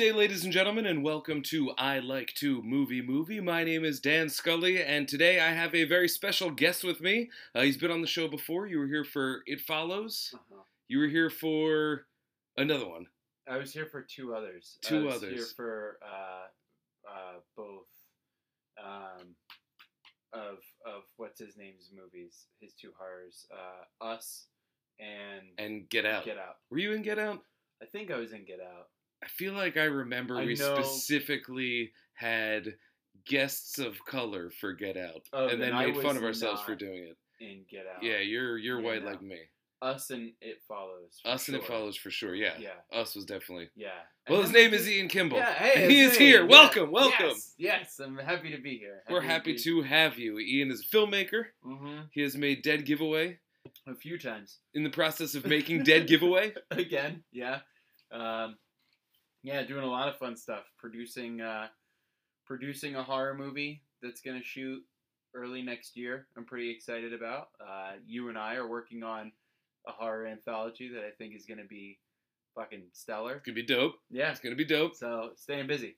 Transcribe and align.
day, 0.00 0.12
ladies 0.12 0.44
and 0.44 0.52
gentlemen, 0.52 0.86
and 0.86 1.04
welcome 1.04 1.42
to 1.42 1.72
I 1.76 1.98
Like 1.98 2.32
to 2.36 2.62
Movie 2.62 3.02
Movie. 3.02 3.38
My 3.38 3.64
name 3.64 3.84
is 3.84 4.00
Dan 4.00 4.30
Scully, 4.30 4.82
and 4.82 5.06
today 5.06 5.38
I 5.38 5.50
have 5.52 5.74
a 5.74 5.84
very 5.84 6.08
special 6.08 6.50
guest 6.50 6.82
with 6.82 7.02
me. 7.02 7.28
Uh, 7.54 7.60
he's 7.60 7.76
been 7.76 7.90
on 7.90 8.00
the 8.00 8.06
show 8.06 8.26
before. 8.26 8.66
You 8.66 8.78
were 8.78 8.86
here 8.86 9.04
for 9.04 9.42
It 9.44 9.60
Follows. 9.60 10.30
Uh-huh. 10.32 10.62
You 10.88 11.00
were 11.00 11.06
here 11.06 11.28
for 11.28 12.06
another 12.56 12.88
one. 12.88 13.08
I 13.46 13.58
was 13.58 13.74
here 13.74 13.84
for 13.84 14.00
two 14.00 14.32
others. 14.34 14.78
Two 14.80 15.02
I 15.10 15.12
was 15.12 15.20
Here 15.20 15.32
others. 15.32 15.52
for 15.52 15.98
uh, 16.02 17.06
uh, 17.06 17.40
both 17.54 17.88
um, 18.82 19.34
of 20.32 20.60
of 20.86 21.02
what's 21.18 21.38
his 21.38 21.58
name's 21.58 21.90
movies, 21.94 22.46
his 22.58 22.72
two 22.72 22.92
horrors, 22.98 23.44
uh, 23.52 24.02
Us 24.02 24.46
and, 24.98 25.48
And 25.58 25.90
Get 25.90 26.06
Out. 26.06 26.24
Get 26.24 26.38
Out. 26.38 26.56
Were 26.70 26.78
you 26.78 26.92
in 26.92 27.02
Get 27.02 27.18
Out? 27.18 27.40
I 27.82 27.84
think 27.84 28.10
I 28.10 28.16
was 28.16 28.32
in 28.32 28.46
Get 28.46 28.60
Out. 28.60 28.86
I 29.22 29.28
feel 29.28 29.52
like 29.52 29.76
I 29.76 29.84
remember 29.84 30.36
I 30.38 30.44
we 30.44 30.54
know- 30.54 30.82
specifically 30.82 31.92
had 32.14 32.74
guests 33.26 33.78
of 33.78 34.02
color 34.06 34.50
for 34.50 34.72
Get 34.72 34.96
Out, 34.96 35.22
Oh, 35.32 35.48
and 35.48 35.60
then 35.60 35.70
then 35.74 35.92
made 35.92 36.02
fun 36.02 36.16
of 36.16 36.24
ourselves 36.24 36.62
for 36.62 36.74
doing 36.74 37.04
it. 37.04 37.16
In 37.40 37.64
Get 37.70 37.86
Out. 37.86 38.02
Yeah, 38.02 38.18
you're 38.18 38.58
you're 38.58 38.80
Yeah, 38.80 38.86
white 38.86 39.02
no. 39.04 39.10
like 39.10 39.22
me. 39.22 39.38
Us 39.82 40.10
and 40.10 40.32
It 40.42 40.60
Follows. 40.68 41.20
Us 41.24 41.48
and 41.48 41.56
It. 41.56 41.64
Follows 41.64 41.96
for 41.96 42.10
sure. 42.10 42.34
Yeah. 42.34 42.52
Yeah. 42.58 42.74
Us 42.92 43.14
was 43.14 43.24
definitely. 43.24 43.70
Yeah. 43.74 43.88
Well, 44.28 44.40
And 44.40 44.44
his 44.48 44.52
name 44.54 44.74
is 44.74 44.86
Ian 44.86 45.08
Kimball. 45.08 45.38
Yeah, 45.38 45.52
hey, 45.54 45.88
he 45.88 46.00
is 46.02 46.18
me. 46.18 46.26
here. 46.26 46.42
Yeah. 46.42 46.48
Welcome, 46.50 46.90
welcome. 46.90 47.28
Yes, 47.28 47.54
yes, 47.56 47.98
I'm 47.98 48.18
happy 48.18 48.50
to 48.54 48.60
be 48.60 48.76
here. 48.76 49.02
We're 49.08 49.22
happy 49.22 49.54
to 49.56 49.80
have 49.82 50.18
you. 50.18 50.38
Ian 50.38 50.70
is 50.70 50.80
a 50.86 50.94
filmmaker. 50.96 51.46
Mm-hmm. 51.64 52.00
He 52.12 52.20
has 52.20 52.36
made 52.36 52.60
Dead 52.62 52.84
Giveaway. 52.84 53.38
A 53.86 53.94
few 53.94 54.18
times. 54.18 54.58
In 54.74 54.82
the 54.84 54.90
process 54.90 55.34
of 55.34 55.46
making 55.46 55.82
Dead 55.84 56.06
Giveaway. 56.06 56.52
again 56.70 57.22
yeah 57.32 57.60
um, 58.12 58.56
yeah 59.42 59.62
doing 59.62 59.84
a 59.84 59.90
lot 59.90 60.08
of 60.08 60.16
fun 60.16 60.36
stuff 60.36 60.64
producing 60.78 61.40
uh, 61.40 61.66
producing 62.46 62.96
a 62.96 63.02
horror 63.02 63.34
movie 63.34 63.82
that's 64.02 64.20
going 64.20 64.38
to 64.38 64.44
shoot 64.44 64.82
early 65.34 65.62
next 65.62 65.96
year 65.96 66.26
i'm 66.36 66.44
pretty 66.44 66.70
excited 66.70 67.12
about 67.12 67.48
uh, 67.64 67.92
you 68.06 68.28
and 68.28 68.38
i 68.38 68.54
are 68.54 68.68
working 68.68 69.02
on 69.02 69.30
a 69.86 69.92
horror 69.92 70.26
anthology 70.26 70.88
that 70.92 71.04
i 71.04 71.10
think 71.18 71.34
is 71.34 71.46
going 71.46 71.58
to 71.58 71.66
be 71.66 71.98
fucking 72.54 72.82
stellar 72.92 73.34
It's 73.36 73.46
gonna 73.46 73.54
be 73.54 73.62
dope. 73.62 73.94
yeah 74.10 74.30
It's 74.30 74.40
gonna 74.40 74.56
be 74.56 74.64
dope. 74.64 74.94
so 74.96 75.30
staying 75.36 75.66
busy 75.66 75.96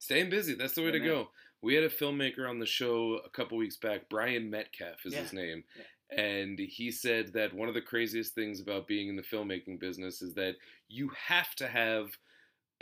Staying 0.00 0.30
busy. 0.30 0.54
That's 0.56 0.74
the 0.74 0.80
way 0.80 0.88
Yeah, 0.88 0.92
to 0.94 0.98
man. 0.98 1.08
go. 1.08 1.28
We 1.62 1.74
had 1.76 1.84
a 1.84 1.88
filmmaker 1.88 2.50
on 2.50 2.58
the 2.58 2.66
show 2.66 3.20
a 3.24 3.28
couple 3.30 3.56
weeks 3.56 3.76
back. 3.76 4.08
Brian 4.10 4.50
Metcalf 4.50 4.96
is 5.06 5.12
Yeah. 5.14 5.20
his 5.20 5.32
name. 5.32 5.62
And 6.10 6.58
he 6.58 6.90
said 6.90 7.32
that 7.34 7.54
one 7.54 7.68
of 7.68 7.74
the 7.74 7.82
craziest 7.82 8.34
things 8.34 8.60
about 8.60 8.88
being 8.88 9.06
in 9.08 9.14
the 9.14 9.22
filmmaking 9.22 9.78
business 9.78 10.20
is 10.20 10.34
that 10.34 10.56
you 10.88 11.08
have 11.28 11.54
to 11.54 11.68
have 11.68 12.18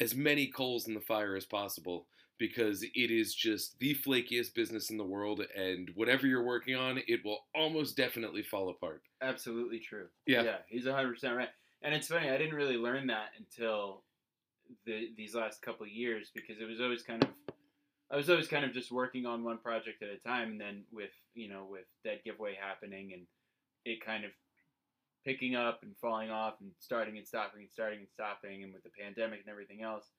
as 0.01 0.15
many 0.15 0.47
coals 0.49 0.89
in 0.89 0.95
the 0.95 1.01
fire 1.01 1.37
as 1.37 1.45
possible 1.47 2.07
because 2.39 2.83
it 2.83 3.11
is 3.11 3.35
just 3.35 3.79
the 3.81 3.95
flakiest 3.95 4.55
business 4.55 4.89
in 4.91 4.97
the 4.97 5.05
world. 5.05 5.43
And 5.55 5.91
whatever 5.95 6.27
you're 6.27 6.43
working 6.43 6.75
on, 6.75 6.99
it 7.07 7.21
will 7.25 7.41
almost 7.55 7.97
definitely 7.99 8.43
fall 8.43 8.71
apart. 8.71 9.03
absolutely 9.21 9.79
true 9.79 10.07
Yeah. 10.27 10.43
yeah 10.43 10.57
he's 10.69 10.87
100% 10.87 11.37
right 11.37 11.51
and 11.83 11.95
it's 11.95 12.09
funny 12.09 12.31
i 12.31 12.39
didn't 12.39 12.55
really 12.55 12.77
learn 12.79 13.07
that 13.09 13.29
until 13.39 14.03
the, 14.87 15.11
these 15.17 15.35
last 15.35 15.61
couple 15.63 15.85
of 15.85 15.93
years 15.93 16.31
because 16.35 16.61
it 16.61 16.65
was 16.65 16.81
always 16.81 17.03
kind 17.03 17.23
of 17.23 17.31
I 18.13 18.17
was 18.17 18.29
always 18.29 18.49
kind 18.49 18.65
of 18.65 18.73
just 18.73 18.91
working 18.91 19.25
on 19.25 19.45
one 19.45 19.59
project 19.59 20.03
at 20.03 20.09
a 20.09 20.17
time, 20.19 20.51
and 20.51 20.61
then 20.61 20.83
with 20.91 21.13
you 21.35 21.49
know 21.49 21.65
with 21.71 21.85
Dead 22.03 22.19
Giveaway 22.25 22.57
happening 22.61 23.13
and 23.13 23.23
it 23.85 24.05
kind 24.05 24.25
of 24.25 24.33
picking 25.25 25.55
up 25.55 25.81
and 25.83 25.97
falling 26.01 26.31
off 26.31 26.55
and 26.61 26.71
starting 26.79 27.19
and 27.19 27.27
stopping 27.27 27.63
and 27.63 27.71
starting 27.71 28.01
and 28.01 28.09
stopping, 28.09 28.63
and 28.63 28.73
with 28.73 28.83
the 28.83 28.91
pandemic 28.91 29.41
and 29.41 29.51
everything 29.51 29.83
else, 29.83 30.11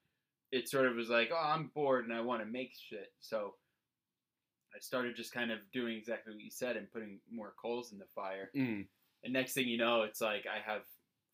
it 0.51 0.69
sort 0.69 0.85
of 0.87 0.95
was 0.95 1.09
like, 1.09 1.29
oh, 1.33 1.43
I'm 1.43 1.71
bored 1.73 2.05
and 2.05 2.13
I 2.13 2.21
want 2.21 2.41
to 2.41 2.45
make 2.45 2.73
shit. 2.75 3.11
So 3.19 3.55
I 4.75 4.79
started 4.79 5.15
just 5.15 5.33
kind 5.33 5.51
of 5.51 5.59
doing 5.73 5.97
exactly 5.97 6.33
what 6.33 6.43
you 6.43 6.51
said 6.51 6.77
and 6.77 6.91
putting 6.91 7.19
more 7.31 7.53
coals 7.61 7.91
in 7.91 7.99
the 7.99 8.05
fire. 8.15 8.49
Mm. 8.55 8.85
And 9.23 9.33
next 9.33 9.53
thing 9.53 9.67
you 9.67 9.77
know, 9.77 10.03
it's 10.03 10.21
like 10.21 10.45
I 10.47 10.69
have 10.69 10.81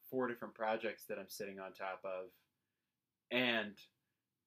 four 0.09 0.27
different 0.27 0.53
projects 0.53 1.05
that 1.09 1.19
I'm 1.19 1.29
sitting 1.29 1.59
on 1.59 1.73
top 1.73 2.01
of, 2.03 2.29
and 3.31 3.73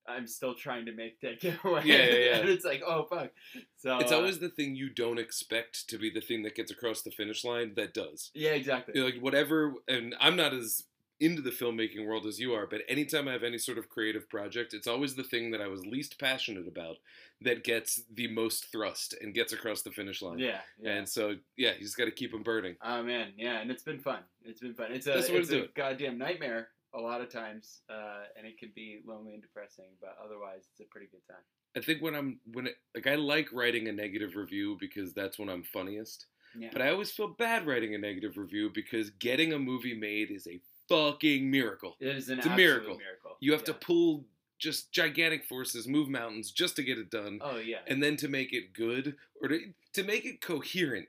I'm 0.06 0.26
still 0.26 0.54
trying 0.54 0.86
to 0.86 0.92
make 0.92 1.20
Dead 1.20 1.38
Giveaway. 1.40 1.82
Yeah, 1.84 1.96
yeah, 1.96 2.14
yeah. 2.14 2.36
and 2.38 2.48
it's 2.48 2.64
like, 2.64 2.82
oh 2.86 3.04
fuck. 3.04 3.30
So 3.76 3.98
It's 3.98 4.12
uh, 4.12 4.16
always 4.16 4.38
the 4.38 4.48
thing 4.48 4.74
you 4.74 4.88
don't 4.90 5.18
expect 5.18 5.88
to 5.88 5.98
be 5.98 6.10
the 6.10 6.20
thing 6.20 6.42
that 6.42 6.54
gets 6.54 6.70
across 6.70 7.02
the 7.02 7.10
finish 7.10 7.44
line 7.44 7.74
that 7.76 7.94
does. 7.94 8.30
yeah, 8.34 8.50
exactly. 8.50 8.94
You 8.94 9.00
know, 9.02 9.06
like 9.06 9.20
whatever 9.20 9.74
and 9.88 10.14
i'm 10.20 10.36
not 10.36 10.52
as 10.52 10.84
into 11.20 11.42
the 11.42 11.50
filmmaking 11.50 12.06
world 12.06 12.24
as 12.26 12.40
you 12.40 12.54
are 12.54 12.66
but 12.66 12.80
anytime 12.88 13.28
i 13.28 13.32
have 13.32 13.42
any 13.42 13.58
sort 13.58 13.76
of 13.76 13.88
creative 13.90 14.28
project 14.28 14.72
it's 14.72 14.86
always 14.86 15.14
the 15.16 15.22
thing 15.22 15.50
that 15.50 15.60
i 15.60 15.66
was 15.66 15.84
least 15.84 16.18
passionate 16.18 16.66
about 16.66 16.96
that 17.42 17.62
gets 17.62 18.02
the 18.14 18.26
most 18.28 18.72
thrust 18.72 19.14
and 19.20 19.34
gets 19.34 19.52
across 19.52 19.82
the 19.82 19.90
finish 19.90 20.22
line 20.22 20.38
yeah, 20.38 20.60
yeah. 20.82 20.92
and 20.92 21.06
so 21.08 21.34
yeah 21.58 21.72
you 21.74 21.80
just 21.80 21.96
got 21.98 22.06
to 22.06 22.10
keep 22.10 22.32
them 22.32 22.42
burning 22.42 22.74
Oh 22.82 23.02
man, 23.02 23.32
yeah, 23.36 23.60
and 23.60 23.70
it's 23.70 23.82
been 23.82 23.98
fun. 24.00 24.20
It's 24.44 24.60
been 24.60 24.72
fun. 24.74 24.92
It's 24.92 25.06
a 25.06 25.10
That's 25.12 25.26
the 25.26 25.32
way 25.34 25.38
it's 25.40 25.50
a 25.50 25.64
it. 25.64 25.74
goddamn 25.74 26.16
nightmare 26.18 26.68
a 26.94 27.00
lot 27.00 27.20
of 27.20 27.28
times, 27.30 27.82
uh, 27.88 28.24
and 28.36 28.46
it 28.46 28.58
can 28.58 28.70
be 28.74 29.00
lonely 29.06 29.32
and 29.34 29.42
depressing. 29.42 29.86
But 30.00 30.16
otherwise, 30.24 30.62
it's 30.72 30.80
a 30.80 30.84
pretty 30.90 31.06
good 31.10 31.24
time. 31.28 31.44
i 31.76 31.80
think 31.80 32.02
when 32.02 32.14
i'm 32.16 32.40
when 32.52 32.66
it, 32.66 32.76
like 32.94 33.06
i 33.06 33.14
like 33.14 33.48
writing 33.52 33.86
a 33.88 33.92
negative 33.92 34.34
review 34.34 34.76
because 34.80 35.12
that's 35.14 35.38
when 35.38 35.48
i'm 35.48 35.62
funniest 35.62 36.26
Yeah, 36.58 36.70
but 36.72 36.82
i 36.82 36.90
always 36.90 37.10
feel 37.12 37.28
bad 37.28 37.64
writing 37.66 37.94
a 37.94 37.98
negative 37.98 38.36
review 38.36 38.70
because 38.74 39.10
getting 39.10 39.52
a 39.52 39.58
movie 39.58 39.94
made 39.96 40.30
is 40.32 40.48
a 40.48 40.58
fucking 40.88 41.48
miracle 41.48 41.94
it 42.00 42.16
is 42.16 42.28
an 42.28 42.38
it's 42.38 42.46
a 42.46 42.50
absolute 42.50 42.66
miracle. 42.66 42.96
miracle. 42.98 43.36
you 43.40 43.52
have 43.52 43.62
to 43.64 43.74
pull 43.74 44.24
just 44.58 44.90
gigantic 44.92 45.44
forces 45.44 45.86
move 45.86 46.08
mountains 46.08 46.50
just 46.50 46.74
to 46.76 46.82
get 46.82 46.98
it 46.98 47.08
done 47.10 47.38
Oh 47.40 47.58
yeah. 47.58 47.78
and 47.86 48.02
then 48.02 48.16
to 48.16 48.28
make 48.28 48.52
it 48.52 48.72
good 48.72 49.14
or 49.40 49.48
to, 49.48 49.58
to 49.94 50.02
make 50.02 50.24
it 50.26 50.40
coherent 50.40 51.06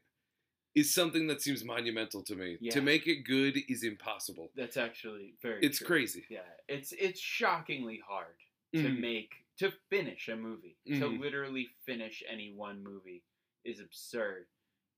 is 0.76 0.94
something 0.94 1.28
that 1.28 1.42
seems 1.42 1.64
monumental 1.66 2.24
to 2.24 2.36
me. 2.36 2.58
Yeah. 2.62 2.72
To 2.74 2.82
make 2.82 3.08
it 3.08 3.24
good 3.26 3.58
is 3.70 3.84
impossible. 3.84 4.52
That's 4.56 4.78
actually 4.78 5.36
very. 5.42 5.62
It's 5.64 5.80
true. 5.80 5.88
crazy. 5.88 6.26
Yeah, 6.30 6.42
it's 6.68 6.92
it's 6.94 7.20
shockingly 7.20 8.00
hard 8.08 8.36
to 8.74 8.84
Mhm. 8.84 9.00
make 9.00 9.34
to 9.58 9.72
finish 9.90 10.30
a 10.30 10.36
movie. 10.36 10.78
To 10.88 10.94
Mhm. 10.94 11.20
literally 11.20 11.68
finish 11.86 12.24
any 12.28 12.54
one 12.54 12.82
movie 12.84 13.24
is 13.66 13.80
absurd, 13.80 14.48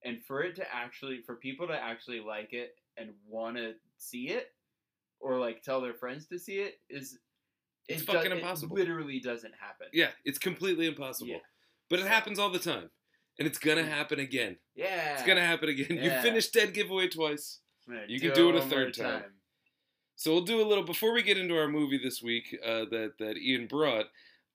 and 0.04 0.24
for 0.26 0.44
it 0.44 0.56
to 0.58 0.74
actually 0.74 1.22
for 1.24 1.36
people 1.36 1.68
to 1.68 1.74
actually 1.78 2.20
like 2.20 2.54
it 2.54 2.80
and 2.98 3.14
want 3.26 3.58
to 3.58 3.76
see 3.98 4.30
it, 4.30 4.56
or 5.20 5.40
like 5.40 5.64
tell 5.64 5.82
their 5.82 5.96
friends 5.96 6.28
to 6.28 6.38
see 6.40 6.60
it 6.60 6.80
is. 6.90 7.20
It's 7.90 8.02
it 8.02 8.06
fucking 8.06 8.32
it 8.32 8.36
impossible. 8.38 8.76
literally 8.78 9.20
doesn't 9.20 9.54
happen. 9.56 9.88
Yeah, 9.92 10.12
it's 10.24 10.38
completely 10.40 10.86
impossible. 10.86 11.32
Yeah. 11.32 11.40
But 11.90 12.00
it 12.00 12.06
happens 12.08 12.40
all 12.40 12.50
the 12.50 12.60
time. 12.60 12.90
And 13.40 13.48
it's 13.48 13.58
gonna 13.60 13.84
happen 13.86 14.20
again. 14.20 14.58
Yeah. 14.76 15.14
It's 15.14 15.24
gonna 15.26 15.46
happen 15.46 15.70
again. 15.70 15.98
You 16.04 16.12
finished 16.22 16.54
Dead 16.54 16.74
Giveaway 16.74 17.08
twice. 17.08 17.60
You 18.08 18.20
can 18.20 18.34
do 18.34 18.50
it 18.50 18.56
a 18.56 18.62
third 18.62 18.94
time. 18.94 19.24
So 20.16 20.32
we'll 20.32 20.46
do 20.46 20.62
a 20.62 20.68
little 20.68 20.84
before 20.84 21.14
we 21.14 21.24
get 21.24 21.38
into 21.38 21.58
our 21.58 21.68
movie 21.68 22.00
this 22.02 22.22
week 22.22 22.56
uh, 22.66 22.86
that 22.92 23.14
that 23.20 23.38
Ian 23.38 23.68
brought. 23.68 24.06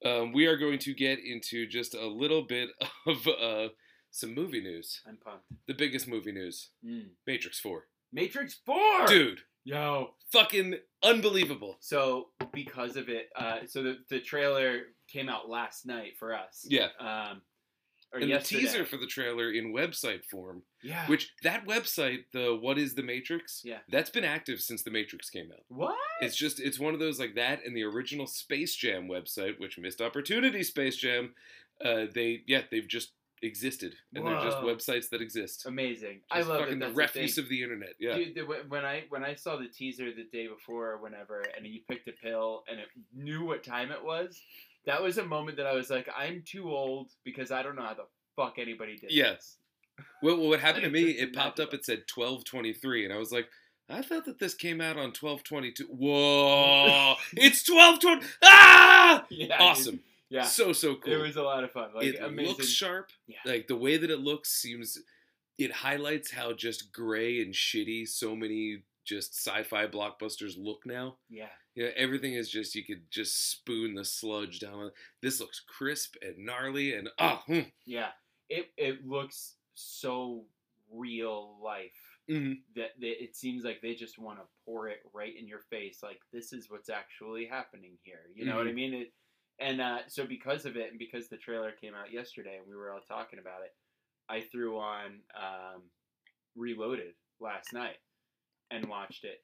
Um, 0.05 0.33
we 0.33 0.47
are 0.47 0.57
going 0.57 0.79
to 0.81 0.95
get 0.95 1.19
into 1.19 1.67
just 1.67 1.93
a 1.95 2.07
little 2.07 2.43
bit 2.43 2.71
of 3.07 3.27
uh, 3.27 3.69
some 4.13 4.35
movie 4.35 4.61
news. 4.61 5.01
I'm 5.07 5.17
pumped. 5.17 5.45
The 5.67 5.75
biggest 5.75 6.07
movie 6.07 6.33
news: 6.33 6.71
Mm. 6.87 7.09
Matrix 7.27 7.59
Four. 7.59 7.85
Matrix 8.13 8.61
Four. 8.65 9.07
Dude, 9.09 9.41
Yo. 9.65 10.15
fucking 10.33 10.77
unbelievable. 11.03 11.77
So 11.81 12.29
because 12.53 12.97
of 12.97 13.09
it, 13.09 13.29
uh, 13.37 13.59
so 13.67 13.83
the 13.83 13.99
the 14.09 14.21
trailer 14.21 14.83
came 15.09 15.29
out 15.29 15.49
last 15.51 15.85
night 15.85 16.13
for 16.19 16.35
us. 16.35 16.65
Yeah. 16.69 16.89
Um, 17.01 17.43
or 18.13 18.21
and 18.21 18.29
yesterday. 18.29 18.63
the 18.63 18.67
teaser 18.67 18.85
for 18.85 18.97
the 18.97 19.07
trailer 19.07 19.51
in 19.51 19.73
website 19.73 20.25
form, 20.25 20.63
yeah. 20.83 21.07
which 21.07 21.33
that 21.43 21.67
website, 21.67 22.25
the 22.33 22.57
What 22.61 22.79
is 22.79 22.95
the 22.95 23.03
Matrix? 23.03 23.63
Yeah. 23.65 23.79
That's 23.91 24.11
been 24.11 24.25
active 24.25 24.61
since 24.61 24.83
the 24.83 24.91
Matrix 24.91 25.29
came 25.31 25.51
out. 25.53 25.65
what? 25.69 25.97
It's 26.21 26.37
just 26.37 26.61
it's 26.61 26.79
one 26.79 26.95
of 26.95 27.01
those 27.01 27.19
like 27.19 27.35
that 27.35 27.65
and 27.65 27.77
the 27.77 27.85
original 27.85 28.27
Space 28.27 28.75
Jam 28.75 29.09
website, 29.09 29.61
which 29.61 29.79
missed 29.79 30.01
opportunity 30.01 30.63
Space 30.63 30.97
Jam. 30.97 31.35
Uh, 31.85 32.07
they 32.13 32.43
yeah 32.47 32.63
they've 32.71 32.89
just 32.89 33.13
existed 33.43 33.95
and 34.15 34.27
they're 34.27 34.41
just 34.41 34.59
websites 34.59 35.11
that 35.11 35.21
exist. 35.21 35.67
Amazing. 35.67 36.21
I 36.31 36.43
love 36.43 36.61
fucking 36.61 36.75
it. 36.75 36.81
the 36.81 36.87
That's 36.87 36.97
the 36.97 37.21
refuse 37.21 37.39
of 37.39 37.49
the 37.49 37.63
internet. 37.63 37.95
Yeah. 37.99 38.17
Dude, 38.17 38.35
the, 38.35 38.43
when 38.43 38.85
I 38.85 39.05
when 39.09 39.25
I 39.25 39.35
saw 39.35 39.57
the 39.57 39.69
teaser 39.69 40.13
the 40.13 40.25
day 40.25 40.47
before 40.47 40.93
or 40.93 40.99
whenever, 40.99 41.45
and 41.57 41.67
you 41.67 41.81
picked 41.89 42.09
a 42.09 42.13
pill 42.13 42.65
and 42.69 42.81
it 42.81 42.89
knew 43.15 43.45
what 43.45 43.63
time 43.63 43.91
it 43.91 44.03
was, 44.03 44.41
that 44.89 45.03
was 45.03 45.19
a 45.19 45.25
moment 45.25 45.57
that 45.59 45.67
I 45.67 45.73
was 45.75 45.89
like, 45.91 46.09
I'm 46.17 46.43
too 46.45 46.69
old 46.69 47.11
because 47.25 47.51
I 47.53 47.63
don't 47.63 47.77
know 47.77 47.83
how 47.83 47.95
the 47.95 48.07
fuck 48.37 48.59
anybody 48.59 48.97
did 48.97 49.11
Yeah. 49.13 49.35
this. 49.35 49.57
Well, 50.23 50.37
what 50.39 50.61
happened 50.61 50.85
to 50.85 50.91
me? 51.01 51.11
It 51.11 51.33
popped 51.35 51.61
up. 51.61 51.73
It 51.73 51.85
said 51.85 52.07
twelve 52.09 52.45
twenty 52.45 52.73
three, 52.73 53.05
and 53.05 53.13
I 53.15 53.19
was 53.19 53.31
like, 53.33 53.49
I 53.89 54.03
thought 54.03 54.25
that 54.27 54.39
this 54.39 54.55
came 54.55 54.81
out 54.81 54.97
on 54.97 55.13
twelve 55.13 55.45
twenty 55.45 55.71
two. 55.73 55.87
Whoa! 55.91 57.15
it's 57.37 57.63
twelve 57.63 58.01
twenty. 58.01 58.27
Ah! 58.43 59.25
Yeah, 59.31 59.47
dude. 59.47 59.61
Awesome. 59.61 60.01
Yeah, 60.31 60.43
So 60.43 60.73
so 60.75 60.97
cool. 60.97 61.13
it 61.15 61.17
was 61.17 61.37
a 61.37 61.43
lot 61.43 61.65
of 61.65 61.73
fun. 61.73 61.89
Like 61.95 62.05
it 62.05 62.17
amazing. 62.23 62.53
looks 62.53 62.69
sharp. 62.69 63.09
Yeah. 63.27 63.39
Like 63.47 63.67
the 63.67 63.77
way 63.77 63.97
that 63.97 64.11
it 64.11 64.21
looks 64.21 64.51
seems. 64.51 64.99
It 65.59 65.73
highlights 65.73 66.31
how 66.31 66.53
just 66.53 66.93
gray 66.93 67.41
and 67.43 67.53
shitty 67.53 68.07
so 68.07 68.37
many 68.37 68.83
just 69.09 69.35
sci-fi 69.35 69.87
blockbusters 69.87 70.55
look 70.59 70.85
now. 70.85 71.17
yeah, 71.31 71.49
Yeah, 71.75 71.89
everything 71.97 72.35
is 72.35 72.51
just 72.51 72.75
you 72.75 72.85
could 72.85 73.11
just 73.11 73.51
spoon 73.51 73.95
the 73.95 74.05
sludge 74.05 74.61
down. 74.61 74.91
This 75.23 75.41
looks 75.41 75.61
crisp 75.61 76.17
and 76.23 76.37
gnarly 76.45 76.95
and 76.95 77.09
ah, 77.19 77.43
hmm. 77.47 77.61
yeah. 77.87 78.11
It 78.51 78.71
it 78.77 79.07
looks 79.07 79.55
so 79.75 80.45
real 80.91 81.57
life 81.63 81.93
Mhm. 82.31 82.59
that, 82.77 82.91
that 83.01 83.23
it 83.25 83.35
seems 83.37 83.65
like 83.65 83.81
they 83.81 83.95
just 83.95 84.19
want 84.19 84.39
to 84.39 84.45
pour 84.67 84.89
it 84.89 85.01
right 85.15 85.35
in 85.35 85.47
your 85.49 85.61
face. 85.71 86.03
Like 86.03 86.21
this 86.33 86.53
is 86.53 86.71
what's 86.71 86.91
actually 86.91 87.47
happening 87.47 87.97
here. 88.03 88.21
You 88.35 88.45
know 88.45 88.57
what 88.57 88.67
I 88.67 88.71
Mhm. 88.71 88.75
mean? 88.75 88.95
It, 88.95 89.13
and 89.61 89.81
uh, 89.81 89.99
so 90.09 90.27
because 90.27 90.67
of 90.67 90.77
it, 90.77 90.91
and 90.91 90.99
because 90.99 91.29
the 91.29 91.37
trailer 91.39 91.73
came 91.73 91.95
out 91.95 92.13
yesterday, 92.13 92.59
and 92.59 92.67
we 92.69 92.77
were 92.77 92.93
all 92.93 93.01
talking 93.01 93.39
about 93.39 93.63
it, 93.63 93.75
I 94.29 94.43
threw 94.43 94.79
on 94.79 95.23
um, 95.35 95.83
Reloaded 96.55 97.15
last 97.41 97.73
night 97.73 97.97
and 98.71 98.87
watched 98.89 99.25
it. 99.25 99.43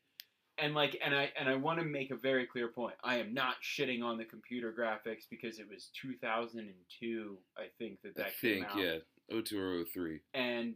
And 0.59 0.73
like, 0.75 0.97
and 1.05 1.15
I 1.15 1.33
and 1.39 1.49
I 1.49 1.57
want 1.57 1.81
to 1.81 1.85
make 1.85 2.13
a 2.13 2.17
very 2.17 2.47
clear 2.47 2.69
point. 2.69 2.95
I 3.03 3.17
am 3.17 3.35
not 3.35 3.57
shitting 3.63 4.05
on 4.05 4.19
the 4.19 4.25
computer 4.25 4.73
graphics 4.73 5.25
because 5.29 5.59
it 5.59 5.69
was 5.69 5.91
2002, 6.01 7.39
I 7.59 7.63
think 7.79 8.01
that 8.03 8.13
I 8.19 8.23
that 8.23 8.41
came 8.41 8.55
think 8.63 8.67
out, 8.67 8.79
yeah, 8.79 9.41
02 9.43 9.61
or 9.61 9.85
03. 9.85 10.21
and 10.33 10.75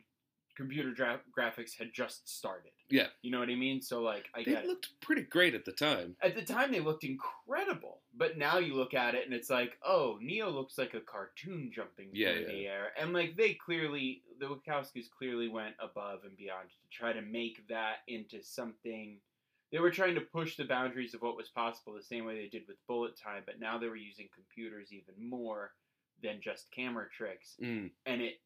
computer 0.56 0.91
dra- 0.93 1.21
graphics 1.39 1.79
had 1.79 1.93
just 1.95 2.29
started. 2.29 2.73
Yeah. 2.91 3.06
you 3.23 3.31
know 3.31 3.39
what 3.39 3.49
I 3.49 3.55
mean. 3.55 3.81
So 3.81 4.00
like, 4.03 4.25
I 4.35 4.39
They 4.43 4.51
get 4.53 4.65
it. 4.65 4.67
looked 4.67 4.89
pretty 5.01 5.23
great 5.23 5.55
at 5.55 5.65
the 5.65 5.71
time. 5.71 6.17
At 6.21 6.35
the 6.35 6.43
time, 6.43 6.73
they 6.73 6.81
looked 6.81 7.05
incredible, 7.05 8.01
but 8.19 8.37
now 8.37 8.59
you 8.59 8.75
look 8.75 8.94
at 8.94 9.15
it 9.15 9.25
and 9.25 9.32
it's 9.32 9.49
like, 9.49 9.79
oh, 9.87 10.19
Neo 10.20 10.50
looks 10.50 10.76
like 10.76 10.94
a 10.94 11.00
cartoon 11.00 11.70
jumping 11.73 12.11
Yeah, 12.12 12.32
through 12.35 12.47
the 12.47 12.67
air, 12.67 12.88
and 13.00 13.12
like 13.12 13.37
they 13.37 13.55
clearly, 13.55 14.23
the 14.41 14.47
Wachowskis 14.47 15.09
clearly 15.17 15.49
went 15.49 15.76
above 15.81 16.25
and 16.25 16.37
beyond 16.37 16.69
to 16.70 16.88
try 16.91 17.12
to 17.12 17.23
make 17.23 17.67
that 17.69 17.99
into 18.09 18.43
something. 18.43 19.19
They 19.70 19.79
were 19.79 19.91
trying 19.91 20.15
to 20.17 20.20
push 20.23 20.56
the 20.56 20.65
boundaries 20.65 21.15
of 21.15 21.23
what 21.23 21.37
was 21.37 21.49
possible 21.50 21.93
the 21.94 22.03
same 22.03 22.25
way 22.25 22.37
they 22.41 22.49
did 22.49 22.67
with 22.67 22.76
bullet 22.88 23.12
time, 23.23 23.43
but 23.47 23.61
now 23.61 23.79
they 23.79 23.88
were 23.88 23.97
using 23.97 24.29
computers 24.35 24.88
even 24.93 25.15
more 25.29 25.73
than 26.23 26.41
just 26.43 26.70
camera 26.73 27.06
tricks, 27.17 27.55
Mm. 27.62 27.91
and 28.06 28.20
it 28.23 28.41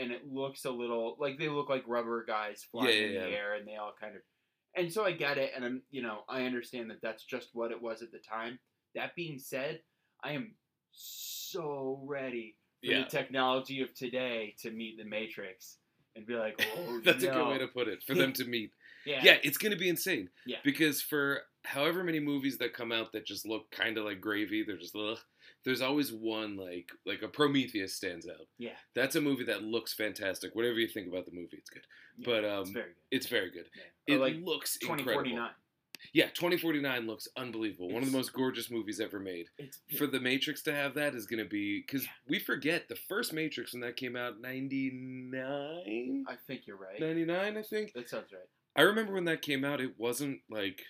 and 0.00 0.12
it 0.12 0.32
looks 0.32 0.64
a 0.64 0.70
little 0.70 1.16
like 1.18 1.36
they 1.38 1.48
look 1.48 1.68
like 1.68 1.82
rubber 1.86 2.24
guys 2.24 2.62
flying 2.70 2.96
Yeah, 2.96 3.06
in 3.08 3.14
the 3.14 3.28
yeah. 3.30 3.36
air, 3.36 3.54
and 3.54 3.66
they 3.68 3.76
all 3.76 3.92
kind 4.00 4.14
of. 4.16 4.22
And 4.76 4.90
so 4.92 5.04
I 5.04 5.10
get 5.12 5.36
it, 5.36 5.50
and 5.54 5.64
I'm 5.64 5.82
you 5.90 6.00
know 6.00 6.20
I 6.28 6.44
understand 6.44 6.88
that 6.90 7.02
that's 7.02 7.24
just 7.24 7.48
what 7.52 7.72
it 7.72 7.82
was 7.82 8.00
at 8.02 8.12
the 8.12 8.20
time. 8.20 8.58
That 8.94 9.14
being 9.14 9.38
said, 9.38 9.80
I 10.22 10.32
am 10.32 10.54
so 10.92 12.00
ready 12.04 12.56
for 12.80 12.86
Yeah. 12.92 13.04
the 13.04 13.10
technology 13.10 13.80
of 13.82 13.94
today 13.94 14.54
to 14.62 14.70
meet 14.70 14.98
the 14.98 15.04
Matrix 15.04 15.78
and 16.16 16.26
be 16.26 16.34
like, 16.34 16.60
oh, 16.76 17.00
That's 17.04 17.22
a 17.24 17.28
good 17.28 17.48
way 17.48 17.58
to 17.58 17.68
put 17.68 17.88
it. 17.88 18.02
For 18.02 18.14
them 18.22 18.32
to 18.34 18.44
meet. 18.44 18.72
yeah, 19.06 19.20
Yeah, 19.22 19.36
it's 19.42 19.58
going 19.58 19.72
to 19.72 19.78
be 19.78 19.88
insane. 19.88 20.28
Yeah. 20.46 20.58
Because 20.64 21.00
for 21.02 21.42
however 21.64 22.02
many 22.02 22.20
movies 22.20 22.58
that 22.58 22.72
come 22.72 22.90
out 22.90 23.12
that 23.12 23.26
just 23.26 23.46
look 23.46 23.70
kind 23.70 23.98
of 23.98 24.04
like 24.04 24.20
gravy, 24.20 24.62
they're 24.64 24.76
just 24.78 24.96
ugh. 24.96 25.18
There's 25.62 25.82
always 25.82 26.10
one 26.10 26.56
like 26.56 26.90
like 27.04 27.20
a 27.22 27.28
Prometheus 27.28 27.94
stands 27.94 28.26
out. 28.26 28.46
Yeah. 28.58 28.76
That's 28.94 29.14
a 29.16 29.20
movie 29.20 29.44
that 29.44 29.62
looks 29.62 29.92
fantastic. 29.92 30.54
Whatever 30.54 30.78
you 30.78 30.88
think 30.88 31.06
about 31.08 31.26
the 31.26 31.32
movie, 31.32 31.58
it's 31.58 31.68
good. 31.68 31.86
Yeah, 32.16 32.24
but, 32.26 32.44
it's 32.44 32.68
um, 32.68 32.72
very 32.74 32.86
good. 32.86 32.94
It's 33.10 33.26
very 33.26 33.50
good. 33.50 33.66
Yeah. 34.06 34.14
It 34.14 34.20
like 34.20 34.36
looks 34.42 34.78
twenty 34.78 35.02
incredible. 35.02 35.48
Forty 36.12 36.80
nine. 36.80 36.90
Yeah, 36.92 36.98
2049 37.00 37.06
looks 37.06 37.28
unbelievable. 37.36 37.90
One 37.90 38.02
of 38.02 38.10
the 38.10 38.16
most 38.16 38.32
gorgeous 38.32 38.70
movies 38.70 39.00
ever 39.00 39.18
made. 39.20 39.46
It's 39.58 39.78
For 39.98 40.06
the 40.06 40.20
Matrix 40.20 40.62
to 40.62 40.74
have 40.74 40.94
that 40.94 41.14
is 41.14 41.26
going 41.26 41.42
to 41.42 41.48
be 41.48 41.80
because 41.80 42.04
Yeah. 42.04 42.10
we 42.28 42.38
forget 42.38 42.88
the 42.88 42.96
first 43.08 43.32
Matrix 43.32 43.72
when 43.72 43.80
that 43.82 43.96
came 43.96 44.16
out 44.16 44.40
99 44.40 46.24
I 46.28 46.34
think 46.46 46.66
you're 46.66 46.76
right. 46.76 47.00
99 47.00 47.56
I 47.56 47.62
think. 47.62 47.92
That 47.94 48.08
sounds 48.08 48.32
right. 48.32 48.48
I 48.76 48.82
remember 48.82 49.12
when 49.14 49.24
that 49.24 49.42
came 49.42 49.64
out, 49.64 49.80
it 49.80 49.98
wasn't 49.98 50.40
like 50.50 50.82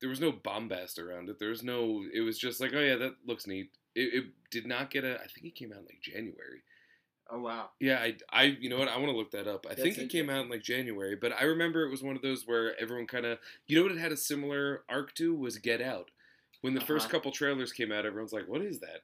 there 0.00 0.08
was 0.10 0.20
no 0.20 0.32
bombast 0.32 0.98
around 0.98 1.28
it. 1.28 1.38
There 1.38 1.48
was 1.50 1.62
no. 1.62 2.04
It 2.12 2.20
was 2.20 2.38
just 2.38 2.60
like, 2.60 2.72
oh 2.74 2.80
yeah, 2.80 2.96
that 2.96 3.14
looks 3.26 3.46
neat. 3.46 3.70
It, 3.94 4.12
it 4.14 4.24
did 4.50 4.66
not 4.66 4.90
get 4.90 5.04
a. 5.04 5.14
I 5.14 5.26
think 5.28 5.46
it 5.46 5.54
came 5.54 5.72
out 5.72 5.78
in 5.78 5.84
like 5.84 6.00
January. 6.02 6.62
Oh 7.28 7.40
wow. 7.40 7.72
Yeah, 7.80 7.98
I, 8.00 8.16
I, 8.30 8.42
you 8.44 8.68
know 8.68 8.78
what? 8.78 8.88
I 8.88 8.96
want 8.96 9.10
to 9.10 9.16
look 9.16 9.32
that 9.32 9.48
up. 9.48 9.66
I 9.68 9.74
That's 9.76 9.98
think 9.98 9.98
it 9.98 10.08
came 10.08 10.30
out 10.30 10.44
in 10.44 10.50
like 10.50 10.62
January, 10.62 11.16
but 11.16 11.32
I 11.32 11.42
remember 11.44 11.84
it 11.84 11.90
was 11.90 12.02
one 12.02 12.16
of 12.16 12.22
those 12.22 12.46
where 12.46 12.78
everyone 12.80 13.06
kind 13.06 13.26
of, 13.26 13.38
you 13.66 13.76
know 13.76 13.82
what? 13.82 13.92
It 13.92 13.98
had 13.98 14.12
a 14.12 14.16
similar 14.16 14.84
arc 14.88 15.14
to 15.16 15.34
was 15.34 15.58
Get 15.58 15.80
Out. 15.82 16.10
When 16.60 16.74
the 16.74 16.80
first 16.80 17.08
Uh-huh. 17.08 17.10
couple 17.10 17.30
trailers 17.32 17.72
came 17.72 17.92
out, 17.92 18.06
everyone's 18.06 18.32
like, 18.32 18.48
"What 18.48 18.62
is 18.62 18.80
that?" 18.80 19.02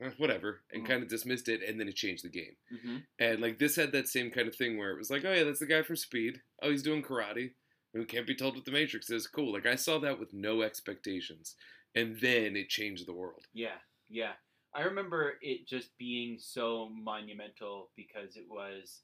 Eh, 0.00 0.10
whatever, 0.18 0.64
and 0.70 0.84
Mhm. 0.84 0.84
kind 0.84 1.02
of 1.02 1.08
dismissed 1.08 1.48
it, 1.48 1.62
and 1.62 1.80
then 1.80 1.88
it 1.88 1.96
changed 1.96 2.24
the 2.24 2.28
game. 2.28 2.56
hmm 2.70 2.98
And 3.18 3.40
like 3.40 3.58
this 3.58 3.76
had 3.76 3.92
that 3.92 4.08
same 4.08 4.30
kind 4.30 4.48
of 4.48 4.56
thing 4.56 4.78
where 4.78 4.92
it 4.92 4.98
was 4.98 5.10
like, 5.10 5.24
oh 5.24 5.32
yeah, 5.32 5.44
that's 5.44 5.60
the 5.60 5.66
guy 5.66 5.82
from 5.82 5.96
Speed. 5.96 6.42
Oh, 6.62 6.70
he's 6.70 6.82
doing 6.84 7.02
karate. 7.02 7.54
Who 7.94 8.06
can't 8.06 8.26
be 8.26 8.34
told 8.36 8.56
what 8.56 8.64
the 8.66 8.72
Matrix 8.72 9.10
is. 9.10 9.26
Cool. 9.28 9.52
Like 9.52 9.66
I 9.66 9.76
saw 9.76 9.98
that 10.00 10.20
with 10.20 10.32
no 10.34 10.62
expectations, 10.62 11.56
and 11.94 12.20
then 12.20 12.56
it 12.56 12.68
changed 12.70 13.06
the 13.06 13.14
world. 13.14 13.48
Yeah, 13.52 13.78
yeah. 14.08 14.34
I 14.78 14.82
remember 14.82 15.34
it 15.42 15.66
just 15.66 15.96
being 15.98 16.38
so 16.38 16.88
monumental 16.94 17.90
because 17.96 18.36
it 18.36 18.44
was 18.48 19.00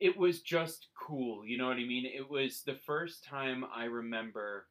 it 0.00 0.16
was 0.16 0.40
just 0.40 0.86
cool, 0.98 1.44
you 1.44 1.58
know 1.58 1.66
what 1.66 1.76
I 1.76 1.84
mean? 1.84 2.06
It 2.06 2.30
was 2.30 2.62
the 2.62 2.76
first 2.86 3.24
time 3.24 3.64
I 3.74 3.84
remember 3.84 4.66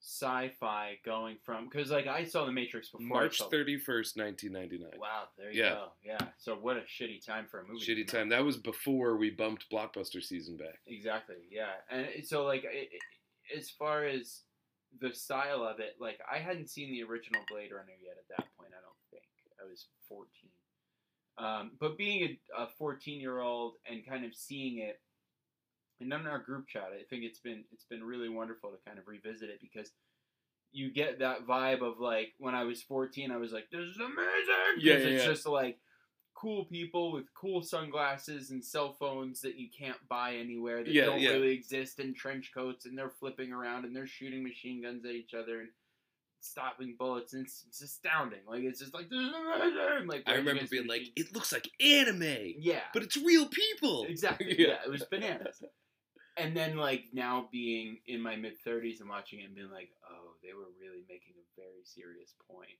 sci-fi 0.00 0.98
going 1.04 1.36
from 1.44 1.68
cuz 1.68 1.90
like 1.90 2.06
I 2.06 2.24
saw 2.24 2.44
the 2.46 2.52
Matrix 2.52 2.88
before 2.90 3.06
March 3.06 3.38
saw- 3.38 3.48
thirty 3.50 3.76
first, 3.76 4.16
nineteen 4.16 4.52
ninety 4.52 4.78
nine. 4.78 4.98
Wow, 4.98 5.28
there 5.36 5.50
you 5.50 5.62
Yeah. 5.62 5.70
go. 5.70 5.92
Yeah. 6.02 6.18
So 6.38 6.54
what 6.56 6.76
a 6.78 6.82
shitty 6.82 7.24
time 7.24 7.46
for 7.46 7.60
a 7.60 7.66
movie. 7.66 7.84
Shitty 7.84 8.06
time. 8.06 8.28
That 8.30 8.44
was 8.44 8.56
before 8.56 9.16
we 9.18 9.28
bumped 9.30 9.68
blockbuster 9.70 10.22
season 10.22 10.56
back. 10.56 10.80
Exactly. 10.86 11.36
Yeah, 11.50 11.72
and 11.90 12.24
so 12.26 12.44
like 12.44 12.64
it, 12.64 12.90
it- 12.92 13.02
as 13.58 13.68
far 13.68 14.04
as 14.06 14.42
the 15.00 15.12
style 15.12 15.62
of 15.64 15.80
it, 15.80 15.96
like 16.00 16.20
I 16.30 16.38
hadn't 16.38 16.70
seen 16.70 16.90
the 16.90 17.02
original 17.02 17.42
Blade 17.50 17.72
Runner 17.72 17.96
yet 18.02 18.16
at 18.18 18.28
that 18.36 18.46
point. 18.58 18.72
I 18.72 18.82
don't 18.82 18.98
think 19.10 19.24
I 19.60 19.68
was 19.68 19.86
fourteen. 20.08 20.50
Um, 21.36 21.72
but 21.80 21.98
being 21.98 22.36
a 22.56 22.66
fourteen 22.78 23.20
year 23.20 23.40
old 23.40 23.74
and 23.90 24.06
kind 24.06 24.24
of 24.24 24.34
seeing 24.34 24.78
it, 24.78 25.00
and 26.00 26.12
in 26.12 26.26
our 26.26 26.38
group 26.38 26.68
chat, 26.68 26.90
I 26.92 27.02
think 27.10 27.24
it's 27.24 27.40
been 27.40 27.64
it's 27.72 27.86
been 27.86 28.04
really 28.04 28.28
wonderful 28.28 28.70
to 28.70 28.76
kind 28.86 28.98
of 28.98 29.08
revisit 29.08 29.50
it 29.50 29.60
because 29.60 29.90
you 30.72 30.92
get 30.92 31.20
that 31.20 31.46
vibe 31.46 31.82
of 31.82 32.00
like 32.00 32.34
when 32.38 32.54
I 32.54 32.64
was 32.64 32.82
fourteen, 32.82 33.30
I 33.30 33.36
was 33.36 33.52
like, 33.52 33.70
"This 33.70 33.80
is 33.80 33.96
amazing!" 33.96 34.78
Yeah, 34.78 34.94
yeah, 34.94 34.98
it's 34.98 35.24
yeah. 35.24 35.30
just 35.30 35.46
like 35.46 35.78
cool 36.44 36.64
people 36.66 37.10
with 37.10 37.32
cool 37.34 37.62
sunglasses 37.62 38.50
and 38.50 38.62
cell 38.64 38.92
phones 38.92 39.40
that 39.40 39.56
you 39.56 39.68
can't 39.76 39.96
buy 40.08 40.34
anywhere 40.34 40.84
that 40.84 40.92
Yeah, 40.92 41.06
don't 41.06 41.20
yeah. 41.20 41.30
really 41.30 41.52
exist 41.52 41.98
and 42.00 42.14
trench 42.14 42.50
coats 42.52 42.84
and 42.86 42.96
they're 42.98 43.08
flipping 43.10 43.50
around 43.52 43.84
and 43.86 43.96
they're 43.96 44.06
shooting 44.06 44.42
machine 44.44 44.82
guns 44.82 45.04
at 45.06 45.12
each 45.12 45.32
other 45.34 45.60
and 45.60 45.70
stopping 46.40 46.94
bullets 46.98 47.32
and 47.32 47.46
it's, 47.46 47.64
it's 47.66 47.80
astounding 47.80 48.40
like 48.46 48.62
it's 48.62 48.78
just 48.80 48.92
like 48.92 49.08
this 49.08 49.18
is 49.18 49.32
amazing 49.32 50.06
like 50.06 50.22
I 50.26 50.34
remember 50.34 50.62
being 50.70 50.86
like, 50.86 51.04
it 51.16 51.34
looks 51.34 51.50
like 51.52 51.70
anime, 51.80 52.52
yeah 52.58 52.80
but 52.92 53.02
it's 53.02 53.16
real 53.16 53.46
people. 53.46 54.04
exactly 54.08 54.54
Yeah. 54.60 54.66
yeah. 54.68 54.76
it 54.84 54.90
was 54.90 55.02
bananas 55.04 55.62
and 56.36 56.54
then 56.54 56.76
like 56.76 57.04
now 57.14 57.48
being 57.50 57.98
in 58.06 58.20
my 58.20 58.36
mid 58.36 58.54
30s 58.62 59.00
and 59.00 59.08
watching 59.08 59.40
it 59.40 59.44
and 59.46 59.54
being 59.54 59.70
like 59.70 59.88
oh 60.10 60.34
they 60.42 60.52
were 60.52 60.68
really 60.78 61.04
making 61.08 61.32
a 61.40 61.46
very 61.60 61.84
serious 61.84 62.34
point 62.50 62.76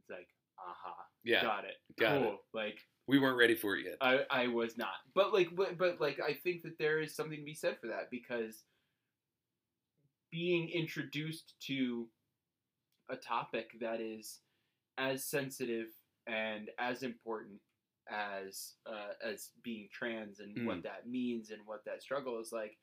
it's 0.00 0.10
like 0.10 0.28
aha 0.68 0.94
Yeah, 1.24 1.42
got 1.42 1.64
it 1.64 1.74
got 1.98 2.18
cool 2.20 2.32
it. 2.34 2.38
like 2.54 2.78
we 3.06 3.18
weren't 3.18 3.38
ready 3.38 3.54
for 3.56 3.76
it 3.76 3.84
yet. 3.86 3.96
I, 4.00 4.20
I 4.30 4.46
was 4.46 4.76
not. 4.78 4.94
But 5.14 5.32
like 5.32 5.48
but, 5.56 5.76
but 5.78 6.00
like 6.00 6.20
I 6.20 6.32
think 6.34 6.62
that 6.62 6.78
there 6.78 7.00
is 7.00 7.14
something 7.14 7.38
to 7.38 7.44
be 7.44 7.54
said 7.54 7.76
for 7.80 7.88
that 7.88 8.08
because 8.10 8.62
being 10.30 10.68
introduced 10.68 11.54
to 11.66 12.06
a 13.10 13.16
topic 13.16 13.70
that 13.80 14.00
is 14.00 14.38
as 14.98 15.24
sensitive 15.24 15.88
and 16.28 16.70
as 16.78 17.02
important 17.02 17.58
as 18.08 18.74
uh, 18.86 19.12
as 19.28 19.50
being 19.64 19.88
trans 19.92 20.38
and 20.40 20.56
Mm. 20.56 20.66
what 20.66 20.82
that 20.84 21.08
means 21.08 21.50
and 21.50 21.60
what 21.64 21.84
that 21.86 22.02
struggle 22.02 22.40
is 22.40 22.52
like 22.52 22.76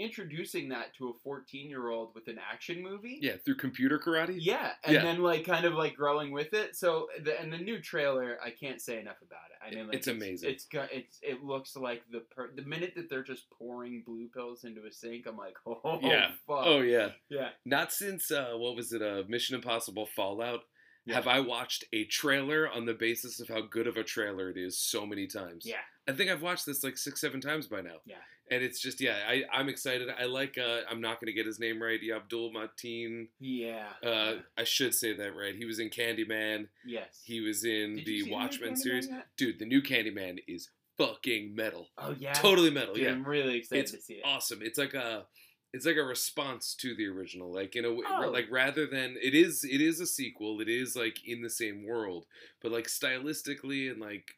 introducing 0.00 0.68
that 0.70 0.94
to 0.94 1.08
a 1.10 1.12
14 1.22 1.68
year 1.68 1.88
old 1.90 2.14
with 2.14 2.26
an 2.28 2.38
action 2.38 2.82
movie 2.82 3.18
Yeah, 3.20 3.36
through 3.44 3.56
computer 3.56 3.98
karate. 3.98 4.36
yeah, 4.40 4.72
and 4.84 4.94
Yeah. 4.94 5.02
then 5.02 5.20
like 5.22 5.44
kind 5.44 5.64
of 5.64 5.74
like 5.74 5.94
growing 5.96 6.32
with 6.32 6.52
it. 6.54 6.74
So 6.76 7.08
the 7.22 7.38
and 7.40 7.52
the 7.52 7.58
new 7.58 7.80
trailer, 7.80 8.38
I 8.42 8.50
can't 8.50 8.80
say 8.80 8.98
enough 8.98 9.20
about 9.22 9.40
it. 9.50 9.58
I 9.64 9.74
mean, 9.74 9.86
like, 9.88 9.96
It's 9.96 10.06
amazing. 10.08 10.50
It's 10.50 10.64
got 10.64 10.92
it's 10.92 11.18
it 11.22 11.42
looks 11.44 11.76
like 11.76 12.02
the 12.10 12.20
per, 12.20 12.50
the 12.54 12.62
minute 12.62 12.94
that 12.96 13.10
they're 13.10 13.22
just 13.22 13.48
pouring 13.50 14.02
blue 14.06 14.28
pills 14.28 14.64
into 14.64 14.86
a 14.86 14.92
sink, 14.92 15.26
I'm 15.26 15.36
like, 15.36 15.56
oh 15.66 15.98
Yeah. 16.02 16.30
fuck, 16.46 16.62
Oh 16.66 16.80
yeah. 16.80 17.10
yeah, 17.28 17.50
Not 17.64 17.92
since 17.92 18.30
uh, 18.30 18.52
what 18.56 18.74
was 18.76 18.92
it? 18.92 19.02
Uh, 19.02 19.22
Mission 19.28 19.54
Impossible 19.54 20.06
Fallout. 20.06 20.64
Yeah. 21.06 21.14
have 21.14 21.26
I 21.26 21.40
watched 21.40 21.84
a 21.94 22.04
trailer 22.04 22.68
on 22.70 22.84
the 22.84 22.92
basis 22.92 23.40
of 23.40 23.48
how 23.48 23.62
good 23.62 23.86
of 23.86 23.96
a 23.96 24.04
trailer 24.04 24.50
it 24.50 24.58
is 24.58 24.78
so 24.78 25.06
many 25.06 25.26
times. 25.26 25.64
Yeah. 25.66 25.80
I 26.06 26.12
think 26.12 26.30
I've 26.30 26.42
watched 26.42 26.66
this 26.66 26.84
like 26.84 26.98
six, 26.98 27.22
seven 27.22 27.40
times 27.40 27.66
by 27.66 27.80
now. 27.80 27.96
Yeah. 28.04 28.16
And 28.50 28.62
it's 28.64 28.80
just 28.80 29.00
yeah, 29.00 29.16
I, 29.28 29.44
I'm 29.52 29.68
excited. 29.68 30.08
I 30.18 30.24
like 30.24 30.58
uh 30.58 30.80
I'm 30.90 31.00
not 31.00 31.20
gonna 31.20 31.32
get 31.32 31.46
his 31.46 31.60
name 31.60 31.80
right, 31.82 32.00
Yeah, 32.02 32.16
Abdul 32.16 32.52
Mateen. 32.52 33.28
Yeah. 33.38 33.86
Uh 34.04 34.34
I 34.58 34.64
should 34.64 34.94
say 34.94 35.12
that 35.14 35.36
right. 35.36 35.54
He 35.54 35.64
was 35.64 35.78
in 35.78 35.88
Candyman. 35.90 36.66
yes. 36.84 37.20
He 37.24 37.40
was 37.40 37.64
in 37.64 37.96
Did 37.96 38.06
the 38.06 38.30
Watchmen 38.30 38.74
Candyman 38.74 38.78
series. 38.78 39.08
yet? 39.08 39.26
Dude, 39.36 39.58
the 39.58 39.66
new 39.66 39.80
Candyman 39.82 40.38
is 40.48 40.68
fucking 40.98 41.54
metal. 41.54 41.88
Oh 41.96 42.14
yeah. 42.18 42.32
Totally 42.32 42.70
metal, 42.70 42.94
Dude, 42.94 43.04
yeah. 43.04 43.10
I'm 43.12 43.24
really 43.24 43.58
excited 43.58 43.82
It's 43.84 43.92
to 43.92 44.00
see 44.00 44.14
it. 44.14 44.22
awesome. 44.24 44.60
It's 44.62 44.78
like 44.78 44.94
a 44.94 45.26
it's 45.72 45.86
like 45.86 45.96
a 45.96 46.02
response 46.02 46.74
to 46.80 46.96
the 46.96 47.06
original. 47.06 47.52
Like 47.54 47.76
in 47.76 47.84
a 47.84 47.92
way 47.92 48.02
Oh. 48.10 48.28
like 48.30 48.46
rather 48.50 48.86
than 48.88 49.16
it 49.22 49.34
is 49.34 49.62
it 49.62 49.80
is 49.80 50.00
a 50.00 50.06
sequel. 50.06 50.60
It 50.60 50.68
is 50.68 50.96
like 50.96 51.18
in 51.24 51.42
the 51.42 51.50
same 51.50 51.86
world, 51.86 52.26
but 52.60 52.72
like 52.72 52.88
stylistically 52.88 53.90
and 53.90 54.00
like 54.00 54.32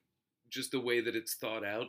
just 0.50 0.70
the 0.72 0.80
way 0.80 1.00
that 1.00 1.16
it's 1.16 1.34
thought 1.34 1.64
out 1.64 1.86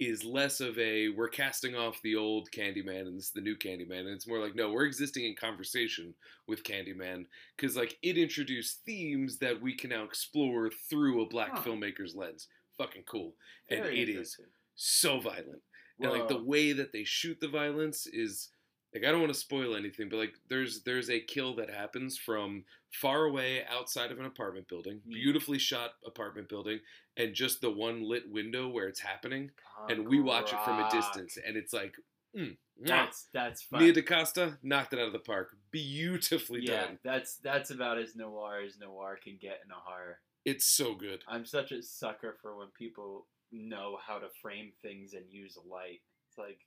is 0.00 0.24
less 0.24 0.60
of 0.60 0.78
a 0.78 1.08
we're 1.08 1.28
casting 1.28 1.74
off 1.74 2.00
the 2.02 2.14
old 2.14 2.48
Candyman 2.52 3.00
and 3.00 3.16
this 3.16 3.26
is 3.26 3.32
the 3.32 3.40
new 3.40 3.56
Candyman 3.56 4.00
and 4.00 4.10
it's 4.10 4.28
more 4.28 4.38
like 4.38 4.54
no, 4.54 4.70
we're 4.70 4.84
existing 4.86 5.24
in 5.24 5.34
conversation 5.34 6.14
with 6.46 6.62
Candyman 6.62 7.26
cuz 7.56 7.76
like 7.76 7.98
it 8.02 8.16
introduced 8.16 8.84
themes 8.84 9.38
that 9.38 9.60
we 9.60 9.74
can 9.74 9.90
now 9.90 10.04
explore 10.04 10.70
through 10.70 11.22
a 11.22 11.26
black 11.28 11.50
Huh. 11.50 11.62
filmmaker's 11.62 12.14
lens. 12.14 12.48
Fucking 12.76 13.04
cool. 13.04 13.34
And 13.70 13.80
it 13.86 14.08
is 14.08 14.38
so 14.76 15.18
violent 15.18 15.62
and 16.00 16.12
like 16.12 16.28
the 16.28 16.42
way 16.44 16.72
that 16.72 16.92
they 16.92 17.02
shoot 17.04 17.40
the 17.40 17.48
violence 17.48 18.06
is 18.06 18.50
like 18.94 19.04
I 19.04 19.10
don't 19.10 19.20
want 19.20 19.32
to 19.32 19.38
spoil 19.38 19.76
anything, 19.76 20.08
but 20.08 20.16
like 20.18 20.34
there's 20.48 20.82
there's 20.82 21.10
a 21.10 21.20
kill 21.20 21.54
that 21.56 21.70
happens 21.70 22.16
from 22.16 22.64
far 22.90 23.24
away 23.24 23.64
outside 23.70 24.10
of 24.10 24.18
an 24.18 24.24
apartment 24.24 24.66
building, 24.68 25.00
Mm. 25.06 25.12
beautifully 25.12 25.58
shot 25.58 25.92
apartment 26.06 26.48
building, 26.48 26.80
and 27.16 27.34
just 27.34 27.60
the 27.60 27.70
one 27.70 28.02
lit 28.02 28.30
window 28.30 28.68
where 28.68 28.88
it's 28.88 29.00
happening, 29.00 29.50
and 29.90 30.08
we 30.08 30.20
watch 30.20 30.52
it 30.52 30.58
from 30.64 30.78
a 30.78 30.90
distance, 30.90 31.36
and 31.46 31.56
it's 31.56 31.72
like, 31.72 31.96
mm. 32.36 32.56
That's 32.80 33.26
that's 33.32 33.62
fun. 33.62 33.82
Nia 33.82 33.92
DaCosta 33.92 34.56
knocked 34.62 34.92
it 34.92 35.00
out 35.00 35.06
of 35.08 35.12
the 35.12 35.18
park, 35.18 35.56
beautifully 35.72 36.60
yeah, 36.62 36.86
done. 36.86 36.98
that's 37.02 37.36
that's 37.36 37.70
about 37.70 37.98
as 37.98 38.14
noir 38.14 38.60
as 38.64 38.78
noir 38.78 39.18
can 39.22 39.36
get 39.40 39.60
in 39.64 39.70
a 39.72 39.74
horror. 39.74 40.20
It's 40.44 40.64
so 40.64 40.94
good. 40.94 41.22
I'm 41.28 41.44
such 41.44 41.72
a 41.72 41.82
sucker 41.82 42.36
for 42.40 42.56
when 42.56 42.68
people 42.68 43.26
know 43.50 43.98
how 44.06 44.18
to 44.18 44.28
frame 44.40 44.72
things 44.80 45.12
and 45.12 45.24
use 45.28 45.58
light. 45.68 46.00
It's 46.28 46.38
like, 46.38 46.60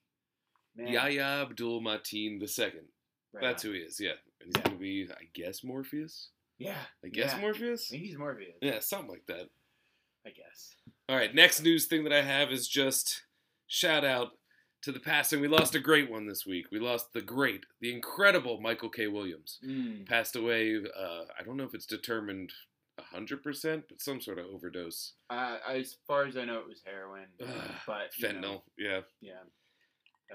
man, 0.76 0.88
Yahya 0.94 1.42
Abdul 1.44 1.82
Mateen 1.82 2.40
the 2.40 2.48
second. 2.48 2.88
right 3.34 3.42
That's 3.42 3.64
on. 3.66 3.72
who 3.72 3.78
he 3.78 3.84
is. 3.84 4.00
Yeah, 4.00 4.12
and 4.40 4.48
he's 4.48 4.54
Yeah. 4.58 4.62
gonna 4.64 4.78
be, 4.78 5.08
I 5.12 5.24
guess, 5.34 5.64
Morpheus. 5.64 6.30
Yeah, 6.58 6.78
I 7.04 7.08
guess 7.10 7.32
yeah. 7.34 7.40
Morpheus. 7.40 7.88
I 7.90 7.92
think 7.96 8.04
he's 8.04 8.18
Morpheus. 8.18 8.56
Yeah, 8.62 8.80
something 8.80 9.10
like 9.10 9.26
that. 9.28 9.50
I 10.26 10.30
guess. 10.30 10.76
All 11.10 11.16
right, 11.16 11.34
next 11.34 11.62
news 11.62 11.88
thing 11.88 12.04
that 12.04 12.14
I 12.14 12.22
have 12.22 12.52
is 12.52 12.68
just 12.68 13.24
shout 13.68 14.04
out 14.06 14.38
to 14.84 14.92
the 14.92 15.00
passing. 15.00 15.42
We 15.42 15.48
lost 15.48 15.74
a 15.76 15.80
great 15.80 16.10
one 16.12 16.28
this 16.28 16.46
week. 16.46 16.68
We 16.72 16.80
lost 16.80 17.14
the 17.14 17.22
great, 17.22 17.66
the 17.80 17.94
incredible 17.94 18.60
Michael 18.62 18.90
K. 18.90 19.08
Williams. 19.08 19.60
Mm. 19.66 20.08
Passed 20.08 20.36
away. 20.36 20.76
Uh, 20.78 21.24
I 21.40 21.44
don't 21.44 21.58
know 21.58 21.64
if 21.64 21.74
it's 21.74 21.86
determined 21.88 22.52
hundred 23.00 23.42
percent, 23.42 23.86
but 23.90 24.00
some 24.00 24.22
sort 24.22 24.38
of 24.38 24.46
overdose. 24.46 25.14
Uh, 25.32 25.58
as 25.68 25.96
far 26.06 26.26
as 26.26 26.38
I 26.38 26.46
know, 26.46 26.60
it 26.60 26.68
was 26.68 26.82
heroin, 26.86 27.26
but 27.88 28.12
Fentanyl. 28.22 28.42
know, 28.42 28.64
Yeah, 28.78 29.02
yeah. 29.22 29.40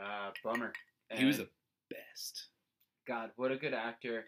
Uh, 0.00 0.31
bummer. 0.45 0.73
he 1.11 1.25
was 1.25 1.38
the 1.38 1.49
best. 1.91 2.49
God, 3.07 3.31
what 3.37 3.53
a 3.53 3.57
good 3.57 3.75
actor, 3.75 4.25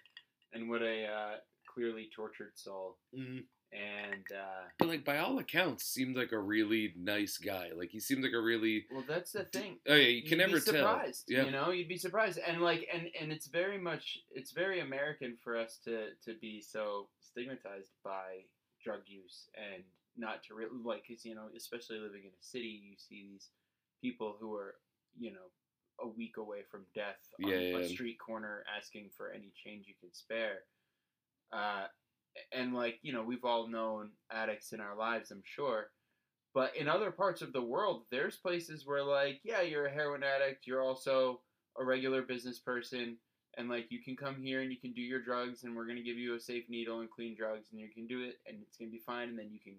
and 0.53 0.69
what 0.69 0.83
a 0.83 1.07
uh, 1.07 1.37
clearly 1.73 2.09
tortured 2.15 2.53
soul. 2.55 2.99
Mm. 3.17 3.43
And 3.71 4.25
uh, 4.35 4.65
But 4.79 4.89
like 4.89 5.05
by 5.05 5.19
all 5.19 5.39
accounts, 5.39 5.85
seemed 5.85 6.17
like 6.17 6.33
a 6.33 6.39
really 6.39 6.95
nice 6.97 7.37
guy. 7.37 7.71
Like 7.77 7.91
he 7.91 8.01
seemed 8.01 8.23
like 8.23 8.33
a 8.33 8.41
really. 8.41 8.87
well, 8.91 9.05
that's 9.07 9.33
the 9.33 9.45
thing. 9.45 9.77
Oh 9.87 9.95
yeah, 9.95 10.09
you 10.09 10.23
can 10.23 10.39
You'd 10.39 10.47
never 10.47 10.55
be 10.55 10.61
surprised, 10.61 11.29
tell. 11.29 11.39
Yeah. 11.39 11.45
You 11.45 11.51
know, 11.53 11.71
you'd 11.71 11.89
be 11.89 11.99
surprised, 11.99 12.39
and 12.39 12.63
like, 12.63 12.89
and 12.93 13.09
and 13.21 13.31
it's 13.31 13.47
very 13.47 13.79
much, 13.79 14.21
it's 14.31 14.53
very 14.53 14.81
American 14.81 15.37
for 15.45 15.57
us 15.57 15.79
to 15.85 16.11
to 16.25 16.35
be 16.41 16.63
so 16.63 17.09
stigmatized 17.21 17.91
by 18.03 18.45
drug 18.83 19.01
use 19.07 19.49
and 19.55 19.83
not 20.17 20.43
to 20.45 20.55
really 20.55 20.71
like, 20.83 21.05
cause 21.07 21.25
you 21.25 21.35
know, 21.35 21.49
especially 21.55 21.99
living 21.99 22.23
in 22.23 22.31
a 22.31 22.43
city, 22.43 22.81
you 22.83 22.97
see 22.97 23.29
these 23.31 23.49
people 24.01 24.37
who 24.41 24.55
are, 24.55 24.77
you 25.19 25.31
know, 25.31 25.53
a 26.00 26.07
week 26.07 26.37
away 26.37 26.62
from 26.71 26.85
death 26.95 27.19
on 27.45 27.50
Yeah, 27.50 27.57
a 27.57 27.81
yeah. 27.81 27.87
street 27.88 28.19
corner 28.19 28.64
asking 28.76 29.11
for 29.17 29.31
any 29.31 29.52
change 29.64 29.87
you 29.87 29.95
can 30.00 30.12
spare. 30.12 30.61
Uh, 31.52 31.87
and 32.52 32.75
like 32.75 32.99
you 33.02 33.12
know, 33.12 33.23
we've 33.23 33.45
all 33.45 33.67
known 33.69 34.11
addicts 34.31 34.73
in 34.73 34.81
our 34.81 34.97
lives, 34.97 35.31
I'm 35.31 35.43
sure. 35.45 35.90
But 36.55 36.76
in 36.76 36.88
other 36.88 37.11
parts 37.11 37.43
of 37.43 37.52
the 37.52 37.62
world, 37.62 38.05
there's 38.11 38.37
places 38.37 38.87
where 38.87 39.02
like, 39.05 39.40
yeah, 39.45 39.61
you're 39.61 39.87
a 39.87 39.93
heroin 39.93 40.23
addict, 40.23 40.67
you're 40.67 40.83
also 40.83 41.40
a 41.78 41.85
regular 41.85 42.23
business 42.23 42.59
person, 42.59 43.17
and 43.57 43.69
like 43.69 43.87
you 43.90 44.02
can 44.02 44.17
come 44.17 44.37
here 44.37 44.61
and 44.62 44.71
you 44.71 44.78
can 44.78 44.93
do 44.93 45.02
your 45.02 45.21
drugs, 45.23 45.64
and 45.64 45.75
we're 45.76 45.87
gonna 45.87 46.02
give 46.02 46.17
you 46.17 46.35
a 46.35 46.40
safe 46.40 46.64
needle 46.69 47.00
and 47.00 47.11
clean 47.11 47.35
drugs, 47.37 47.69
and 47.71 47.81
you 47.81 47.88
can 47.88 48.07
do 48.07 48.23
it, 48.23 48.37
and 48.47 48.59
it's 48.62 48.76
gonna 48.76 48.90
be 48.90 48.99
fine, 48.99 49.31
and 49.31 49.38
then 49.38 49.50
you 49.52 49.61
can 49.61 49.75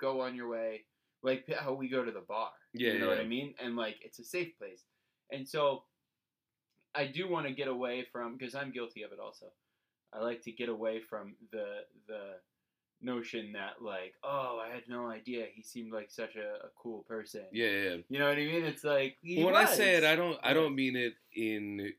go 0.00 0.20
on 0.20 0.34
your 0.34 0.48
way, 0.48 0.84
like 1.22 1.46
how 1.58 1.72
we 1.72 1.88
go 1.88 2.04
to 2.04 2.12
the 2.12 2.20
bar. 2.20 2.50
Yeah, 2.72 2.92
you 2.92 2.98
know 2.98 3.06
yeah. 3.06 3.16
what 3.16 3.20
I 3.20 3.26
mean, 3.26 3.54
and 3.62 3.76
like 3.76 3.96
it's 4.02 4.18
a 4.18 4.24
safe 4.24 4.56
place, 4.58 4.84
and 5.30 5.48
so 5.48 5.84
I 6.94 7.06
do 7.06 7.28
want 7.28 7.46
to 7.46 7.52
get 7.52 7.68
away 7.68 8.06
from 8.12 8.36
because 8.36 8.54
I'm 8.54 8.70
guilty 8.70 9.02
of 9.02 9.12
it 9.12 9.18
also. 9.18 9.46
I 10.12 10.20
like 10.22 10.42
to 10.42 10.52
get 10.52 10.68
away 10.68 11.00
from 11.00 11.34
the 11.50 11.80
the 12.06 12.36
notion 13.02 13.52
that 13.52 13.82
like, 13.82 14.14
oh, 14.22 14.62
I 14.64 14.72
had 14.72 14.84
no 14.88 15.08
idea 15.08 15.46
he 15.52 15.62
seemed 15.62 15.92
like 15.92 16.10
such 16.10 16.36
a, 16.36 16.66
a 16.66 16.70
cool 16.80 17.04
person. 17.08 17.42
Yeah, 17.52 17.66
yeah. 17.68 17.96
You 18.08 18.18
know 18.18 18.28
what 18.28 18.38
I 18.38 18.44
mean? 18.44 18.64
It's 18.64 18.84
like 18.84 19.16
he 19.22 19.42
when 19.42 19.56
I 19.56 19.64
say 19.66 19.96
it. 19.96 20.04
I 20.04 20.14
don't 20.16 20.38
I 20.42 20.52
don't 20.54 20.74
mean 20.74 20.96
it 20.96 21.14
in 21.34 21.92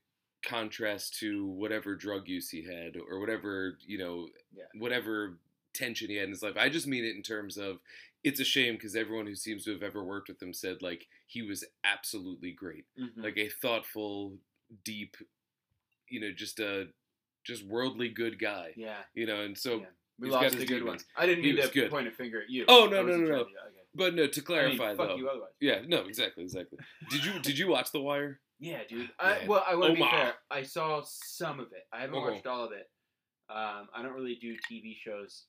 contrast 0.43 1.17
to 1.19 1.47
whatever 1.47 1.95
drug 1.95 2.27
use 2.27 2.49
he 2.49 2.63
had 2.63 2.95
or 3.09 3.19
whatever 3.19 3.77
you 3.85 3.97
know 3.97 4.27
Yeah. 4.55 4.65
whatever 4.77 5.39
tension 5.73 6.09
he 6.09 6.15
had 6.15 6.25
in 6.25 6.31
his 6.31 6.43
life. 6.43 6.55
I 6.57 6.69
just 6.69 6.87
mean 6.87 7.03
it 7.03 7.15
in 7.15 7.21
terms 7.23 7.57
of 7.57 7.79
it's 8.25 8.39
a 8.39 8.43
shame 8.43 8.73
because 8.75 8.95
everyone 8.95 9.27
who 9.27 9.35
seems 9.35 9.63
to 9.65 9.71
have 9.71 9.83
ever 9.83 10.03
worked 10.03 10.27
with 10.27 10.41
him 10.41 10.53
said 10.53 10.81
like 10.81 11.07
he 11.27 11.41
was 11.41 11.63
absolutely 11.83 12.51
great, 12.51 12.85
Mhm. 12.99 13.23
like 13.23 13.37
a 13.37 13.47
thoughtful, 13.49 14.37
deep, 14.83 15.15
you 16.09 16.19
know, 16.19 16.31
just 16.31 16.59
a 16.59 16.87
just 17.43 17.63
worldly 17.63 18.09
good 18.09 18.39
guy, 18.39 18.73
yeah. 18.75 19.03
you 19.13 19.25
know. 19.27 19.41
And 19.41 19.55
so, 19.57 19.79
Yeah. 19.81 19.85
We 20.17 20.27
he's 20.27 20.33
got 20.33 20.43
lost 20.43 20.55
his 20.55 20.63
good 20.65 20.83
one. 20.83 20.97
demons. 20.97 21.05
I 21.17 21.25
didn't 21.25 21.43
mean 21.43 21.57
to 21.57 21.67
good. 21.67 21.91
point 21.91 22.07
a 22.07 22.11
finger 22.11 22.41
at 22.41 22.49
you. 22.49 22.63
Oh, 22.69 22.85
no, 22.87 23.01
I 23.01 23.03
no, 23.03 23.17
no, 23.17 23.25
no. 23.27 23.35
okay. 23.41 23.51
but 23.93 24.15
no, 24.15 24.27
to 24.27 24.41
I 24.41 24.43
clarify 24.43 24.87
mean, 24.87 24.97
fuck 24.97 25.09
though, 25.09 25.15
you 25.17 25.29
otherwise. 25.29 25.51
yeah, 25.59 25.81
no, 25.85 26.05
exactly, 26.05 26.41
exactly. 26.43 26.79
Did 27.09 27.25
you 27.25 27.39
did 27.39 27.57
you 27.57 27.67
watch 27.67 27.91
The 27.91 27.99
Wire? 28.01 28.39
Yeah, 28.59 28.79
dude. 28.87 29.11
I, 29.19 29.45
well, 29.45 29.63
I 29.67 29.75
want 29.75 29.95
to 29.95 30.01
be 30.01 30.09
fair. 30.09 30.33
I 30.49 30.63
saw 30.63 31.01
some 31.03 31.59
of 31.59 31.73
it. 31.73 31.85
I 31.91 31.99
haven't 31.99 32.15
Uh-huh. 32.17 32.31
watched 32.31 32.47
all 32.47 32.63
of 32.65 32.71
it. 32.71 32.89
Um, 33.49 33.89
I 33.93 34.01
don't 34.01 34.13
really 34.13 34.35
do 34.35 34.55
TV 34.71 34.95
shows 34.95 35.45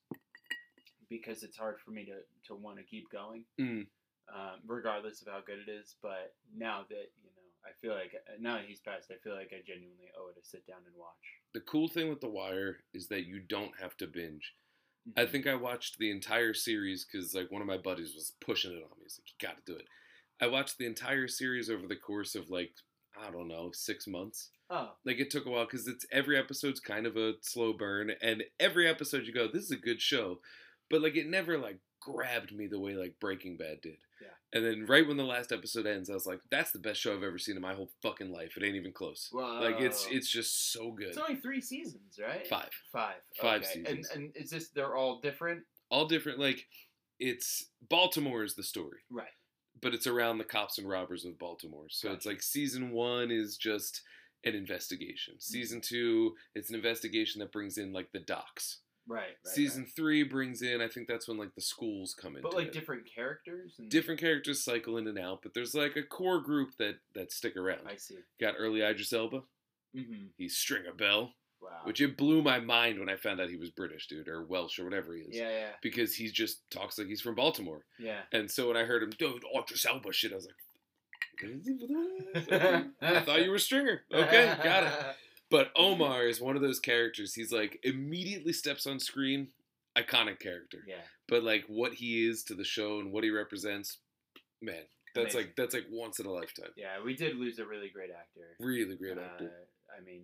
because 1.08 1.42
it's 1.42 1.56
hard 1.56 1.76
for 1.84 1.90
me 1.90 2.04
to, 2.06 2.18
to 2.48 2.54
want 2.54 2.78
to 2.78 2.84
keep 2.84 3.10
going, 3.10 3.44
Mm. 3.60 3.86
um, 4.34 4.60
regardless 4.66 5.22
of 5.22 5.28
how 5.28 5.40
good 5.46 5.58
it 5.66 5.70
is. 5.70 5.96
But 6.02 6.34
now 6.56 6.84
that 6.88 7.10
you 7.22 7.30
know, 7.34 7.42
I 7.64 7.70
feel 7.80 7.94
like 7.94 8.12
now 8.40 8.56
that 8.56 8.66
he's 8.66 8.80
passed, 8.80 9.10
I 9.10 9.16
feel 9.22 9.34
like 9.34 9.50
I 9.52 9.62
genuinely 9.66 10.10
owe 10.18 10.28
it 10.28 10.40
to 10.40 10.48
sit 10.48 10.66
down 10.66 10.78
and 10.86 10.94
watch. 10.96 11.10
The 11.54 11.60
cool 11.60 11.88
thing 11.88 12.08
with 12.08 12.20
The 12.20 12.28
Wire 12.28 12.78
is 12.94 13.08
that 13.08 13.26
you 13.26 13.40
don't 13.40 13.72
have 13.80 13.96
to 13.98 14.06
binge. 14.06 14.54
I 15.16 15.25
think 15.25 15.46
I 15.46 15.54
watched 15.54 15.98
the 15.98 16.10
entire 16.10 16.52
series 16.52 17.04
because 17.06 17.32
like 17.34 17.50
one 17.52 17.62
of 17.62 17.68
my 17.68 17.78
buddies 17.78 18.12
was 18.14 18.32
pushing 18.40 18.72
it 18.72 18.82
on 18.82 18.98
me. 18.98 19.04
He's 19.04 19.20
like, 19.20 19.30
"You 19.40 19.48
got 19.48 19.64
to 19.64 19.72
do 19.72 19.78
it." 19.78 19.86
I 20.40 20.48
watched 20.48 20.78
the 20.78 20.86
entire 20.86 21.28
series 21.28 21.70
over 21.70 21.86
the 21.86 21.94
course 21.96 22.34
of 22.34 22.50
like 22.50 22.72
I 23.18 23.30
don't 23.30 23.48
know 23.48 23.70
six 23.72 24.06
months. 24.08 24.50
Oh, 24.68 24.90
Like 25.04 25.20
it 25.20 25.30
took 25.30 25.46
a 25.46 25.50
while 25.50 25.64
because 25.64 25.86
it's 25.86 26.04
every 26.10 26.36
episode's 26.36 26.80
kind 26.80 27.06
of 27.06 27.16
a 27.16 27.34
slow 27.40 27.72
burn, 27.72 28.10
and 28.20 28.42
every 28.58 28.88
episode 28.88 29.26
you 29.26 29.32
go, 29.32 29.46
"This 29.46 29.62
is 29.62 29.70
a 29.70 29.76
good 29.76 30.02
show," 30.02 30.40
but 30.90 31.02
like 31.02 31.16
it 31.16 31.26
never 31.26 31.59
like 31.59 31.78
grabbed 32.00 32.52
me 32.55 32.66
the 32.66 32.78
way 32.81 32.95
like 32.95 33.14
Breaking 33.21 33.57
Bad 33.57 33.81
did. 33.83 33.97
Yeah. 34.23 34.28
And 34.52 34.64
then 34.64 34.87
right 34.87 35.07
when 35.07 35.16
the 35.16 35.25
last 35.25 35.52
episode 35.52 35.87
ends, 35.87 36.09
I 36.09 36.14
was 36.14 36.26
like, 36.26 36.40
"That's 36.50 36.73
the 36.73 36.78
best 36.78 37.00
show 37.00 37.12
I've 37.14 37.23
ever 37.23 37.38
seen 37.38 37.57
in 37.57 37.62
my 37.62 37.75
whole 37.75 37.90
fucking 38.02 38.31
life." 38.33 38.57
It 38.57 38.64
ain't 38.64 38.76
even 38.76 38.93
close. 38.93 39.28
Like 39.33 39.81
it's 39.81 40.07
it's 40.11 40.31
just 40.31 40.73
so 40.73 40.93
good. 40.93 41.09
it's 41.09 41.19
only 41.19 41.37
three 41.37 41.61
seasons, 41.61 42.19
right? 42.21 42.47
Five. 42.47 42.71
Five. 42.93 43.16
Five 43.40 43.62
okay. 43.62 43.73
seasons. 43.85 44.09
And 44.11 44.23
and 44.25 44.37
is 44.37 44.50
this 44.50 44.69
they're 44.69 44.97
all 44.97 45.21
different? 45.21 45.62
all 45.90 46.07
different 46.07 46.38
like 46.40 46.66
it's 47.21 47.66
baltimore 47.88 48.43
is 48.43 48.57
the 48.57 48.62
story 48.64 48.99
Right. 49.11 49.28
but 49.81 49.95
it's 49.95 50.07
around 50.09 50.38
the 50.38 50.45
cops 50.45 50.78
and 50.78 50.88
robbers 50.88 51.25
of 51.25 51.38
baltimore 51.38 51.87
so 51.90 52.11
it's 52.11 52.26
like 52.26 52.43
season 52.43 52.90
one 52.90 53.31
is 53.31 53.57
just 53.57 54.02
an 54.45 54.55
investigation 54.57 55.35
Mm-hmm. 55.35 55.52
season 55.52 55.81
two 55.81 56.35
it's 56.57 56.71
an 56.71 56.75
investigation 56.75 57.38
that 57.38 57.52
brings 57.52 57.78
in 57.78 57.93
like 57.93 58.11
the 58.12 58.19
docs 58.19 58.78
Right. 59.08 59.18
right 59.18 59.54
season 59.54 59.82
right. 59.84 59.92
three 59.94 60.22
brings 60.25 60.62
in 60.62 60.80
i 60.80 60.88
think 60.88 61.06
that's 61.08 61.28
when 61.28 61.38
like 61.38 61.54
the 61.54 61.60
schools 61.60 62.14
come 62.20 62.36
in. 62.36 62.42
But 62.42 62.54
like 62.54 62.66
it. 62.68 62.72
different 62.72 63.02
characters 63.12 63.75
and 63.78 63.88
different 63.90 64.18
characters 64.20 64.64
cycle 64.64 64.96
in 64.98 65.06
and 65.06 65.18
out 65.18 65.40
but 65.42 65.54
there's 65.54 65.75
like 65.75 65.96
a 65.96 66.02
core 66.02 66.40
group 66.40 66.70
that 66.78 66.96
that 67.14 67.30
stick 67.32 67.56
around 67.56 67.80
I 67.88 67.96
see. 67.96 68.16
got 68.40 68.54
early 68.58 68.82
idris 68.82 69.12
elba 69.12 69.42
Mm-hmm. 69.96 70.26
he's 70.36 70.56
stringer 70.56 70.92
bell 70.92 71.32
Wow. 71.62 71.70
which 71.84 72.02
it 72.02 72.18
blew 72.18 72.42
my 72.42 72.60
mind 72.60 72.98
when 73.00 73.08
I 73.08 73.16
found 73.16 73.40
out 73.40 73.48
he 73.48 73.56
was 73.56 73.70
British, 73.70 74.08
dude, 74.08 74.28
or 74.28 74.44
Welsh 74.44 74.78
or 74.78 74.84
whatever 74.84 75.14
he 75.14 75.22
is. 75.22 75.34
yeah, 75.34 75.48
yeah, 75.48 75.68
Because 75.82 76.14
he 76.14 76.28
just 76.30 76.60
talks 76.70 76.98
like 76.98 77.06
he's 77.06 77.22
from 77.22 77.34
Baltimore. 77.34 77.86
yeah. 77.98 78.20
And 78.30 78.48
so 78.50 78.68
when 78.68 78.76
I 78.76 78.84
heard 78.84 79.02
him, 79.02 79.10
dude, 79.18 79.42
Idris 79.58 79.86
Elba 79.86 80.12
shit, 80.12 80.32
I 80.32 80.34
was 80.36 80.46
like, 80.46 80.54
I 83.02 83.20
thought 83.20 83.42
you 83.42 83.50
were 83.50 83.58
Stringer. 83.58 84.02
Okay, 84.12 84.54
got 84.62 84.84
it. 84.84 84.92
But 85.50 85.71
Omar 85.76 86.26
is 86.26 86.41
one 86.41 86.57
of 86.57 86.62
those 86.62 86.81
characters. 86.81 87.35
He's 87.35 87.53
like 87.53 87.79
immediately 87.85 88.53
steps 88.53 88.87
on 88.87 88.99
screen, 88.99 89.49
iconic 89.97 90.41
character. 90.41 90.79
Yeah, 90.88 90.97
But 91.29 91.43
like 91.45 91.65
what 91.69 91.95
he 91.95 92.26
is 92.29 92.43
to 92.45 92.55
the 92.55 92.65
show 92.65 92.99
and 92.99 93.12
what 93.12 93.23
he 93.25 93.31
represents, 93.31 93.99
man, 94.61 94.83
that's 95.15 95.35
Amazing. 95.35 95.41
like 95.41 95.57
that's 95.57 95.75
like 95.75 95.87
once 95.91 96.19
in 96.19 96.26
a 96.26 96.33
lifetime. 96.33 96.71
yeah. 96.76 97.00
We 97.05 97.15
did 97.15 97.37
lose 97.37 97.59
a 97.61 97.65
really 97.67 97.88
great 97.91 98.11
actor. 98.11 98.57
Really 98.59 98.97
great 98.97 99.19
actor. 99.19 99.45
Uh, 99.47 99.97
I 99.97 100.05
mean, 100.05 100.23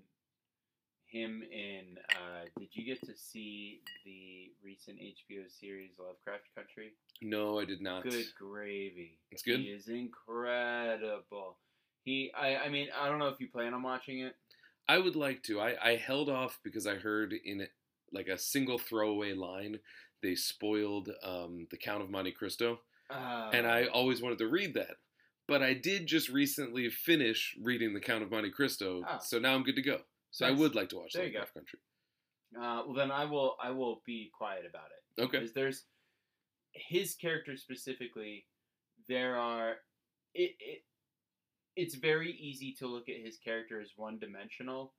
him 1.06 1.42
in. 1.52 1.98
Uh, 2.10 2.44
did 2.58 2.68
you 2.72 2.84
get 2.84 3.00
to 3.06 3.16
see 3.16 3.80
the 4.04 4.50
recent 4.64 4.98
HBO 4.98 5.44
series 5.48 5.90
Lovecraft 5.98 6.44
Country? 6.56 6.92
no, 7.22 7.60
I 7.60 7.64
did 7.64 7.80
not. 7.80 8.02
Good 8.02 8.26
gravy. 8.36 9.18
It's 9.30 9.42
good? 9.42 9.60
He 9.60 9.66
is 9.66 9.86
incredible. 9.88 11.56
He, 12.04 12.32
I, 12.36 12.56
I 12.56 12.68
mean, 12.68 12.88
I 13.00 13.08
don't 13.08 13.20
know 13.20 13.28
if 13.28 13.38
you 13.38 13.46
plan 13.48 13.74
on 13.74 13.82
watching 13.82 14.20
it. 14.20 14.34
I 14.92 14.98
would 14.98 15.16
like 15.16 15.42
to. 15.44 15.58
I, 15.58 15.74
I 15.82 15.96
held 15.96 16.28
off 16.28 16.60
because 16.62 16.86
I 16.86 16.96
heard 16.96 17.32
in 17.32 17.66
like 18.12 18.28
a 18.28 18.36
single 18.36 18.78
throwaway 18.78 19.32
line 19.32 19.78
they 20.22 20.34
spoiled 20.34 21.08
um, 21.24 21.66
the 21.70 21.78
Count 21.78 22.02
of 22.02 22.10
Monte 22.10 22.32
Cristo, 22.32 22.80
Uh, 23.10 23.50
and 23.52 23.66
I 23.66 23.86
always 23.86 24.20
wanted 24.22 24.38
to 24.38 24.48
read 24.48 24.74
that. 24.74 24.96
But 25.48 25.62
I 25.62 25.72
did 25.74 26.06
just 26.06 26.28
recently 26.28 26.88
finish 26.90 27.56
reading 27.60 27.94
the 27.94 28.00
Count 28.00 28.22
of 28.22 28.30
Monte 28.30 28.50
Cristo, 28.50 29.02
Oh. 29.08 29.18
so 29.22 29.38
now 29.38 29.54
I'm 29.54 29.62
good 29.64 29.76
to 29.76 29.82
go. 29.82 29.98
So 30.30 30.46
I 30.46 30.50
would 30.50 30.74
like 30.74 30.90
to 30.90 30.96
watch 30.96 31.12
there 31.14 31.22
go. 31.24 31.38
Lovecraft 31.38 31.54
Country. 31.54 31.78
Uh, 32.54 32.82
well, 32.86 32.94
then 32.94 33.10
I 33.10 33.24
will. 33.24 33.56
I 33.62 33.70
will 33.70 34.02
be 34.06 34.30
quiet 34.36 34.64
about 34.68 34.88
it. 34.96 35.22
Okay. 35.22 35.38
Because 35.38 35.54
there's 35.54 35.84
his 36.72 37.14
character 37.14 37.56
specifically. 37.56 38.44
There 39.08 39.36
are 39.36 39.76
it, 40.34 40.52
it. 40.60 40.82
It's 41.76 41.94
very 41.94 42.32
easy 42.32 42.72
to 42.78 42.86
look 42.86 43.08
at 43.08 43.24
his 43.24 43.38
character 43.38 43.80
as 43.80 43.90
one 43.96 44.18
dimensional, 44.18 44.92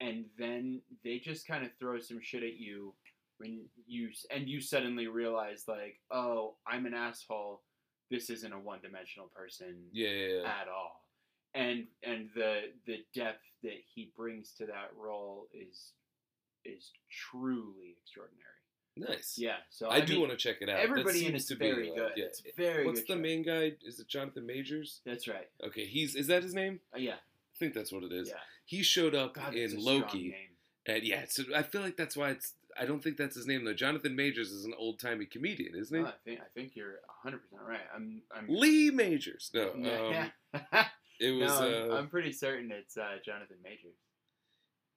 and 0.00 0.26
then 0.38 0.80
they 1.02 1.18
just 1.18 1.46
kind 1.46 1.64
of 1.64 1.70
throw 1.78 1.98
some 1.98 2.20
shit 2.22 2.42
at 2.42 2.56
you 2.56 2.94
when 3.38 3.64
you 3.86 4.10
and 4.30 4.48
you 4.48 4.60
suddenly 4.60 5.06
realize 5.06 5.64
like, 5.66 6.00
oh, 6.10 6.54
I'm 6.66 6.86
an 6.86 6.94
asshole. 6.94 7.62
This 8.10 8.30
isn't 8.30 8.52
a 8.52 8.58
one 8.58 8.80
dimensional 8.82 9.28
person 9.34 9.74
Yeah, 9.92 10.10
yeah, 10.10 10.26
yeah. 10.42 10.60
at 10.60 10.68
all. 10.68 11.04
And 11.54 11.86
and 12.02 12.28
the 12.34 12.72
the 12.86 12.98
depth 13.14 13.42
that 13.62 13.78
he 13.94 14.12
brings 14.16 14.52
to 14.58 14.66
that 14.66 14.90
role 14.96 15.48
is 15.52 15.92
is 16.64 16.90
truly 17.10 17.96
extraordinary. 18.02 18.53
Nice. 18.96 19.34
Yeah, 19.36 19.56
so 19.70 19.88
I, 19.88 19.96
I, 19.96 20.00
do 20.00 20.12
mean, 20.12 20.22
want 20.22 20.32
to 20.32 20.38
check 20.38 20.56
it 20.60 20.68
out. 20.68 20.78
Everybody 20.78 21.18
in 21.18 21.24
seems 21.26 21.34
it's 21.34 21.46
to 21.46 21.56
be, 21.56 21.70
very 21.70 21.92
good. 21.94 22.12
yeah. 22.16 22.24
It's 22.26 22.42
very 22.56 22.84
good. 22.84 22.86
What's 22.86 23.00
the 23.02 23.14
show. 23.14 23.18
main 23.18 23.42
guy? 23.42 23.72
Is 23.84 23.98
it 23.98 24.06
Jonathan 24.06 24.46
Majors? 24.46 25.00
That's 25.04 25.26
right. 25.26 25.48
Okay, 25.66 25.84
he's 25.84 26.14
is 26.14 26.28
that 26.28 26.42
his 26.42 26.54
name? 26.54 26.80
Uh, 26.94 26.98
yeah, 26.98 27.14
I 27.14 27.58
think 27.58 27.74
that's 27.74 27.92
what 27.92 28.04
it 28.04 28.12
is. 28.12 28.28
yeah. 28.28 28.36
He 28.64 28.82
showed 28.82 29.14
up 29.14 29.34
God, 29.34 29.54
in 29.54 29.82
Loki. 29.82 30.34
And 30.86 31.02
yeah, 31.02 31.24
so 31.28 31.44
I 31.54 31.62
feel 31.62 31.80
like 31.80 31.96
that's 31.96 32.16
why 32.16 32.30
it's. 32.30 32.52
I 32.78 32.86
don't 32.86 33.02
think 33.02 33.16
that's 33.16 33.36
his 33.36 33.46
name 33.46 33.64
though. 33.64 33.74
Jonathan 33.74 34.16
Majors 34.16 34.50
is 34.50 34.64
an 34.64 34.74
old 34.76 34.98
timey 34.98 35.26
comedian, 35.26 35.74
isn't 35.76 35.96
he? 35.96 36.04
Oh, 36.04 36.08
I 36.08 36.12
think 36.24 36.40
I 36.40 36.48
think 36.54 36.72
you're 36.74 37.00
100 37.22 37.38
percent 37.38 37.62
right. 37.66 37.80
I'm 37.94 38.22
I'm 38.34 38.46
Lee 38.48 38.90
Majors. 38.90 39.50
No, 39.54 39.72
yeah. 39.78 39.98
um, 40.00 40.30
yeah. 40.72 40.86
it 41.20 41.30
was. 41.32 41.60
no, 41.60 41.84
I'm, 41.84 41.90
uh, 41.90 41.94
I'm 41.96 42.08
pretty 42.08 42.32
certain 42.32 42.70
it's 42.70 42.96
uh, 42.96 43.16
Jonathan 43.24 43.56
Majors. 43.62 43.96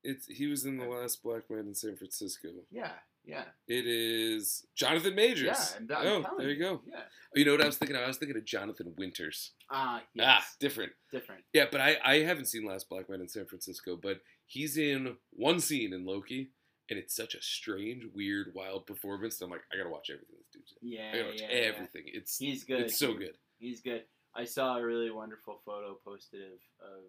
It's 0.03 0.27
he 0.27 0.47
was 0.47 0.65
in 0.65 0.77
the 0.77 0.85
last 0.85 1.23
Black 1.23 1.49
Man 1.49 1.67
in 1.67 1.75
San 1.75 1.95
Francisco. 1.95 2.49
Yeah, 2.71 2.91
yeah, 3.25 3.43
It 3.67 3.85
is 3.85 4.65
Jonathan 4.75 5.15
Majors. 5.15 5.75
yeah. 5.89 5.97
I'm, 5.97 6.07
I'm 6.07 6.25
oh, 6.31 6.37
there 6.37 6.49
you 6.49 6.59
go. 6.59 6.81
Yeah. 6.87 7.01
You 7.35 7.45
know 7.45 7.51
what 7.51 7.61
I 7.61 7.65
was 7.65 7.77
thinking? 7.77 7.97
of? 7.97 8.03
I 8.03 8.07
was 8.07 8.17
thinking 8.17 8.37
of 8.37 8.45
Jonathan 8.45 8.93
Winters. 8.97 9.51
Ah, 9.69 10.01
yes. 10.13 10.25
Ah, 10.27 10.45
different. 10.59 10.93
different. 11.11 11.43
Yeah, 11.53 11.65
but 11.71 11.81
I 11.81 11.97
I 12.03 12.19
haven't 12.19 12.45
seen 12.45 12.65
Last 12.65 12.89
Black 12.89 13.09
Man 13.09 13.19
in 13.19 13.27
San 13.27 13.45
Francisco, 13.45 13.97
but 14.01 14.21
he's 14.45 14.77
in 14.77 15.17
one 15.31 15.59
scene 15.59 15.93
in 15.93 16.05
Loki, 16.05 16.51
and 16.89 16.97
it's 16.97 17.15
such 17.15 17.35
a 17.35 17.41
strange, 17.41 18.03
weird, 18.15 18.53
wild 18.55 18.85
performance. 18.85 19.41
I'm 19.41 19.49
like, 19.49 19.61
I 19.73 19.77
gotta 19.77 19.89
watch 19.89 20.09
everything 20.09 20.35
this 20.37 20.47
dude's 20.53 20.73
in. 20.81 20.87
Yeah, 20.89 21.09
I 21.09 21.17
gotta 21.17 21.29
watch 21.29 21.41
yeah, 21.41 21.47
yeah. 21.49 21.71
everything. 21.75 22.03
It's 22.05 22.37
He's 22.37 22.63
good. 22.63 22.81
it's 22.81 22.97
so 22.97 23.13
good. 23.13 23.37
He's 23.59 23.81
good. 23.81 24.03
I 24.35 24.45
saw 24.45 24.77
a 24.77 24.85
really 24.85 25.11
wonderful 25.11 25.59
photo 25.65 25.97
posted 26.05 26.41
of, 26.43 26.87
of 26.87 27.01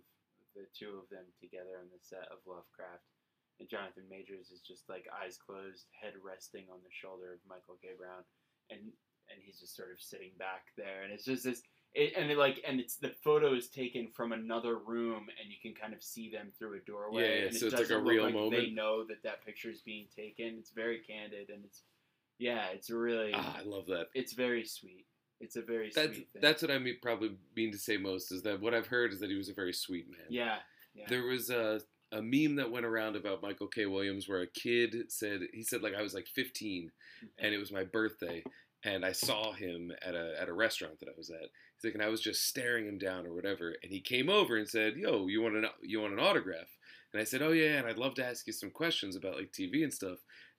the 0.55 0.67
two 0.77 1.01
of 1.01 1.09
them 1.11 1.27
together 1.41 1.81
on 1.81 1.89
the 1.93 2.01
set 2.01 2.29
of 2.31 2.45
Lovecraft. 2.47 3.05
And 3.61 3.69
Jonathan 3.69 4.07
Majors 4.09 4.51
is 4.55 4.63
just 4.63 4.89
like 4.89 5.11
eyes 5.11 5.37
closed, 5.37 5.87
head 5.91 6.15
resting 6.23 6.67
on 6.71 6.79
the 6.87 6.95
shoulder 6.95 7.35
of 7.35 7.43
Michael 7.49 7.75
K. 7.83 7.91
Brown, 7.99 8.23
and 8.71 8.81
and 9.31 9.39
he's 9.45 9.61
just 9.61 9.77
sort 9.77 9.91
of 9.93 10.01
sitting 10.01 10.31
back 10.39 10.73
there, 10.77 11.03
and 11.03 11.13
it's 11.13 11.25
just 11.25 11.45
this. 11.45 11.63
It, 11.95 12.13
and 12.17 12.31
it 12.31 12.39
like 12.39 12.63
and 12.67 12.79
it's 12.79 12.97
the 12.97 13.13
photo 13.25 13.55
is 13.55 13.69
taken 13.69 14.09
from 14.15 14.33
another 14.33 14.79
room, 14.79 15.27
and 15.41 15.51
you 15.51 15.57
can 15.61 15.75
kind 15.75 15.93
of 15.93 16.03
see 16.03 16.31
them 16.31 16.53
through 16.57 16.77
a 16.77 16.81
doorway. 16.87 17.23
Yeah, 17.23 17.35
yeah, 17.35 17.47
and 17.47 17.57
so 17.57 17.67
it 17.67 17.73
it's 17.73 17.81
like 17.81 17.85
a 17.87 17.89
doesn't 17.99 18.05
real 18.07 18.25
like 18.31 18.51
They 18.53 18.71
know 18.71 19.05
that 19.09 19.23
that 19.25 19.45
picture 19.45 19.71
is 19.71 19.81
being 19.81 20.07
taken. 20.15 20.57
It's 20.59 20.71
very 20.71 21.01
candid, 21.01 21.51
and 21.51 21.65
it's 21.65 21.83
yeah, 22.39 22.67
it's 22.73 22.91
really 22.91 23.33
Ah, 23.35 23.57
I 23.59 23.63
love 23.65 23.87
that. 23.87 24.07
it's 24.15 24.35
very 24.35 24.65
sweet. 24.65 25.07
It's 25.41 25.57
a 25.57 25.63
very 25.63 25.91
That's 25.95 26.19
that's 26.41 26.63
what 26.63 26.71
I 26.71 26.79
mean. 26.79 26.97
Probably 27.01 27.37
mean 27.55 27.73
to 27.73 27.79
say 27.79 27.97
most 27.97 28.33
is 28.33 28.43
that 28.43 28.61
what 28.61 28.75
I've 28.75 28.89
heard 28.89 29.13
is 29.13 29.21
that 29.21 29.31
he 29.31 29.37
was 29.37 29.49
a 29.49 29.55
very 29.55 29.73
sweet 29.73 30.11
man. 30.11 30.27
yeah, 30.29 30.57
yeah. 30.95 31.05
There 31.09 31.25
was 31.25 31.51
a 31.51 31.81
a 32.11 32.23
meme 32.23 32.57
that 32.57 32.71
went 32.71 32.87
around 32.87 33.17
about 33.17 33.43
Michael 33.43 33.67
K. 33.67 33.87
Williams 33.87 34.29
where 34.29 34.41
a 34.41 34.47
kid 34.47 34.97
said 35.09 35.41
he 35.53 35.63
said 35.63 35.83
like 35.83 35.95
I 35.95 36.03
was 36.03 36.15
like 36.15 36.27
15 36.27 36.85
mm-hmm. 36.87 37.27
and 37.39 37.55
it 37.55 37.59
was 37.59 37.71
my 37.71 37.85
birthday 37.85 38.43
and 38.85 39.05
I 39.05 39.13
saw 39.13 39.53
him 39.53 39.93
at 40.03 40.15
a 40.15 40.35
at 40.41 40.49
a 40.49 40.53
restaurant 40.53 41.01
that 41.01 41.09
I 41.09 41.17
was 41.17 41.31
at. 41.31 41.51
He's 41.77 41.85
like 41.85 41.95
and 41.95 42.03
I 42.03 42.09
was 42.09 42.21
just 42.21 42.47
staring 42.47 42.87
him 42.87 42.99
down 42.99 43.27
or 43.27 43.35
whatever 43.35 43.75
and 43.83 43.93
he 43.93 44.01
came 44.01 44.29
over 44.29 44.57
and 44.57 44.69
said, 44.69 44.97
"Yo, 44.97 45.27
you 45.27 45.43
want 45.43 45.57
an 45.57 45.67
you 45.83 46.01
want 46.01 46.15
an 46.15 46.21
autograph?" 46.21 46.77
And 47.13 47.21
I 47.21 47.25
said, 47.25 47.43
"Oh 47.43 47.53
yeah, 47.53 47.79
and 47.79 47.87
I'd 47.87 47.99
love 47.99 48.15
to 48.17 48.25
ask 48.25 48.47
you 48.47 48.53
some 48.53 48.71
questions 48.71 49.17
about 49.17 49.37
like 49.37 49.53
TV 49.53 49.83
and 49.83 49.93
stuff." 49.93 50.19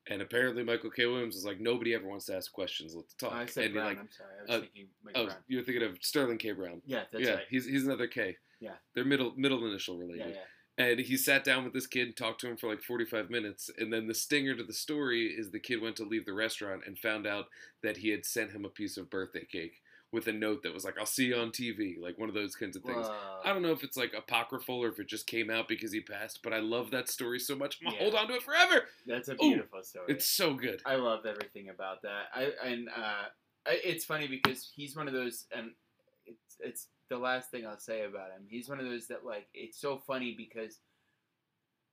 And 0.10 0.22
apparently 0.22 0.64
Michael 0.64 0.90
K. 0.90 1.06
Williams 1.06 1.36
was 1.36 1.46
like, 1.46 1.60
"Nobody 1.60 1.94
ever 1.94 2.08
wants 2.08 2.26
to 2.26 2.36
ask 2.36 2.52
questions. 2.52 2.96
Let's 2.96 3.14
talk." 3.14 3.34
I 3.34 3.46
said 3.46 3.66
and 3.66 3.74
Brown. 3.74 3.86
like, 3.88 4.00
I'm 4.00 4.10
sorry. 4.16 4.30
I 4.38 4.42
was 4.42 4.50
uh, 4.50 4.62
thinking 4.62 4.88
Michael 5.04 5.22
oh, 5.22 5.26
Brown. 5.26 5.38
you're 5.48 5.64
thinking 5.64 5.84
of 5.84 5.98
Sterling 6.02 6.38
K. 6.38 6.52
Brown. 6.52 6.82
Yeah, 6.86 7.04
that's 7.12 7.24
yeah, 7.24 7.34
right. 7.36 7.46
he's 7.50 7.66
he's 7.66 7.86
another 7.86 8.08
K. 8.08 8.38
Yeah. 8.60 8.72
They're 8.94 9.06
middle 9.06 9.34
middle 9.38 9.66
initial 9.68 9.98
related. 9.98 10.28
Yeah, 10.30 10.34
yeah. 10.34 10.42
And 10.80 11.00
he 11.00 11.18
sat 11.18 11.44
down 11.44 11.66
with 11.66 11.74
this 11.74 11.88
kid 11.88 12.08
and 12.08 12.16
talked 12.16 12.40
to 12.42 12.48
him 12.48 12.56
for 12.56 12.70
like 12.70 12.82
45 12.82 13.30
minutes. 13.30 13.70
And 13.78 13.92
then 13.92 14.08
the 14.08 14.14
stinger 14.14 14.56
to 14.56 14.64
the 14.64 14.72
story 14.72 15.26
is 15.26 15.52
the 15.52 15.60
kid 15.60 15.82
went 15.82 15.98
to 15.98 16.06
leave 16.06 16.26
the 16.26 16.32
restaurant 16.32 16.84
and 16.88 16.98
found 16.98 17.28
out 17.28 17.48
that 17.84 17.98
he 17.98 18.10
had 18.10 18.26
sent 18.26 18.52
him 18.52 18.64
a 18.64 18.70
piece 18.70 18.96
of 18.96 19.10
birthday 19.10 19.44
cake 19.44 19.82
with 20.12 20.28
a 20.28 20.34
note 20.34 20.64
that 20.64 20.74
was 20.74 20.84
like, 20.84 20.98
I'll 20.98 21.06
see 21.06 21.26
you 21.26 21.36
on 21.36 21.52
TV, 21.52 22.00
like 22.00 22.18
one 22.18 22.30
of 22.30 22.36
those 22.36 22.56
kinds 22.56 22.76
of 22.76 22.84
things. 22.84 23.06
Whoa. 23.06 23.42
I 23.46 23.54
don't 23.54 23.62
know 23.62 23.72
if 23.72 23.84
it's 23.84 23.96
like 23.98 24.14
apocryphal 24.18 24.84
or 24.84 24.88
if 24.90 25.00
it 25.00 25.08
just 25.08 25.28
came 25.28 25.50
out 25.52 25.68
because 25.68 25.92
he 25.92 26.02
passed, 26.02 26.40
but 26.44 26.54
I 26.54 26.60
love 26.60 26.92
that 26.92 27.10
story 27.10 27.40
so 27.40 27.56
much. 27.56 27.78
I'm 27.80 27.86
gonna 27.92 27.98
Yeah. 27.98 28.04
hold 28.04 28.16
on 28.16 28.28
to 28.30 28.36
it 28.36 28.44
forever. 28.44 28.88
That's 29.06 29.30
a 29.30 29.34
Ooh, 29.34 29.38
beautiful 29.38 29.84
story. 29.84 30.06
It's 30.14 30.26
so 30.26 30.56
good. 30.56 30.82
I 30.86 30.96
love 30.96 31.26
everything 31.26 31.70
about 31.70 32.02
that. 32.02 32.26
I 32.34 32.52
and 32.66 32.90
uh, 32.90 33.26
I, 33.68 33.80
it's 33.84 34.06
funny 34.06 34.28
because 34.28 34.72
he's 34.76 34.96
one 34.96 35.08
of 35.08 35.14
those, 35.14 35.46
and 35.56 35.72
it's 36.26 36.58
it's 36.60 36.88
the 37.10 37.18
last 37.18 37.52
thing 37.52 37.68
I'll 37.68 37.80
say 37.80 38.04
about 38.06 38.32
him. 38.32 38.46
He's 38.48 38.68
one 38.68 38.80
of 38.80 38.86
those 38.86 39.08
that 39.08 39.26
like 39.26 39.48
it's 39.54 39.80
so 39.80 40.00
funny 40.08 40.34
because 40.36 40.80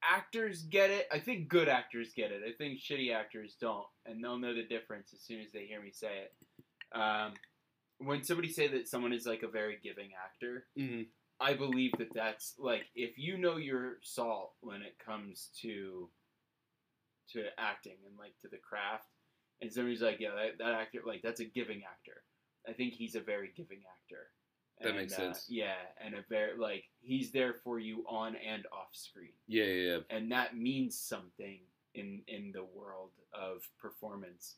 actors 0.03 0.63
get 0.63 0.91
it. 0.91 1.07
I 1.13 1.19
think 1.19 1.49
good 1.49 1.69
actors 1.69 2.13
get 2.15 2.31
it. 2.31 2.43
I 2.47 2.53
think 2.57 2.79
shitty 2.81 3.15
actors 3.15 3.57
don't, 3.61 3.87
and 4.07 4.23
they'll 4.23 4.39
know 4.39 4.55
the 4.55 4.63
difference 4.63 5.13
as 5.13 5.21
soon 5.21 5.41
as 5.41 5.53
they 5.53 5.67
hear 5.67 5.83
me 5.83 5.91
say 5.91 6.25
it. 6.25 6.99
Um, 6.99 7.33
when 7.99 8.23
somebody 8.23 8.49
say 8.53 8.69
that 8.69 8.89
someone 8.89 9.13
is 9.13 9.27
like 9.27 9.43
a 9.43 9.49
very 9.49 9.79
giving 9.83 10.11
actor, 10.25 10.67
hmm 10.77 11.03
I 11.39 11.53
believe 11.53 11.93
that 11.99 12.15
that's 12.15 12.55
like 12.59 12.87
if 12.95 13.19
you 13.19 13.37
know 13.37 13.57
your 13.59 13.99
salt 14.03 14.55
when 14.63 14.81
it 14.81 14.97
comes 15.05 15.51
to 15.61 16.09
to 17.33 17.45
acting 17.59 17.97
and 18.07 18.17
like 18.19 18.33
to 18.41 18.49
the 18.49 18.57
craft, 18.57 19.09
and 19.61 19.73
somebody's 19.73 20.01
like, 20.01 20.19
yeah, 20.21 20.31
that, 20.31 20.59
that 20.59 20.73
actor 20.75 21.01
like 21.05 21.21
that's 21.23 21.41
a 21.41 21.45
giving 21.45 21.83
actor. 21.85 22.23
I 22.69 22.73
think 22.73 22.95
he's 22.95 23.15
a 23.17 23.21
very 23.21 23.51
giving 23.57 23.81
actor. 23.87 24.29
That 24.81 24.89
And, 24.89 24.97
makes 24.99 25.13
uh, 25.15 25.17
sense. 25.35 25.47
yeah, 25.49 25.77
and 26.03 26.15
a 26.15 26.25
very 26.29 26.57
like 26.59 26.85
he's 27.01 27.31
there 27.33 27.55
for 27.55 27.79
you 27.79 28.05
on 28.09 28.37
and 28.37 28.65
off 28.73 28.89
screen, 28.93 29.33
Yeah, 29.47 29.65
yeah, 29.65 29.91
yeah. 29.97 29.99
and 30.17 30.31
that 30.33 30.57
means 30.57 30.99
something 30.99 31.61
in 31.95 32.23
in 32.29 32.51
the 32.53 32.65
world 32.65 33.11
of 33.35 33.69
performance 33.79 34.57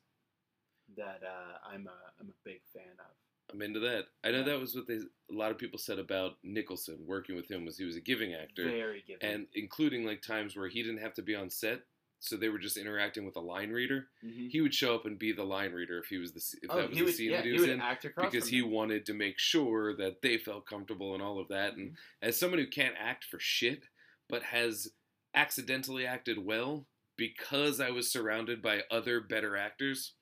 that 0.96 1.22
uh, 1.24 1.58
I'm 1.68 1.86
a 1.86 2.20
I'm 2.20 2.28
a 2.28 2.38
big 2.44 2.60
fan 2.72 2.94
of. 3.00 3.14
I'm 3.52 3.62
into 3.62 3.80
that. 3.80 4.04
I 4.24 4.30
know 4.30 4.42
that 4.44 4.60
was 4.60 4.74
what 4.74 4.86
they, 4.86 4.94
a 4.96 5.00
lot 5.30 5.50
of 5.50 5.58
people 5.58 5.78
said 5.78 5.98
about 5.98 6.32
Nicholson 6.42 6.98
working 7.06 7.34
with 7.36 7.50
him 7.50 7.64
was 7.64 7.78
he 7.78 7.84
was 7.84 7.96
a 7.96 8.00
giving 8.00 8.34
actor. 8.34 8.64
Very 8.64 9.02
giving. 9.06 9.22
and 9.26 9.46
including 9.54 10.04
like 10.04 10.20
times 10.22 10.56
where 10.56 10.68
he 10.68 10.82
didn't 10.82 11.00
have 11.00 11.14
to 11.14 11.22
be 11.22 11.34
on 11.34 11.48
set, 11.50 11.80
so 12.20 12.36
they 12.36 12.48
were 12.48 12.58
just 12.58 12.76
interacting 12.76 13.24
with 13.24 13.36
a 13.36 13.40
line 13.40 13.70
reader. 13.70 14.08
Mhm. 14.24 14.50
He 14.50 14.60
would 14.60 14.74
show 14.74 14.94
up 14.94 15.06
and 15.06 15.18
be 15.18 15.32
the 15.32 15.44
line 15.44 15.72
reader 15.72 15.98
if 15.98 16.06
he 16.06 16.18
was 16.18 16.32
the 16.32 16.42
if 16.62 16.70
Oh, 16.70 16.76
that 16.76 16.88
was 16.90 16.98
the 16.98 17.04
would, 17.04 17.14
scene 17.14 17.30
yeah, 17.30 17.36
that 17.38 17.44
he 17.44 17.50
he 17.52 17.58
was 17.58 17.62
would 17.68 17.70
in, 17.70 17.82
because 18.20 18.48
he 18.48 18.60
wanted 18.60 19.06
to 19.06 19.14
make 19.14 19.38
sure 19.38 19.94
that 19.96 20.20
they 20.20 20.36
felt 20.36 20.66
comfortable 20.66 21.14
and 21.14 21.22
all 21.22 21.38
of 21.38 21.48
that. 21.48 21.74
And 21.74 21.90
Mm-hmm. 21.92 22.28
as 22.28 22.36
someone 22.38 22.58
who 22.58 22.66
can't 22.66 22.96
act 22.98 23.24
for 23.24 23.38
shit, 23.38 23.84
but 24.28 24.42
has 24.42 24.88
accidentally 25.34 26.06
acted 26.06 26.38
well 26.44 26.86
because 27.16 27.80
I 27.80 27.90
was 27.90 28.10
surrounded 28.10 28.60
by 28.62 28.82
other 28.90 29.20
better 29.20 29.56
actors. 29.56 30.14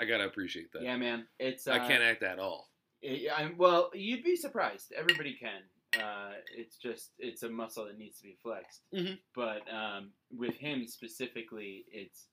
I 0.00 0.04
gotta 0.04 0.24
appreciate 0.26 0.70
that. 0.72 0.82
Yeah, 0.82 0.96
man. 0.96 1.26
It's 1.38 1.66
uh, 1.66 1.72
I 1.72 1.78
can't 1.80 2.02
act 2.02 2.22
at 2.22 2.38
all. 2.38 2.67
It- 3.02 3.30
I'm, 3.34 3.56
well, 3.56 3.90
you'd 3.94 4.24
be 4.24 4.36
surprised. 4.36 4.92
Everybody 4.96 5.34
can. 5.34 5.62
Uh, 5.98 6.32
it's 6.54 6.76
just 6.76 7.12
it's 7.18 7.42
a 7.42 7.48
muscle 7.48 7.86
that 7.86 7.98
needs 7.98 8.18
to 8.18 8.24
be 8.24 8.36
flexed. 8.42 8.82
Mhm. 8.94 9.18
But 9.34 9.62
um, 9.72 10.10
with 10.30 10.54
him 10.56 10.86
specifically, 10.86 11.84
it's 11.90 12.26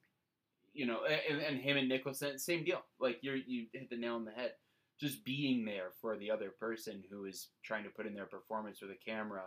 you 0.73 0.85
know, 0.85 0.99
and, 1.29 1.39
and 1.41 1.57
him 1.61 1.77
and 1.77 1.87
Nicholson, 1.87 2.37
same 2.37 2.63
deal. 2.65 2.83
Like 2.99 3.19
you 3.21 3.41
you 3.47 3.67
hit 3.73 3.89
the 3.89 3.95
nail 3.97 4.15
on 4.15 4.25
the 4.25 4.31
head. 4.31 4.51
Just 4.99 5.23
being 5.25 5.65
there 5.65 5.91
for 6.01 6.17
the 6.17 6.31
other 6.31 6.49
person 6.57 7.03
who 7.09 7.25
is 7.25 7.49
trying 7.63 7.83
to 7.83 7.89
put 7.89 8.05
in 8.07 8.13
their 8.13 8.25
performance 8.27 8.81
with 8.81 8.91
a 8.91 9.09
camera 9.11 9.43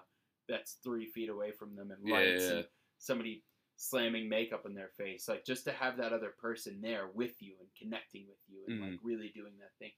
that's 0.47 0.77
three 0.85 1.07
feet 1.07 1.29
away 1.31 1.53
from 1.53 1.75
them 1.75 1.91
and 1.91 2.11
lights 2.11 2.43
yeah, 2.43 2.49
yeah. 2.49 2.57
and 2.57 2.67
somebody 2.99 3.43
slamming 3.77 4.29
makeup 4.29 4.65
on 4.67 4.75
their 4.75 4.91
face. 4.99 5.27
Like 5.29 5.45
just 5.47 5.65
to 5.65 5.73
have 5.73 5.97
that 5.99 6.13
other 6.13 6.33
person 6.39 6.81
there 6.83 7.09
with 7.15 7.41
you 7.41 7.55
and 7.61 7.69
connecting 7.79 8.27
with 8.29 8.39
you 8.49 8.59
and 8.67 8.81
Mm-hmm. 8.83 8.91
like 8.91 9.01
really 9.03 9.33
doing 9.35 9.53
that 9.61 9.73
thing. 9.79 9.93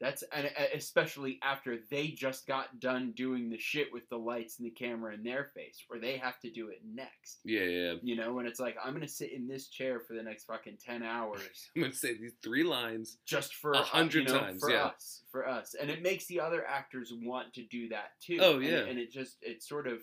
That's 0.00 0.22
and 0.32 0.46
uh, 0.46 0.64
especially 0.74 1.38
after 1.42 1.78
they 1.90 2.08
just 2.08 2.46
got 2.46 2.80
done 2.80 3.12
doing 3.16 3.48
the 3.48 3.58
shit 3.58 3.92
with 3.92 4.08
the 4.10 4.18
lights 4.18 4.58
and 4.58 4.66
the 4.66 4.70
camera 4.70 5.14
in 5.14 5.22
their 5.22 5.50
face, 5.54 5.82
where 5.88 5.98
they 5.98 6.18
have 6.18 6.38
to 6.40 6.50
do 6.50 6.68
it 6.68 6.82
next. 6.84 7.38
Yeah, 7.44 7.62
yeah. 7.62 7.94
You 8.02 8.16
know, 8.16 8.34
when 8.34 8.46
it's 8.46 8.60
like 8.60 8.76
I'm 8.84 8.92
gonna 8.92 9.08
sit 9.08 9.32
in 9.32 9.48
this 9.48 9.68
chair 9.68 10.00
for 10.00 10.14
the 10.14 10.22
next 10.22 10.44
fucking 10.44 10.76
ten 10.84 11.02
hours 11.02 11.40
I'm 11.76 11.82
gonna 11.82 11.94
say 11.94 12.14
these 12.16 12.34
three 12.42 12.62
lines. 12.62 13.18
just 13.24 13.54
for 13.54 13.72
A 13.72 13.78
uh, 13.78 13.82
hundred 13.84 14.28
you 14.28 14.34
know, 14.34 14.40
times, 14.40 14.60
for 14.60 14.70
yeah. 14.70 14.84
us, 14.84 15.22
for 15.32 15.48
us, 15.48 15.74
and 15.80 15.88
it 15.90 16.02
makes 16.02 16.26
the 16.26 16.40
other 16.40 16.66
actors 16.66 17.12
want 17.14 17.54
to 17.54 17.62
do 17.64 17.88
that 17.88 18.10
too. 18.20 18.38
Oh, 18.40 18.58
yeah. 18.58 18.70
it- 18.70 18.88
and 18.88 18.98
it 18.98 19.10
just 19.10 19.38
it 19.40 19.62
sort 19.62 19.86
of 19.86 20.00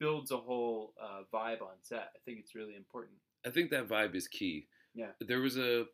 builds 0.00 0.30
a 0.30 0.36
whole 0.38 0.92
uh, 1.02 1.22
vibe 1.32 1.62
on 1.62 1.76
set. 1.82 2.08
I 2.14 2.18
think 2.24 2.38
it's 2.38 2.54
really 2.54 2.74
important. 2.74 3.16
I 3.46 3.50
think 3.50 3.70
that 3.70 3.88
vibe 3.88 4.14
is 4.14 4.28
key. 4.28 4.66
Yeah. 4.94 5.10
There 5.20 5.40
was 5.40 5.58
a. 5.58 5.84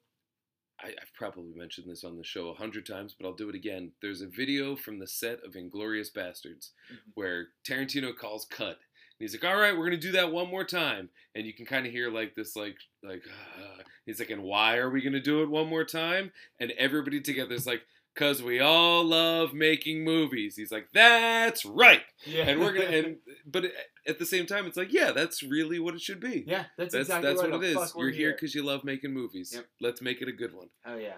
I, 0.82 0.88
I've 0.88 1.12
probably 1.14 1.52
mentioned 1.54 1.88
this 1.90 2.04
on 2.04 2.16
the 2.16 2.24
show 2.24 2.48
a 2.48 2.54
hundred 2.54 2.86
times, 2.86 3.14
but 3.18 3.26
I'll 3.26 3.34
do 3.34 3.48
it 3.48 3.54
again. 3.54 3.92
There's 4.00 4.20
a 4.22 4.26
video 4.26 4.74
from 4.76 4.98
the 4.98 5.06
set 5.06 5.42
of 5.44 5.52
Inglourious 5.52 6.12
Basterds 6.12 6.70
Mhm. 6.92 6.98
where 7.14 7.48
Tarantino 7.64 8.16
calls 8.16 8.44
cut. 8.46 8.78
And 8.78 9.18
he's 9.28 9.34
like, 9.34 9.44
"All 9.44 9.60
right, 9.60 9.76
we're 9.76 9.84
gonna 9.84 9.96
do 9.98 10.12
that 10.12 10.32
one 10.32 10.48
more 10.48 10.64
time," 10.64 11.10
and 11.34 11.46
you 11.46 11.52
can 11.54 11.66
kind 11.66 11.86
of 11.86 11.92
hear 11.92 12.10
like 12.10 12.34
this, 12.34 12.56
like, 12.56 12.78
like, 13.02 13.24
uh, 13.58 13.82
he's 14.06 14.18
like, 14.18 14.30
"And 14.30 14.42
why 14.42 14.78
are 14.78 14.90
we 14.90 15.00
gonna 15.02 15.20
do 15.20 15.42
it 15.42 15.48
one 15.50 15.68
more 15.68 15.84
time?" 15.84 16.32
And 16.58 16.72
everybody 16.72 17.20
together 17.20 17.54
is 17.54 17.66
like, 17.66 17.86
"Cause 18.14 18.42
we 18.42 18.60
all 18.60 19.04
love 19.04 19.54
making 19.54 20.04
movies." 20.04 20.56
He's 20.56 20.72
like, 20.72 20.88
"That's 20.92 21.64
right," 21.64 22.02
Yeah, 22.26 22.48
and 22.48 22.60
we're 22.60 22.72
gonna, 22.72 22.86
and 22.86 23.16
but 23.46 23.66
at 24.06 24.18
the 24.18 24.26
same 24.26 24.46
time, 24.46 24.66
it's 24.66 24.76
like, 24.76 24.92
yeah, 24.92 25.12
that's 25.12 25.42
really 25.42 25.78
what 25.78 25.94
it 25.94 26.00
should 26.00 26.20
be. 26.20 26.44
yeah, 26.46 26.64
that's, 26.76 26.92
That's 26.92 27.08
exactly 27.08 27.28
that's 27.30 27.42
what 27.42 27.54
it 27.54 27.62
is. 27.62 27.94
You're 27.96 28.10
here 28.10 28.32
because 28.32 28.54
you 28.54 28.62
love 28.62 28.84
making 28.84 29.12
movies. 29.12 29.52
Yep. 29.54 29.66
Let's 29.80 30.02
make 30.02 30.20
it 30.20 30.28
a 30.28 30.32
good 30.32 30.54
one. 30.54 30.68
Oh 30.84 30.96
yeah. 30.96 31.16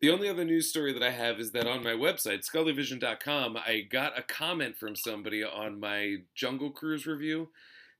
The 0.00 0.10
only 0.10 0.28
other 0.28 0.44
news 0.44 0.68
story 0.68 0.92
that 0.92 1.02
I 1.02 1.10
have 1.10 1.40
is 1.40 1.52
that 1.52 1.66
on 1.66 1.82
my 1.82 1.92
website, 1.92 2.44
scullyvision.com, 2.46 3.56
I 3.56 3.80
got 3.90 4.18
a 4.18 4.22
comment 4.22 4.76
from 4.76 4.94
somebody 4.94 5.42
on 5.42 5.80
my 5.80 6.16
Jungle 6.34 6.70
Cruise 6.70 7.06
review 7.06 7.48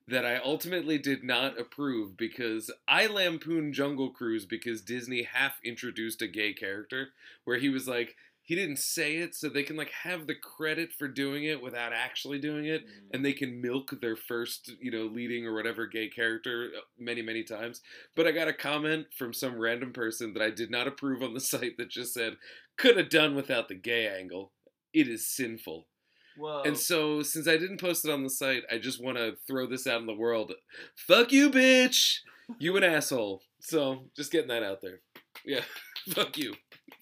that 0.06 0.24
I 0.24 0.36
ultimately 0.36 0.98
did 0.98 1.24
not 1.24 1.58
approve 1.58 2.16
because 2.16 2.70
I 2.86 3.06
lampooned 3.06 3.74
Jungle 3.74 4.10
Cruise 4.10 4.44
because 4.44 4.82
Disney 4.82 5.22
half 5.22 5.54
introduced 5.64 6.22
a 6.22 6.28
gay 6.28 6.52
character 6.52 7.08
where 7.44 7.58
he 7.58 7.70
was 7.70 7.88
like, 7.88 8.14
he 8.46 8.54
didn't 8.54 8.78
say 8.78 9.16
it, 9.16 9.34
so 9.34 9.48
they 9.48 9.62
can 9.64 9.76
like 9.76 9.90
have 10.04 10.26
the 10.26 10.34
credit 10.34 10.90
for 10.98 11.08
doing 11.08 11.44
it 11.44 11.60
without 11.62 11.92
actually 11.92 12.38
doing 12.38 12.64
it 12.64 12.84
Mm. 12.86 12.90
and 13.12 13.24
they 13.24 13.32
can 13.32 13.60
milk 13.60 13.90
their 14.00 14.16
first, 14.16 14.72
you 14.80 14.90
know, 14.90 15.04
leading 15.04 15.44
or 15.46 15.54
whatever 15.54 15.86
gay 15.86 16.08
character 16.08 16.70
uh, 16.76 16.80
many, 16.98 17.20
many 17.22 17.42
times. 17.42 17.82
But 18.14 18.26
I 18.26 18.32
got 18.32 18.48
a 18.48 18.52
comment 18.52 19.06
from 19.18 19.32
some 19.34 19.58
random 19.58 19.92
person 19.92 20.32
that 20.34 20.42
I 20.42 20.50
did 20.50 20.70
not 20.70 20.86
approve 20.88 21.22
on 21.22 21.34
the 21.34 21.40
site 21.52 21.76
that 21.78 21.90
just 21.90 22.14
said, 22.14 22.36
could 22.78 22.96
have 22.96 23.10
done 23.10 23.34
without 23.34 23.68
the 23.68 23.74
gay 23.74 24.06
angle. 24.08 24.52
It 24.94 25.08
is 25.08 25.28
sinful. 25.28 25.86
Whoa. 26.38 26.62
And 26.64 26.78
so, 26.78 27.22
since 27.22 27.48
I 27.48 27.56
didn't 27.56 27.80
post 27.80 28.04
it 28.04 28.10
on 28.10 28.22
the 28.22 28.30
site, 28.30 28.62
I 28.70 28.78
just 28.78 29.02
want 29.02 29.16
to 29.16 29.36
throw 29.46 29.66
this 29.66 29.86
out 29.86 30.00
in 30.00 30.06
the 30.06 30.14
world. 30.14 30.52
Fuck 30.94 31.32
you, 31.32 31.50
bitch! 31.50 32.18
You 32.58 32.76
an 32.76 32.84
asshole. 32.84 33.42
So, 33.60 34.10
just 34.14 34.30
getting 34.30 34.48
that 34.48 34.62
out 34.62 34.80
there. 34.82 35.00
Yeah. 35.44 35.62
Fuck 36.10 36.36
you. 36.38 36.54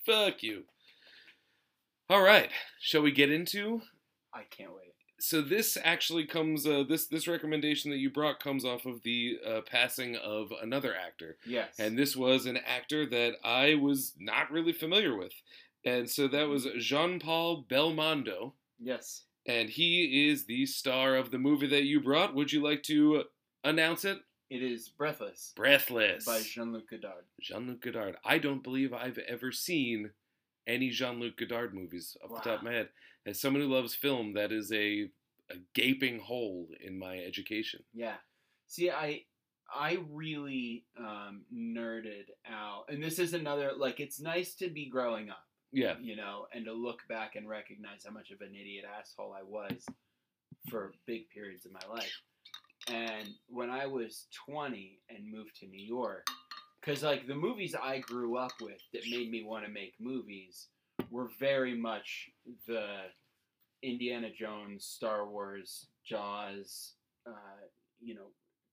Fuck 0.07 0.43
you. 0.43 0.65
All 2.11 2.23
right. 2.23 2.51
Shall 2.81 3.03
we 3.03 3.13
get 3.13 3.31
into 3.31 3.81
I 4.33 4.43
can't 4.51 4.71
wait. 4.75 4.95
so 5.21 5.41
this 5.41 5.79
actually 5.83 6.27
comes 6.27 6.67
uh, 6.67 6.83
this 6.89 7.07
this 7.07 7.27
recommendation 7.29 7.91
that 7.91 7.99
you 7.99 8.11
brought 8.11 8.41
comes 8.43 8.65
off 8.65 8.85
of 8.85 9.03
the 9.05 9.39
uh, 9.47 9.61
passing 9.71 10.17
of 10.17 10.49
another 10.63 10.95
actor 10.95 11.37
Yes. 11.47 11.77
and 11.79 11.97
this 11.97 12.17
was 12.17 12.47
an 12.47 12.59
actor 12.67 13.07
that 13.07 13.35
i 13.45 13.75
was 13.77 14.13
not 14.19 14.51
really 14.51 14.73
familiar 14.73 15.17
with 15.17 15.33
and 15.85 16.11
so 16.11 16.27
that 16.29 16.49
was 16.49 16.67
jean-paul 16.79 17.65
belmondo 17.71 18.53
yes. 18.81 19.23
and 19.47 19.71
he 19.71 20.29
is 20.29 20.47
the 20.47 20.67
star 20.67 21.15
of 21.15 21.31
the 21.31 21.39
movie 21.39 21.69
that 21.69 21.85
you 21.85 22.01
brought 22.01 22.35
would 22.35 22.53
you 22.53 22.61
like 22.63 22.83
to 22.83 23.23
announce 23.63 24.05
it 24.05 24.19
It 24.51 24.63
is 24.63 24.89
Breathless 24.89 25.53
breathless 25.55 26.25
by 26.25 26.41
Jean-Luc 26.43 26.91
Godard. 26.91 27.25
jean-luc 27.41 27.81
godard 27.81 28.17
i 28.25 28.39
don't 28.39 28.65
believe 28.65 28.93
i've 28.93 29.19
ever 29.29 29.53
seen 29.53 30.11
any 30.67 30.91
jean-luc 30.91 31.37
godard 31.37 31.75
movies 31.75 32.17
off 32.23 32.31
the 32.31 32.51
top 32.51 32.59
of 32.59 32.65
my 32.65 32.73
head 32.73 32.89
as 33.27 33.41
someone 33.41 33.63
who 33.63 33.73
loves 33.73 33.95
film 33.95 34.35
that 34.35 34.53
is 34.53 34.73
a 34.73 35.11
a 35.51 35.57
gaping 35.75 36.19
hole 36.19 36.69
in 36.81 36.99
my 36.99 37.19
education. 37.19 37.83
Yeah. 37.93 38.17
See, 38.67 38.91
I 38.91 39.25
I 39.73 39.99
really 40.11 40.85
um, 40.99 41.43
nerded 41.55 42.27
out, 42.51 42.85
and 42.89 43.03
this 43.03 43.19
is 43.19 43.35
another 43.35 43.73
like 43.77 44.01
it's 44.01 44.21
nice 44.21 44.55
to 44.57 44.69
be 44.71 44.89
growing 44.89 45.31
up, 45.31 45.45
Yeah, 45.73 45.97
you 46.01 46.17
know, 46.17 46.47
and 46.55 46.65
to 46.65 46.73
look 46.73 47.01
back 47.09 47.37
and 47.37 47.49
recognize 47.49 48.05
how 48.07 48.13
much 48.13 48.31
of 48.31 48.41
an 48.41 48.55
idiot 48.55 48.85
asshole 48.99 49.35
I 49.35 49.43
was 49.43 49.85
for 50.71 50.93
big 51.07 51.29
periods 51.31 51.67
of 51.67 51.73
my 51.73 51.87
life. 51.93 52.13
And 52.89 53.29
when 53.49 53.71
I 53.71 53.87
was 53.87 54.27
20 54.47 55.01
and 55.09 55.31
moved 55.31 55.57
to 55.61 55.67
New 55.67 55.83
York, 55.83 56.27
because 56.85 57.03
like 57.03 57.27
the 57.27 57.35
movies 57.35 57.75
I 57.81 57.99
grew 57.99 58.37
up 58.37 58.53
with 58.61 58.81
that 58.93 59.03
made 59.11 59.31
me 59.31 59.43
want 59.43 59.65
to 59.65 59.71
make 59.71 59.95
movies 60.01 60.69
were 61.11 61.31
very 61.39 61.77
much 61.77 62.31
the 62.67 62.87
Indiana 63.83 64.29
Jones, 64.37 64.85
Star 64.85 65.29
Wars, 65.29 65.87
Jaws, 66.05 66.95
uh, 67.27 67.67
you 68.01 68.15
know, 68.15 68.29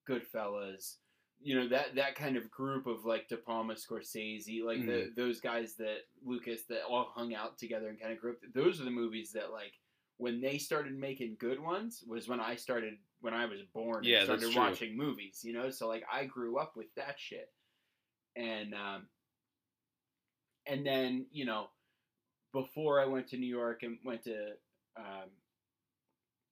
Goodfellas, 0.10 0.96
you 1.44 1.60
know 1.60 1.68
that 1.70 1.96
that 1.96 2.16
kind 2.16 2.38
of 2.38 2.52
group 2.52 2.86
of 2.86 3.06
like 3.06 3.28
De 3.28 3.38
Palma, 3.38 3.74
Scorsese, 3.74 4.64
like 4.64 4.86
the 4.86 5.12
those 5.16 5.40
guys 5.40 5.76
that 5.78 6.00
Lucas 6.24 6.64
that 6.70 6.82
all 6.88 7.12
hung 7.14 7.34
out 7.34 7.58
together 7.58 7.90
and 7.90 8.00
kind 8.00 8.14
of 8.14 8.20
grew 8.20 8.32
up. 8.32 8.38
Those 8.54 8.80
are 8.80 8.86
the 8.86 8.92
movies 8.92 9.32
that 9.34 9.52
like 9.52 9.74
when 10.18 10.40
they 10.40 10.58
started 10.58 10.96
making 10.96 11.38
good 11.40 11.60
ones 11.60 12.04
was 12.08 12.28
when 12.28 12.40
I 12.40 12.56
started 12.56 12.94
when 13.22 13.34
I 13.34 13.46
was 13.46 13.62
born 13.74 14.04
Yeah, 14.04 14.18
and 14.18 14.26
started 14.26 14.56
watching 14.56 14.96
movies. 14.96 15.42
You 15.44 15.54
know, 15.54 15.72
so 15.72 15.88
like 15.88 16.04
I 16.12 16.26
grew 16.26 16.60
up 16.60 16.74
with 16.76 16.94
that 16.96 17.16
shit, 17.18 17.50
and 18.36 18.74
um, 18.74 19.08
and 20.68 20.86
then 20.86 21.26
you 21.32 21.46
know 21.46 21.68
before 22.54 23.02
I 23.02 23.06
went 23.06 23.28
to 23.30 23.38
New 23.38 23.48
York 23.48 23.84
and 23.84 23.98
went 24.04 24.24
to 24.24 24.36
um, 24.98 25.30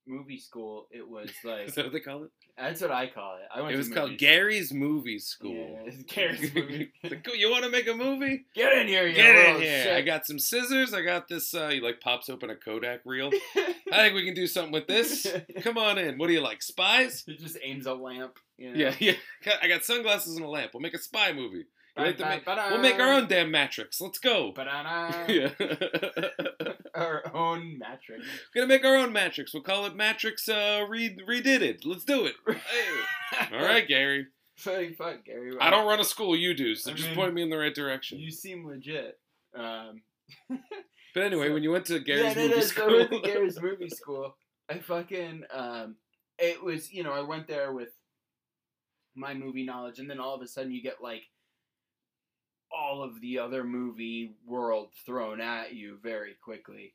movie 0.06 0.38
school, 0.38 0.86
it 0.90 1.08
was 1.08 1.30
like 1.44 1.68
is 1.68 1.74
that 1.74 1.84
what 1.86 1.92
they 1.92 2.00
call 2.00 2.24
it? 2.24 2.30
that's 2.58 2.82
what 2.82 2.90
I 2.90 3.06
call 3.06 3.36
it. 3.36 3.42
I 3.54 3.60
went 3.62 3.70
It 3.72 3.76
to 3.76 3.78
was 3.78 3.88
called 3.88 4.18
Gary's 4.18 4.72
Movie 4.72 5.18
School. 5.18 5.80
Yeah, 5.86 5.92
Gary's 6.06 6.54
movie. 6.54 6.92
Like, 7.02 7.24
"Cool, 7.24 7.34
you 7.36 7.50
want 7.50 7.64
to 7.64 7.70
make 7.70 7.88
a 7.88 7.94
movie? 7.94 8.44
Get 8.54 8.72
in 8.76 8.86
here, 8.88 9.06
you 9.06 9.14
Get 9.14 9.34
in 9.56 9.62
here. 9.62 9.82
shit. 9.84 9.96
I 9.96 10.02
got 10.02 10.26
some 10.26 10.38
scissors. 10.38 10.92
I 10.92 11.00
got 11.02 11.26
this. 11.28 11.54
Uh, 11.54 11.70
he 11.70 11.80
like 11.80 12.00
pops 12.00 12.28
open 12.28 12.50
a 12.50 12.56
Kodak 12.56 13.00
reel. 13.06 13.30
I 13.56 13.96
think 13.96 14.14
we 14.14 14.24
can 14.24 14.34
do 14.34 14.46
something 14.46 14.72
with 14.72 14.86
this. 14.88 15.26
Come 15.62 15.78
on 15.78 15.96
in. 15.96 16.18
What 16.18 16.26
do 16.26 16.32
you 16.34 16.42
like? 16.42 16.62
Spies? 16.62 17.24
It 17.26 17.38
just 17.40 17.56
aims 17.62 17.86
a 17.86 17.94
lamp. 17.94 18.38
You 18.58 18.72
know? 18.74 18.78
Yeah, 18.78 18.94
yeah. 18.98 19.52
I 19.62 19.68
got 19.68 19.84
sunglasses 19.84 20.36
and 20.36 20.44
a 20.44 20.48
lamp. 20.48 20.72
We'll 20.74 20.82
make 20.82 20.92
a 20.94 20.98
spy 20.98 21.32
movie. 21.32 21.64
You 21.96 22.04
like 22.04 22.16
to 22.18 22.24
make- 22.28 22.44
Ba-da-ba-da. 22.44 22.70
We'll 22.74 22.82
make 22.82 23.00
our 23.00 23.12
own 23.12 23.26
damn 23.28 23.50
Matrix. 23.50 24.00
Let's 24.00 24.18
go. 24.18 24.52
Yeah. 24.56 25.50
Our 26.94 27.34
own 27.34 27.78
Matrix. 27.78 28.26
We're 28.54 28.62
gonna 28.62 28.68
make 28.68 28.84
our 28.84 28.96
own 28.96 29.12
Matrix. 29.12 29.54
We'll 29.54 29.62
call 29.62 29.86
it 29.86 29.94
Matrix 29.96 30.48
uh, 30.48 30.84
re- 30.88 31.16
redid 31.28 31.60
it. 31.62 31.84
Let's 31.84 32.04
do 32.04 32.26
it. 32.26 32.34
Hey. 33.32 33.56
All 33.56 33.64
right, 33.64 33.86
Gary. 33.86 34.26
Fuck, 34.56 34.96
fuck, 34.98 35.24
Gary. 35.24 35.52
I 35.60 35.70
don't 35.70 35.86
run 35.86 36.00
a 36.00 36.04
school. 36.04 36.36
You 36.36 36.52
do. 36.52 36.74
So 36.74 36.90
I 36.90 36.94
just 36.94 37.06
mean, 37.08 37.16
point 37.16 37.32
me 37.34 37.42
in 37.42 37.48
the 37.50 37.56
right 37.56 37.74
direction. 37.74 38.18
You 38.18 38.30
seem 38.32 38.66
legit. 38.66 39.18
Um, 39.56 40.02
But 41.14 41.22
anyway, 41.24 41.48
so- 41.48 41.54
when 41.54 41.62
you 41.62 41.70
went 41.70 41.86
to 41.86 41.98
Gary's 42.00 42.36
yeah, 42.36 42.42
movie 42.42 42.54
no, 42.56 42.60
school, 42.62 42.88
So 42.88 42.94
I 42.94 42.96
went 42.98 43.10
to 43.10 43.20
Gary's 43.20 43.60
movie 43.60 43.88
school. 43.88 44.36
I 44.68 44.78
fucking 44.78 45.44
um, 45.52 45.96
it 46.38 46.62
was 46.62 46.92
you 46.92 47.02
know 47.02 47.12
I 47.12 47.20
went 47.22 47.46
there 47.48 47.72
with 47.72 47.88
my 49.16 49.34
movie 49.34 49.64
knowledge, 49.64 49.98
and 49.98 50.08
then 50.10 50.20
all 50.20 50.34
of 50.34 50.42
a 50.42 50.46
sudden 50.46 50.72
you 50.72 50.82
get 50.82 51.02
like 51.02 51.22
all 52.72 53.02
of 53.02 53.20
the 53.20 53.38
other 53.38 53.64
movie 53.64 54.34
world 54.46 54.92
thrown 55.04 55.40
at 55.40 55.74
you 55.74 55.98
very 56.02 56.34
quickly, 56.42 56.94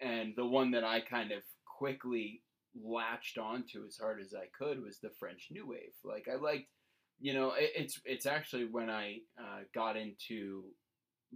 and 0.00 0.34
the 0.36 0.46
one 0.46 0.70
that 0.72 0.84
I 0.84 1.00
kind 1.00 1.32
of 1.32 1.42
quickly 1.64 2.42
latched 2.80 3.38
onto 3.38 3.84
as 3.86 3.96
hard 3.96 4.20
as 4.20 4.34
I 4.34 4.46
could 4.56 4.82
was 4.82 4.98
the 4.98 5.10
French 5.18 5.48
New 5.50 5.66
Wave. 5.66 5.94
Like 6.04 6.28
I 6.32 6.36
liked, 6.36 6.68
you 7.20 7.32
know, 7.34 7.52
it, 7.52 7.70
it's 7.74 8.00
it's 8.04 8.26
actually 8.26 8.66
when 8.66 8.90
I 8.90 9.18
uh, 9.38 9.60
got 9.74 9.96
into 9.96 10.64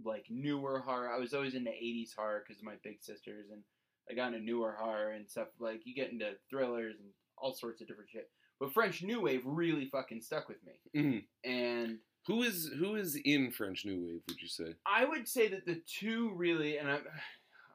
like 0.03 0.25
newer 0.29 0.79
horror. 0.79 1.11
I 1.13 1.19
was 1.19 1.33
always 1.33 1.55
into 1.55 1.71
'80s 1.71 2.15
horror 2.15 2.43
because 2.45 2.59
of 2.61 2.65
my 2.65 2.75
big 2.83 3.01
sisters, 3.01 3.47
and 3.51 3.61
I 4.09 4.13
got 4.15 4.33
into 4.33 4.45
newer 4.45 4.75
horror 4.79 5.11
and 5.11 5.29
stuff. 5.29 5.49
Like 5.59 5.81
you 5.85 5.93
get 5.95 6.11
into 6.11 6.31
thrillers 6.49 6.95
and 6.99 7.09
all 7.37 7.53
sorts 7.53 7.81
of 7.81 7.87
different 7.87 8.09
shit. 8.11 8.29
But 8.59 8.73
French 8.73 9.03
New 9.03 9.19
Wave 9.21 9.41
really 9.45 9.89
fucking 9.91 10.21
stuck 10.21 10.47
with 10.47 10.59
me, 10.63 10.73
Mhm. 11.01 11.23
and 11.43 11.99
Who 12.27 12.43
is 12.43 12.69
who 12.79 12.95
is 12.95 13.15
in 13.25 13.51
French 13.51 13.85
New 13.85 14.01
Wave? 14.05 14.21
Would 14.27 14.41
you 14.41 14.47
say? 14.47 14.75
I 14.85 15.05
would 15.05 15.27
say 15.27 15.47
that 15.49 15.65
the 15.65 15.81
two 15.85 16.31
really, 16.35 16.77
and 16.77 16.89
I'm, 16.89 17.01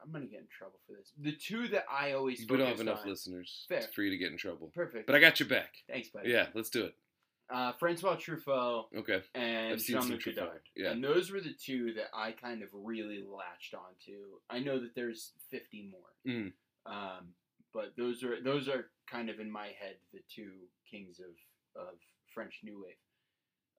I'm 0.03 0.11
gonna 0.13 0.27
get 0.27 0.41
in 0.41 0.47
trouble 0.57 0.79
for 0.87 0.95
this. 0.95 1.13
The 1.21 1.33
two 1.33 1.69
that 1.69 1.85
I 1.91 2.13
always 2.13 2.41
We 2.49 2.57
don't 2.57 2.67
have 2.67 2.81
enough 2.81 3.03
on- 3.03 3.11
listeners 3.11 3.67
Fair. 3.69 3.83
for 3.95 4.03
you 4.03 4.11
to 4.11 4.17
get 4.17 4.33
in 4.33 4.39
trouble. 4.39 4.71
Perfect. 4.75 5.07
But 5.07 5.17
I 5.17 5.21
got 5.21 5.39
your 5.41 5.49
back. 5.49 5.75
Thanks, 5.91 6.09
buddy. 6.09 6.31
Yeah, 6.31 6.47
let's 6.55 6.71
do 6.71 6.85
it. 6.85 6.95
Uh, 7.51 7.73
Francois 7.81 8.17
Truffaut 8.17 8.87
Okay. 8.95 9.23
and 9.35 9.73
I've 9.73 9.81
seen 9.81 10.01
some 10.03 10.19
Jean-Luc 10.19 10.37
Godard. 10.37 10.61
yeah. 10.77 10.91
And 10.91 11.03
those 11.03 11.31
were 11.31 11.41
the 11.41 11.55
two 11.55 11.95
that 11.95 12.09
I 12.13 12.33
kind 12.33 12.63
of 12.63 12.69
really 12.75 13.23
latched 13.27 13.73
onto. 13.75 14.39
I 14.51 14.59
know 14.59 14.79
that 14.81 14.95
there's 14.95 15.33
50 15.51 15.91
more. 15.91 16.11
Mhm. 16.35 16.53
Um, 16.85 17.35
but 17.73 17.95
those 17.97 18.23
are 18.23 18.41
those 18.43 18.69
are 18.69 18.91
kind 19.11 19.31
of 19.31 19.41
in 19.41 19.51
my 19.51 19.69
head 19.69 19.97
the 20.13 20.21
two 20.35 20.53
kings 20.91 21.21
of, 21.21 21.83
of 21.83 21.95
French 22.35 22.61
New 22.63 22.83
Wave. 22.85 22.97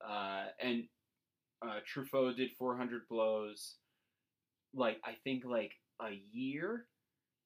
Uh, 0.07 0.45
and 0.61 0.83
uh, 1.61 1.79
Truffaut 1.85 2.35
did 2.37 2.51
400 2.57 3.07
blows, 3.09 3.75
like 4.73 4.99
I 5.03 5.13
think 5.23 5.43
like 5.45 5.73
a 6.01 6.21
year, 6.31 6.85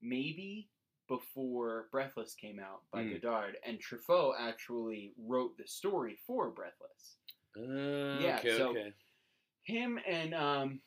maybe 0.02 0.70
before 1.08 1.88
Breathless 1.92 2.36
came 2.36 2.60
out 2.60 2.82
by 2.92 3.04
Mm. 3.04 3.22
Godard, 3.22 3.58
and 3.66 3.80
Truffaut 3.80 4.36
actually 4.40 5.14
wrote 5.18 5.58
the 5.58 5.68
story 5.68 6.18
for 6.28 6.50
Breathless. 6.52 7.18
Uh, 7.58 8.20
Yeah, 8.22 8.38
Okay. 8.40 8.58
so- 8.58 8.70
okay. 8.70 8.94
Him 9.64 9.98
and 10.08 10.34
um, 10.34 10.82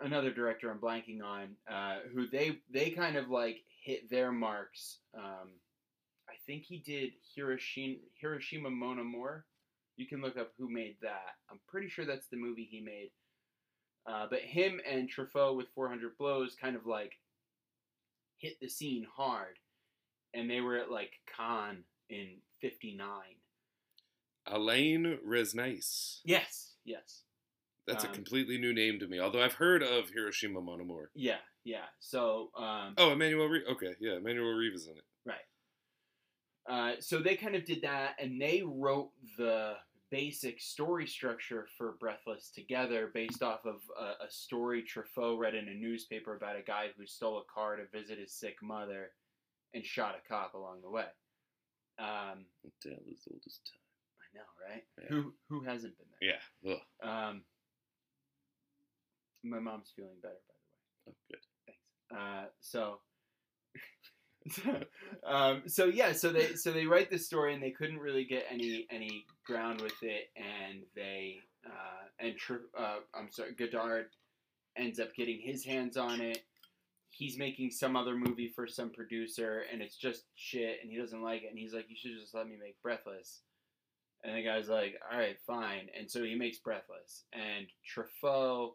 another 0.00 0.32
director 0.32 0.70
I'm 0.70 0.80
blanking 0.80 1.22
on, 1.22 1.56
uh, 1.68 2.00
who 2.12 2.26
they 2.26 2.60
they 2.70 2.90
kind 2.90 3.16
of 3.16 3.28
like 3.28 3.62
hit 3.84 4.08
their 4.10 4.32
marks. 4.32 5.00
Um, 5.14 5.50
I 6.28 6.34
think 6.46 6.64
he 6.64 6.78
did 6.78 7.12
Hiroshima 7.34 7.98
Hiroshima 8.14 8.70
Mon 8.70 8.98
Amour. 9.00 9.44
You 9.96 10.06
can 10.06 10.20
look 10.22 10.36
up 10.36 10.52
who 10.58 10.68
made 10.70 10.96
that. 11.02 11.34
I'm 11.50 11.60
pretty 11.68 11.88
sure 11.88 12.04
that's 12.04 12.26
the 12.28 12.36
movie 12.36 12.68
he 12.70 12.80
made. 12.80 13.10
Uh, 14.06 14.26
but 14.28 14.40
him 14.40 14.80
and 14.90 15.08
Truffaut 15.08 15.56
with 15.56 15.68
400 15.74 16.16
Blows 16.18 16.56
kind 16.60 16.74
of 16.76 16.86
like 16.86 17.12
hit 18.38 18.54
the 18.60 18.68
scene 18.68 19.06
hard, 19.16 19.58
and 20.34 20.50
they 20.50 20.60
were 20.60 20.76
at 20.76 20.90
like 20.90 21.12
Cannes 21.36 21.84
in 22.10 22.38
'59. 22.60 23.06
Alain 24.46 25.18
Resnais. 25.26 26.18
Yes, 26.24 26.72
yes. 26.84 27.22
That's 27.86 28.04
Um, 28.04 28.10
a 28.10 28.14
completely 28.14 28.58
new 28.58 28.72
name 28.72 28.98
to 29.00 29.06
me. 29.06 29.20
Although 29.20 29.42
I've 29.42 29.54
heard 29.54 29.82
of 29.82 30.08
Hiroshima 30.10 30.60
Mon 30.60 30.80
Amour. 30.80 31.10
Yeah, 31.14 31.38
yeah. 31.64 31.84
So, 32.00 32.50
um, 32.56 32.94
Oh, 32.96 33.10
Emmanuelle 33.10 33.48
Riva. 33.50 33.66
Okay, 33.72 33.94
yeah, 34.00 34.12
Emmanuelle 34.12 34.56
Riva 34.58 34.74
is 34.76 34.86
in 34.88 34.96
it. 34.96 35.04
Uh, 36.68 36.92
so 37.00 37.18
they 37.18 37.36
kind 37.36 37.56
of 37.56 37.64
did 37.64 37.82
that, 37.82 38.16
and 38.20 38.40
they 38.40 38.62
wrote 38.64 39.10
the 39.36 39.74
basic 40.10 40.60
story 40.60 41.06
structure 41.06 41.66
for 41.76 41.96
Breathless 41.98 42.50
together, 42.54 43.10
based 43.12 43.42
off 43.42 43.64
of 43.64 43.80
a, 43.98 44.24
a 44.24 44.30
story 44.30 44.82
Truffaut 44.82 45.38
read 45.38 45.54
in 45.54 45.68
a 45.68 45.74
newspaper 45.74 46.36
about 46.36 46.56
a 46.56 46.62
guy 46.62 46.88
who 46.96 47.06
stole 47.06 47.38
a 47.38 47.52
car 47.52 47.76
to 47.76 47.86
visit 47.86 48.18
his 48.18 48.32
sick 48.32 48.56
mother, 48.62 49.10
and 49.74 49.84
shot 49.84 50.14
a 50.14 50.28
cop 50.28 50.54
along 50.54 50.82
the 50.82 50.90
way. 50.90 51.06
Um, 51.98 52.44
Tale 52.82 52.92
as 53.10 53.26
old 53.30 53.42
as 53.46 53.58
time. 53.64 53.80
I 54.20 54.36
know, 54.36 54.48
right? 54.68 54.84
Yeah. 55.00 55.08
Who 55.08 55.34
who 55.48 55.62
hasn't 55.62 55.94
been 55.98 56.06
there? 56.20 56.36
Yeah. 56.64 56.72
Ugh. 56.72 57.08
Um, 57.08 57.42
my 59.42 59.58
mom's 59.58 59.92
feeling 59.96 60.20
better, 60.22 60.34
by 60.46 60.54
the 61.06 61.10
way. 61.10 61.16
Oh, 61.16 61.16
good. 61.30 61.40
Thanks. 61.66 61.80
Uh, 62.14 62.48
so, 62.60 63.00
um, 65.26 65.62
so 65.66 65.86
yeah, 65.86 66.12
so 66.12 66.30
they 66.30 66.54
so 66.54 66.72
they 66.72 66.86
write 66.86 67.10
this 67.10 67.26
story 67.26 67.54
and 67.54 67.62
they 67.62 67.70
couldn't 67.70 67.98
really 67.98 68.24
get 68.24 68.46
any 68.50 68.86
any 68.90 69.24
ground 69.44 69.80
with 69.80 70.02
it, 70.02 70.30
and 70.36 70.82
they 70.94 71.38
uh, 71.66 72.08
and 72.18 72.34
uh, 72.78 72.96
I'm 73.14 73.30
sorry, 73.30 73.52
Godard 73.54 74.06
ends 74.76 74.98
up 74.98 75.14
getting 75.14 75.40
his 75.40 75.64
hands 75.64 75.96
on 75.96 76.20
it. 76.20 76.44
He's 77.10 77.38
making 77.38 77.70
some 77.70 77.94
other 77.94 78.16
movie 78.16 78.48
for 78.54 78.66
some 78.66 78.90
producer, 78.90 79.64
and 79.70 79.82
it's 79.82 79.96
just 79.96 80.24
shit, 80.34 80.78
and 80.82 80.90
he 80.90 80.98
doesn't 80.98 81.22
like 81.22 81.42
it, 81.42 81.50
and 81.50 81.58
he's 81.58 81.74
like, 81.74 81.88
"You 81.88 81.96
should 81.96 82.18
just 82.20 82.34
let 82.34 82.48
me 82.48 82.56
make 82.60 82.80
Breathless." 82.82 83.40
And 84.24 84.36
the 84.36 84.42
guy's 84.42 84.68
like, 84.68 84.98
"All 85.10 85.18
right, 85.18 85.36
fine." 85.46 85.88
And 85.98 86.10
so 86.10 86.24
he 86.24 86.34
makes 86.34 86.58
Breathless, 86.58 87.24
and 87.32 87.66
Truffaut 87.86 88.72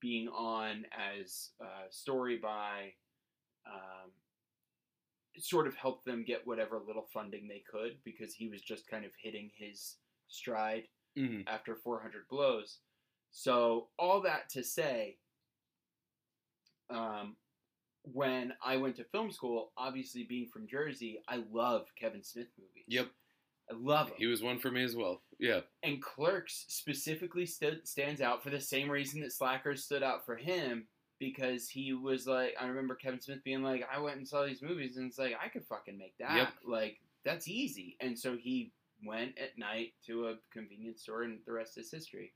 being 0.00 0.28
on 0.28 0.84
as 0.92 1.50
uh, 1.60 1.88
story 1.90 2.38
by 2.38 2.92
um, 3.66 4.10
sort 5.38 5.66
of 5.66 5.74
helped 5.76 6.04
them 6.04 6.24
get 6.24 6.46
whatever 6.46 6.78
little 6.86 7.06
funding 7.12 7.46
they 7.48 7.62
could 7.70 7.98
because 8.04 8.34
he 8.34 8.48
was 8.48 8.62
just 8.62 8.86
kind 8.88 9.04
of 9.04 9.12
hitting 9.22 9.50
his 9.56 9.96
stride 10.28 10.88
Mhm. 11.16 11.44
after 11.46 11.74
400 11.76 12.28
blows. 12.28 12.80
So 13.30 13.90
all 13.98 14.20
that 14.22 14.48
to 14.50 14.62
say, 14.64 15.18
um, 16.90 17.36
when 18.02 18.54
I 18.62 18.76
went 18.76 18.96
to 18.96 19.04
film 19.04 19.30
school, 19.32 19.72
obviously 19.76 20.24
being 20.24 20.48
from 20.48 20.68
Jersey, 20.68 21.22
I 21.28 21.36
love 21.50 21.86
Kevin 21.96 22.22
Smith 22.22 22.48
movies. 22.58 22.84
Yep. 22.86 23.10
I 23.68 23.74
love 23.74 24.08
them. 24.08 24.16
He 24.18 24.26
was 24.26 24.42
one 24.42 24.58
for 24.60 24.70
me 24.70 24.84
as 24.84 24.94
well. 24.94 25.24
Yeah. 25.40 25.62
And 25.82 26.00
Clerks 26.00 26.66
specifically 26.68 27.46
stood, 27.46 27.86
stands 27.88 28.20
out 28.20 28.42
for 28.44 28.50
the 28.50 28.60
same 28.60 28.88
reason 28.88 29.20
that 29.22 29.32
Slackers 29.32 29.84
stood 29.84 30.04
out 30.04 30.24
for 30.24 30.36
him 30.36 30.88
because 31.18 31.68
he 31.68 31.92
was 31.92 32.26
like, 32.26 32.54
I 32.60 32.66
remember 32.66 32.94
Kevin 32.94 33.20
Smith 33.20 33.44
being 33.44 33.62
like, 33.62 33.86
I 33.92 33.98
went 33.98 34.16
and 34.16 34.28
saw 34.28 34.44
these 34.44 34.62
movies 34.62 34.96
and 34.96 35.08
it's 35.08 35.18
like, 35.18 35.34
I 35.42 35.48
could 35.48 35.64
fucking 35.64 35.98
make 35.98 36.16
that. 36.18 36.36
Yep. 36.36 36.48
Like, 36.66 36.98
that's 37.24 37.48
easy. 37.48 37.96
And 38.00 38.18
so 38.18 38.36
he 38.36 38.72
went 39.04 39.38
at 39.38 39.58
night 39.58 39.92
to 40.06 40.28
a 40.28 40.34
convenience 40.52 41.02
store 41.02 41.22
and 41.22 41.38
the 41.46 41.52
rest 41.52 41.78
is 41.78 41.90
history. 41.90 42.32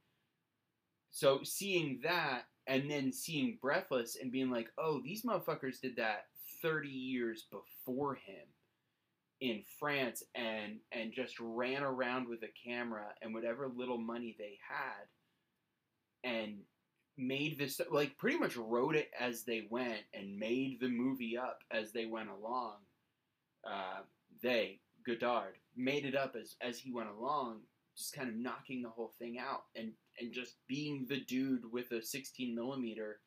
So 1.10 1.40
seeing 1.42 2.00
that 2.02 2.42
and 2.66 2.90
then 2.90 3.12
seeing 3.12 3.58
Breathless 3.60 4.16
and 4.20 4.32
being 4.32 4.50
like, 4.50 4.70
oh, 4.78 5.00
these 5.02 5.22
motherfuckers 5.22 5.80
did 5.80 5.96
that 5.96 6.26
30 6.62 6.88
years 6.88 7.46
before 7.50 8.14
him 8.14 8.46
in 9.40 9.62
France 9.78 10.22
and 10.34 10.80
and 10.92 11.12
just 11.12 11.40
ran 11.40 11.82
around 11.82 12.28
with 12.28 12.42
a 12.42 12.68
camera 12.68 13.06
and 13.22 13.32
whatever 13.32 13.70
little 13.74 13.96
money 13.96 14.36
they 14.38 14.58
had 14.68 16.30
and 16.30 16.58
made 17.20 17.58
this 17.58 17.80
like 17.90 18.16
pretty 18.18 18.38
much 18.38 18.56
wrote 18.56 18.96
it 18.96 19.10
as 19.18 19.44
they 19.44 19.66
went 19.70 20.00
and 20.14 20.38
made 20.38 20.78
the 20.80 20.88
movie 20.88 21.36
up 21.36 21.60
as 21.70 21.92
they 21.92 22.06
went 22.06 22.28
along 22.30 22.74
uh, 23.64 24.00
they 24.42 24.80
Godard 25.06 25.54
made 25.76 26.04
it 26.04 26.14
up 26.14 26.36
as 26.40 26.56
as 26.60 26.78
he 26.78 26.92
went 26.92 27.08
along 27.08 27.60
just 27.96 28.14
kind 28.14 28.28
of 28.28 28.34
knocking 28.36 28.82
the 28.82 28.88
whole 28.88 29.12
thing 29.18 29.38
out 29.38 29.64
and 29.76 29.92
and 30.20 30.32
just 30.32 30.56
being 30.68 31.06
the 31.08 31.20
dude 31.20 31.70
with 31.72 31.90
a 31.92 32.02
16 32.02 32.54
millimeter 32.54 33.20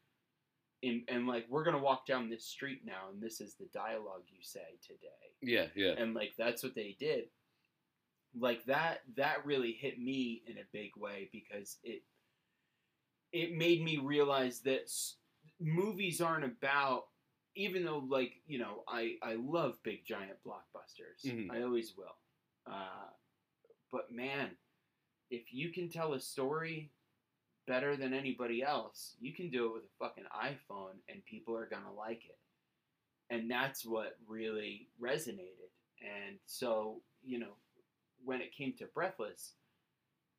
in, 0.82 1.04
and 1.08 1.28
like 1.28 1.46
we're 1.50 1.64
gonna 1.64 1.78
walk 1.80 2.06
down 2.06 2.30
this 2.30 2.46
street 2.46 2.82
now 2.86 3.10
and 3.12 3.22
this 3.22 3.40
is 3.42 3.56
the 3.56 3.68
dialogue 3.74 4.24
you 4.28 4.42
say 4.42 4.78
today 4.86 5.08
Yeah. 5.42 5.68
Yeah. 5.76 5.94
and 5.98 6.14
like 6.14 6.34
that's 6.38 6.64
what 6.64 6.76
they 6.76 6.96
did 7.00 7.26
like 8.40 8.66
that 8.66 9.02
that 9.16 9.46
really 9.46 9.72
hit 9.74 10.00
me 10.00 10.42
in 10.48 10.58
a 10.58 10.68
big 10.72 10.92
way 10.98 11.30
because 11.32 11.78
it 11.84 12.02
it 13.34 13.54
made 13.54 13.84
me 13.84 13.98
realize 13.98 14.62
that 14.62 14.84
s- 14.84 15.18
movies 15.60 16.22
aren't 16.22 16.46
about 16.46 17.06
even 17.56 17.84
though 17.86 18.00
like 18.10 18.34
you 18.48 18.58
know 18.60 18.84
i 18.88 19.16
i 19.22 19.36
love 19.36 19.78
big 19.84 20.06
giant 20.06 20.38
blockbusters. 20.46 21.24
Mhm. 21.26 21.52
i 21.52 21.62
always 21.64 21.96
will. 21.98 22.16
Uh, 22.66 23.10
but 23.92 24.12
man 24.12 24.50
if 25.30 25.54
you 25.54 25.70
can 25.72 25.90
tell 25.90 26.14
a 26.14 26.20
story 26.20 26.92
better 27.68 27.96
than 27.96 28.14
anybody 28.14 28.62
else 28.64 29.16
you 29.20 29.34
can 29.34 29.50
do 29.50 29.66
it 29.68 29.74
with 29.74 29.84
a 29.84 29.98
fucking 30.00 30.26
iphone 30.44 30.96
and 31.10 31.24
people 31.26 31.56
are 31.56 31.68
gonna 31.68 31.94
like 31.94 32.24
it. 32.26 32.38
And 33.30 33.50
that's 33.50 33.86
what 33.86 34.18
really 34.28 34.90
resonated. 35.02 35.72
And 36.02 36.38
so 36.46 37.02
you 37.24 37.40
know 37.40 37.56
when 38.26 38.42
it 38.42 38.54
came 38.56 38.74
to 38.78 38.86
breathless 38.94 39.54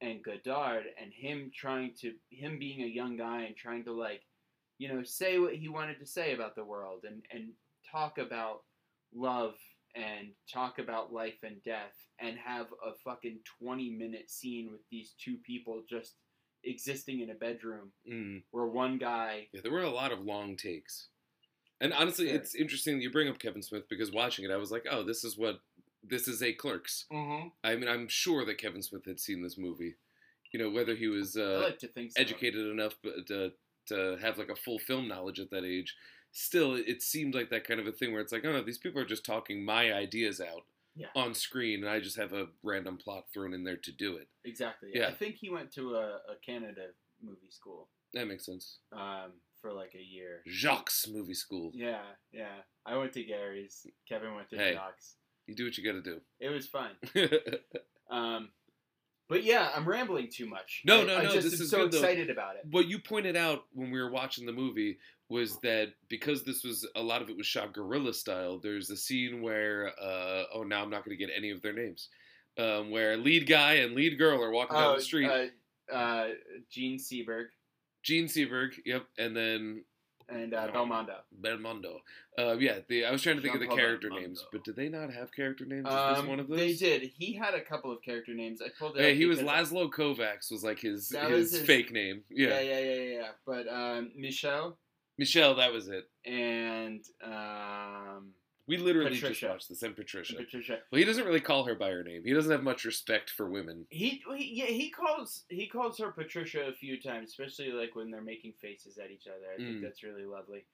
and 0.00 0.22
godard 0.22 0.84
and 1.00 1.12
him 1.12 1.50
trying 1.54 1.92
to 2.00 2.12
him 2.30 2.58
being 2.58 2.82
a 2.82 2.86
young 2.86 3.16
guy 3.16 3.42
and 3.42 3.56
trying 3.56 3.84
to 3.84 3.92
like 3.92 4.22
you 4.78 4.88
know 4.88 5.02
say 5.02 5.38
what 5.38 5.54
he 5.54 5.68
wanted 5.68 5.98
to 5.98 6.06
say 6.06 6.34
about 6.34 6.54
the 6.56 6.64
world 6.64 7.04
and 7.08 7.22
and 7.30 7.50
talk 7.90 8.18
about 8.18 8.62
love 9.14 9.54
and 9.94 10.28
talk 10.52 10.78
about 10.80 11.12
life 11.12 11.38
and 11.44 11.62
death 11.62 11.94
and 12.20 12.36
have 12.36 12.66
a 12.84 12.92
fucking 13.04 13.38
20 13.62 13.90
minute 13.90 14.28
scene 14.30 14.68
with 14.72 14.80
these 14.90 15.14
two 15.22 15.36
people 15.46 15.82
just 15.88 16.14
existing 16.64 17.20
in 17.20 17.30
a 17.30 17.34
bedroom 17.34 17.92
Mm. 18.10 18.42
where 18.50 18.66
one 18.66 18.98
guy 18.98 19.48
Yeah. 19.52 19.60
There 19.62 19.72
were 19.72 19.82
a 19.82 19.90
lot 19.90 20.12
of 20.12 20.20
long 20.20 20.56
takes. 20.56 21.08
And 21.80 21.92
honestly, 21.92 22.26
Sure. 22.28 22.36
it's 22.36 22.54
interesting 22.54 22.96
that 22.96 23.02
you 23.02 23.10
bring 23.10 23.28
up 23.28 23.38
Kevin 23.38 23.62
Smith 23.62 23.88
because 23.88 24.10
watching 24.12 24.44
it, 24.44 24.50
I 24.50 24.56
was 24.56 24.70
like, 24.70 24.86
oh, 24.90 25.02
this 25.02 25.22
is 25.24 25.36
what 25.36 25.60
this 26.08 26.28
is 26.28 26.42
a 26.42 26.52
Clerks. 26.52 27.06
Mm-hmm. 27.12 27.48
I 27.62 27.76
mean, 27.76 27.88
I'm 27.88 28.08
sure 28.08 28.44
that 28.44 28.58
Kevin 28.58 28.82
Smith 28.82 29.04
had 29.06 29.20
seen 29.20 29.42
this 29.42 29.56
movie. 29.58 29.94
You 30.52 30.60
know, 30.60 30.70
whether 30.70 30.94
he 30.94 31.08
was 31.08 31.36
uh, 31.36 31.62
like 31.64 31.80
so. 31.80 31.88
educated 32.16 32.66
enough 32.70 32.94
to 33.26 33.52
to 33.88 34.16
have 34.22 34.38
like 34.38 34.48
a 34.50 34.56
full 34.56 34.78
film 34.78 35.08
knowledge 35.08 35.40
at 35.40 35.50
that 35.50 35.64
age. 35.64 35.94
Still, 36.32 36.74
it 36.74 37.02
seemed 37.02 37.34
like 37.34 37.50
that 37.50 37.66
kind 37.66 37.78
of 37.80 37.86
a 37.86 37.92
thing 37.92 38.12
where 38.12 38.20
it's 38.20 38.32
like, 38.32 38.44
oh 38.44 38.52
no, 38.52 38.62
these 38.62 38.78
people 38.78 39.00
are 39.00 39.04
just 39.06 39.24
talking 39.26 39.64
my 39.64 39.92
ideas 39.92 40.40
out 40.40 40.64
Yeah. 40.96 41.06
on 41.14 41.32
screen, 41.34 41.84
and 41.84 41.88
I 41.88 42.00
just 42.00 42.16
have 42.16 42.32
a 42.32 42.46
random 42.64 42.96
plot 42.96 43.26
thrown 43.32 43.52
in 43.54 43.62
there 43.62 43.76
to 43.76 43.92
do 43.92 44.16
it. 44.16 44.26
Exactly. 44.44 44.90
Yeah. 44.94 45.08
I 45.08 45.12
think 45.12 45.36
he 45.36 45.48
went 45.50 45.70
to 45.74 45.94
a, 45.94 46.06
a 46.28 46.36
Canada 46.44 46.86
movie 47.22 47.50
school 47.50 47.88
That 48.14 48.26
makes 48.26 48.46
sense. 48.46 48.78
um, 48.92 49.32
for 49.60 49.72
like 49.72 49.94
a 49.94 50.02
year. 50.02 50.42
Jacques 50.48 50.90
Movie 51.08 51.34
School. 51.34 51.70
Yeah, 51.72 52.02
yeah. 52.32 52.56
I 52.84 52.96
went 52.96 53.12
to 53.14 53.22
Gary's. 53.22 53.86
Kevin 54.08 54.34
went 54.34 54.50
to 54.50 54.56
Hey. 54.56 54.72
Jacques. 54.74 54.98
You 55.46 55.54
do 55.54 55.64
what 55.64 55.76
you 55.78 55.84
got 55.84 55.92
to 55.92 56.02
do. 56.02 56.20
It 56.40 56.48
was 56.48 56.66
fun. 56.66 56.90
Um, 58.10 58.50
but 59.28 59.42
yeah, 59.44 59.70
I'm 59.74 59.88
rambling 59.88 60.28
too 60.30 60.46
much. 60.46 60.82
No, 60.84 61.00
I, 61.00 61.04
no, 61.04 61.16
I 61.16 61.22
no, 61.24 61.30
just 61.32 61.50
this 61.50 61.54
am 61.58 61.64
is 61.64 61.70
so 61.70 61.78
good, 61.84 61.92
though. 61.92 61.98
excited 61.98 62.28
about 62.30 62.56
it. 62.56 62.62
what 62.70 62.86
you 62.86 62.98
pointed 62.98 63.34
out 63.36 63.64
when 63.72 63.90
we 63.90 63.98
were 64.00 64.10
watching 64.10 64.44
the 64.44 64.52
movie 64.52 64.98
was 65.30 65.58
that 65.60 65.94
because 66.10 66.44
this 66.44 66.62
was 66.62 66.86
a 66.96 67.02
lot 67.02 67.22
of 67.22 67.30
it 67.30 67.36
was 67.36 67.46
shot 67.46 67.72
guerrilla 67.72 68.12
style. 68.12 68.58
There's 68.62 68.90
a 68.90 68.96
scene 68.96 69.40
where 69.40 69.92
uh, 70.00 70.44
oh 70.54 70.62
now 70.64 70.82
I'm 70.82 70.90
not 70.90 71.04
going 71.04 71.16
to 71.16 71.26
get 71.26 71.34
any 71.34 71.50
of 71.50 71.62
their 71.62 71.72
names, 71.72 72.10
um, 72.58 72.90
where 72.90 73.16
lead 73.16 73.48
guy 73.48 73.76
and 73.76 73.94
lead 73.94 74.18
girl 74.18 74.42
are 74.42 74.50
walking 74.50 74.76
down 74.76 74.92
Oh, 74.92 74.96
the 74.96 75.02
street. 75.02 75.30
uh, 75.90 75.92
uh, 75.92 76.28
Jean 76.70 76.98
Seberg 76.98 77.46
Jean 78.02 78.26
Seberg, 78.26 78.72
yep, 78.84 79.06
and 79.18 79.34
then 79.34 79.82
and 80.28 80.54
uh, 80.54 80.68
Oh. 80.72 80.76
Belmondo. 80.78 81.16
Belmondo. 81.40 81.96
Uh, 82.38 82.56
yeah, 82.58 82.78
the, 82.88 83.04
I 83.04 83.10
was 83.12 83.22
trying 83.22 83.36
to 83.36 83.42
think 83.42 83.54
of 83.54 83.60
the 83.60 83.66
Jean-Paul 83.66 83.76
character 83.78 84.08
Belmondo. 84.10 84.20
names, 84.20 84.44
but 84.52 84.64
did 84.64 84.76
they 84.76 84.88
not 84.88 85.12
have 85.12 85.32
character 85.34 85.64
names? 85.64 85.86
Is 85.86 85.92
this 85.94 86.18
Um, 86.18 86.26
one 86.28 86.40
of 86.40 86.48
those? 86.48 86.58
They 86.58 86.74
did. 86.74 87.10
He 87.16 87.34
had 87.34 87.54
a 87.54 87.60
couple 87.60 87.92
of 87.92 88.02
character 88.02 88.34
names. 88.34 88.60
I 88.62 88.68
pulled 88.78 88.96
it. 88.96 89.02
Yeah, 89.02 89.10
he 89.10 89.26
was 89.26 89.38
Laszlo 89.40 89.90
Kovacs 89.90 90.50
was 90.50 90.64
like 90.64 90.80
his 90.80 91.10
his, 91.10 91.52
his- 91.52 91.62
fake 91.62 91.92
name. 91.92 92.22
Yeah, 92.30 92.48
Yeah. 92.48 92.60
yeah, 92.60 92.78
yeah, 92.78 92.94
yeah. 92.94 93.18
yeah. 93.20 93.28
But 93.46 93.68
um, 93.68 94.10
Michel 94.16 94.78
Michel, 95.18 95.54
that 95.56 95.72
was 95.72 95.88
it. 95.88 96.08
and 96.24 97.04
um, 97.22 98.30
We 98.66 98.76
literally 98.78 99.16
just 99.16 99.42
watched 99.42 99.68
this, 99.68 99.82
and 99.82 99.94
Patricia. 99.94 100.36
Patricia. 100.36 100.78
Well, 100.90 100.98
he 100.98 101.04
doesn't 101.04 101.24
really 101.26 101.40
call 101.40 101.64
her 101.64 101.74
by 101.74 101.90
her 101.90 102.02
name. 102.02 102.22
He 102.24 102.32
doesn't 102.32 102.50
have 102.50 102.62
much 102.62 102.84
respect 102.84 103.28
for 103.30 103.48
women. 103.50 103.86
He, 103.90 104.22
he 104.36 104.52
yeah 104.54 104.66
he 104.66 104.90
calls 104.90 105.44
he 105.48 105.66
calls 105.66 105.98
her 105.98 106.10
Patricia 106.12 106.62
a 106.68 106.72
few 106.72 107.00
times, 107.00 107.28
especially 107.30 107.72
like 107.72 107.94
when 107.94 108.10
they're 108.10 108.22
making 108.22 108.54
faces 108.60 108.96
at 108.98 109.10
each 109.10 109.26
other. 109.26 109.46
I 109.52 109.56
think 109.58 109.78
Mm. 109.78 109.82
that's 109.82 110.02
really 110.02 110.24
lovely. 110.24 110.64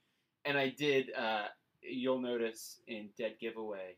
And 0.44 0.57
I 0.57 0.68
did. 0.68 1.12
Uh, 1.14 1.46
you'll 1.83 2.20
notice 2.20 2.81
in 2.87 3.09
Dead 3.18 3.37
Giveaway, 3.40 3.96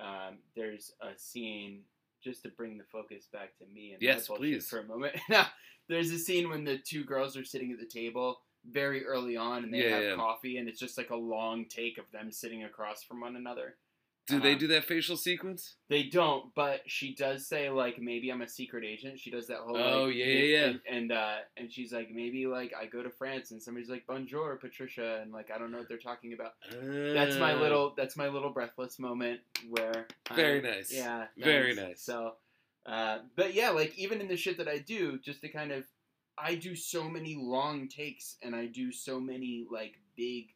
um, 0.00 0.38
there's 0.54 0.92
a 1.00 1.18
scene 1.18 1.80
just 2.22 2.42
to 2.42 2.48
bring 2.50 2.78
the 2.78 2.84
focus 2.84 3.26
back 3.32 3.56
to 3.58 3.64
me 3.74 3.92
and 3.92 4.02
Yes, 4.02 4.28
please. 4.28 4.68
for 4.68 4.78
a 4.80 4.84
moment. 4.84 5.14
Now, 5.28 5.46
there's 5.88 6.10
a 6.10 6.18
scene 6.18 6.48
when 6.48 6.64
the 6.64 6.78
two 6.78 7.04
girls 7.04 7.36
are 7.36 7.44
sitting 7.44 7.70
at 7.72 7.78
the 7.78 7.84
table 7.86 8.40
very 8.68 9.04
early 9.04 9.36
on, 9.36 9.64
and 9.64 9.72
they 9.72 9.78
Yeah, 9.84 9.90
have 9.90 10.02
yeah. 10.04 10.14
coffee, 10.14 10.56
and 10.58 10.68
it's 10.68 10.80
just 10.80 10.96
like 10.98 11.10
a 11.10 11.16
long 11.16 11.66
take 11.66 11.98
of 11.98 12.10
them 12.12 12.30
sitting 12.32 12.64
across 12.64 13.02
from 13.02 13.20
one 13.20 13.36
another. 13.36 13.76
Do 14.26 14.40
they 14.40 14.52
Uh-huh. 14.52 14.58
do 14.60 14.66
that 14.68 14.84
facial 14.84 15.18
sequence? 15.18 15.76
They 15.88 16.04
don't, 16.04 16.54
but 16.54 16.80
she 16.90 17.14
does 17.14 17.46
say 17.46 17.68
like 17.68 17.98
maybe 18.00 18.30
I'm 18.30 18.40
a 18.40 18.48
secret 18.48 18.82
agent. 18.82 19.20
She 19.20 19.30
does 19.30 19.46
that 19.48 19.58
whole 19.58 19.76
Oh, 19.76 20.04
like, 20.06 20.14
yeah, 20.16 20.24
yeah, 20.24 20.40
yeah. 20.44 20.64
and 20.68 20.80
and, 20.88 21.12
uh, 21.12 21.36
and 21.58 21.70
she's 21.70 21.92
like 21.92 22.10
maybe 22.10 22.46
like 22.46 22.72
I 22.74 22.86
go 22.86 23.02
to 23.02 23.10
France 23.10 23.50
and 23.50 23.62
somebody's 23.62 23.90
like 23.90 24.06
bonjour 24.06 24.56
Patricia 24.56 25.18
and 25.20 25.30
like 25.30 25.50
I 25.50 25.58
don't 25.58 25.70
know 25.70 25.76
what 25.76 25.88
they're 25.90 25.98
talking 25.98 26.32
about. 26.32 26.54
That's 26.72 27.36
my 27.36 27.52
Uh, 27.52 27.60
little 27.60 27.92
that's 27.94 28.16
my 28.16 28.28
little 28.28 28.48
breathless 28.48 28.98
moment 28.98 29.40
where 29.68 30.06
I- 30.30 30.36
Very 30.36 30.62
nice. 30.62 30.90
yeah 30.90 31.26
Very 31.36 31.74
nice. 31.74 32.00
So, 32.00 32.36
uh, 32.86 33.18
but 33.36 33.52
yeah, 33.52 33.68
like 33.70 33.92
even 33.98 34.22
in 34.22 34.28
the 34.28 34.38
shit 34.38 34.56
that 34.56 34.68
I 34.68 34.78
do, 34.78 35.18
just 35.18 35.42
to 35.42 35.50
kind 35.50 35.70
of 35.70 35.84
I 36.38 36.54
do 36.56 36.74
so 36.74 37.08
many 37.08 37.36
long 37.36 37.88
takes 37.88 38.36
and 38.42 38.54
I 38.54 38.66
do 38.66 38.90
so 38.92 39.20
many 39.20 39.66
like 39.70 39.98
big 40.16 40.46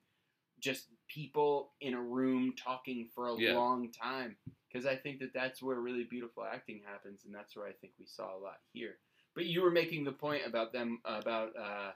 just 0.61 0.87
people 1.09 1.73
in 1.81 1.95
a 1.95 2.03
room 2.03 2.55
talking 2.57 3.09
for 3.15 3.27
a 3.27 3.35
Yeah. 3.35 3.55
long 3.55 3.91
time 3.93 4.37
because 4.71 4.87
I 4.87 4.97
think 4.97 5.21
that 5.21 5.33
that's 5.33 5.63
where 5.63 5.81
really 5.81 6.05
beautiful 6.05 6.45
acting 6.45 6.83
happens 6.85 7.25
and 7.25 7.35
that's 7.35 7.57
where 7.57 7.67
I 7.67 7.73
think 7.73 7.93
we 7.99 8.07
saw 8.07 8.37
a 8.37 8.39
lot 8.39 8.59
here. 8.73 8.97
But 9.35 9.47
you 9.47 9.63
were 9.63 9.71
making 9.71 10.05
the 10.05 10.13
point 10.13 10.43
about 10.47 10.73
them 10.73 11.01
about 11.05 11.57
uh 11.57 11.93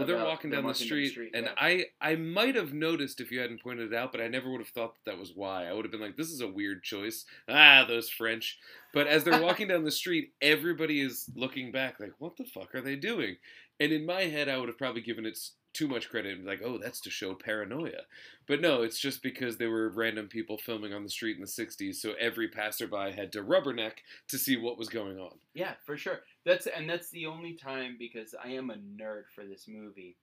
Well, 0.00 0.06
they're 0.06 0.16
about 0.16 0.28
walking 0.28 0.50
them 0.50 0.62
down 0.62 0.68
the 0.68 0.74
street, 0.74 1.16
and 1.34 1.46
yeah. 1.46 1.52
I 1.56 1.86
I 2.00 2.16
might 2.16 2.54
have 2.54 2.72
noticed 2.72 3.20
if 3.20 3.30
you 3.30 3.40
hadn't 3.40 3.62
pointed 3.62 3.92
it 3.92 3.96
out, 3.96 4.12
but 4.12 4.20
I 4.20 4.28
never 4.28 4.50
would 4.50 4.60
have 4.60 4.68
thought 4.68 4.94
that, 4.94 5.10
that 5.12 5.18
was 5.18 5.32
why. 5.34 5.66
I 5.66 5.72
would 5.72 5.84
have 5.84 5.92
been 5.92 6.00
like, 6.00 6.16
"This 6.16 6.30
is 6.30 6.40
a 6.40 6.48
weird 6.48 6.82
choice." 6.82 7.26
Ah, 7.48 7.84
those 7.86 8.08
French. 8.10 8.58
But 8.92 9.06
as 9.06 9.24
they're 9.24 9.42
walking 9.42 9.68
down 9.68 9.84
the 9.84 9.90
street, 9.90 10.32
everybody 10.40 11.00
is 11.00 11.30
looking 11.34 11.70
back, 11.70 12.00
like, 12.00 12.14
"What 12.18 12.36
the 12.36 12.44
fuck 12.44 12.74
are 12.74 12.80
they 12.80 12.96
doing?" 12.96 13.36
And 13.78 13.92
in 13.92 14.04
my 14.06 14.22
head, 14.22 14.48
I 14.48 14.58
would 14.58 14.68
have 14.68 14.78
probably 14.78 15.02
given 15.02 15.26
it 15.26 15.38
too 15.72 15.88
much 15.88 16.08
credit 16.08 16.36
and 16.36 16.46
like, 16.46 16.62
"Oh, 16.64 16.78
that's 16.78 17.00
to 17.02 17.10
show 17.10 17.34
paranoia." 17.34 18.02
But 18.46 18.60
no, 18.60 18.82
it's 18.82 18.98
just 18.98 19.22
because 19.22 19.56
they 19.56 19.66
were 19.66 19.90
random 19.90 20.28
people 20.28 20.58
filming 20.58 20.92
on 20.92 21.02
the 21.02 21.10
street 21.10 21.36
in 21.36 21.42
the 21.42 21.46
'60s, 21.46 22.00
so 22.00 22.14
every 22.18 22.48
passerby 22.48 23.12
had 23.12 23.32
to 23.32 23.42
rubberneck 23.42 23.98
to 24.28 24.38
see 24.38 24.56
what 24.56 24.78
was 24.78 24.88
going 24.88 25.18
on. 25.18 25.38
Yeah, 25.54 25.74
for 25.84 25.96
sure. 25.96 26.20
That's 26.44 26.66
and 26.66 26.88
that's 26.88 27.10
the 27.10 27.26
only 27.26 27.54
time 27.54 27.96
because 27.98 28.34
I 28.42 28.48
am 28.48 28.70
a 28.70 28.76
nerd 28.76 29.24
for 29.34 29.46
this 29.46 29.66
movie, 29.68 30.16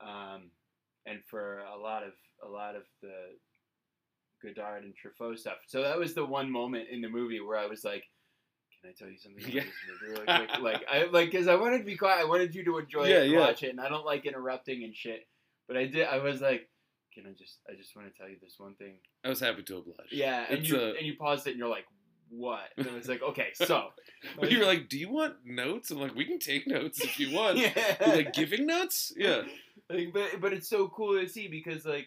um, 0.00 0.50
and 1.06 1.24
for 1.24 1.60
a 1.60 1.76
lot 1.76 2.02
of 2.02 2.12
a 2.44 2.48
lot 2.48 2.76
of 2.76 2.82
the 3.00 3.36
Godard 4.42 4.84
and 4.84 4.94
Truffaut 4.94 5.38
stuff. 5.38 5.58
So 5.66 5.82
that 5.82 5.98
was 5.98 6.14
the 6.14 6.24
one 6.24 6.50
moment 6.50 6.88
in 6.90 7.00
the 7.00 7.08
movie 7.08 7.40
where 7.40 7.58
I 7.58 7.66
was 7.66 7.84
like, 7.84 8.04
"Can 8.82 8.90
I 8.90 8.92
tell 8.98 9.08
you 9.08 9.16
something 9.18 9.42
about 9.42 9.54
Yeah. 9.54 9.62
this 9.62 10.00
movie 10.02 10.12
really 10.12 10.46
quick?" 10.46 10.60
like 10.60 10.84
I 10.90 11.04
like 11.04 11.30
because 11.30 11.48
I 11.48 11.54
wanted 11.54 11.78
to 11.78 11.84
be 11.84 11.96
quiet. 11.96 12.20
I 12.20 12.24
wanted 12.24 12.54
you 12.54 12.64
to 12.64 12.78
enjoy 12.78 13.06
Yeah, 13.06 13.18
it 13.20 13.22
and 13.24 13.32
yeah. 13.32 13.40
watch 13.40 13.62
it, 13.62 13.70
and 13.70 13.80
I 13.80 13.88
don't 13.88 14.04
like 14.04 14.26
interrupting 14.26 14.84
and 14.84 14.94
shit. 14.94 15.26
But 15.68 15.76
I 15.76 15.86
did. 15.86 16.06
I 16.06 16.18
was 16.18 16.40
like, 16.40 16.68
"Can 17.14 17.26
I 17.26 17.32
just? 17.32 17.58
I 17.70 17.74
just 17.74 17.94
want 17.96 18.12
to 18.12 18.18
tell 18.18 18.28
you 18.28 18.36
this 18.42 18.54
one 18.58 18.74
thing." 18.74 18.94
I 19.24 19.28
was 19.28 19.40
happy 19.40 19.62
to 19.62 19.76
oblige. 19.78 20.08
Yeah, 20.10 20.44
and 20.48 20.58
It's 20.58 20.68
you 20.68 20.78
a- 20.78 20.94
and 20.94 21.06
you 21.06 21.14
paused 21.16 21.46
it, 21.46 21.50
and 21.50 21.58
you're 21.58 21.68
like, 21.68 21.86
"What?" 22.28 22.68
And 22.76 22.88
I 22.88 22.94
was 22.94 23.08
like, 23.08 23.22
"Okay, 23.22 23.48
so." 23.54 23.90
But 24.40 24.52
you 24.52 24.60
were 24.60 24.66
like, 24.66 24.88
"Do 24.88 24.98
you 24.98 25.08
want 25.10 25.34
notes?" 25.44 25.90
I'm 25.90 25.98
like, 25.98 26.14
"We 26.14 26.24
can 26.24 26.38
take 26.38 26.66
notes 26.66 27.00
if 27.02 27.18
you 27.18 27.34
want." 27.36 27.58
yeah. 27.58 27.96
You're 28.06 28.16
like 28.16 28.32
giving 28.32 28.66
notes? 28.66 29.12
Yeah. 29.16 29.42
Like, 29.90 30.12
but 30.12 30.40
but 30.40 30.52
it's 30.52 30.68
so 30.68 30.88
cool 30.88 31.20
to 31.20 31.28
see 31.28 31.48
because 31.48 31.84
like 31.84 32.06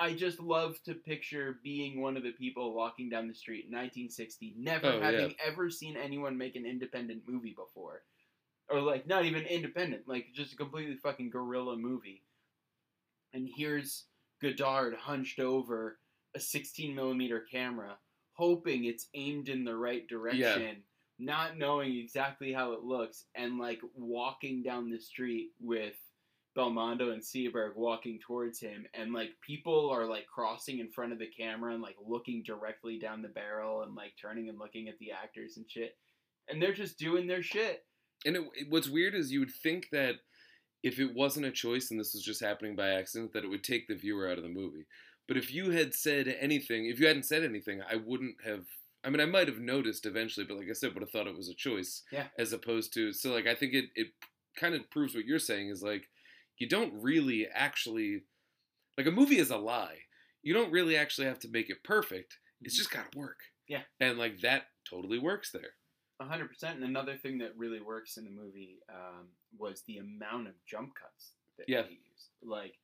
I 0.00 0.14
just 0.14 0.40
love 0.40 0.82
to 0.84 0.94
picture 0.94 1.58
being 1.62 2.00
one 2.00 2.16
of 2.16 2.22
the 2.22 2.32
people 2.32 2.74
walking 2.74 3.10
down 3.10 3.28
the 3.28 3.34
street 3.34 3.66
in 3.66 3.72
1960, 3.72 4.54
never 4.58 4.86
Oh, 4.86 4.98
yeah. 4.98 5.04
having 5.04 5.34
ever 5.44 5.68
seen 5.70 5.96
anyone 5.96 6.38
make 6.38 6.56
an 6.56 6.64
independent 6.64 7.22
movie 7.28 7.54
before, 7.54 8.02
or 8.70 8.80
like 8.80 9.06
not 9.06 9.26
even 9.26 9.42
independent, 9.42 10.08
like 10.08 10.32
just 10.34 10.54
a 10.54 10.56
completely 10.56 10.96
fucking 10.96 11.28
guerrilla 11.30 11.76
movie. 11.76 12.24
And 13.34 13.46
here's 13.54 14.06
Godard 14.40 14.94
hunched 14.94 15.38
over 15.38 15.98
a 16.34 16.40
16 16.40 16.94
millimeter 16.94 17.40
camera, 17.50 17.98
hoping 18.32 18.84
it's 18.84 19.08
aimed 19.14 19.48
in 19.50 19.64
the 19.64 19.76
right 19.76 20.08
direction. 20.08 20.82
Not 21.18 21.58
knowing 21.58 21.98
exactly 21.98 22.50
how 22.50 22.72
it 22.72 22.82
looks, 22.82 23.26
and 23.34 23.58
like 23.58 23.82
walking 23.94 24.62
down 24.62 24.88
the 24.88 24.98
street 24.98 25.50
with 25.60 25.94
Belmondo 26.56 27.12
and 27.12 27.22
Seberg 27.22 27.76
walking 27.76 28.18
towards 28.18 28.58
him, 28.58 28.86
and 28.94 29.12
like 29.12 29.30
people 29.46 29.90
are 29.90 30.06
like 30.06 30.26
crossing 30.26 30.80
in 30.80 30.90
front 30.90 31.12
of 31.12 31.18
the 31.18 31.28
camera 31.28 31.72
and 31.72 31.82
like 31.82 31.96
looking 32.04 32.42
directly 32.44 32.98
down 32.98 33.22
the 33.22 33.28
barrel 33.28 33.82
and 33.82 33.94
like 33.94 34.12
turning 34.20 34.48
and 34.48 34.58
looking 34.58 34.88
at 34.88 34.98
the 34.98 35.12
actors 35.12 35.56
and 35.56 35.66
shit, 35.70 35.96
and 36.48 36.60
they're 36.60 36.74
just 36.74 36.98
doing 36.98 37.26
their 37.26 37.42
shit. 37.42 37.84
And 38.26 38.36
it, 38.36 38.44
what's 38.68 38.88
weird 38.88 39.14
is 39.14 39.30
you 39.30 39.40
would 39.40 39.54
think 39.62 39.88
that 39.92 40.16
if 40.82 40.98
it 40.98 41.14
wasn't 41.14 41.46
a 41.46 41.52
choice 41.52 41.90
and 41.90 42.00
this 42.00 42.14
was 42.14 42.22
just 42.22 42.42
happening 42.42 42.74
by 42.74 42.90
accident, 42.90 43.32
that 43.32 43.44
it 43.44 43.48
would 43.48 43.64
take 43.64 43.86
the 43.86 43.94
viewer 43.94 44.28
out 44.28 44.38
of 44.38 44.42
the 44.44 44.48
movie. 44.48 44.86
But 45.28 45.36
if 45.36 45.52
you 45.52 45.70
had 45.70 45.94
said 45.94 46.34
anything, 46.40 46.86
if 46.86 46.98
you 46.98 47.06
hadn't 47.06 47.26
said 47.26 47.44
anything, 47.44 47.80
I 47.88 47.96
wouldn't 47.96 48.36
have. 48.44 48.64
I 49.04 49.08
mean, 49.08 49.20
I 49.20 49.26
might 49.26 49.48
have 49.48 49.60
noticed 49.60 50.04
eventually, 50.04 50.44
but 50.44 50.58
like 50.58 50.68
I 50.68 50.74
said, 50.74 50.92
would 50.92 51.02
have 51.02 51.10
thought 51.10 51.26
it 51.26 51.36
was 51.36 51.48
a 51.48 51.54
choice. 51.54 52.02
Yeah. 52.10 52.26
As 52.38 52.52
opposed 52.52 52.92
to, 52.94 53.12
so 53.12 53.32
like 53.32 53.46
I 53.46 53.54
think 53.54 53.72
it 53.72 53.86
it 53.94 54.08
kind 54.56 54.74
of 54.74 54.90
proves 54.90 55.14
what 55.14 55.24
you're 55.24 55.38
saying 55.38 55.68
is 55.68 55.82
like 55.82 56.08
you 56.60 56.68
don't 56.68 56.92
really 57.02 57.48
actually 57.52 58.22
like 58.96 59.06
a 59.08 59.10
movie 59.10 59.38
is 59.38 59.50
a 59.50 59.56
lie. 59.56 59.98
You 60.42 60.54
don't 60.54 60.70
really 60.70 60.96
actually 60.96 61.26
have 61.26 61.40
to 61.40 61.48
make 61.48 61.68
it 61.70 61.82
perfect. 61.82 62.38
It's 62.62 62.76
just 62.76 62.90
got 62.92 63.10
to 63.12 63.18
work. 63.18 63.38
Yeah. 63.66 63.82
And 63.98 64.18
like 64.18 64.40
that 64.42 64.64
totally 64.88 65.18
works 65.18 65.50
there. 65.50 65.72
A 66.20 66.24
hundred 66.24 66.48
percent. 66.48 66.76
And 66.76 66.84
another 66.84 67.16
thing 67.16 67.38
that 67.38 67.56
really 67.56 67.80
works 67.80 68.16
in 68.16 68.24
the 68.24 68.30
movie 68.30 68.78
um, 68.88 69.28
was 69.58 69.82
the 69.88 69.98
amount 69.98 70.46
of 70.48 70.54
jump 70.66 70.92
cuts 70.94 71.32
that 71.58 71.68
Yeah. 71.68 71.82
he 71.88 71.94
used. 71.94 72.28
Like, 72.42 72.74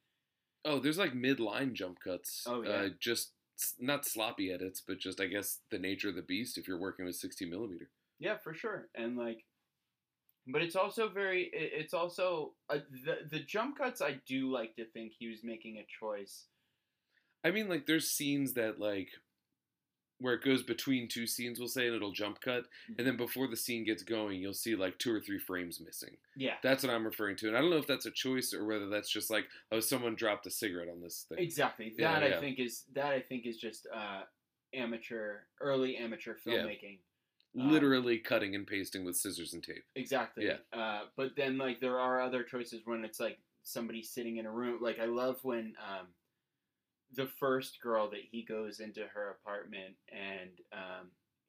Oh, 0.64 0.80
there's 0.80 0.98
like 0.98 1.14
mid-line 1.14 1.74
jump 1.76 1.98
cuts. 2.00 2.42
Oh, 2.46 2.62
yeah. 2.62 2.70
Uh, 2.70 2.88
just 2.98 3.32
not 3.78 4.04
sloppy 4.04 4.50
edits, 4.52 4.82
but 4.86 4.98
just 4.98 5.20
I 5.20 5.26
guess 5.26 5.60
the 5.70 5.78
nature 5.78 6.08
of 6.08 6.14
the 6.16 6.22
beast 6.22 6.58
if 6.58 6.66
you're 6.66 6.80
working 6.80 7.04
with 7.06 7.14
60 7.16 7.44
millimeter. 7.46 7.88
yeah, 8.18 8.36
for 8.36 8.52
sure. 8.52 8.88
And 8.94 9.16
like, 9.16 9.44
but 10.46 10.62
it's 10.62 10.76
also 10.76 11.08
very. 11.08 11.50
It's 11.52 11.94
also 11.94 12.52
uh, 12.70 12.78
the 13.04 13.28
the 13.30 13.40
jump 13.40 13.78
cuts. 13.78 14.00
I 14.00 14.20
do 14.26 14.50
like 14.50 14.76
to 14.76 14.84
think 14.84 15.12
he 15.18 15.28
was 15.28 15.42
making 15.42 15.78
a 15.78 15.86
choice 16.00 16.44
I 17.46 17.52
mean, 17.52 17.68
like 17.68 17.86
there's 17.86 18.10
scenes 18.10 18.54
that 18.54 18.80
like 18.80 19.08
where 20.18 20.34
it 20.34 20.42
goes 20.42 20.62
between 20.62 21.08
two 21.08 21.26
scenes, 21.26 21.58
we'll 21.58 21.68
say, 21.68 21.86
and 21.86 21.94
it'll 21.94 22.10
jump 22.10 22.40
cut, 22.40 22.64
and 22.98 23.06
then 23.06 23.16
before 23.16 23.46
the 23.46 23.56
scene 23.56 23.84
gets 23.84 24.02
going, 24.02 24.40
you'll 24.40 24.54
see 24.54 24.74
like 24.74 24.98
two 24.98 25.14
or 25.14 25.20
three 25.20 25.38
frames 25.38 25.78
missing. 25.78 26.16
Yeah. 26.36 26.54
That's 26.62 26.82
what 26.82 26.92
I'm 26.92 27.04
referring 27.04 27.36
to, 27.36 27.48
and 27.48 27.56
I 27.56 27.60
don't 27.60 27.70
know 27.70 27.76
if 27.76 27.86
that's 27.86 28.06
a 28.06 28.10
choice 28.10 28.52
or 28.52 28.64
whether 28.64 28.88
that's 28.88 29.10
just 29.10 29.30
like, 29.30 29.44
oh, 29.70 29.78
someone 29.78 30.16
dropped 30.16 30.46
a 30.46 30.50
cigarette 30.50 30.88
on 30.88 31.02
this 31.02 31.26
thing. 31.28 31.38
Exactly. 31.38 31.92
Yeah, 31.96 32.18
That 32.18 32.30
yeah. 32.30 32.36
I 32.36 32.40
think 32.40 32.58
is 32.58 32.84
that 32.94 33.12
I 33.12 33.20
think 33.20 33.46
is 33.46 33.58
just 33.58 33.86
uh, 33.94 34.22
amateur, 34.74 35.40
early 35.60 35.96
amateur 35.96 36.34
Yeah. 36.44 36.64
Um, 37.58 37.70
Literally 37.70 38.18
cutting 38.18 38.54
and 38.54 38.66
pasting 38.66 39.04
with 39.04 39.16
scissors 39.16 39.54
and 39.54 39.62
tape. 39.62 39.84
Exactly. 39.94 40.46
Yeah. 40.46 40.78
Uh, 40.78 41.02
but 41.16 41.36
then 41.36 41.56
like 41.58 41.80
there 41.80 41.98
are 41.98 42.20
other 42.20 42.42
choices 42.42 42.82
when 42.84 43.04
it's 43.04 43.20
like 43.20 43.38
somebody 43.62 44.02
sitting 44.02 44.36
in 44.36 44.46
a 44.46 44.52
room. 44.52 44.78
Like 44.82 44.98
I 45.00 45.06
love 45.06 45.38
when 45.42 45.74
um, 45.80 46.08
the 47.14 47.26
first 47.26 47.80
girl 47.82 48.10
that 48.10 48.20
he 48.30 48.42
goes 48.42 48.80
into 48.80 49.06
her 49.12 49.30
apartment 49.30 49.94
and 50.12 50.50
um, 50.72 51.08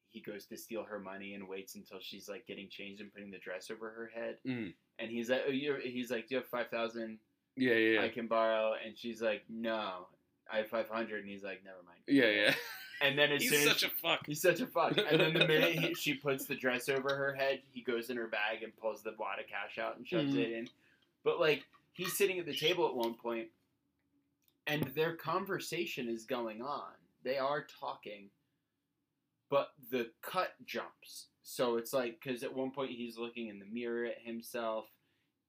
he 0.10 0.22
goes 0.22 0.46
to 0.46 0.58
steal 0.58 0.84
her 0.84 1.00
money 1.00 1.34
and 1.34 1.48
waits 1.48 1.76
until 1.76 2.00
she's 2.00 2.30
like 2.30 2.48
getting 2.48 2.70
changed 2.70 3.02
and 3.02 3.14
putting 3.14 3.32
the 3.32 3.40
dress 3.40 3.70
over 3.70 3.90
her 3.90 4.10
head. 4.14 4.38
Mm. 4.48 4.74
And 5.00 5.12
he's 5.12 5.30
like, 5.30 5.44
oh, 5.48 5.52
you're, 5.52 5.80
he's 5.80 6.10
like, 6.10 6.28
do 6.28 6.36
you 6.36 6.42
have 6.42 6.48
five 6.48 6.70
thousand? 6.70 7.20
Yeah, 7.56 7.74
yeah, 7.74 8.02
I 8.02 8.10
can 8.10 8.28
borrow. 8.28 8.74
And 8.84 8.98
she's 8.98 9.22
like, 9.22 9.44
no, 9.50 10.08
I 10.52 10.58
have 10.58 10.70
five 10.70 10.90
hundred. 10.90 11.22
And 11.22 11.30
he's 11.30 11.44
like, 11.44 11.64
never 11.66 11.80
mind. 11.86 12.00
Yeah, 12.08 12.30
yeah. 12.30 12.54
And 13.02 13.18
then 13.18 13.32
as 13.32 13.42
He's 13.44 13.52
soon 13.52 13.62
as 13.62 13.68
such 13.68 13.84
a 13.84 13.90
fuck. 14.02 14.26
He's 14.26 14.42
such 14.42 14.60
a 14.60 14.66
fuck. 14.68 14.98
And 14.98 15.20
then 15.20 15.34
the 15.34 15.48
minute 15.48 15.78
he, 15.78 15.94
she 15.94 16.14
puts 16.16 16.46
the 16.46 16.56
dress 16.56 16.90
over 16.90 17.16
her 17.16 17.34
head, 17.34 17.62
he 17.72 17.82
goes 17.82 18.10
in 18.10 18.18
her 18.18 18.28
bag 18.28 18.64
and 18.64 18.76
pulls 18.78 19.04
the 19.04 19.14
wad 19.20 19.40
of 19.40 19.48
cash 19.48 19.78
out 19.78 19.98
and 19.98 20.08
shoves 20.08 20.34
Mhm. 20.34 20.40
it 20.40 20.52
in. 20.52 20.70
But 21.24 21.40
like 21.40 21.64
he's 21.94 22.18
sitting 22.18 22.40
at 22.40 22.46
the 22.46 22.56
table 22.56 22.88
at 22.88 22.96
one 22.96 23.14
point, 23.14 23.50
and 24.66 24.84
their 24.96 25.16
conversation 25.16 26.10
is 26.10 26.26
going 26.26 26.62
on. 26.62 26.92
They 27.24 27.38
are 27.38 27.66
talking, 27.80 28.30
but 29.50 29.70
the 29.92 30.10
cut 30.22 30.54
jumps. 30.66 31.28
So 31.44 31.78
it's 31.78 31.94
like 31.94 32.20
because 32.22 32.44
at 32.44 32.54
one 32.54 32.72
point 32.72 32.92
he's 32.92 33.18
looking 33.18 33.48
in 33.48 33.60
the 33.60 33.66
mirror 33.66 34.06
at 34.06 34.20
himself, 34.24 34.86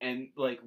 and 0.00 0.28
like 0.36 0.60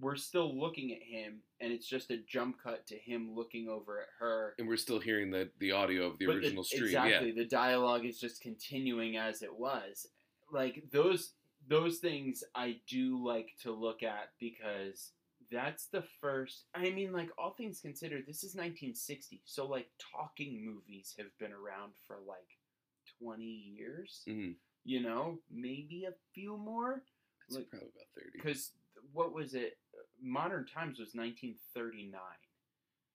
we're 0.00 0.16
still 0.16 0.58
looking 0.58 0.92
at 0.92 1.02
him, 1.02 1.42
and 1.60 1.72
it's 1.72 1.86
just 1.86 2.10
a 2.10 2.16
jump 2.18 2.56
cut 2.62 2.86
to 2.86 2.96
him 2.96 3.34
looking 3.34 3.68
over 3.68 4.00
at 4.00 4.08
her. 4.18 4.54
And 4.58 4.66
we're 4.66 4.76
still 4.76 4.98
hearing 5.00 5.30
the 5.30 5.50
the 5.58 5.72
audio 5.72 6.06
of 6.06 6.18
the 6.18 6.26
But 6.26 6.36
original 6.36 6.62
it- 6.62 6.66
stream. 6.66 6.84
Exactly. 6.84 7.32
The 7.32 7.44
dialogue 7.44 8.04
is 8.06 8.18
just 8.18 8.40
continuing 8.40 9.16
as 9.16 9.42
it 9.42 9.54
was. 9.54 10.06
Like 10.50 10.84
those 10.90 11.34
those 11.68 11.98
things 11.98 12.42
I 12.54 12.80
do 12.88 13.24
like 13.24 13.50
to 13.62 13.70
look 13.72 14.02
at 14.02 14.30
because 14.40 15.12
that's 15.50 15.86
the 15.86 16.02
first 16.20 16.64
I 16.74 16.90
mean 16.90 17.12
like 17.12 17.28
all 17.38 17.52
things 17.52 17.80
considered 17.80 18.24
this 18.26 18.38
is 18.42 18.54
1960. 18.54 19.42
So 19.44 19.66
like 19.66 19.88
talking 19.98 20.64
movies 20.64 21.14
have 21.18 21.28
been 21.38 21.52
around 21.52 21.92
for 22.06 22.16
like 22.26 22.58
20 23.20 23.44
years. 23.44 24.22
Yeah. 24.26 24.34
hmm 24.34 24.50
You 24.84 25.00
know, 25.02 25.38
maybe 25.50 26.04
a 26.08 26.14
few 26.34 26.56
more 26.56 27.04
It's 27.46 27.56
Like- 27.56 27.70
probably 27.70 27.88
about 27.90 28.08
thirty. 28.14 28.38
cuz 28.40 28.72
what 29.12 29.32
was 29.34 29.54
it? 29.54 29.78
Modern 30.22 30.66
Times 30.66 30.98
was 30.98 31.14
1939. 31.14 32.20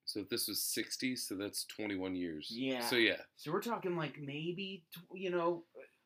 So 0.05 0.23
this 0.29 0.47
was 0.47 0.61
sixty, 0.61 1.15
so 1.17 1.35
that's 1.35 1.65
twenty 1.65 1.95
one 1.97 2.15
years. 2.15 2.47
Yeah. 2.49 2.79
So 2.79 2.95
yeah, 2.95 3.17
So 3.35 3.51
we're 3.51 3.61
talking 3.61 3.97
like 3.97 4.17
maybe 4.17 4.85
you 5.13 5.29
know 5.29 5.63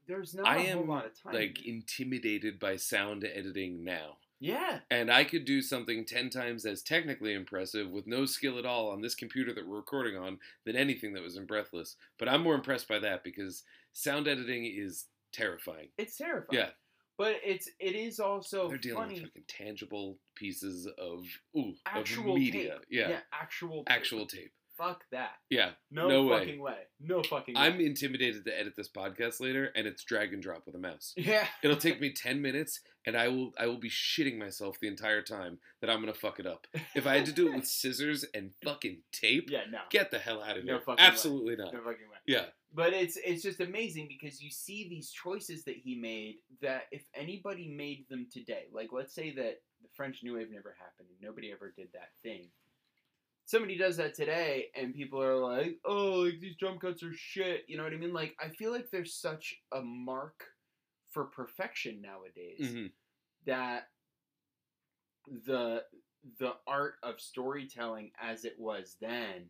there's 0.07 0.34
not 0.34 0.47
I 0.47 0.57
a 0.57 0.73
whole 0.73 0.82
am, 0.84 0.89
lot 0.89 1.05
of 1.05 1.11
time. 1.21 1.34
like 1.36 1.63
intimidated 1.65 2.59
by 2.59 2.77
sound 2.77 3.23
editing 3.23 3.84
now. 3.84 4.17
Yeah, 4.43 4.79
And 4.89 5.11
I 5.11 5.23
could 5.23 5.45
do 5.45 5.61
something 5.61 6.03
10 6.03 6.32
times 6.32 6.65
as 6.65 6.82
technically 6.82 7.36
impressive 7.36 7.91
with 7.91 8.07
no 8.07 8.25
skill 8.25 8.57
at 8.57 8.65
all 8.65 8.89
on 8.89 8.99
this 8.99 9.13
computer 9.13 9.53
that 9.53 9.67
we're 9.67 9.75
recording 9.75 10.17
on 10.17 10.39
than 10.65 10.75
anything 10.75 11.13
that 11.13 11.21
was 11.21 11.38
in 11.38 11.45
Breathless. 11.45 11.95
But 12.17 12.27
I'm 12.27 12.41
more 12.41 12.55
impressed 12.55 12.88
by 12.88 12.97
that 12.97 13.23
because 13.23 13.61
sound 13.93 14.27
editing 14.27 14.65
is 14.65 15.05
terrifying. 15.32 15.89
it's 15.99 16.17
terrifying. 16.17 16.47
Yeah. 16.59 16.69
But 17.22 17.36
it's 17.43 17.69
it 17.80 17.95
is 17.95 18.19
also 18.19 18.67
They're 18.69 18.78
dealing 18.78 18.97
funny. 19.03 19.13
with 19.15 19.24
fucking 19.30 19.43
tangible 19.47 20.17
pieces 20.36 20.88
of 20.97 21.24
ooh 21.57 21.74
Actual 21.86 22.34
of 22.34 22.39
media. 22.39 22.74
tape. 22.74 22.86
Yeah. 22.89 23.19
actual 23.34 23.84
Actual 23.88 24.26
tape. 24.26 24.51
Fuck 24.78 25.03
that. 25.11 25.34
Yeah. 25.49 25.72
No, 25.91 26.07
No 26.07 26.30
fucking 26.30 26.59
way. 26.59 26.78
No 26.99 27.22
fucking. 27.22 27.53
way. 27.53 27.61
I'm 27.61 27.80
intimidated 27.82 28.45
to 28.45 28.59
edit 28.59 28.74
this 28.76 28.89
podcast 28.89 29.39
later 29.39 29.72
and 29.76 29.86
it's 29.86 30.03
drag 30.03 30.34
and 30.34 30.41
drop 30.41 30.63
with 30.65 30.74
a 30.74 30.80
mouse. 30.80 31.13
Yeah. 31.15 31.45
It'll 31.61 31.78
take 31.78 32.01
me 32.01 32.11
10 32.11 32.41
minutes 32.41 32.80
and 33.05 33.15
I 33.15 33.28
will 33.28 33.51
I 33.59 33.67
will 33.67 33.78
be 33.80 33.89
shitting 33.91 34.38
myself 34.39 34.80
the 34.80 34.88
entire 34.88 35.22
time 35.22 35.59
that 35.82 35.89
I'm 35.91 36.01
going 36.01 36.11
to 36.11 36.19
fuck 36.19 36.39
it 36.39 36.47
up. 36.47 36.65
If 36.95 37.05
I 37.05 37.15
had 37.17 37.26
to 37.28 37.32
do 37.32 37.49
it 37.51 37.55
with 37.57 37.67
scissors 37.80 38.26
and 38.34 38.51
fucking 38.63 38.99
tape, 39.11 39.49
yeah, 39.51 39.65
no. 39.69 39.80
get 39.91 40.09
the 40.09 40.17
hell 40.19 40.41
out 40.41 40.57
of 40.57 40.65
No 40.65 40.74
here. 40.74 40.82
fucking 40.84 41.03
way. 41.03 41.07
Absolutely 41.11 41.55
not. 41.57 41.74
No 41.74 41.80
fucking 41.82 42.09
way. 42.09 42.11
Yeah. 42.26 42.45
But 42.74 42.93
it's 42.93 43.17
it's 43.17 43.43
just 43.43 43.59
amazing 43.59 44.07
because 44.07 44.41
you 44.41 44.49
see 44.49 44.88
these 44.88 45.11
choices 45.11 45.63
that 45.65 45.76
he 45.76 45.95
made 45.95 46.36
that 46.61 46.84
if 46.91 47.03
anybody 47.13 47.67
made 47.67 48.05
them 48.09 48.28
today, 48.32 48.65
like 48.72 48.89
let's 48.93 49.13
say 49.13 49.34
that 49.36 49.61
the 49.82 49.89
French 49.93 50.19
New 50.24 50.36
Wave 50.36 50.51
never 50.51 50.76
happened 50.80 51.09
and 51.09 51.22
nobody 51.22 51.51
ever 51.51 51.74
did 51.76 51.89
that 51.93 52.11
thing. 52.24 52.47
Somebody 53.45 53.78
does 53.78 53.97
that 53.97 54.13
today 54.13 54.67
and 54.76 54.93
people 54.95 55.22
are 55.22 55.36
like, 55.36 55.80
"Oh, 55.84 56.22
like 56.22 56.39
these 56.39 56.55
jump 56.55 56.80
cuts 56.80 57.03
are 57.03 57.13
shit." 57.13 57.65
You 57.67 57.78
know 57.78 57.84
what 57.84 57.93
I 57.93 57.97
mean? 57.97 58.13
Like 58.13 58.36
I 58.39 58.49
feel 58.49 58.72
like 58.72 58.89
there's 58.89 59.13
such 59.13 59.55
a 59.74 59.82
mark 59.82 60.43
for 61.09 61.26
perfection 61.26 62.01
nowadays 62.01 62.72
hmm 62.72 62.86
that 63.45 63.89
the 65.45 65.84
the 66.39 66.53
art 66.67 66.95
of 67.03 67.19
storytelling 67.19 68.11
as 68.22 68.45
it 68.45 68.55
was 68.59 68.95
then 69.01 69.49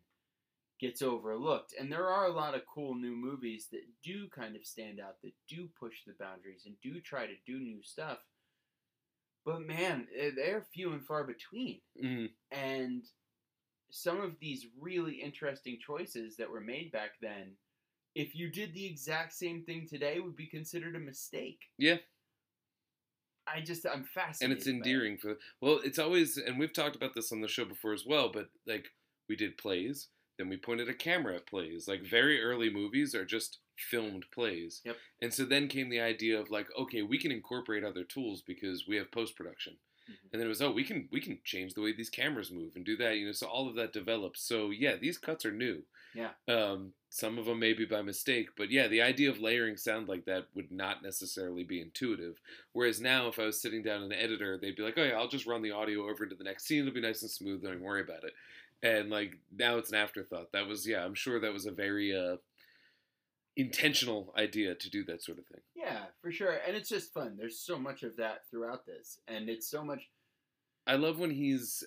gets 0.81 1.01
overlooked. 1.01 1.73
And 1.79 1.91
there 1.91 2.07
are 2.07 2.25
a 2.25 2.33
lot 2.33 2.55
of 2.55 2.61
cool 2.65 2.95
new 2.95 3.15
movies 3.15 3.67
that 3.71 3.83
do 4.03 4.27
kind 4.35 4.55
of 4.55 4.65
stand 4.65 4.99
out 4.99 5.21
that 5.23 5.33
do 5.47 5.69
push 5.79 5.99
the 6.05 6.13
boundaries 6.19 6.63
and 6.65 6.75
do 6.81 6.99
try 6.99 7.25
to 7.27 7.35
do 7.45 7.59
new 7.59 7.81
stuff. 7.83 8.17
But 9.45 9.61
man 9.61 10.07
eh, 10.17 10.31
they're 10.35 10.65
few 10.73 10.91
and 10.93 11.05
far 11.05 11.23
between. 11.23 11.79
Hmm 12.01 12.25
and 12.51 13.03
some 13.93 14.21
of 14.21 14.31
these 14.39 14.67
really 14.79 15.15
interesting 15.15 15.77
choices 15.85 16.37
that 16.37 16.49
were 16.49 16.61
made 16.61 16.91
back 16.93 17.11
then 17.21 17.51
if 18.15 18.33
you 18.35 18.49
did 18.49 18.73
the 18.73 18.85
exact 18.85 19.33
same 19.33 19.63
thing 19.63 19.85
today 19.87 20.19
would 20.19 20.35
be 20.35 20.47
considered 20.47 20.95
a 20.95 20.99
mistake. 20.99 21.59
Yeah. 21.77 21.97
i 23.47 23.59
just 23.61 23.85
i'm 23.85 24.03
fascinated 24.05 24.43
And 24.43 24.53
it's 24.53 24.65
by 24.65 24.71
it. 24.71 24.75
endearing 24.75 25.17
for 25.17 25.37
well, 25.61 25.79
it's 25.83 25.99
always 25.99 26.37
and 26.37 26.57
we've 26.59 26.73
talked 26.73 26.95
about 26.95 27.13
this 27.15 27.31
on 27.31 27.41
the 27.41 27.47
show 27.47 27.65
before 27.65 27.93
as 27.93 28.05
well, 28.05 28.29
but 28.31 28.49
like 28.67 28.87
we 29.29 29.35
did 29.35 29.57
plays, 29.57 30.07
then 30.41 30.49
we 30.49 30.57
pointed 30.57 30.89
a 30.89 30.93
camera 30.93 31.35
at 31.35 31.45
plays. 31.45 31.87
Like 31.87 32.01
very 32.01 32.41
early 32.41 32.69
movies 32.69 33.13
are 33.13 33.25
just 33.25 33.59
filmed 33.77 34.25
plays. 34.33 34.81
Yep. 34.83 34.97
And 35.21 35.33
so 35.33 35.45
then 35.45 35.67
came 35.67 35.89
the 35.89 36.01
idea 36.01 36.39
of 36.39 36.49
like, 36.49 36.67
okay, 36.77 37.03
we 37.03 37.19
can 37.19 37.31
incorporate 37.31 37.83
other 37.83 38.03
tools 38.03 38.41
because 38.41 38.87
we 38.87 38.95
have 38.97 39.11
post 39.11 39.35
production. 39.35 39.77
Mhm. 40.09 40.15
And 40.33 40.41
then 40.41 40.47
it 40.47 40.49
was, 40.49 40.61
oh, 40.61 40.71
we 40.71 40.83
can 40.83 41.07
we 41.11 41.21
can 41.21 41.39
change 41.43 41.73
the 41.75 41.81
way 41.81 41.93
these 41.93 42.09
cameras 42.09 42.51
move 42.51 42.75
and 42.75 42.83
do 42.83 42.97
that, 42.97 43.17
you 43.17 43.27
know. 43.27 43.31
So 43.31 43.47
all 43.47 43.69
of 43.69 43.75
that 43.75 43.93
develops. 43.93 44.41
So 44.41 44.71
yeah, 44.71 44.95
these 44.95 45.17
cuts 45.17 45.45
are 45.45 45.51
new. 45.51 45.83
Yeah. 46.13 46.31
Um, 46.47 46.93
some 47.09 47.37
of 47.37 47.45
them 47.45 47.59
maybe 47.59 47.85
by 47.85 48.01
mistake, 48.01 48.49
but 48.57 48.69
yeah, 48.71 48.87
the 48.87 49.01
idea 49.01 49.29
of 49.29 49.39
layering 49.39 49.77
sound 49.77 50.07
like 50.09 50.25
that 50.25 50.47
would 50.55 50.71
not 50.71 51.03
necessarily 51.03 51.63
be 51.63 51.81
intuitive. 51.81 52.39
Whereas 52.73 52.99
now, 52.99 53.27
if 53.27 53.39
I 53.39 53.45
was 53.45 53.61
sitting 53.61 53.83
down 53.83 54.01
an 54.03 54.11
editor, 54.11 54.57
they'd 54.57 54.75
be 54.75 54.83
like, 54.83 54.97
oh 54.97 55.03
yeah, 55.03 55.17
I'll 55.17 55.27
just 55.27 55.45
run 55.45 55.61
the 55.61 55.71
audio 55.71 56.09
over 56.09 56.23
into 56.23 56.35
the 56.35 56.43
next 56.43 56.65
scene. 56.65 56.81
It'll 56.81 56.93
be 56.93 57.01
nice 57.01 57.21
and 57.21 57.31
smooth. 57.31 57.61
Don't 57.61 57.73
even 57.73 57.83
worry 57.83 58.01
about 58.01 58.23
it. 58.23 58.33
And 58.83 59.09
like 59.09 59.37
now, 59.55 59.77
it's 59.77 59.89
an 59.91 59.95
afterthought. 59.97 60.51
That 60.53 60.67
was 60.67 60.87
yeah, 60.87 61.03
I'm 61.05 61.13
sure 61.15 61.39
that 61.39 61.53
was 61.53 61.65
a 61.65 61.71
very 61.71 62.15
uh, 62.15 62.37
intentional 63.55 64.33
idea 64.37 64.75
to 64.75 64.89
do 64.89 65.03
that 65.05 65.21
sort 65.23 65.37
of 65.39 65.45
thing. 65.45 65.61
Yeah, 65.75 66.05
for 66.21 66.31
sure. 66.31 66.57
And 66.65 66.75
it's 66.75 66.89
just 66.89 67.13
fun. 67.13 67.35
There's 67.37 67.59
so 67.59 67.77
much 67.77 68.03
of 68.03 68.15
that 68.17 68.43
throughout 68.49 68.85
this. 68.85 69.19
And 69.27 69.49
it's 69.49 69.67
so 69.67 69.83
much 69.83 70.09
I 70.87 70.95
love 70.95 71.19
when 71.19 71.31
he's 71.31 71.83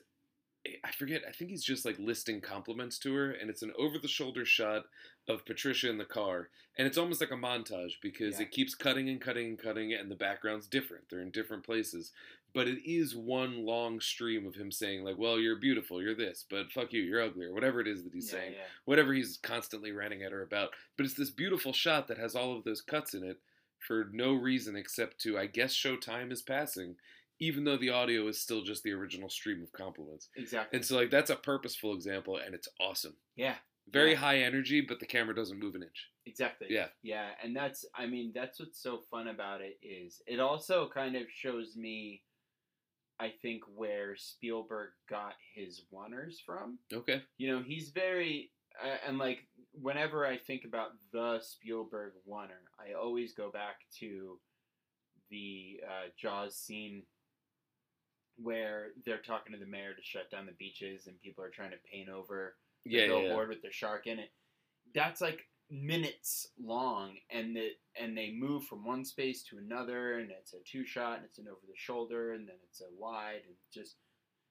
I 0.82 0.92
forget, 0.92 1.22
I 1.28 1.32
think 1.32 1.50
he's 1.50 1.64
just 1.64 1.84
like 1.84 1.98
listing 1.98 2.40
compliments 2.40 2.98
to 3.00 3.14
her 3.14 3.30
and 3.32 3.50
it's 3.50 3.60
an 3.62 3.72
over 3.78 3.98
the 3.98 4.08
shoulder 4.08 4.46
shot 4.46 4.84
of 5.28 5.44
Patricia 5.44 5.90
in 5.90 5.98
the 5.98 6.04
car 6.06 6.48
and 6.78 6.86
it's 6.86 6.96
almost 6.96 7.20
like 7.20 7.30
a 7.30 7.34
montage 7.34 7.94
because 8.00 8.36
Yeah. 8.36 8.42
it 8.46 8.50
keeps 8.50 8.74
cutting 8.74 9.08
and 9.08 9.20
cutting 9.20 9.46
and 9.48 9.58
cutting 9.58 9.92
and 9.92 10.10
the 10.10 10.14
background's 10.16 10.66
different. 10.68 11.04
They're 11.10 11.20
in 11.20 11.30
different 11.30 11.64
places. 11.64 12.12
But 12.54 12.68
it 12.68 12.88
is 12.88 13.16
one 13.16 13.64
long 13.66 14.00
stream 14.00 14.46
of 14.46 14.54
him 14.54 14.70
saying 14.70 15.02
like, 15.04 15.18
"Well, 15.18 15.38
you're 15.40 15.56
beautiful, 15.58 16.00
you're 16.00 16.14
this, 16.14 16.44
but 16.48 16.70
fuck 16.72 16.92
you, 16.92 17.02
you're 17.02 17.22
ugly," 17.22 17.46
or 17.46 17.52
whatever 17.52 17.80
it 17.80 17.88
is 17.88 18.04
that 18.04 18.14
he's 18.14 18.32
yeah, 18.32 18.38
saying. 18.40 18.52
yeah. 18.52 18.66
Whatever 18.84 19.12
he's 19.12 19.38
constantly 19.42 19.90
ranting 19.92 20.22
at 20.22 20.32
her 20.32 20.42
about. 20.42 20.70
But 20.96 21.04
it's 21.06 21.14
this 21.14 21.30
beautiful 21.30 21.72
shot 21.72 22.06
that 22.08 22.18
has 22.18 22.34
all 22.36 22.56
of 22.56 22.64
those 22.64 22.80
cuts 22.80 23.14
in 23.14 23.24
it 23.24 23.40
for 23.80 24.08
no 24.12 24.32
reason 24.34 24.76
except 24.76 25.20
to 25.22 25.36
I 25.38 25.46
guess 25.46 25.72
show 25.72 25.96
time 25.96 26.30
is 26.32 26.40
passing 26.42 26.96
even 27.40 27.64
though 27.64 27.76
the 27.76 27.90
audio 27.90 28.28
is 28.28 28.40
still 28.40 28.62
just 28.62 28.84
the 28.84 28.92
original 28.92 29.28
stream 29.28 29.60
of 29.60 29.72
compliments. 29.72 30.28
Exactly. 30.36 30.76
And 30.76 30.86
so 30.86 30.94
like 30.96 31.10
that's 31.10 31.30
a 31.30 31.36
purposeful 31.36 31.92
example 31.92 32.36
and 32.36 32.54
it's 32.54 32.68
awesome. 32.80 33.16
yeah, 33.34 33.56
Very 33.90 34.12
Yeah. 34.12 34.18
high 34.18 34.38
energy, 34.38 34.80
but 34.80 35.00
the 35.00 35.06
camera 35.06 35.34
doesn't 35.34 35.58
move 35.58 35.74
an 35.74 35.82
inch. 35.82 36.08
exactly. 36.24 36.68
Yeah. 36.70 36.86
Yeah, 37.02 37.30
and 37.42 37.54
that's 37.54 37.84
I 37.94 38.06
mean, 38.06 38.30
that's 38.32 38.60
what's 38.60 38.80
so 38.80 39.00
fun 39.10 39.26
about 39.28 39.60
it 39.60 39.78
is 39.82 40.22
it 40.28 40.38
also 40.38 40.88
kind 40.88 41.16
of 41.16 41.24
shows 41.28 41.76
me 41.76 42.22
I 43.20 43.32
think 43.42 43.62
where 43.74 44.16
Spielberg 44.16 44.90
got 45.08 45.34
his 45.54 45.82
oneers 45.92 46.36
from. 46.44 46.78
Okay. 46.92 47.22
You 47.38 47.52
know, 47.52 47.62
he's 47.62 47.90
very 47.90 48.50
uh, 48.82 48.96
and 49.06 49.18
like 49.18 49.46
whenever 49.72 50.26
I 50.26 50.38
think 50.38 50.64
about 50.64 50.90
the 51.12 51.38
Spielberg 51.40 52.12
oneer, 52.28 52.64
I 52.78 52.94
always 52.94 53.34
go 53.34 53.50
back 53.50 53.76
to 54.00 54.38
the 55.30 55.80
uh, 55.84 56.08
Jaws 56.20 56.56
scene 56.56 57.02
where 58.36 58.88
they're 59.04 59.22
talking 59.22 59.52
to 59.52 59.58
the 59.58 59.70
mayor 59.70 59.94
to 59.94 60.02
shut 60.02 60.30
down 60.30 60.46
the 60.46 60.52
beaches 60.52 61.06
and 61.06 61.20
people 61.20 61.44
are 61.44 61.50
trying 61.50 61.70
to 61.70 61.76
paint 61.90 62.08
over 62.08 62.56
the 62.84 62.90
Yeah, 62.90 63.06
yeah, 63.06 63.20
yeah. 63.20 63.46
with 63.46 63.62
the 63.62 63.70
shark 63.70 64.06
in 64.06 64.18
it. 64.18 64.30
That's 64.94 65.20
like 65.20 65.46
minutes 65.70 66.48
long, 66.62 67.16
and 67.30 67.56
the 67.56 67.70
and 68.00 68.16
they 68.16 68.30
move 68.32 68.64
from 68.64 68.84
one 68.84 69.04
space 69.04 69.42
to 69.44 69.58
another, 69.58 70.18
and 70.18 70.30
it's 70.30 70.52
a 70.54 70.58
two 70.64 70.84
shot, 70.84 71.16
and 71.16 71.24
it's 71.24 71.38
an 71.38 71.48
over 71.48 71.60
the 71.66 71.76
shoulder, 71.76 72.32
and 72.32 72.46
then 72.48 72.56
it's 72.68 72.80
a 72.80 72.86
wide, 72.98 73.42
and 73.46 73.54
just 73.72 73.96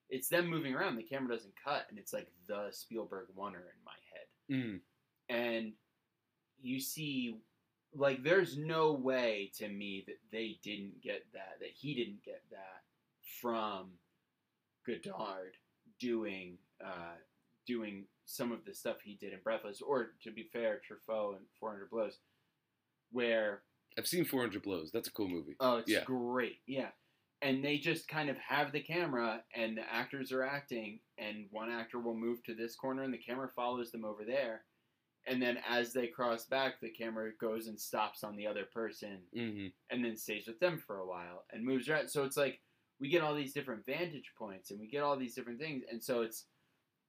it's 0.10 0.28
them 0.30 0.48
moving 0.48 0.74
around. 0.76 0.96
The 0.96 1.04
camera 1.04 1.36
doesn't 1.36 1.54
cut, 1.64 1.86
and 1.90 1.98
it's 1.98 2.14
like 2.14 2.28
the 2.48 2.68
Spielberg 2.72 3.28
oneer 3.38 3.56
in 3.56 3.84
my 3.86 3.92
head, 4.12 4.28
Mm. 4.50 4.82
and 5.30 5.74
you 6.62 6.80
see. 6.80 7.38
Like, 7.96 8.24
there's 8.24 8.58
no 8.58 8.94
way 8.94 9.52
to 9.60 9.68
me 9.70 10.04
that 10.08 10.18
they 10.32 10.58
didn't 10.64 11.00
get 11.04 11.32
that, 11.34 11.58
that 11.60 11.70
he 11.76 11.94
didn't 11.94 12.24
get 12.24 12.42
that 12.50 12.82
from 13.40 13.92
Godard 14.84 15.54
doing 16.00 16.58
uh, 16.84 17.18
doing 17.68 18.06
some 18.26 18.52
of 18.52 18.66
the 18.66 18.74
stuff 18.74 19.02
he 19.02 19.16
did 19.16 19.34
in 19.34 19.40
Breathless, 19.44 19.82
or 19.82 20.14
to 20.24 20.32
be 20.32 20.44
fair, 20.54 20.82
Truffaut 20.88 21.38
and 21.38 21.46
400 21.60 21.90
Blows, 21.90 22.20
where 23.12 23.64
I've 23.98 24.08
seen 24.08 24.26
400 24.26 24.62
Blows. 24.64 24.92
That's 24.92 25.08
a 25.08 25.12
cool 25.12 25.28
movie. 25.30 25.56
oh, 25.60 25.78
it's 25.78 25.92
Yeah. 25.92 26.04
great, 26.04 26.62
yeah, 26.66 26.92
and 27.42 27.64
they 27.64 27.78
just 27.78 28.08
kind 28.08 28.30
of 28.30 28.38
have 28.38 28.72
the 28.72 28.82
camera 28.82 29.44
and 29.54 29.78
the 29.78 29.92
actors 29.94 30.32
are 30.32 30.44
acting, 30.44 31.02
and 31.18 31.48
one 31.52 31.70
actor 31.72 32.00
will 32.00 32.16
move 32.16 32.44
to 32.44 32.56
this 32.56 32.76
corner 32.76 33.04
and 33.04 33.14
the 33.14 33.18
camera 33.18 33.50
follows 33.56 33.92
them 33.92 34.06
over 34.06 34.26
there, 34.26 34.66
and 35.28 35.42
then 35.42 35.58
as 35.68 35.94
they 35.94 36.08
cross 36.08 36.46
back, 36.48 36.82
the 36.82 36.92
camera 36.92 37.32
goes 37.38 37.68
and 37.68 37.80
stops 37.80 38.24
on 38.24 38.36
the 38.36 38.48
other 38.48 38.66
person, 38.66 39.30
hmm 39.34 39.68
and 39.90 40.04
then 40.06 40.18
stays 40.18 40.48
with 40.48 40.60
them 40.60 40.80
for 40.80 41.00
a 41.00 41.08
while 41.08 41.46
and 41.52 41.64
moves 41.66 41.90
around. 41.90 42.10
So 42.10 42.24
it's 42.26 42.38
like 42.38 42.62
we 43.00 43.10
get 43.10 43.22
all 43.24 43.36
these 43.36 43.54
different 43.54 43.86
vantage 43.86 44.34
points 44.38 44.72
and 44.72 44.80
we 44.80 44.88
get 44.88 45.04
all 45.04 45.18
these 45.18 45.36
different 45.36 45.60
things, 45.60 45.84
and 45.90 46.04
so 46.04 46.22
it's 46.24 46.48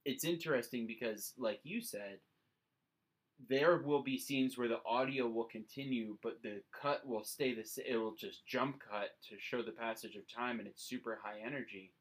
it's 0.04 0.24
interesting 0.24 0.86
because, 0.86 1.32
like 1.38 1.60
you 1.62 1.80
said, 1.80 2.18
there 3.48 3.78
will 3.78 4.02
be 4.02 4.18
scenes 4.18 4.56
where 4.56 4.68
the 4.68 4.80
audio 4.86 5.26
will 5.28 5.44
continue, 5.44 6.16
but 6.22 6.40
the 6.42 6.62
cut 6.80 7.06
will 7.06 7.24
stay 7.24 7.54
the 7.54 7.64
same. 7.64 7.84
It 7.88 7.96
will 7.96 8.14
just 8.14 8.46
jump 8.46 8.80
cut 8.80 9.10
to 9.28 9.36
show 9.38 9.62
the 9.62 9.72
passage 9.72 10.14
of 10.16 10.22
time, 10.32 10.58
and 10.58 10.68
it's 10.68 10.84
super 10.88 11.18
high 11.22 11.40
energy. 11.44 11.92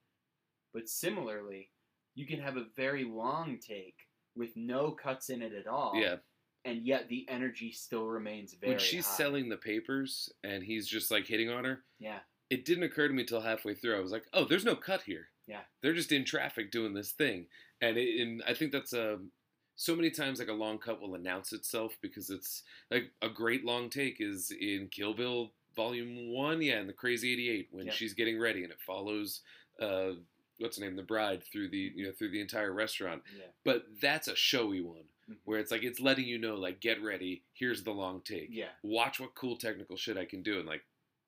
But 0.73 0.87
similarly, 0.87 1.69
you 2.15 2.25
can 2.27 2.39
have 2.39 2.57
a 2.57 2.65
very 2.75 3.03
long 3.03 3.57
take 3.59 3.95
with 4.35 4.55
no 4.55 4.91
cuts 4.91 5.29
in 5.29 5.41
it 5.41 5.53
at 5.53 5.67
all, 5.67 5.93
Yeah. 5.95 6.17
and 6.65 6.85
yet 6.85 7.09
the 7.09 7.27
energy 7.29 7.71
still 7.71 8.05
remains 8.07 8.53
very. 8.53 8.73
When 8.73 8.79
she's 8.79 9.07
high. 9.07 9.17
selling 9.17 9.49
the 9.49 9.57
papers 9.57 10.31
and 10.43 10.63
he's 10.63 10.87
just 10.87 11.11
like 11.11 11.25
hitting 11.25 11.49
on 11.49 11.65
her, 11.65 11.83
yeah. 11.99 12.19
it 12.49 12.65
didn't 12.65 12.83
occur 12.83 13.07
to 13.07 13.13
me 13.13 13.23
till 13.23 13.41
halfway 13.41 13.73
through. 13.73 13.97
I 13.97 14.01
was 14.01 14.11
like, 14.11 14.25
oh, 14.33 14.45
there's 14.45 14.65
no 14.65 14.75
cut 14.75 15.01
here. 15.03 15.29
Yeah. 15.47 15.61
They're 15.81 15.93
just 15.93 16.11
in 16.11 16.25
traffic 16.25 16.71
doing 16.71 16.93
this 16.93 17.11
thing. 17.11 17.47
And, 17.83 17.97
it, 17.97 18.21
and 18.21 18.43
I 18.47 18.53
think 18.53 18.71
that's 18.71 18.93
um 18.93 19.31
so 19.75 19.95
many 19.95 20.11
times 20.11 20.39
like 20.39 20.47
a 20.49 20.53
long 20.53 20.77
cut 20.77 21.01
will 21.01 21.15
announce 21.15 21.51
itself 21.51 21.93
because 22.01 22.29
it's 22.29 22.63
like 22.91 23.11
a 23.21 23.29
great 23.29 23.65
long 23.65 23.89
take 23.89 24.17
is 24.19 24.51
in 24.51 24.87
Kill 24.91 25.13
Bill 25.15 25.51
Volume 25.75 26.31
1, 26.31 26.61
yeah, 26.61 26.79
in 26.79 26.85
the 26.87 26.93
Crazy 26.93 27.33
88 27.33 27.67
when 27.71 27.85
Yep. 27.87 27.95
she's 27.95 28.13
getting 28.13 28.39
ready 28.39 28.63
and 28.63 28.71
it 28.71 28.79
follows 28.85 29.41
uh 29.81 30.11
what's 30.59 30.77
her 30.77 30.85
name, 30.85 30.95
the 30.95 31.03
bride 31.03 31.43
through 31.51 31.69
the 31.69 31.91
you 31.95 32.05
know 32.05 32.11
through 32.11 32.29
the 32.31 32.39
entire 32.41 32.71
restaurant. 32.71 33.23
Yeah. 33.37 33.45
But 33.65 33.85
that's 34.01 34.27
a 34.27 34.35
showy 34.35 34.81
one 34.81 35.05
Mhm. 35.29 35.37
where 35.45 35.59
it's 35.59 35.71
like 35.71 35.83
it's 35.83 35.99
letting 35.99 36.25
you 36.25 36.37
know 36.37 36.55
like 36.55 36.79
get 36.79 37.01
ready, 37.01 37.43
here's 37.53 37.83
the 37.83 37.91
long 37.93 38.21
take. 38.21 38.49
Yeah. 38.51 38.69
Watch 38.83 39.19
what 39.19 39.33
cool 39.35 39.57
technical 39.57 39.97
shit 39.97 40.17
I 40.17 40.25
can 40.25 40.43
do 40.43 40.59
and 40.59 40.67
like 40.67 40.83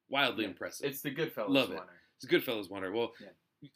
wildly 0.10 0.44
Yeah. 0.44 0.50
impressive. 0.52 0.88
It's 0.88 1.02
the 1.02 1.12
Goodfellas 1.16 1.50
Love 1.50 1.72
it. 1.72 1.78
one. 1.78 1.88
It's 2.18 2.26
a 2.26 2.28
Goodfellas 2.28 2.70
wonder. 2.70 2.92
Well, 2.92 3.14
Yeah. 3.20 3.70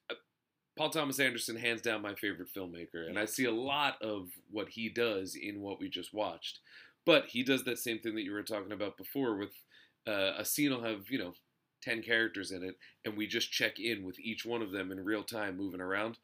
Paul 0.79 0.89
Thomas 0.91 1.19
Anderson, 1.19 1.57
hands 1.57 1.81
down, 1.81 2.01
my 2.01 2.15
favorite 2.15 2.47
filmmaker, 2.55 3.05
and 3.05 3.19
I 3.19 3.25
see 3.25 3.43
a 3.43 3.51
lot 3.51 4.01
of 4.01 4.29
what 4.49 4.69
he 4.69 4.87
does 4.87 5.35
in 5.35 5.59
what 5.59 5.77
we 5.77 5.89
just 5.89 6.13
watched. 6.13 6.59
But 7.05 7.25
he 7.25 7.43
does 7.43 7.65
that 7.65 7.79
same 7.79 7.99
thing 7.99 8.15
that 8.15 8.21
you 8.23 8.31
were 8.31 8.43
talking 8.43 8.71
about 8.71 8.95
before. 8.95 9.35
With 9.35 9.49
uh, 10.07 10.35
a 10.37 10.45
scene 10.45 10.71
will 10.71 10.83
have 10.83 11.09
you 11.09 11.19
know 11.19 11.33
ten 11.83 12.01
characters 12.01 12.51
in 12.53 12.63
it, 12.63 12.75
and 13.03 13.17
we 13.17 13.27
just 13.27 13.51
check 13.51 13.77
in 13.77 14.05
with 14.05 14.17
each 14.21 14.45
one 14.45 14.61
of 14.61 14.71
them 14.71 14.89
in 14.89 15.03
real 15.03 15.21
time, 15.21 15.57
moving 15.57 15.81
around. 15.81 16.17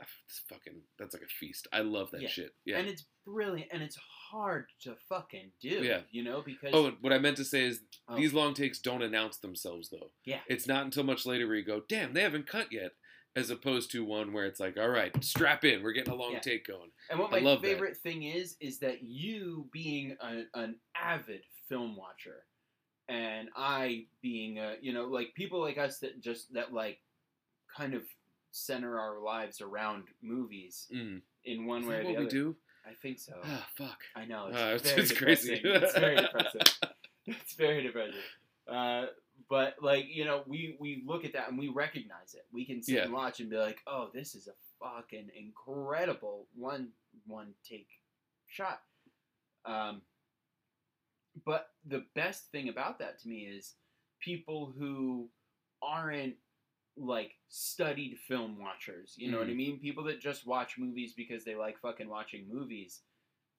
Ah, 0.00 0.04
It's 0.28 0.40
fucking 0.48 0.82
that's 1.00 1.12
like 1.12 1.24
a 1.24 1.26
feast. 1.26 1.66
I 1.72 1.80
love 1.80 2.12
that 2.12 2.22
Yeah. 2.22 2.28
shit. 2.28 2.54
Yeah. 2.64 2.78
And 2.78 2.86
it's 2.86 3.06
brilliant 3.26 3.72
and 3.72 3.82
it's 3.82 3.98
hard 4.30 4.66
to 4.82 4.94
fucking 5.08 5.50
do. 5.60 5.82
Yeah. 5.82 6.02
You 6.12 6.22
know, 6.22 6.42
because 6.46 6.70
Oh, 6.74 6.92
what 7.00 7.12
I 7.12 7.18
meant 7.18 7.38
to 7.38 7.44
say 7.44 7.64
is 7.64 7.80
Oh. 8.06 8.14
these 8.14 8.34
long 8.34 8.52
takes 8.54 8.78
don't 8.78 9.02
announce 9.02 9.38
themselves 9.38 9.88
though. 9.88 10.10
Yeah. 10.24 10.40
It's 10.48 10.68
not 10.68 10.84
until 10.84 11.02
much 11.02 11.24
later 11.26 11.46
where 11.48 11.56
you 11.56 11.64
go, 11.64 11.80
damn, 11.88 12.12
they 12.12 12.20
haven't 12.22 12.46
cut 12.46 12.70
yet. 12.70 12.92
As 13.36 13.50
opposed 13.50 13.90
to 13.92 14.02
one 14.04 14.32
where 14.32 14.46
it's 14.46 14.58
like, 14.58 14.76
all 14.78 14.88
right, 14.88 15.12
strap 15.22 15.64
in, 15.64 15.82
we're 15.82 15.92
getting 15.92 16.12
a 16.12 16.16
long 16.16 16.32
Yeah. 16.32 16.38
take 16.40 16.66
going. 16.66 16.90
And 17.10 17.18
what 17.20 17.30
my 17.30 17.38
love 17.38 17.60
that. 17.60 17.68
favorite 17.68 17.96
thing 17.98 18.22
is, 18.22 18.56
is 18.60 18.78
that 18.78 19.02
you 19.02 19.68
being 19.72 20.16
a, 20.20 20.44
an 20.54 20.76
avid 21.00 21.42
film 21.68 21.96
watcher, 21.96 22.44
and 23.08 23.50
I 23.54 24.06
being 24.22 24.58
a, 24.58 24.76
you 24.80 24.92
know, 24.94 25.04
like 25.04 25.34
people 25.34 25.60
like 25.60 25.76
us 25.78 25.98
that 25.98 26.20
just 26.20 26.52
that 26.54 26.72
like 26.72 26.98
kind 27.76 27.92
of 27.94 28.02
center 28.52 28.98
our 28.98 29.20
lives 29.20 29.60
around 29.60 30.04
movies 30.22 30.86
Mm. 30.90 31.20
in 31.44 31.66
one 31.66 31.82
Is 31.82 31.88
way 31.88 31.94
or 31.96 31.98
the 32.00 32.06
what 32.08 32.14
other. 32.16 32.24
we 32.24 32.30
do? 32.30 32.56
I 32.88 32.94
think 33.02 33.18
so. 33.18 33.34
Ah, 33.44 33.68
fuck. 33.76 33.98
I 34.14 34.24
know 34.24 34.46
it's, 34.46 34.56
Ah, 34.58 34.68
it's, 34.70 34.82
very 34.90 35.02
it's 35.02 35.10
depressing. 35.10 35.60
crazy. 35.60 35.68
it's 35.84 35.98
very 35.98 36.16
depressing. 36.16 36.60
It's 37.26 37.54
very 37.54 37.82
depressing. 37.82 38.14
Uh, 38.68 39.06
but 39.48 39.74
like 39.82 40.06
you 40.08 40.24
know, 40.24 40.42
we 40.46 40.76
we 40.80 41.02
look 41.06 41.24
at 41.24 41.32
that 41.34 41.48
and 41.48 41.58
we 41.58 41.68
recognize 41.68 42.34
it. 42.34 42.46
We 42.52 42.64
can 42.64 42.82
sit 42.82 42.94
Yeah. 42.96 43.02
and 43.04 43.12
watch 43.12 43.40
and 43.40 43.50
be 43.50 43.56
like, 43.56 43.80
"Oh, 43.86 44.10
this 44.12 44.34
is 44.34 44.48
a 44.48 44.54
fucking 44.80 45.30
incredible 45.36 46.48
one 46.54 46.92
one 47.26 47.54
take 47.68 47.88
shot." 48.46 48.80
Um, 49.64 50.02
but 51.44 51.68
the 51.84 52.04
best 52.14 52.50
thing 52.50 52.68
about 52.68 52.98
that 52.98 53.18
to 53.20 53.28
me 53.28 53.46
is 53.46 53.74
people 54.20 54.72
who 54.76 55.28
aren't 55.82 56.36
like 56.96 57.34
studied 57.48 58.18
film 58.26 58.58
watchers. 58.58 59.14
You 59.18 59.30
know 59.30 59.38
what 59.38 59.48
I 59.48 59.50
Mhm. 59.50 59.56
mean? 59.56 59.80
People 59.80 60.04
that 60.04 60.18
just 60.20 60.46
watch 60.46 60.78
movies 60.78 61.12
because 61.12 61.44
they 61.44 61.54
like 61.54 61.78
fucking 61.80 62.08
watching 62.08 62.48
movies. 62.48 63.02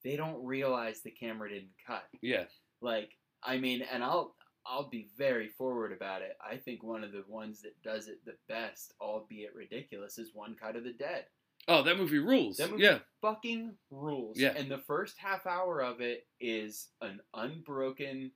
They 0.04 0.16
don't 0.16 0.44
realize 0.44 1.02
the 1.02 1.12
camera 1.12 1.50
didn't 1.50 1.76
cut. 1.86 2.10
yeah. 2.22 2.48
Like, 2.82 3.16
I 3.44 3.58
mean, 3.58 3.82
and 3.84 4.04
I'll 4.04 4.36
I'll 4.70 4.90
be 4.90 5.10
very 5.18 5.48
forward 5.48 5.92
about 5.92 6.22
it. 6.22 6.38
I 6.46 6.58
think 6.58 6.84
one 6.84 7.04
of 7.04 7.12
the 7.12 7.24
ones 7.28 7.62
that 7.62 7.82
does 7.84 8.08
it 8.08 8.24
the 8.26 8.36
best, 8.48 8.94
albeit 9.00 9.56
ridiculous, 9.56 10.18
is 10.18 10.32
One 10.34 10.56
Cut 10.60 10.76
of 10.76 10.84
the 10.84 10.94
Dead. 10.94 11.26
Oh, 11.68 11.84
that 11.84 11.98
movie 11.98 12.20
rules. 12.20 12.58
That 12.58 12.72
movie 12.72 12.84
yeah. 12.84 13.00
fucking 13.22 13.76
rules. 13.92 14.38
Yeah. 14.38 14.54
And 14.56 14.70
the 14.70 14.78
first 14.78 15.18
half 15.18 15.46
hour 15.46 15.82
of 15.82 16.02
it 16.02 16.28
is 16.40 16.90
an 17.02 17.20
unbroken, 17.34 18.32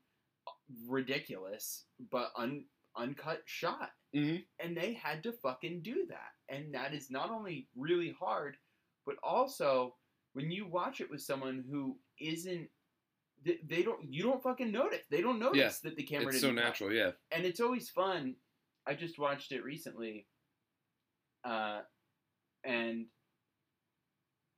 ridiculous, 0.88 1.86
but 2.12 2.32
un 2.36 2.66
uncut 2.98 3.42
shot. 3.46 3.92
Mhm. 4.14 4.44
And 4.60 4.76
they 4.76 4.94
had 4.94 5.24
to 5.24 5.32
fucking 5.32 5.82
do 5.82 6.06
that. 6.08 6.34
And 6.50 6.74
that 6.74 6.94
is 6.94 7.10
not 7.10 7.30
only 7.30 7.70
really 7.76 8.12
hard, 8.12 8.58
but 9.06 9.16
also 9.24 9.96
when 10.34 10.52
you 10.52 10.68
watch 10.68 11.00
it 11.00 11.10
with 11.10 11.22
someone 11.22 11.64
who 11.70 11.98
isn't 12.20 12.70
they, 13.46 13.60
they 13.68 13.82
don't 13.84 14.12
you 14.14 14.24
don't 14.24 14.42
fucking 14.44 14.72
notice. 14.72 15.02
They 15.10 15.22
don't 15.22 15.40
notice 15.40 15.80
that 15.80 15.96
the 15.96 16.04
camera 16.04 16.28
It's 16.30 16.42
didn't 16.42 16.58
so 16.58 16.62
natural, 16.64 16.92
yeah. 16.92 17.12
and 17.32 17.46
it's 17.46 17.60
always 17.60 17.90
fun. 17.90 18.36
I 18.88 18.94
just 18.96 19.20
watched 19.20 19.52
it 19.52 19.64
recently, 19.64 20.28
uh, 21.44 21.82
and 22.64 23.06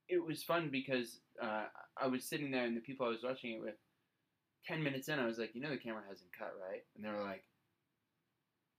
it 0.09 0.25
was 0.25 0.43
fun 0.43 0.69
because 0.71 1.19
uh, 1.41 1.65
I 2.01 2.07
was 2.07 2.25
sitting 2.25 2.51
there 2.51 2.65
and 2.65 2.75
the 2.75 2.81
people 2.81 3.05
I 3.05 3.09
was 3.09 3.23
watching 3.23 3.51
it 3.53 3.61
with. 3.61 3.75
Ten 4.65 4.81
minutes 4.81 5.09
in, 5.09 5.19
I 5.19 5.25
was 5.25 5.37
like, 5.37 5.51
"You 5.55 5.61
know, 5.61 5.69
the 5.71 5.77
camera 5.77 6.03
hasn't 6.07 6.29
cut, 6.37 6.53
right?" 6.69 6.83
And 6.95 7.03
they 7.03 7.09
were 7.09 7.21
like, 7.23 7.43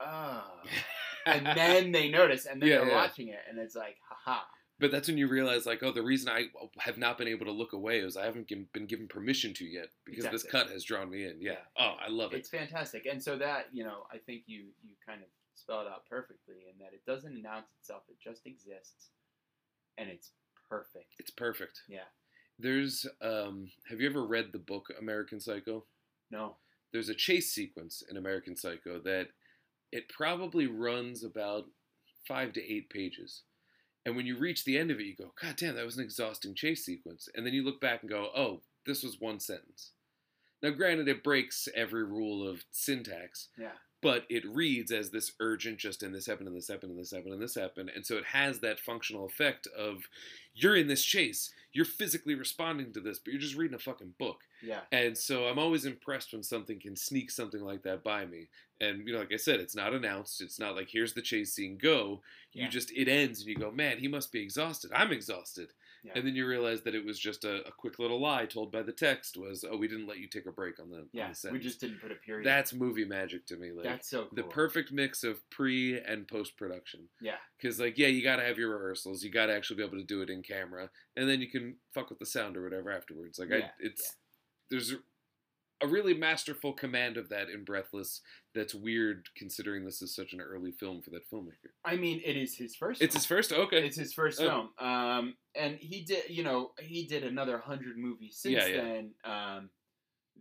"Oh." 0.00 0.42
and 1.26 1.46
then 1.54 1.92
they 1.92 2.08
notice, 2.10 2.46
and 2.46 2.60
then 2.60 2.70
Yeah, 2.70 2.78
they're 2.78 2.88
yeah. 2.88 2.94
watching 2.94 3.28
it, 3.28 3.40
and 3.50 3.58
it's 3.58 3.76
like, 3.76 3.96
"Haha." 4.08 4.40
But 4.80 4.90
that's 4.90 5.06
when 5.06 5.18
you 5.18 5.28
realize, 5.28 5.66
like, 5.66 5.82
oh, 5.84 5.92
the 5.92 6.02
reason 6.02 6.28
I 6.28 6.46
have 6.78 6.98
not 6.98 7.16
been 7.16 7.28
able 7.28 7.46
to 7.46 7.52
look 7.52 7.72
away 7.72 8.00
is 8.00 8.16
I 8.16 8.24
haven't 8.24 8.48
been 8.72 8.86
given 8.86 9.06
permission 9.06 9.54
to 9.54 9.64
yet 9.64 9.90
because 10.04 10.24
this 10.26 10.42
cut 10.42 10.68
has 10.70 10.82
drawn 10.82 11.10
me 11.10 11.24
in. 11.24 11.40
Yeah. 11.40 11.52
Yeah. 11.52 11.58
Oh, 11.78 11.94
I 12.04 12.10
love 12.10 12.32
it. 12.32 12.38
It's 12.38 12.48
fantastic, 12.48 13.06
and 13.06 13.22
so 13.22 13.38
that 13.38 13.66
you 13.72 13.84
know, 13.84 14.04
I 14.12 14.18
think 14.18 14.42
you 14.46 14.64
you 14.82 14.94
kind 15.06 15.22
of 15.22 15.28
spell 15.54 15.80
it 15.82 15.86
out 15.86 16.06
perfectly, 16.10 16.56
in 16.68 16.78
that 16.80 16.92
it 16.92 17.04
doesn't 17.06 17.36
announce 17.36 17.66
itself; 17.80 18.02
it 18.08 18.16
just 18.22 18.46
exists, 18.46 19.10
and 19.96 20.10
it's 20.10 20.32
perfect. 20.68 21.14
It's 21.18 21.30
perfect. 21.30 21.82
Yeah. 21.88 22.08
There's, 22.58 23.06
um, 23.20 23.70
have 23.90 24.00
you 24.00 24.08
ever 24.08 24.24
read 24.24 24.52
the 24.52 24.58
book 24.58 24.86
American 25.00 25.40
Psycho? 25.40 25.84
No. 26.30 26.56
There's 26.92 27.08
a 27.08 27.14
chase 27.14 27.52
sequence 27.52 28.02
in 28.08 28.16
American 28.16 28.56
Psycho 28.56 29.00
that 29.00 29.28
it 29.90 30.08
probably 30.08 30.66
runs 30.66 31.24
about 31.24 31.64
five 32.26 32.52
to 32.52 32.72
eight 32.72 32.90
pages. 32.90 33.42
And 34.06 34.16
when 34.16 34.26
you 34.26 34.36
reach 34.36 34.64
the 34.64 34.76
end 34.78 34.90
of 34.90 35.00
it, 35.00 35.04
you 35.06 35.16
go, 35.16 35.32
God 35.40 35.56
damn, 35.56 35.76
that 35.76 35.84
was 35.84 35.96
an 35.96 36.04
exhausting 36.04 36.54
chase 36.54 36.84
sequence. 36.84 37.28
And 37.34 37.46
then 37.46 37.54
you 37.54 37.64
look 37.64 37.80
back 37.80 38.02
and 38.02 38.10
go, 38.10 38.28
oh, 38.36 38.60
this 38.86 39.02
was 39.02 39.20
one 39.20 39.40
sentence. 39.40 39.92
Now, 40.62 40.70
granted, 40.70 41.08
it 41.08 41.24
breaks 41.24 41.68
every 41.74 42.04
rule 42.04 42.46
of 42.48 42.64
syntax, 42.70 43.48
Yeah. 43.58 43.72
But 44.04 44.26
it 44.28 44.44
reads 44.46 44.92
as 44.92 45.10
this 45.10 45.32
urgent, 45.40 45.78
just 45.78 46.02
and 46.02 46.14
this 46.14 46.26
happened, 46.26 46.46
and 46.46 46.56
this 46.56 46.68
happened, 46.68 46.92
and 46.92 47.00
this 47.00 47.10
happened, 47.10 47.32
and 47.32 47.42
this 47.42 47.54
happened. 47.54 47.90
And 47.96 48.04
so 48.04 48.16
it 48.18 48.26
has 48.26 48.60
that 48.60 48.78
functional 48.78 49.24
effect 49.24 49.66
of 49.76 50.02
you're 50.54 50.76
in 50.76 50.88
this 50.88 51.02
chase, 51.02 51.50
you're 51.72 51.86
physically 51.86 52.34
responding 52.34 52.92
to 52.92 53.00
this, 53.00 53.18
but 53.18 53.32
you're 53.32 53.40
just 53.40 53.56
reading 53.56 53.74
a 53.74 53.78
fucking 53.78 54.12
book. 54.18 54.42
Yeah. 54.62 54.80
And 54.92 55.16
so 55.16 55.46
I'm 55.46 55.58
always 55.58 55.86
impressed 55.86 56.34
when 56.34 56.42
something 56.42 56.78
can 56.78 56.96
sneak 56.96 57.30
something 57.30 57.62
like 57.62 57.82
that 57.84 58.04
by 58.04 58.26
me. 58.26 58.48
And 58.78 59.06
you 59.06 59.14
know, 59.14 59.20
like 59.20 59.32
I 59.32 59.36
said, 59.36 59.58
it's 59.58 59.74
not 59.74 59.94
announced. 59.94 60.42
It's 60.42 60.58
not 60.60 60.76
like 60.76 60.88
here's 60.90 61.14
the 61.14 61.22
chase 61.22 61.54
scene, 61.54 61.78
go. 61.80 62.20
You 62.52 62.64
Yeah. 62.64 62.68
just 62.68 62.92
it 62.92 63.08
ends 63.08 63.40
and 63.40 63.48
you 63.48 63.56
go, 63.56 63.70
man, 63.70 63.98
he 63.98 64.06
must 64.06 64.30
be 64.32 64.42
exhausted. 64.42 64.90
I'm 64.94 65.12
exhausted. 65.12 65.70
Yeah. 66.04 66.12
And 66.16 66.26
then 66.26 66.34
you 66.36 66.46
realize 66.46 66.82
that 66.82 66.94
it 66.94 67.04
was 67.04 67.18
just 67.18 67.44
a, 67.44 67.66
a 67.66 67.72
quick 67.72 67.98
little 67.98 68.20
lie 68.20 68.44
told 68.44 68.70
by 68.70 68.82
the 68.82 68.92
text 68.92 69.38
was, 69.38 69.64
oh, 69.68 69.76
we 69.76 69.88
didn't 69.88 70.06
let 70.06 70.18
you 70.18 70.28
take 70.28 70.46
a 70.46 70.52
break 70.52 70.78
on 70.78 70.90
the, 70.90 70.98
on 70.98 71.08
Yeah. 71.12 71.32
the 71.42 71.50
We 71.50 71.58
just 71.58 71.80
didn't 71.80 72.00
put 72.02 72.12
a 72.12 72.16
period. 72.16 72.46
That's 72.46 72.74
movie 72.74 73.06
magic 73.06 73.46
to 73.46 73.56
me. 73.56 73.72
Like 73.72 73.84
That's 73.86 74.10
so 74.10 74.24
cool. 74.24 74.30
the 74.34 74.42
perfect 74.42 74.92
mix 74.92 75.24
of 75.24 75.40
pre 75.50 75.98
and 75.98 76.28
post 76.28 76.56
production. 76.58 77.08
Yeah. 77.22 77.36
Because 77.56 77.80
like, 77.80 77.96
yeah, 77.96 78.08
you 78.08 78.22
got 78.22 78.36
to 78.36 78.42
have 78.44 78.58
your 78.58 78.70
rehearsals. 78.76 79.24
You 79.24 79.30
got 79.30 79.46
to 79.46 79.54
actually 79.54 79.76
be 79.76 79.84
able 79.84 79.98
to 79.98 80.04
do 80.04 80.20
it 80.20 80.28
in 80.28 80.42
camera, 80.42 80.90
and 81.16 81.28
then 81.28 81.40
you 81.40 81.50
can 81.50 81.76
fuck 81.94 82.10
with 82.10 82.18
the 82.18 82.26
sound 82.26 82.56
or 82.56 82.62
whatever 82.62 82.90
afterwards. 82.90 83.38
Like, 83.38 83.52
I, 83.52 83.56
Yeah, 83.56 83.68
it's 83.80 84.16
there's 84.70 84.92
a, 84.92 84.96
a 85.84 85.88
really 85.88 86.14
masterful 86.14 86.72
command 86.72 87.16
of 87.16 87.28
that 87.28 87.48
in 87.48 87.64
Breathless. 87.64 88.20
That's 88.54 88.74
weird 88.74 89.28
considering 89.36 89.84
this 89.84 90.00
is 90.02 90.14
such 90.14 90.32
an 90.32 90.40
early 90.40 90.72
film 90.72 91.02
for 91.02 91.10
that 91.10 91.28
filmmaker. 91.30 91.70
I 91.84 91.96
mean, 91.96 92.20
it 92.24 92.36
is 92.36 92.56
his 92.56 92.76
first. 92.76 93.02
It's 93.02 93.14
film. 93.14 93.20
his 93.20 93.26
first. 93.26 93.52
Okay. 93.52 93.84
It's 93.86 93.96
his 93.96 94.12
first 94.12 94.40
Oh. 94.40 94.44
film. 94.78 94.88
Um, 94.88 95.36
and 95.54 95.76
he 95.76 96.02
did, 96.04 96.28
you 96.28 96.42
know, 96.44 96.72
he 96.80 97.06
did 97.06 97.24
another 97.24 97.58
hundred 97.58 97.96
movies 97.98 98.36
since 98.38 98.54
Yeah, 98.54 98.66
yeah. 98.66 98.82
then. 98.82 99.10
Um, 99.24 99.70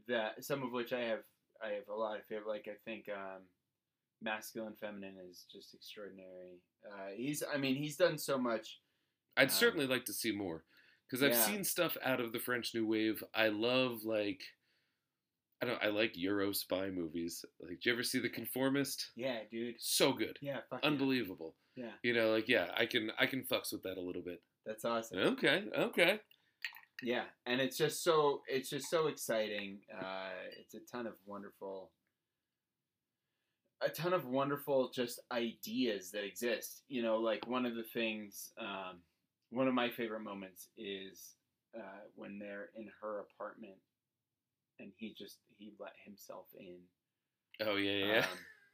that 0.08 0.44
some 0.44 0.64
of 0.64 0.72
which 0.72 0.92
I 0.94 1.02
have, 1.02 1.20
I 1.64 1.70
have 1.70 1.88
a 1.90 1.94
lot 1.96 2.18
of 2.20 2.26
favorite. 2.26 2.48
Like 2.50 2.68
I 2.68 2.76
think, 2.86 3.06
um, 3.10 3.42
masculine, 4.22 4.74
feminine 4.80 5.16
is 5.30 5.46
just 5.52 5.74
extraordinary. 5.74 6.60
Uh, 6.86 7.12
he's, 7.16 7.44
I 7.54 7.58
mean, 7.58 7.76
he's 7.76 7.98
done 7.98 8.18
so 8.18 8.38
much. 8.38 8.80
I'd 9.38 9.44
Um, 9.44 9.50
certainly 9.50 9.88
like 9.88 10.06
to 10.06 10.14
see 10.14 10.32
more 10.32 10.64
because 11.10 11.24
I've 11.24 11.32
yeah. 11.32 11.46
seen 11.46 11.64
stuff 11.64 11.98
out 12.04 12.20
of 12.20 12.32
the 12.32 12.40
French 12.40 12.74
New 12.76 12.86
Wave. 12.86 13.24
I 13.34 13.48
love 13.50 14.04
like. 14.04 14.42
I 15.64 15.66
don't. 15.66 15.84
I 15.84 15.88
like 15.88 16.12
Euro 16.16 16.52
spy 16.52 16.90
movies. 16.90 17.44
Like, 17.62 17.80
do 17.82 17.90
you 17.90 17.94
ever 17.94 18.04
see 18.04 18.20
The 18.20 18.30
Conformist? 18.30 19.10
Yeah, 19.16 19.40
dude. 19.52 19.76
So 19.80 20.14
good. 20.14 20.38
Yeah, 20.42 20.60
fuck 20.70 20.80
yeah. 20.84 20.90
unbelievable. 20.90 21.56
Yeah, 21.76 21.92
You 22.04 22.14
know, 22.14 22.32
like 22.32 22.48
yeah, 22.48 22.68
I 22.78 22.86
can 22.86 23.12
I 23.20 23.26
can 23.26 23.44
fucks 23.44 23.72
with 23.72 23.82
that 23.84 23.98
a 23.98 24.02
little 24.02 24.22
bit. 24.22 24.42
that's 24.66 24.86
awesome. 24.86 25.18
Okay, 25.20 25.64
okay. 25.76 26.20
Yeah, 27.02 27.24
and 27.46 27.60
it's 27.60 27.78
just 27.78 28.04
so 28.04 28.42
it's 28.48 28.70
just 28.70 28.90
so 28.90 29.08
exciting. 29.08 29.80
Uh, 29.92 30.30
it's 30.60 30.74
a 30.76 30.80
ton 30.92 31.08
of 31.08 31.14
wonderful, 31.26 31.90
a 33.82 33.90
ton 33.90 34.14
of 34.14 34.26
wonderful 34.26 34.92
just 34.94 35.20
ideas 35.32 36.12
that 36.12 36.24
exist. 36.24 36.84
You 36.88 37.02
know, 37.02 37.18
like 37.18 37.48
one 37.48 37.66
of 37.66 37.76
the 37.76 37.84
things, 37.84 38.52
um, 38.60 39.00
one 39.50 39.68
of 39.68 39.74
my 39.74 39.90
favorite 39.90 40.22
moments 40.22 40.70
is 40.78 41.34
uh, 41.78 42.02
when 42.16 42.40
they're 42.40 42.70
in 42.78 42.88
her 43.02 43.20
apartment, 43.22 43.76
and 44.80 44.92
he 44.98 45.14
just 45.18 45.38
he 45.58 45.74
let 45.80 45.94
himself 46.04 46.48
in. 46.60 46.78
Oh 47.66 47.76
yeah, 47.76 48.06
yeah. 48.06 48.18
Um, 48.20 48.26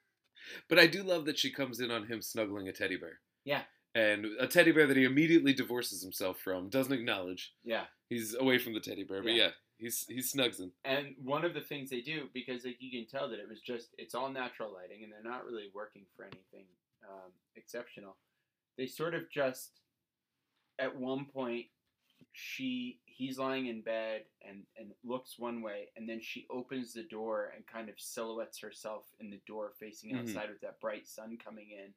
but 0.70 0.80
I 0.80 0.88
do 0.88 1.04
love 1.04 1.26
that 1.26 1.38
she 1.40 1.52
comes 1.52 1.80
in 1.80 1.92
on 1.92 2.08
him 2.08 2.22
snuggling 2.22 2.68
a 2.68 2.74
teddy 2.74 2.98
bear. 2.98 3.20
Yeah. 3.46 3.62
And 3.96 4.26
a 4.40 4.48
teddy 4.48 4.72
bear 4.72 4.86
that 4.88 4.98
he 4.98 5.04
immediately 5.04 5.52
divorces 5.52 6.04
himself 6.04 6.40
from, 6.40 6.70
doesn't 6.70 6.94
acknowledge. 6.94 7.54
yeah, 7.64 7.86
He's 8.08 8.36
away 8.36 8.60
from 8.60 8.74
the 8.76 8.80
teddy 8.80 9.04
bear, 9.04 9.24
but 9.24 9.34
Yeah. 9.34 9.46
yeah, 9.46 9.50
he's 9.78 10.06
he 10.08 10.20
snugs 10.20 10.60
him. 10.60 10.72
and 10.86 11.16
one 11.24 11.44
of 11.44 11.54
the 11.56 11.62
things 11.62 11.90
they 11.90 12.02
do 12.02 12.30
because 12.34 12.66
like 12.66 12.78
you 12.80 12.92
can 12.92 13.08
tell 13.10 13.30
that 13.30 13.40
it 13.40 13.50
was 13.50 13.62
just 13.62 13.90
it's 13.98 14.14
all 14.16 14.30
natural 14.30 14.72
lighting 14.74 15.04
and 15.04 15.12
they're 15.12 15.24
not 15.32 15.44
really 15.46 15.70
working 15.74 16.06
for 16.16 16.24
anything 16.24 16.66
um, 17.10 17.32
exceptional 17.56 18.16
they 18.78 18.86
sort 18.88 19.16
of 19.16 19.30
just 19.32 19.72
at 20.80 20.96
one 20.96 21.26
point 21.26 21.66
she 22.34 23.00
he's 23.06 23.38
lying 23.40 23.68
in 23.68 23.82
bed 23.82 24.22
and 24.48 24.64
and 24.78 24.92
looks 25.04 25.38
one 25.38 25.62
way 25.62 25.90
and 25.98 26.08
then 26.08 26.20
she 26.22 26.46
opens 26.50 26.94
the 26.94 27.04
door 27.04 27.52
and 27.56 27.66
kind 27.68 27.90
of 27.90 27.96
silhouettes 28.00 28.60
herself 28.60 29.04
in 29.20 29.30
the 29.30 29.40
door 29.48 29.74
facing 29.80 30.14
Mhm. 30.14 30.20
outside 30.22 30.50
with 30.50 30.62
that 30.62 30.80
bright 30.80 31.08
sun 31.08 31.38
coming 31.38 31.72
in 31.72 31.94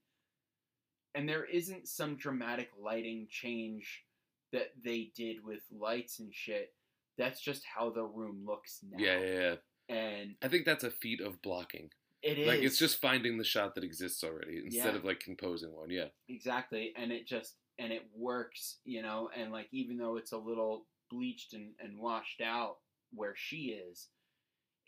and 1.14 1.28
there 1.28 1.44
isn't 1.44 1.86
some 1.88 2.16
dramatic 2.16 2.70
lighting 2.78 3.26
change 3.30 4.04
that 4.52 4.72
they 4.82 5.12
did 5.14 5.44
with 5.44 5.60
lights 5.70 6.18
and 6.18 6.34
shit 6.34 6.74
that's 7.18 7.40
just 7.40 7.64
how 7.64 7.90
the 7.90 8.04
room 8.04 8.44
looks 8.46 8.80
now 8.82 8.98
Yeah, 8.98 9.20
yeah, 9.20 9.56
yeah. 9.88 9.94
and 9.96 10.34
I 10.42 10.48
think 10.48 10.64
that's 10.64 10.84
a 10.84 10.90
feat 10.90 11.20
of 11.20 11.40
blocking. 11.42 11.90
it 12.22 12.38
is 12.38 12.46
Like 12.46 12.60
it's 12.62 12.78
just 12.78 13.00
finding 13.00 13.36
the 13.38 13.44
shot 13.44 13.74
that 13.74 13.84
exists 13.84 14.24
already 14.24 14.58
instead 14.64 14.94
Yeah. 14.94 14.96
of 14.96 15.04
like 15.04 15.20
composing 15.20 15.72
one. 15.72 15.90
Yeah. 15.90 16.08
exactly 16.28 16.92
and 16.96 17.12
it 17.12 17.26
just 17.26 17.56
and 17.78 17.92
it 17.92 18.02
works 18.14 18.78
you 18.84 19.02
know 19.02 19.28
and 19.36 19.52
like 19.52 19.68
even 19.72 19.96
though 19.96 20.16
it's 20.16 20.32
a 20.32 20.38
little 20.38 20.86
bleached 21.10 21.52
and, 21.54 21.70
and 21.80 21.98
washed 21.98 22.40
out 22.40 22.76
where 23.14 23.34
she 23.36 23.76
is 23.90 24.08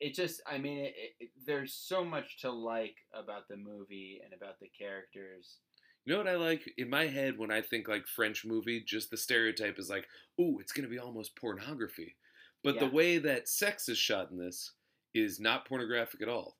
it 0.00 0.14
just 0.14 0.40
i 0.46 0.58
mean 0.58 0.78
it, 0.86 0.94
it, 1.20 1.30
there's 1.46 1.72
so 1.74 2.04
much 2.04 2.38
to 2.40 2.50
like 2.50 2.96
about 3.12 3.48
the 3.48 3.56
movie 3.56 4.20
and 4.24 4.32
about 4.34 4.58
the 4.60 4.68
characters 4.78 5.58
You 6.04 6.12
know 6.12 6.18
what 6.18 6.28
I 6.28 6.36
like 6.36 6.70
in 6.76 6.90
my 6.90 7.06
head 7.06 7.38
when 7.38 7.50
I 7.50 7.62
think 7.62 7.88
like 7.88 8.06
French 8.06 8.44
movie? 8.44 8.82
Just 8.84 9.10
the 9.10 9.16
stereotype 9.16 9.78
is 9.78 9.88
like, 9.88 10.06
oh, 10.38 10.58
it's 10.60 10.72
gonna 10.72 10.88
be 10.88 10.98
almost 10.98 11.34
pornography, 11.36 12.16
but 12.62 12.78
the 12.78 12.90
way 12.90 13.18
that 13.18 13.48
sex 13.48 13.88
is 13.88 13.96
shot 13.98 14.30
in 14.30 14.36
this 14.38 14.72
is 15.14 15.40
not 15.40 15.66
pornographic 15.66 16.20
at 16.20 16.28
all. 16.28 16.56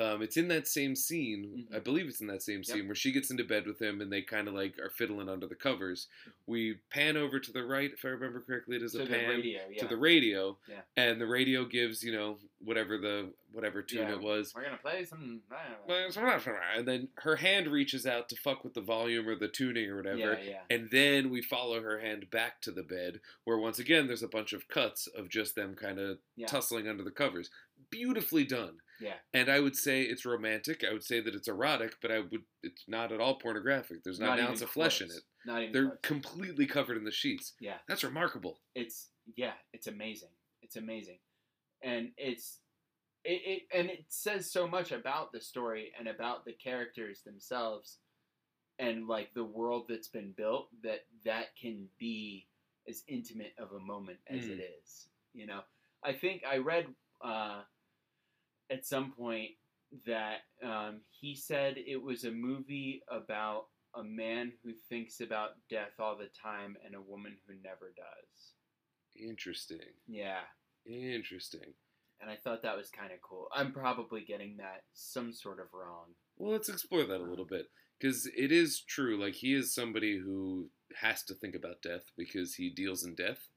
Um, 0.00 0.22
it's 0.22 0.36
in 0.36 0.46
that 0.48 0.68
same 0.68 0.94
scene, 0.94 1.66
Mhm. 1.70 1.74
I 1.76 1.80
believe 1.80 2.06
it's 2.06 2.20
in 2.20 2.28
that 2.28 2.42
same 2.42 2.58
Yep. 2.58 2.64
scene 2.66 2.86
where 2.86 2.94
she 2.94 3.10
gets 3.10 3.30
into 3.32 3.42
bed 3.42 3.66
with 3.66 3.82
him 3.82 4.00
and 4.00 4.12
they 4.12 4.22
kind 4.22 4.46
of 4.46 4.54
like 4.54 4.78
are 4.78 4.90
fiddling 4.90 5.28
under 5.28 5.46
the 5.48 5.56
covers. 5.56 6.06
We 6.46 6.74
pan 6.90 7.16
over 7.16 7.40
to 7.40 7.50
the 7.52 7.64
right, 7.64 7.92
if 7.92 8.04
I 8.04 8.08
remember 8.08 8.40
correctly. 8.40 8.76
It 8.76 8.82
is 8.84 8.92
to 8.92 9.02
a 9.02 9.06
pan 9.06 9.28
radio 9.28 9.68
yeah 9.70 9.80
to 9.80 9.88
the 9.88 9.96
radio, 9.96 10.56
Yeah. 10.68 10.82
and 10.96 11.20
the 11.20 11.26
radio 11.26 11.64
gives 11.64 12.04
you 12.04 12.12
know 12.12 12.38
whatever 12.60 12.96
the 12.96 13.32
whatever 13.50 13.82
tune 13.82 14.02
Yeah. 14.08 14.12
it 14.14 14.20
was. 14.20 14.54
we're 14.54 14.62
gonna 14.64 14.76
play 14.76 15.04
some 15.04 15.42
And 15.88 16.86
then 16.86 17.08
her 17.16 17.36
hand 17.36 17.66
reaches 17.66 18.06
out 18.06 18.28
to 18.28 18.36
fuck 18.36 18.62
with 18.62 18.74
the 18.74 18.80
volume 18.80 19.28
or 19.28 19.34
the 19.34 19.48
tuning 19.48 19.90
or 19.90 19.96
whatever. 19.96 20.18
yeah 20.18 20.40
yeah 20.42 20.62
And 20.70 20.90
then 20.90 21.30
we 21.30 21.42
follow 21.42 21.80
her 21.82 21.98
hand 21.98 22.30
back 22.30 22.60
to 22.62 22.70
the 22.70 22.82
bed, 22.84 23.20
where 23.44 23.58
once 23.58 23.78
again 23.80 24.06
there's 24.06 24.22
a 24.22 24.28
bunch 24.28 24.52
of 24.52 24.68
cuts 24.68 25.06
of 25.08 25.28
just 25.28 25.54
them 25.56 25.74
kind 25.74 25.98
of 25.98 26.20
tussling 26.46 26.86
under 26.86 27.02
the 27.02 27.10
covers. 27.10 27.50
Beautifully 27.90 28.44
done. 28.44 28.80
Yeah 29.00 29.14
And 29.34 29.48
I 29.48 29.60
would 29.60 29.76
say 29.76 30.02
it's 30.02 30.24
romantic. 30.24 30.84
I 30.88 30.92
would 30.92 31.04
say 31.04 31.20
that 31.20 31.34
it's 31.34 31.48
erotic, 31.48 31.96
but 32.02 32.10
I 32.10 32.20
would 32.20 32.42
it's 32.62 32.84
not 32.88 33.12
at 33.12 33.20
all 33.20 33.36
pornographic. 33.36 34.02
There's 34.04 34.18
not, 34.20 34.38
an 34.38 34.46
ounce 34.46 34.62
of 34.62 34.70
flesh 34.70 35.00
in 35.00 35.08
it. 35.10 35.22
not 35.46 35.60
even 35.62 35.72
They're 35.72 35.88
close. 35.90 35.98
completely 36.02 36.66
covered 36.66 36.96
in 36.96 37.04
the 37.04 37.10
sheets. 37.12 37.54
yeah 37.60 37.78
That's 37.88 38.04
remarkable. 38.04 38.58
it's 38.74 39.08
yeah 39.36 39.52
it's 39.72 39.86
amazing 39.88 40.30
it's 40.62 40.76
amazing 40.76 41.18
and 41.82 42.10
it's 42.16 42.58
it, 43.24 43.40
it 43.44 43.62
and 43.78 43.90
it 43.90 44.04
says 44.08 44.50
so 44.50 44.66
much 44.66 44.90
about 44.92 45.32
the 45.32 45.40
story 45.40 45.92
and 45.98 46.08
about 46.08 46.44
the 46.44 46.52
characters 46.54 47.20
themselves 47.22 47.98
and 48.78 49.06
like 49.06 49.34
the 49.34 49.44
world 49.44 49.84
that's 49.88 50.08
been 50.08 50.32
built 50.36 50.68
that 50.82 51.00
that 51.24 51.46
can 51.60 51.86
be 51.98 52.46
as 52.88 53.02
intimate 53.08 53.52
of 53.58 53.72
a 53.72 53.80
moment 53.80 54.18
as 54.30 54.44
Mm. 54.44 54.50
it 54.58 54.70
is 54.82 55.08
you 55.34 55.46
know 55.46 55.60
i 56.04 56.12
think 56.12 56.42
i 56.50 56.56
read 56.56 56.86
uh, 57.22 57.60
at 58.70 58.84
some 58.86 59.12
point 59.12 59.50
that 60.06 60.38
um, 60.62 61.00
he 61.10 61.34
said 61.34 61.76
it 61.78 62.02
was 62.02 62.24
a 62.24 62.30
movie 62.30 63.02
about 63.10 63.66
a 63.94 64.04
man 64.04 64.52
who 64.62 64.72
thinks 64.88 65.20
about 65.20 65.50
death 65.70 65.92
all 65.98 66.16
the 66.16 66.28
time 66.42 66.76
and 66.84 66.94
a 66.94 67.00
woman 67.00 67.36
who 67.46 67.54
never 67.64 67.92
does 67.96 68.52
Interesting. 69.16 69.78
yeah 70.06 70.40
Interesting. 70.86 71.74
and 72.20 72.30
I 72.30 72.36
thought 72.36 72.62
that 72.62 72.76
was 72.76 72.90
kind 72.90 73.12
of 73.12 73.20
cool. 73.22 73.48
I'm 73.54 73.72
probably 73.72 74.22
getting 74.22 74.56
that 74.58 74.82
some 74.94 75.32
sort 75.32 75.58
of 75.60 75.66
wrong. 75.72 76.14
Well, 76.36 76.52
let's 76.52 76.68
explore 76.68 77.04
that 77.04 77.20
a 77.20 77.24
little 77.30 77.44
bit 77.44 77.66
because 77.98 78.26
it 78.36 78.52
is 78.52 78.80
true. 78.80 79.20
Like 79.20 79.34
he 79.34 79.54
is 79.54 79.74
somebody 79.74 80.18
who 80.18 80.70
has 81.00 81.22
to 81.24 81.34
think 81.34 81.54
about 81.54 81.82
death 81.82 82.04
because 82.16 82.54
he 82.54 82.70
deals 82.70 83.04
in 83.04 83.14
death. 83.14 83.48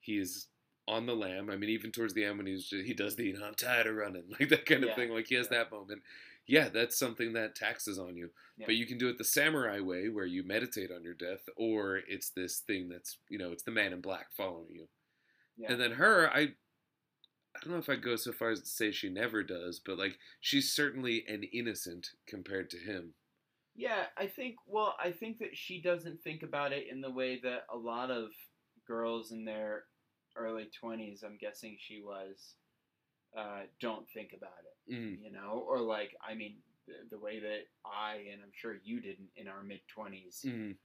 He 0.00 0.18
is 0.18 0.46
on 0.90 1.06
the 1.06 1.14
lam. 1.16 1.50
I 1.50 1.56
mean, 1.56 1.70
even 1.70 1.92
towards 1.92 2.14
the 2.14 2.24
end 2.24 2.38
when 2.38 2.46
he's 2.46 2.68
he 2.70 2.94
does 2.94 3.16
the 3.16 3.24
you 3.26 3.38
know, 3.38 3.46
I'm 3.46 3.54
tired 3.54 3.86
of 3.86 3.96
running 3.96 4.24
like 4.40 4.48
that 4.50 4.66
kind 4.66 4.84
of 4.84 4.90
Yeah, 4.90 4.94
thing. 4.94 5.10
Like 5.10 5.28
he 5.28 5.36
has 5.36 5.48
yeah. 5.50 5.58
that 5.58 5.70
moment. 5.70 6.02
Yeah, 6.46 6.68
that's 6.68 6.98
something 6.98 7.32
that 7.34 7.54
taxes 7.54 7.98
on 7.98 8.16
you. 8.16 8.30
Yeah. 8.56 8.66
But 8.66 8.74
you 8.76 8.86
can 8.86 8.98
do 8.98 9.08
it 9.08 9.18
the 9.18 9.24
samurai 9.24 9.80
way 9.80 10.08
where 10.08 10.26
you 10.26 10.42
meditate 10.42 10.90
on 10.90 11.04
your 11.04 11.14
death, 11.14 11.48
or 11.56 11.98
it's 12.08 12.30
this 12.30 12.60
thing 12.60 12.88
that's 12.88 13.18
you 13.28 13.38
know 13.38 13.52
it's 13.52 13.62
the 13.62 13.70
man 13.70 13.92
in 13.92 14.00
black 14.00 14.32
following 14.36 14.70
you. 14.70 14.88
And 15.68 15.80
then 15.80 15.92
her, 15.92 16.30
I 16.32 16.54
I 17.54 17.60
don't 17.60 17.72
know 17.72 17.78
if 17.78 17.88
I'd 17.88 18.02
go 18.02 18.16
so 18.16 18.32
far 18.32 18.50
as 18.50 18.60
to 18.60 18.68
say 18.68 18.90
she 18.90 19.08
never 19.08 19.42
does, 19.44 19.78
but 19.78 19.98
like 19.98 20.18
she's 20.40 20.72
certainly 20.72 21.24
an 21.28 21.44
innocent 21.44 22.10
compared 22.26 22.70
to 22.70 22.78
him. 22.78 23.14
Yeah, 23.74 24.06
I 24.16 24.26
think. 24.26 24.56
Well, 24.66 24.96
I 25.02 25.12
think 25.12 25.38
that 25.38 25.56
she 25.56 25.80
doesn't 25.80 26.22
think 26.22 26.42
about 26.42 26.72
it 26.72 26.86
in 26.90 27.00
the 27.00 27.10
way 27.10 27.40
that 27.42 27.66
a 27.72 27.76
lot 27.76 28.10
of 28.10 28.30
girls 28.86 29.32
in 29.32 29.44
their 29.44 29.84
early 30.36 30.68
twenties, 30.78 31.22
I'm 31.24 31.38
guessing 31.40 31.76
she 31.78 32.00
was, 32.02 32.54
uh, 33.36 33.62
don't 33.80 34.06
think 34.14 34.30
about 34.36 34.58
it. 34.64 34.94
Mm. 34.94 35.18
You 35.22 35.32
know, 35.32 35.64
or 35.68 35.78
like, 35.80 36.16
I 36.28 36.34
mean, 36.34 36.56
the, 36.86 37.16
the 37.16 37.18
way 37.22 37.40
that 37.40 37.66
I 37.84 38.16
and 38.32 38.40
I'm 38.42 38.52
sure 38.54 38.76
you 38.82 39.00
didn't 39.00 39.28
in 39.36 39.48
our 39.48 39.62
mid 39.62 39.80
twenties, 39.94 40.44
Mm. 40.44 40.76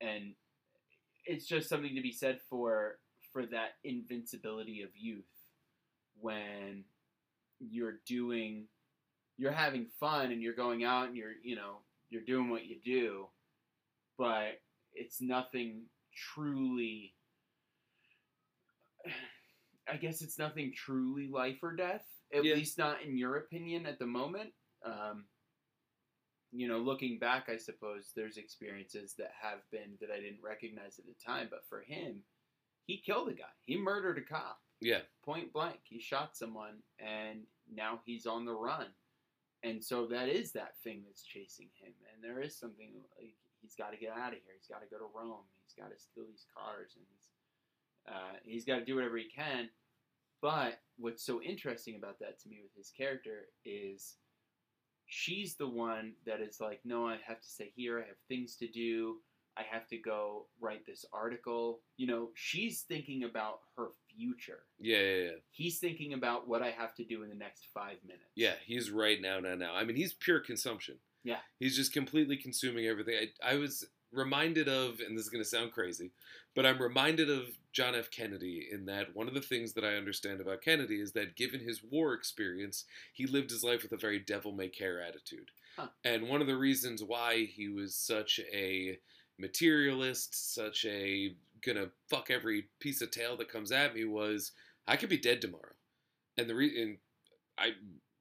and 0.00 0.34
it's 1.24 1.46
just 1.46 1.68
something 1.68 1.94
to 1.94 2.02
be 2.02 2.12
said 2.12 2.40
for 2.48 2.98
for 3.32 3.46
that 3.46 3.72
invincibility 3.84 4.82
of 4.82 4.90
youth 4.94 5.24
when 6.20 6.84
you're 7.58 8.00
doing 8.06 8.66
you're 9.38 9.52
having 9.52 9.86
fun 10.00 10.30
and 10.32 10.42
you're 10.42 10.54
going 10.54 10.84
out 10.84 11.08
and 11.08 11.16
you're 11.16 11.32
you 11.42 11.56
know 11.56 11.78
you're 12.10 12.22
doing 12.24 12.48
what 12.48 12.64
you 12.66 12.76
do 12.84 13.26
but 14.18 14.60
it's 14.94 15.20
nothing 15.20 15.82
truly 16.14 17.12
i 19.88 19.96
guess 19.96 20.22
it's 20.22 20.38
nothing 20.38 20.72
truly 20.74 21.28
life 21.28 21.58
or 21.62 21.74
death 21.74 22.04
at 22.34 22.44
Yeah. 22.44 22.54
least 22.54 22.78
not 22.78 23.02
in 23.02 23.16
your 23.16 23.36
opinion 23.36 23.86
at 23.86 23.98
the 23.98 24.06
moment 24.06 24.50
um, 24.84 25.24
you 26.52 26.68
know 26.68 26.78
looking 26.78 27.18
back 27.18 27.48
i 27.48 27.56
suppose 27.56 28.12
there's 28.14 28.36
experiences 28.36 29.14
that 29.18 29.32
have 29.40 29.60
been 29.70 29.96
that 30.00 30.10
i 30.10 30.16
didn't 30.20 30.42
recognize 30.42 30.98
at 30.98 31.06
the 31.06 31.14
time 31.24 31.48
but 31.50 31.64
for 31.68 31.80
him 31.80 32.22
he 32.86 32.98
killed 32.98 33.28
a 33.28 33.32
guy 33.32 33.44
he 33.66 33.76
murdered 33.76 34.18
a 34.18 34.22
cop 34.22 34.60
Yeah. 34.80 35.00
point 35.24 35.52
blank. 35.52 35.80
He 35.82 35.98
shot 35.98 36.36
someone, 36.36 36.82
and 37.00 37.40
now 37.72 37.98
he's 38.04 38.26
on 38.26 38.44
the 38.44 38.54
run. 38.54 38.86
And 39.64 39.82
so 39.82 40.06
that 40.06 40.28
is 40.28 40.52
that 40.52 40.78
thing 40.84 41.02
that's 41.04 41.24
chasing 41.24 41.70
him. 41.80 41.92
And 42.12 42.22
there 42.22 42.40
is 42.40 42.54
something 42.56 42.92
like 43.18 43.34
he's 43.60 43.74
got 43.74 43.90
to 43.90 43.96
get 43.96 44.12
out 44.12 44.36
of 44.36 44.38
here. 44.44 44.54
He's 44.56 44.68
got 44.68 44.82
to 44.82 44.86
go 44.92 44.98
to 45.02 45.10
Rome. 45.12 45.48
He's 45.64 45.74
got 45.74 45.90
to 45.90 45.98
steal 45.98 46.26
these 46.30 46.46
cars, 46.54 46.92
and 46.94 47.04
he's 47.10 47.26
uh, 48.08 48.36
he's 48.44 48.64
got 48.64 48.76
to 48.76 48.84
do 48.84 48.94
whatever 48.94 49.16
he 49.16 49.28
can. 49.34 49.68
But 50.42 50.80
what's 50.98 51.24
so 51.24 51.40
interesting 51.42 51.96
about 51.96 52.18
that 52.20 52.40
to 52.40 52.48
me 52.48 52.60
with 52.62 52.74
his 52.76 52.90
character 52.96 53.46
is 53.64 54.16
she's 55.06 55.56
the 55.56 55.68
one 55.68 56.12
that 56.26 56.40
is 56.40 56.60
like, 56.60 56.80
no, 56.84 57.08
I 57.08 57.16
have 57.26 57.40
to 57.40 57.48
stay 57.48 57.72
here. 57.74 57.98
I 57.98 58.06
have 58.06 58.16
things 58.28 58.56
to 58.56 58.68
do. 58.68 59.16
I 59.58 59.62
have 59.70 59.86
to 59.88 59.96
go 59.96 60.46
write 60.60 60.84
this 60.84 61.06
article. 61.12 61.80
You 61.96 62.06
know, 62.06 62.28
she's 62.34 62.82
thinking 62.82 63.24
about 63.24 63.60
her 63.76 63.88
future. 64.14 64.60
Yeah, 64.78 64.98
yeah, 64.98 65.22
yeah. 65.22 65.30
He's 65.50 65.78
thinking 65.78 66.12
about 66.12 66.46
what 66.46 66.62
I 66.62 66.70
have 66.70 66.94
to 66.96 67.04
do 67.04 67.22
in 67.22 67.30
the 67.30 67.34
next 67.34 67.68
five 67.72 67.96
minutes. 68.04 68.28
Yeah, 68.34 68.54
he's 68.66 68.90
right 68.90 69.20
now, 69.20 69.40
now, 69.40 69.54
now. 69.54 69.74
I 69.74 69.84
mean, 69.84 69.96
he's 69.96 70.12
pure 70.12 70.40
consumption. 70.40 70.96
Yeah. 71.24 71.38
He's 71.58 71.74
just 71.74 71.92
completely 71.92 72.36
consuming 72.36 72.86
everything. 72.86 73.14
I, 73.42 73.52
I 73.52 73.54
was 73.56 73.86
reminded 74.16 74.68
of, 74.68 75.00
and 75.00 75.16
this 75.16 75.24
is 75.24 75.30
going 75.30 75.42
to 75.42 75.48
sound 75.48 75.72
crazy, 75.72 76.10
but 76.54 76.66
I'm 76.66 76.80
reminded 76.80 77.30
of 77.30 77.44
John 77.72 77.94
F. 77.94 78.10
Kennedy 78.10 78.68
in 78.70 78.86
that 78.86 79.14
one 79.14 79.28
of 79.28 79.34
the 79.34 79.40
things 79.40 79.74
that 79.74 79.84
I 79.84 79.96
understand 79.96 80.40
about 80.40 80.62
Kennedy 80.62 81.00
is 81.00 81.12
that 81.12 81.36
given 81.36 81.60
his 81.60 81.82
war 81.82 82.14
experience, 82.14 82.84
he 83.12 83.26
lived 83.26 83.50
his 83.50 83.62
life 83.62 83.82
with 83.82 83.92
a 83.92 83.98
very 83.98 84.18
devil 84.18 84.52
may 84.52 84.68
care 84.68 85.02
attitude. 85.02 85.50
Huh. 85.76 85.88
And 86.04 86.28
one 86.28 86.40
of 86.40 86.46
the 86.46 86.56
reasons 86.56 87.02
why 87.02 87.44
he 87.44 87.68
was 87.68 87.94
such 87.94 88.40
a 88.52 88.98
materialist, 89.38 90.54
such 90.54 90.86
a 90.86 91.34
gonna 91.64 91.88
fuck 92.08 92.30
every 92.30 92.68
piece 92.80 93.02
of 93.02 93.10
tail 93.10 93.36
that 93.36 93.50
comes 93.50 93.72
at 93.72 93.94
me 93.94 94.04
was 94.04 94.52
I 94.86 94.96
could 94.96 95.08
be 95.08 95.18
dead 95.18 95.40
tomorrow. 95.40 95.74
And 96.38 96.48
the 96.48 96.54
reason 96.54 96.98
I 97.58 97.72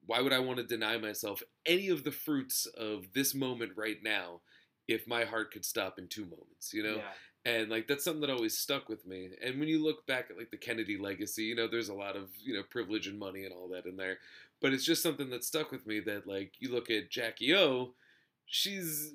why 0.05 0.21
would 0.21 0.33
I 0.33 0.39
want 0.39 0.57
to 0.57 0.63
deny 0.63 0.97
myself 0.97 1.41
any 1.65 1.89
of 1.89 2.03
the 2.03 2.11
fruits 2.11 2.65
of 2.65 3.13
this 3.13 3.33
moment 3.33 3.71
right 3.75 3.97
now 4.03 4.41
if 4.87 5.07
my 5.07 5.23
heart 5.23 5.51
could 5.51 5.65
stop 5.65 5.99
in 5.99 6.07
two 6.07 6.25
moments, 6.25 6.73
you 6.73 6.83
know? 6.83 6.97
Yeah. 6.97 7.11
And 7.45 7.69
like 7.69 7.87
that's 7.87 8.03
something 8.03 8.21
that 8.21 8.31
always 8.31 8.57
stuck 8.57 8.89
with 8.89 9.05
me. 9.05 9.29
And 9.43 9.59
when 9.59 9.67
you 9.67 9.83
look 9.83 10.07
back 10.07 10.27
at 10.31 10.37
like 10.37 10.49
the 10.49 10.57
Kennedy 10.57 10.97
legacy, 10.97 11.43
you 11.43 11.55
know, 11.55 11.67
there's 11.67 11.89
a 11.89 11.93
lot 11.93 12.15
of, 12.15 12.29
you 12.43 12.55
know, 12.55 12.63
privilege 12.63 13.07
and 13.07 13.19
money 13.19 13.45
and 13.45 13.53
all 13.53 13.69
that 13.69 13.85
in 13.85 13.97
there. 13.97 14.17
But 14.61 14.73
it's 14.73 14.85
just 14.85 15.03
something 15.03 15.29
that 15.29 15.43
stuck 15.43 15.71
with 15.71 15.85
me 15.85 15.99
that 16.01 16.25
like 16.25 16.53
you 16.59 16.71
look 16.71 16.89
at 16.89 17.11
Jackie 17.11 17.55
O, 17.55 17.93
she's 18.47 19.13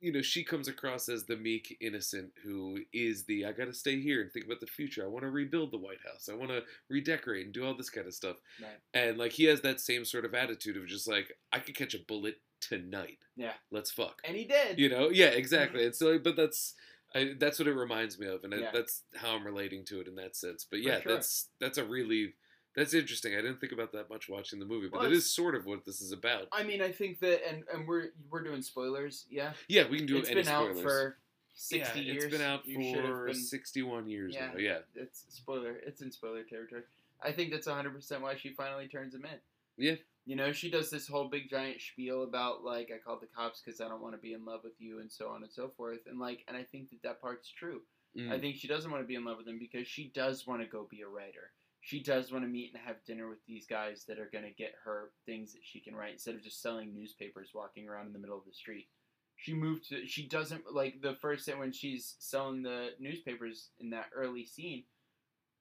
you 0.00 0.10
know, 0.10 0.22
she 0.22 0.42
comes 0.42 0.66
across 0.66 1.10
as 1.10 1.24
the 1.24 1.36
meek 1.36 1.76
innocent 1.82 2.32
who 2.42 2.78
is 2.94 3.24
the 3.24 3.44
I 3.44 3.52
gotta 3.52 3.74
stay 3.74 4.00
here 4.00 4.22
and 4.22 4.32
think 4.32 4.46
about 4.46 4.60
the 4.60 4.66
future. 4.66 5.04
I 5.04 5.08
wanna 5.08 5.30
rebuild 5.30 5.70
the 5.70 5.76
White 5.76 5.98
House. 6.10 6.30
I 6.30 6.34
wanna 6.34 6.60
redecorate 6.88 7.44
and 7.44 7.52
do 7.52 7.66
all 7.66 7.74
this 7.74 7.90
kind 7.90 8.06
of 8.06 8.14
stuff. 8.14 8.36
Right. 8.62 8.78
And 8.94 9.18
like 9.18 9.32
he 9.32 9.44
has 9.44 9.60
that 9.60 9.80
same 9.80 10.06
sort 10.06 10.24
of 10.24 10.34
attitude 10.34 10.78
of 10.78 10.86
just 10.86 11.06
like, 11.06 11.36
I 11.52 11.58
could 11.58 11.74
catch 11.76 11.92
a 11.92 11.98
bullet 11.98 12.38
tonight. 12.60 13.18
Yeah. 13.36 13.52
Let's 13.70 13.90
fuck. 13.90 14.20
And 14.24 14.36
he 14.36 14.44
did. 14.44 14.78
You 14.78 14.88
know, 14.88 15.10
yeah, 15.10 15.26
exactly. 15.26 15.84
And 15.90 15.94
so, 15.94 16.18
but 16.18 16.36
that's 16.36 16.74
I, 17.14 17.34
that's 17.38 17.58
what 17.58 17.66
it 17.66 17.74
reminds 17.74 18.18
me 18.18 18.28
of, 18.28 18.44
and 18.44 18.54
I, 18.54 18.70
that's 18.72 19.02
how 19.16 19.34
I'm 19.34 19.44
relating 19.44 19.84
to 19.86 20.00
it 20.00 20.06
in 20.06 20.14
that 20.16 20.36
sense. 20.36 20.64
But 20.68 20.80
yeah, 20.80 21.00
sure. 21.00 21.14
that's 21.14 21.48
that's 21.58 21.78
a 21.78 21.84
really 21.84 22.34
that's 22.76 22.94
interesting. 22.94 23.34
I 23.34 23.36
didn't 23.36 23.58
think 23.60 23.72
about 23.72 23.92
that 23.92 24.08
much 24.08 24.28
watching 24.28 24.60
the 24.60 24.64
movie, 24.64 24.88
but 24.88 25.00
Well, 25.00 25.12
it 25.12 25.20
sort 25.22 25.56
of 25.56 25.66
what 25.66 25.84
this 25.84 26.00
is 26.00 26.12
about. 26.12 26.46
I 26.52 26.62
mean, 26.62 26.80
I 26.80 26.92
think 26.92 27.18
that, 27.20 27.40
and, 27.48 27.64
and 27.72 27.86
we're 27.86 28.10
we're 28.30 28.44
doing 28.44 28.62
spoilers. 28.62 29.26
Yeah. 29.28 29.52
Yeah, 29.68 29.88
we 29.88 29.98
can 29.98 30.06
do 30.06 30.18
it's 30.18 30.30
any 30.30 30.42
been 30.42 30.52
out 30.52 30.78
for 30.78 31.16
sixty 31.54 32.00
yeah, 32.00 32.12
years. 32.12 32.24
It's 32.24 32.32
been 32.32 32.46
out 32.46 32.64
You 32.66 32.94
for 32.94 33.26
been- 33.26 33.34
61 33.34 34.08
years 34.08 34.34
Yeah. 34.34 34.46
now. 34.46 34.58
Yeah. 34.58 34.78
It's 34.94 35.24
spoiler. 35.30 35.80
It's 35.84 36.00
in 36.00 36.12
spoiler 36.12 36.44
territory. 36.44 36.82
I 37.22 37.32
think 37.32 37.50
that's 37.50 37.66
100 37.66 37.92
percent 37.92 38.22
why 38.22 38.36
she 38.36 38.50
finally 38.50 38.86
turns 38.86 39.14
him 39.14 39.24
in. 39.24 39.38
Yeah. 39.76 39.96
You 40.26 40.36
know, 40.36 40.52
she 40.52 40.70
does 40.70 40.90
this 40.90 41.08
whole 41.08 41.28
big 41.28 41.50
giant 41.50 41.80
spiel 41.80 42.22
about 42.22 42.62
like 42.62 42.90
I 42.94 42.98
called 42.98 43.22
the 43.22 43.26
cops 43.34 43.62
because 43.64 43.80
I 43.80 43.88
don't 43.88 44.02
want 44.02 44.14
to 44.14 44.20
be 44.20 44.32
in 44.32 44.44
love 44.44 44.60
with 44.62 44.74
you 44.78 45.00
and 45.00 45.10
so 45.10 45.28
on 45.28 45.42
and 45.42 45.52
so 45.52 45.72
forth. 45.76 46.00
And 46.06 46.18
like, 46.18 46.44
and 46.46 46.56
I 46.56 46.62
think 46.64 46.90
that 46.90 47.02
that 47.02 47.20
part's 47.20 47.50
true. 47.50 47.80
Mm. 48.16 48.32
I 48.32 48.38
think 48.38 48.56
she 48.56 48.68
doesn't 48.68 48.90
want 48.90 49.02
to 49.02 49.08
be 49.08 49.14
in 49.14 49.24
love 49.24 49.38
with 49.38 49.48
him 49.48 49.58
because 49.58 49.86
she 49.86 50.12
does 50.14 50.46
want 50.46 50.60
to 50.60 50.66
go 50.66 50.86
be 50.90 51.02
a 51.02 51.08
writer. 51.08 51.52
She 51.82 52.02
does 52.02 52.30
want 52.30 52.44
to 52.44 52.50
meet 52.50 52.72
and 52.74 52.82
have 52.84 53.04
dinner 53.06 53.28
with 53.28 53.38
these 53.46 53.66
guys 53.66 54.04
that 54.06 54.18
are 54.18 54.28
going 54.30 54.44
to 54.44 54.50
get 54.50 54.74
her 54.84 55.12
things 55.24 55.52
that 55.52 55.62
she 55.64 55.80
can 55.80 55.94
write 55.94 56.12
instead 56.12 56.34
of 56.34 56.42
just 56.42 56.60
selling 56.60 56.94
newspapers 56.94 57.50
walking 57.54 57.88
around 57.88 58.06
in 58.06 58.12
the 58.12 58.18
middle 58.18 58.36
of 58.36 58.44
the 58.44 58.52
street. 58.52 58.88
She 59.36 59.54
moved 59.54 59.88
to, 59.88 60.06
she 60.06 60.28
doesn't, 60.28 60.64
like, 60.74 61.00
the 61.00 61.16
first 61.22 61.46
thing 61.46 61.58
when 61.58 61.72
she's 61.72 62.16
selling 62.18 62.62
the 62.62 62.90
newspapers 63.00 63.70
in 63.78 63.88
that 63.90 64.10
early 64.14 64.44
scene, 64.44 64.84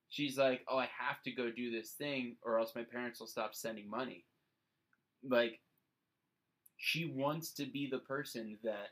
she's 0.10 0.38
like, 0.38 0.66
oh, 0.68 0.78
I 0.78 0.90
have 1.00 1.22
to 1.24 1.32
go 1.32 1.50
do 1.50 1.72
this 1.72 1.92
thing 1.92 2.36
or 2.44 2.60
else 2.60 2.74
my 2.76 2.84
parents 2.84 3.22
will 3.22 3.28
stop 3.28 3.56
sending 3.56 3.90
money. 3.90 4.26
Like, 5.24 5.60
she 6.78 7.06
wants 7.06 7.52
to 7.54 7.66
be 7.66 7.88
the 7.90 8.00
person 8.00 8.58
that 8.64 8.90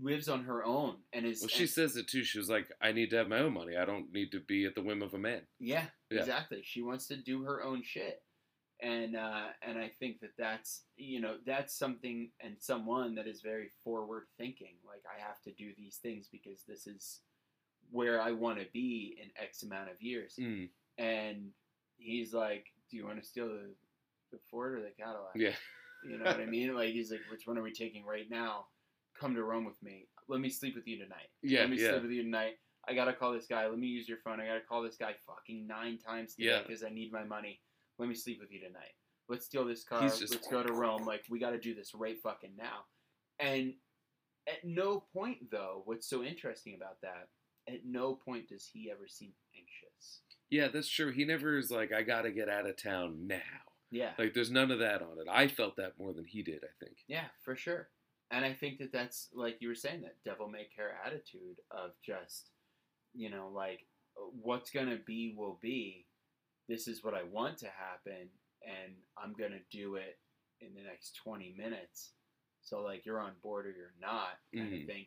lives 0.00 0.28
on 0.28 0.44
her 0.44 0.64
own 0.64 0.96
and 1.12 1.24
is 1.24 1.40
Well, 1.40 1.48
she 1.48 1.62
and- 1.62 1.70
says 1.70 1.96
it 1.96 2.08
too. 2.08 2.24
She 2.24 2.38
was 2.38 2.50
like, 2.50 2.70
"I 2.80 2.92
need 2.92 3.10
to 3.10 3.16
have 3.16 3.28
my 3.28 3.38
own 3.38 3.54
money. 3.54 3.76
I 3.76 3.84
don't 3.84 4.12
need 4.12 4.32
to 4.32 4.40
be 4.40 4.64
at 4.66 4.74
the 4.74 4.82
whim 4.82 5.02
of 5.02 5.14
a 5.14 5.18
man." 5.18 5.46
Yeah, 5.58 5.88
Yeah. 6.10 6.20
exactly. 6.20 6.62
She 6.62 6.82
wants 6.82 7.06
to 7.08 7.16
do 7.16 7.42
her 7.44 7.62
own 7.62 7.82
shit, 7.82 8.22
and 8.80 9.14
uh, 9.16 9.52
and 9.62 9.78
I 9.78 9.88
think 9.88 10.20
that 10.20 10.36
that's 10.36 10.84
you 10.96 11.20
know 11.20 11.38
that's 11.46 11.74
something 11.74 12.32
and 12.40 12.60
someone 12.60 13.14
that 13.14 13.26
is 13.28 13.40
very 13.40 13.70
forward 13.84 14.26
thinking. 14.36 14.76
Like 14.84 15.04
I 15.06 15.18
have 15.20 15.40
to 15.42 15.52
do 15.52 15.72
these 15.76 15.98
things 15.98 16.28
because 16.28 16.64
this 16.64 16.86
is 16.88 17.20
where 17.90 18.20
I 18.20 18.32
want 18.32 18.58
to 18.58 18.66
be 18.72 19.16
in 19.22 19.30
X 19.36 19.62
amount 19.62 19.90
of 19.90 20.02
years. 20.02 20.34
Mm. 20.36 20.70
And 20.98 21.52
he's 21.98 22.34
like, 22.34 22.66
"Do 22.90 22.96
you 22.96 23.04
want 23.06 23.20
to 23.22 23.24
steal 23.26 23.48
the 23.48 23.74
the 24.34 24.40
Ford 24.50 24.74
or 24.78 24.82
the 24.82 24.90
Cadillac?" 24.90 25.32
Yeah. 25.34 25.54
You 26.06 26.18
know 26.18 26.24
what 26.24 26.40
I 26.40 26.46
mean? 26.56 26.74
Like 26.74 26.90
he's 26.90 27.10
like, 27.10 27.20
"Which 27.30 27.46
one 27.46 27.56
are 27.58 27.62
we 27.62 27.72
taking 27.72 28.04
right 28.04 28.28
now? 28.30 28.66
Come 29.18 29.34
to 29.34 29.42
Rome 29.44 29.64
with 29.64 29.82
me. 29.82 30.06
Let 30.28 30.40
me 30.40 30.50
sleep 30.50 30.74
with 30.74 30.86
you 30.86 30.98
tonight." 30.98 31.28
Yeah, 31.42 31.60
Let 31.60 31.70
me 31.70 31.80
yeah. 31.80 31.90
sleep 31.90 32.02
with 32.02 32.10
you 32.12 32.22
tonight. 32.22 32.54
I 32.86 32.94
gotta 32.94 33.14
call 33.14 33.32
this 33.32 33.46
guy. 33.46 33.66
Let 33.66 33.78
me 33.78 33.86
use 33.86 34.06
your 34.08 34.18
phone. 34.18 34.40
I 34.40 34.46
gotta 34.46 34.60
call 34.60 34.82
this 34.82 34.96
guy 34.96 35.14
fucking 35.26 35.66
nine 35.66 35.98
times 35.98 36.34
today 36.34 36.48
Yeah. 36.50 36.62
because 36.62 36.84
I 36.84 36.90
need 36.90 37.10
my 37.12 37.24
money. 37.24 37.60
Let 37.98 38.08
me 38.08 38.14
sleep 38.14 38.38
with 38.40 38.52
you 38.52 38.60
tonight. 38.60 38.92
Let's 39.28 39.46
steal 39.46 39.64
this 39.64 39.84
car. 39.84 40.02
Just- 40.02 40.20
Let's 40.20 40.48
go 40.48 40.62
to 40.62 40.72
Rome. 40.72 41.06
Like 41.06 41.24
we 41.30 41.38
gotta 41.38 41.58
do 41.58 41.74
this 41.74 41.94
right 41.94 42.20
fucking 42.22 42.54
now. 42.56 42.84
And 43.38 43.74
at 44.46 44.62
no 44.64 45.00
point 45.14 45.50
though, 45.50 45.80
what's 45.86 46.06
so 46.10 46.22
interesting 46.22 46.74
about 46.74 47.00
that? 47.00 47.28
At 47.66 47.86
no 47.86 48.14
point 48.14 48.48
does 48.50 48.68
he 48.70 48.90
ever 48.90 49.08
seem 49.08 49.32
anxious. 49.56 50.20
Yeah, 50.50 50.68
that's 50.68 50.88
true. 50.88 51.10
He 51.10 51.24
never 51.24 51.56
is 51.56 51.70
like, 51.70 51.90
"I 51.92 52.02
gotta 52.02 52.30
get 52.30 52.50
out 52.50 52.66
of 52.68 52.76
town 52.76 53.26
now." 53.26 53.40
Yeah. 53.94 54.12
Like, 54.18 54.34
there's 54.34 54.50
none 54.50 54.70
of 54.72 54.80
that 54.80 55.02
on 55.02 55.18
it. 55.20 55.26
I 55.30 55.46
felt 55.46 55.76
that 55.76 55.98
more 55.98 56.12
than 56.12 56.24
he 56.24 56.42
did. 56.42 56.62
I 56.64 56.84
think. 56.84 56.96
Yeah, 57.06 57.26
for 57.44 57.54
sure. 57.54 57.88
And 58.30 58.44
I 58.44 58.52
think 58.52 58.78
that 58.78 58.92
that's 58.92 59.28
like 59.32 59.58
you 59.60 59.68
were 59.68 59.74
saying 59.74 60.02
that 60.02 60.16
devil 60.24 60.48
may 60.48 60.64
care 60.74 60.96
attitude 61.06 61.58
of 61.70 61.90
just, 62.04 62.50
you 63.14 63.30
know, 63.30 63.48
like 63.54 63.86
what's 64.42 64.70
gonna 64.70 64.98
be 65.06 65.34
will 65.36 65.58
be. 65.62 66.06
This 66.68 66.88
is 66.88 67.04
what 67.04 67.14
I 67.14 67.22
want 67.22 67.58
to 67.58 67.66
happen, 67.68 68.28
and 68.66 68.94
I'm 69.16 69.34
gonna 69.34 69.60
do 69.70 69.94
it 69.96 70.18
in 70.60 70.74
the 70.74 70.82
next 70.82 71.16
20 71.22 71.54
minutes. 71.56 72.14
So 72.62 72.80
like 72.82 73.04
you're 73.04 73.20
on 73.20 73.34
board 73.42 73.66
or 73.66 73.70
you're 73.72 73.94
not 74.00 74.40
kind 74.54 74.72
Mhm. 74.72 74.80
of 74.82 74.86
thing. 74.88 75.06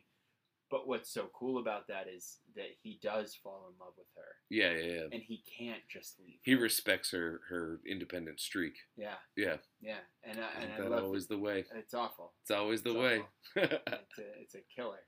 But 0.70 0.86
what's 0.86 1.10
so 1.10 1.30
cool 1.32 1.58
about 1.58 1.86
that 1.88 2.06
is 2.14 2.38
that 2.54 2.68
he 2.82 2.98
does 3.02 3.34
fall 3.34 3.70
in 3.72 3.78
love 3.82 3.94
with 3.96 4.06
her, 4.16 4.22
Yeah, 4.50 4.72
yeah, 4.72 4.92
yeah. 5.00 5.06
and 5.12 5.22
he 5.22 5.42
can't 5.58 5.80
just 5.88 6.18
leave. 6.20 6.38
He 6.42 6.52
her. 6.52 6.58
respects 6.60 7.10
her 7.12 7.40
her 7.48 7.80
independent 7.86 8.38
streak. 8.40 8.74
yeah, 8.96 9.14
Yeah, 9.36 9.56
yeah, 9.80 10.00
and 10.24 10.38
I, 10.38 10.62
and 10.62 10.70
and 10.84 10.92
that 10.92 11.02
always 11.02 11.26
the 11.26 11.38
way. 11.38 11.64
It's 11.74 11.94
awful. 11.94 12.34
It's 12.42 12.50
always 12.50 12.82
the 12.82 12.90
It's 12.90 12.98
way. 12.98 13.22
it's 13.56 14.18
a 14.18 14.40
it's 14.42 14.54
a 14.54 14.60
killer. 14.74 15.00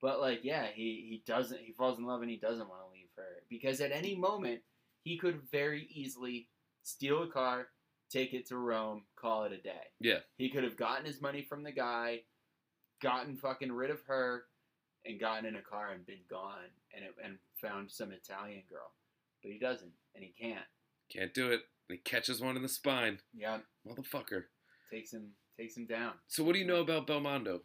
But 0.00 0.20
like, 0.20 0.40
yeah, 0.44 0.66
he 0.72 1.06
he 1.08 1.22
doesn't 1.26 1.60
he 1.60 1.72
falls 1.72 1.98
in 1.98 2.04
love 2.04 2.20
and 2.22 2.30
he 2.30 2.36
doesn't 2.36 2.68
want 2.68 2.82
to 2.86 2.92
leave 2.92 3.08
her 3.16 3.42
because 3.50 3.80
at 3.80 3.90
any 3.92 4.14
moment 4.14 4.60
he 5.02 5.18
could 5.18 5.40
very 5.50 5.88
easily 5.90 6.48
steal 6.82 7.22
a 7.24 7.28
car, 7.28 7.68
take 8.10 8.34
it 8.34 8.46
to 8.48 8.56
Rome, 8.58 9.02
call 9.18 9.44
it 9.44 9.52
a 9.52 9.58
day. 9.58 9.82
Yeah. 10.00 10.18
He 10.36 10.48
could 10.50 10.62
have 10.64 10.76
gotten 10.76 11.06
his 11.06 11.20
money 11.20 11.42
from 11.42 11.62
the 11.64 11.72
guy, 11.72 12.20
gotten 13.02 13.36
fucking 13.36 13.72
rid 13.72 13.90
of 13.90 14.02
her, 14.06 14.44
and 15.06 15.20
gotten 15.20 15.46
in 15.46 15.56
a 15.56 15.62
car 15.62 15.92
and 15.92 16.06
been 16.06 16.24
gone 16.28 16.70
and 16.94 17.04
it, 17.04 17.14
and 17.22 17.38
found 17.60 17.90
some 17.90 18.12
Italian 18.12 18.62
girl. 18.68 18.92
But 19.42 19.52
he 19.52 19.58
doesn't, 19.58 19.92
and 20.14 20.24
he 20.24 20.32
can't. 20.38 20.64
Can't 21.12 21.34
do 21.34 21.50
it. 21.50 21.62
He 21.88 21.98
catches 21.98 22.40
one 22.40 22.56
in 22.56 22.62
the 22.62 22.68
spine. 22.68 23.20
Yeah, 23.34 23.58
Motherfucker. 23.86 24.44
takes 24.90 25.12
him 25.12 25.32
takes 25.58 25.76
him 25.76 25.86
down. 25.86 26.12
So 26.26 26.42
what 26.42 26.52
do 26.54 26.58
you 26.58 26.66
know 26.66 26.80
about 26.80 27.06
Belmondo? 27.06 27.60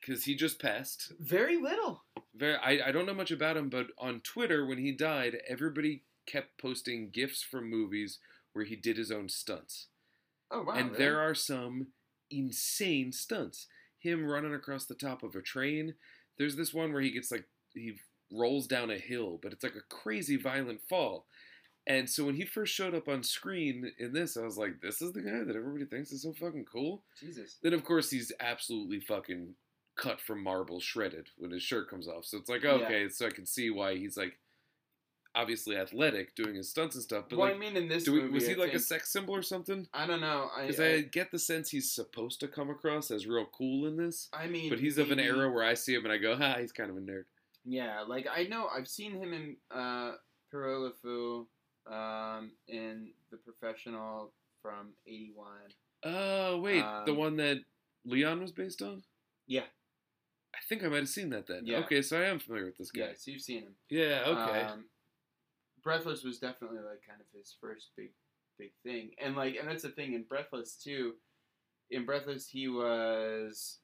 Because 0.00 0.24
he 0.24 0.34
just 0.34 0.60
passed. 0.60 1.12
Very 1.18 1.56
little. 1.56 2.04
Very, 2.34 2.56
I, 2.56 2.88
I 2.88 2.92
don't 2.92 3.06
know 3.06 3.14
much 3.14 3.30
about 3.30 3.56
him, 3.56 3.70
but 3.70 3.86
on 3.98 4.20
Twitter 4.20 4.66
when 4.66 4.78
he 4.78 4.92
died, 4.92 5.38
everybody 5.48 6.02
kept 6.26 6.58
posting 6.58 7.10
gifs 7.10 7.42
from 7.42 7.70
movies 7.70 8.18
where 8.52 8.64
he 8.64 8.76
did 8.76 8.96
his 8.98 9.10
own 9.10 9.28
stunts. 9.28 9.88
Oh 10.50 10.62
wow. 10.62 10.74
and 10.74 10.90
really? 10.90 10.98
there 10.98 11.20
are 11.20 11.34
some 11.34 11.88
insane 12.30 13.12
stunts. 13.12 13.66
Him 13.98 14.26
running 14.26 14.54
across 14.54 14.84
the 14.84 14.94
top 14.94 15.22
of 15.22 15.34
a 15.34 15.40
train. 15.40 15.94
There's 16.38 16.56
this 16.56 16.74
one 16.74 16.92
where 16.92 17.02
he 17.02 17.10
gets 17.10 17.30
like 17.30 17.44
he 17.74 17.94
rolls 18.32 18.66
down 18.66 18.90
a 18.90 18.98
hill, 18.98 19.38
but 19.42 19.52
it's 19.52 19.62
like 19.62 19.74
a 19.76 19.94
crazy 19.94 20.36
violent 20.36 20.80
fall. 20.88 21.26
And 21.86 22.08
so 22.08 22.24
when 22.24 22.34
he 22.36 22.46
first 22.46 22.72
showed 22.74 22.94
up 22.94 23.08
on 23.08 23.22
screen 23.22 23.92
in 23.98 24.12
this, 24.14 24.36
I 24.38 24.42
was 24.42 24.56
like, 24.56 24.80
this 24.80 25.02
is 25.02 25.12
the 25.12 25.20
guy 25.20 25.44
that 25.44 25.54
everybody 25.54 25.84
thinks 25.84 26.12
is 26.12 26.22
so 26.22 26.32
fucking 26.32 26.64
cool. 26.64 27.02
Jesus. 27.20 27.58
Then 27.62 27.74
of 27.74 27.84
course 27.84 28.10
he's 28.10 28.32
absolutely 28.40 29.00
fucking 29.00 29.54
cut 29.96 30.20
from 30.20 30.42
marble, 30.42 30.80
shredded 30.80 31.28
when 31.36 31.50
his 31.50 31.62
shirt 31.62 31.90
comes 31.90 32.08
off. 32.08 32.24
So 32.24 32.38
it's 32.38 32.48
like, 32.48 32.62
Yeah. 32.62 32.70
okay, 32.72 33.08
so 33.10 33.26
I 33.26 33.30
can 33.30 33.44
see 33.46 33.68
why 33.70 33.96
he's 33.96 34.16
like 34.16 34.38
obviously 35.34 35.76
athletic 35.76 36.34
doing 36.34 36.54
his 36.54 36.70
stunts 36.70 36.94
and 36.94 37.02
stuff. 37.02 37.24
But 37.28 37.38
well, 37.38 37.48
like, 37.48 37.56
I 37.56 37.58
mean, 37.58 37.76
in 37.76 37.88
this 37.88 38.04
do 38.04 38.12
we, 38.12 38.20
movie, 38.20 38.34
was 38.34 38.46
he 38.46 38.54
I 38.54 38.56
like 38.56 38.74
a 38.74 38.78
sex 38.78 39.10
symbol 39.10 39.34
or 39.34 39.42
something? 39.42 39.86
I 39.92 40.06
don't 40.06 40.20
know. 40.20 40.48
I, 40.56 40.66
Because 40.66 40.80
I, 40.80 41.00
get 41.02 41.30
the 41.30 41.38
sense 41.38 41.70
he's 41.70 41.92
supposed 41.92 42.40
to 42.40 42.48
come 42.48 42.70
across 42.70 43.10
as 43.10 43.26
real 43.26 43.46
cool 43.46 43.86
in 43.86 43.96
this, 43.96 44.28
I, 44.32 44.44
I 44.44 44.46
mean, 44.48 44.70
but 44.70 44.78
he's 44.78 44.98
of 44.98 45.10
an 45.10 45.20
era 45.20 45.50
where 45.50 45.64
I 45.64 45.74
see 45.74 45.94
him 45.94 46.04
and 46.04 46.12
I 46.12 46.18
go, 46.18 46.36
"Ha, 46.36 46.56
he's 46.60 46.72
kind 46.72 46.90
of 46.90 46.96
a 46.96 47.00
nerd." 47.00 47.24
Yeah, 47.64 48.02
like 48.06 48.26
I 48.30 48.44
know 48.44 48.68
I've 48.68 48.88
seen 48.88 49.12
him 49.12 49.32
in 49.32 49.56
uh, 49.74 50.12
Le 50.52 51.44
um, 51.86 52.52
in 52.68 53.08
The 53.30 53.36
Professional 53.38 54.32
from 54.62 54.92
'81. 55.06 55.46
Oh 56.04 56.60
wait, 56.60 56.84
the 57.06 57.12
Um, 57.12 57.16
one 57.16 57.36
that 57.36 57.58
Leon 58.04 58.40
was 58.40 58.52
based 58.52 58.82
on. 58.82 59.02
Yeah. 59.46 59.64
I 60.54 60.58
think 60.68 60.84
I 60.84 60.88
might 60.88 60.98
have 60.98 61.08
seen 61.08 61.30
that 61.30 61.46
then. 61.46 61.62
Yeah. 61.66 61.78
Okay, 61.78 62.00
so 62.00 62.20
I 62.20 62.26
am 62.26 62.38
familiar 62.38 62.66
with 62.66 62.78
this 62.78 62.90
guy. 62.90 63.06
Yes, 63.08 63.26
you've 63.26 63.42
seen 63.42 63.62
him. 63.64 63.74
Yeah. 63.88 64.22
Okay. 64.26 64.60
Um, 64.60 64.84
Breathless 65.84 66.24
was 66.24 66.38
definitely 66.38 66.78
like 66.78 67.02
kind 67.06 67.20
of 67.20 67.26
his 67.38 67.54
first 67.60 67.90
big, 67.96 68.10
big 68.58 68.72
thing, 68.82 69.10
and 69.22 69.36
like, 69.36 69.56
and 69.60 69.68
that's 69.68 69.82
the 69.82 69.90
thing 69.90 70.14
in 70.14 70.24
Breathless 70.24 70.74
too. 70.82 71.14
In 71.90 72.04
Breathless, 72.06 72.48
he 72.48 72.66
was 72.68 73.78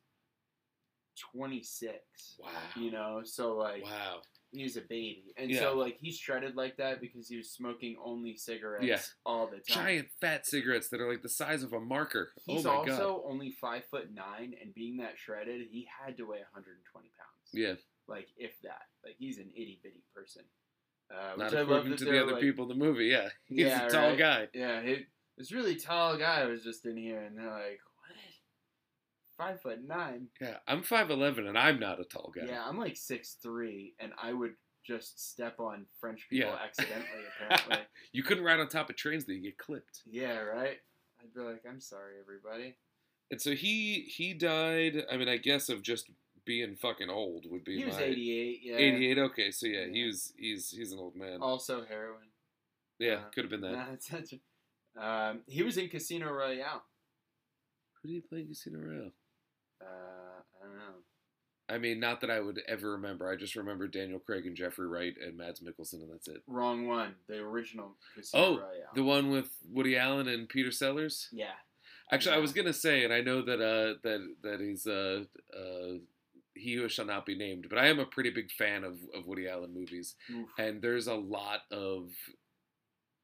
twenty 1.33 1.63
six. 1.63 2.37
wow. 2.39 2.49
You 2.77 2.91
know, 2.91 3.21
so 3.25 3.57
like 3.57 3.85
Wow. 3.85 4.23
he's 4.53 4.77
a 4.77 4.81
baby, 4.81 5.35
and 5.37 5.51
Yeah. 5.51 5.61
so 5.61 5.77
like 5.77 5.99
he's 6.01 6.17
shredded 6.19 6.57
like 6.57 6.77
that 6.79 7.01
because 7.01 7.29
he 7.29 7.37
was 7.37 7.51
smoking 7.51 7.97
only 8.03 8.37
cigarettes 8.37 8.85
Yeah. 8.87 9.03
all 9.27 9.47
the 9.47 9.59
time. 9.61 9.85
Giant 9.85 10.11
fat 10.21 10.47
cigarettes 10.47 10.89
that 10.89 11.01
are 11.01 11.11
like 11.11 11.23
the 11.23 11.29
size 11.29 11.63
of 11.63 11.73
a 11.75 11.81
marker. 11.81 12.33
Oh 12.39 12.43
he's 12.55 12.65
oh 12.67 12.71
also 12.71 13.17
god. 13.19 13.31
only 13.31 13.51
five 13.51 13.85
foot 13.87 14.11
nine, 14.13 14.55
and 14.61 14.73
being 14.75 14.97
that 14.99 15.19
shredded, 15.19 15.69
he 15.71 15.85
had 15.87 16.17
to 16.17 16.25
weigh 16.25 16.39
120 16.41 17.11
pounds. 17.19 17.51
Yeah. 17.53 17.75
Like 18.07 18.29
if 18.39 18.59
that. 18.63 18.89
Like 19.05 19.17
he's 19.19 19.39
an 19.39 19.51
itty 19.55 19.81
bitty 19.83 20.05
person. 20.15 20.43
Uh, 21.13 21.37
Not 21.37 21.53
according 21.53 21.97
to 21.97 22.05
the 22.05 22.23
other 22.23 22.33
like- 22.33 22.41
people 22.41 22.71
in 22.71 22.79
the 22.79 22.85
movie. 22.85 23.07
Yeah. 23.07 23.29
He's 23.47 23.59
Yeah, 23.59 23.87
a 23.87 23.91
tall 23.91 24.09
right. 24.11 24.19
guy. 24.19 24.49
Yeah, 24.55 24.81
he, 24.83 25.07
this 25.37 25.51
really 25.53 25.75
tall 25.77 26.17
guy 26.17 26.45
was 26.45 26.63
just 26.63 26.87
in 26.87 26.97
here, 26.97 27.21
and 27.23 27.37
they're 27.37 27.51
like, 27.51 27.81
"What? 27.97 28.17
Five 29.37 29.61
foot 29.63 29.79
nine? 29.87 30.29
Yeah. 30.41 30.57
I'm 30.69 30.83
five 30.83 31.11
eleven 31.11 31.47
and 31.47 31.59
I'm 31.59 31.81
not 31.81 32.01
a 32.01 32.05
tall 32.05 32.33
guy. 32.35 32.47
Yeah, 32.47 32.63
I'm 32.67 32.79
like 32.79 32.97
six 32.97 33.37
three, 33.43 33.95
and 33.99 34.13
I 34.23 34.33
would 34.33 34.53
just 34.87 35.31
step 35.33 35.59
on 35.59 35.87
French 36.01 36.27
people 36.31 36.51
Yeah. 36.51 36.59
accidentally. 36.63 37.25
Apparently, 37.51 37.87
You 38.13 38.23
couldn't 38.23 38.45
ride 38.45 38.61
on 38.61 38.69
top 38.69 38.91
of 38.91 38.97
trains 38.97 39.25
that 39.27 39.35
you 39.35 39.43
get 39.43 39.59
clipped. 39.59 40.03
yeah, 40.07 40.39
right. 40.39 40.77
I'd 41.21 41.35
be 41.35 41.41
like, 41.41 41.63
"I'm 41.69 41.81
sorry, 41.81 42.15
everybody." 42.21 42.77
And 43.31 43.41
so 43.41 43.53
he 43.55 44.03
he 44.15 44.35
died. 44.35 45.05
I 45.11 45.17
mean, 45.17 45.29
I 45.29 45.37
guess 45.39 45.69
of 45.69 45.83
just 45.83 46.11
being 46.45 46.77
fucking 46.77 47.11
old 47.11 47.47
would 47.51 47.65
be 47.65 47.79
He 47.79 47.85
was 47.85 47.97
my 47.97 48.03
88. 48.03 48.61
Yeah. 48.63 48.77
88. 48.77 49.19
Okay, 49.19 49.51
so 49.51 49.67
yeah, 49.67 49.81
Yeah. 49.87 49.93
he 49.93 50.05
was 50.07 50.33
he's 50.37 50.71
he's 50.71 50.93
an 50.93 50.99
old 50.99 51.17
man. 51.17 51.39
Also 51.41 51.85
heroin. 51.85 52.29
yeah, 52.99 53.15
uh, 53.15 53.31
could 53.35 53.45
have 53.45 53.51
been 53.51 53.61
that. 53.63 53.99
Nah. 54.97 55.31
Um, 55.31 55.41
he 55.47 55.63
was 55.63 55.77
in 55.77 55.89
Casino 55.89 56.33
Royale. 56.33 56.83
Who 58.03 58.09
did 58.09 58.15
he 58.15 58.21
play 58.21 58.41
in 58.41 58.49
Casino 58.49 58.79
Royale? 58.81 59.13
Uh, 59.81 59.85
I 60.63 60.67
don't 60.67 60.77
know. 60.77 60.95
I 61.69 61.79
mean, 61.79 62.01
not 62.01 62.21
that 62.23 62.31
I 62.31 62.41
would 62.41 62.61
ever 62.67 62.91
remember. 62.91 63.31
I 63.31 63.37
just 63.37 63.55
remember 63.55 63.87
Daniel 63.87 64.19
Craig 64.19 64.45
and 64.47 64.57
Jeffrey 64.57 64.89
Wright 64.89 65.15
and 65.25 65.37
Mads 65.39 65.61
Mikkelsen, 65.61 66.03
and 66.03 66.11
that's 66.13 66.27
it. 66.27 66.43
Wrong 66.49 66.89
one. 66.89 67.15
The 67.29 67.39
original 67.39 67.93
Casino 68.17 68.45
Oh, 68.45 68.51
Royale. 68.59 68.91
The 68.97 69.05
one 69.05 69.31
with 69.31 69.51
Woody 69.71 69.97
Allen 69.97 70.27
and 70.27 70.49
Peter 70.49 70.73
Sellers. 70.73 71.29
yeah. 71.33 71.53
Actually, 72.13 72.35
I 72.35 72.39
was 72.39 72.53
gonna 72.53 72.73
say, 72.73 73.05
and 73.05 73.13
I 73.13 73.21
know 73.21 73.41
that 73.43 73.61
uh, 73.61 73.95
that 74.03 74.35
that 74.43 74.61
he's 74.61 74.85
uh, 74.89 75.23
uh, 75.57 75.99
he 76.55 76.75
who 76.75 76.89
shall 76.89 77.05
not 77.07 77.27
be 77.27 77.37
named, 77.37 77.67
but 77.69 77.79
I 77.79 77.87
am 77.89 77.99
a 78.01 78.05
pretty 78.07 78.31
big 78.31 78.51
fan 78.51 78.85
of, 78.85 78.99
of 79.15 79.27
Woody 79.27 79.49
Allen 79.49 79.73
movies, 79.75 80.17
Oof. 80.31 80.49
and 80.59 80.83
there's 80.83 81.07
a 81.07 81.15
lot 81.15 81.61
of 81.71 82.11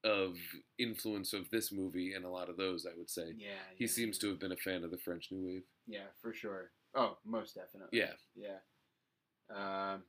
of 0.04 0.36
influence 0.78 1.32
of 1.32 1.50
this 1.50 1.72
movie 1.72 2.12
and 2.14 2.24
a 2.24 2.28
lot 2.30 2.48
of 2.48 2.56
those. 2.56 2.86
I 2.86 2.96
would 2.96 3.10
say 3.10 3.32
Yeah. 3.36 3.48
he 3.76 3.84
yeah, 3.86 3.90
seems 3.90 4.18
to 4.18 4.28
have 4.28 4.38
been 4.38 4.52
a 4.52 4.56
fan 4.56 4.84
of 4.84 4.92
the 4.92 4.98
French 4.98 5.28
New 5.32 5.44
Wave. 5.44 5.64
Yeah, 5.88 6.06
for 6.22 6.32
sure. 6.32 6.70
Oh, 6.94 7.18
most 7.24 7.56
definitely. 7.56 7.98
Yeah. 7.98 8.12
Yeah. 8.36 8.58
Um, 9.50 10.02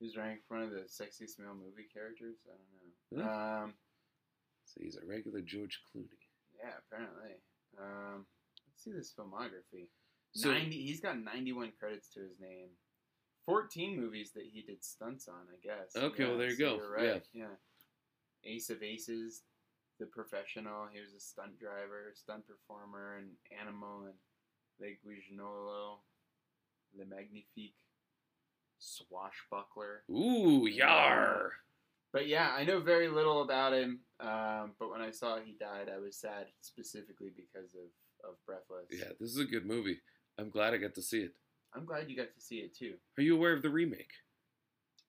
who's 0.00 0.16
ranked 0.16 0.44
one 0.48 0.62
of 0.62 0.70
the 0.70 0.84
sexiest 0.88 1.38
male 1.38 1.54
movie 1.54 1.86
characters? 1.94 2.38
I 2.48 3.18
don't 3.18 3.24
know. 3.24 3.30
Um, 3.64 3.74
So 4.64 4.80
he's 4.82 4.96
a 4.96 5.06
regular 5.06 5.40
George 5.40 5.80
Clooney. 5.94 6.08
yeah, 6.58 6.72
apparently. 6.86 7.36
Um, 7.78 8.26
let's 8.66 8.82
see 8.82 8.90
this 8.92 9.12
filmography. 9.16 9.86
So- 10.34 10.50
Ninety. 10.52 10.82
He's 10.84 11.00
got 11.00 11.18
ninety-one 11.18 11.72
credits 11.78 12.08
to 12.14 12.20
his 12.20 12.38
name. 12.40 12.68
Fourteen 13.46 13.98
movies 14.00 14.32
that 14.34 14.44
he 14.50 14.62
did 14.62 14.84
stunts 14.84 15.28
on. 15.28 15.46
I 15.52 15.58
guess. 15.62 15.94
Okay, 15.96 16.24
well, 16.24 16.38
there 16.38 16.48
you 16.50 16.56
so 16.56 16.78
go. 16.78 16.82
Right. 16.88 17.22
Yeah. 17.32 17.46
Ace 18.44 18.70
of 18.70 18.82
Aces, 18.82 19.42
The 20.00 20.06
Professional. 20.06 20.88
He 20.92 21.00
was 21.00 21.12
a 21.14 21.20
stunt 21.20 21.58
driver, 21.60 22.12
stunt 22.14 22.44
performer, 22.46 23.18
and 23.18 23.28
Animal 23.60 24.04
and 24.06 24.14
Le 24.80 24.88
Guignolo, 25.04 25.98
Le 26.96 27.04
Magnifique, 27.04 27.76
Swashbuckler. 28.78 30.02
Ooh, 30.10 30.66
yar! 30.66 31.52
But 32.12 32.26
yeah, 32.28 32.50
I 32.56 32.64
know 32.64 32.80
very 32.80 33.08
little 33.08 33.42
about 33.42 33.72
him. 33.72 34.00
Um, 34.20 34.72
but 34.78 34.90
when 34.90 35.00
I 35.00 35.10
saw 35.10 35.38
he 35.38 35.56
died, 35.58 35.88
I 35.94 35.98
was 35.98 36.16
sad 36.16 36.46
specifically 36.60 37.30
because 37.34 37.74
of, 37.74 38.28
of 38.28 38.36
Breathless. 38.46 38.88
Yeah, 38.90 39.12
this 39.20 39.30
is 39.30 39.38
a 39.38 39.44
good 39.44 39.66
movie. 39.66 40.00
I'm 40.38 40.50
glad 40.50 40.74
I 40.74 40.78
got 40.78 40.94
to 40.94 41.02
see 41.02 41.20
it. 41.20 41.32
I'm 41.74 41.84
glad 41.84 42.08
you 42.10 42.16
got 42.16 42.34
to 42.34 42.40
see 42.40 42.56
it 42.56 42.76
too. 42.76 42.94
Are 43.18 43.22
you 43.22 43.34
aware 43.36 43.52
of 43.52 43.62
the 43.62 43.70
remake? 43.70 44.10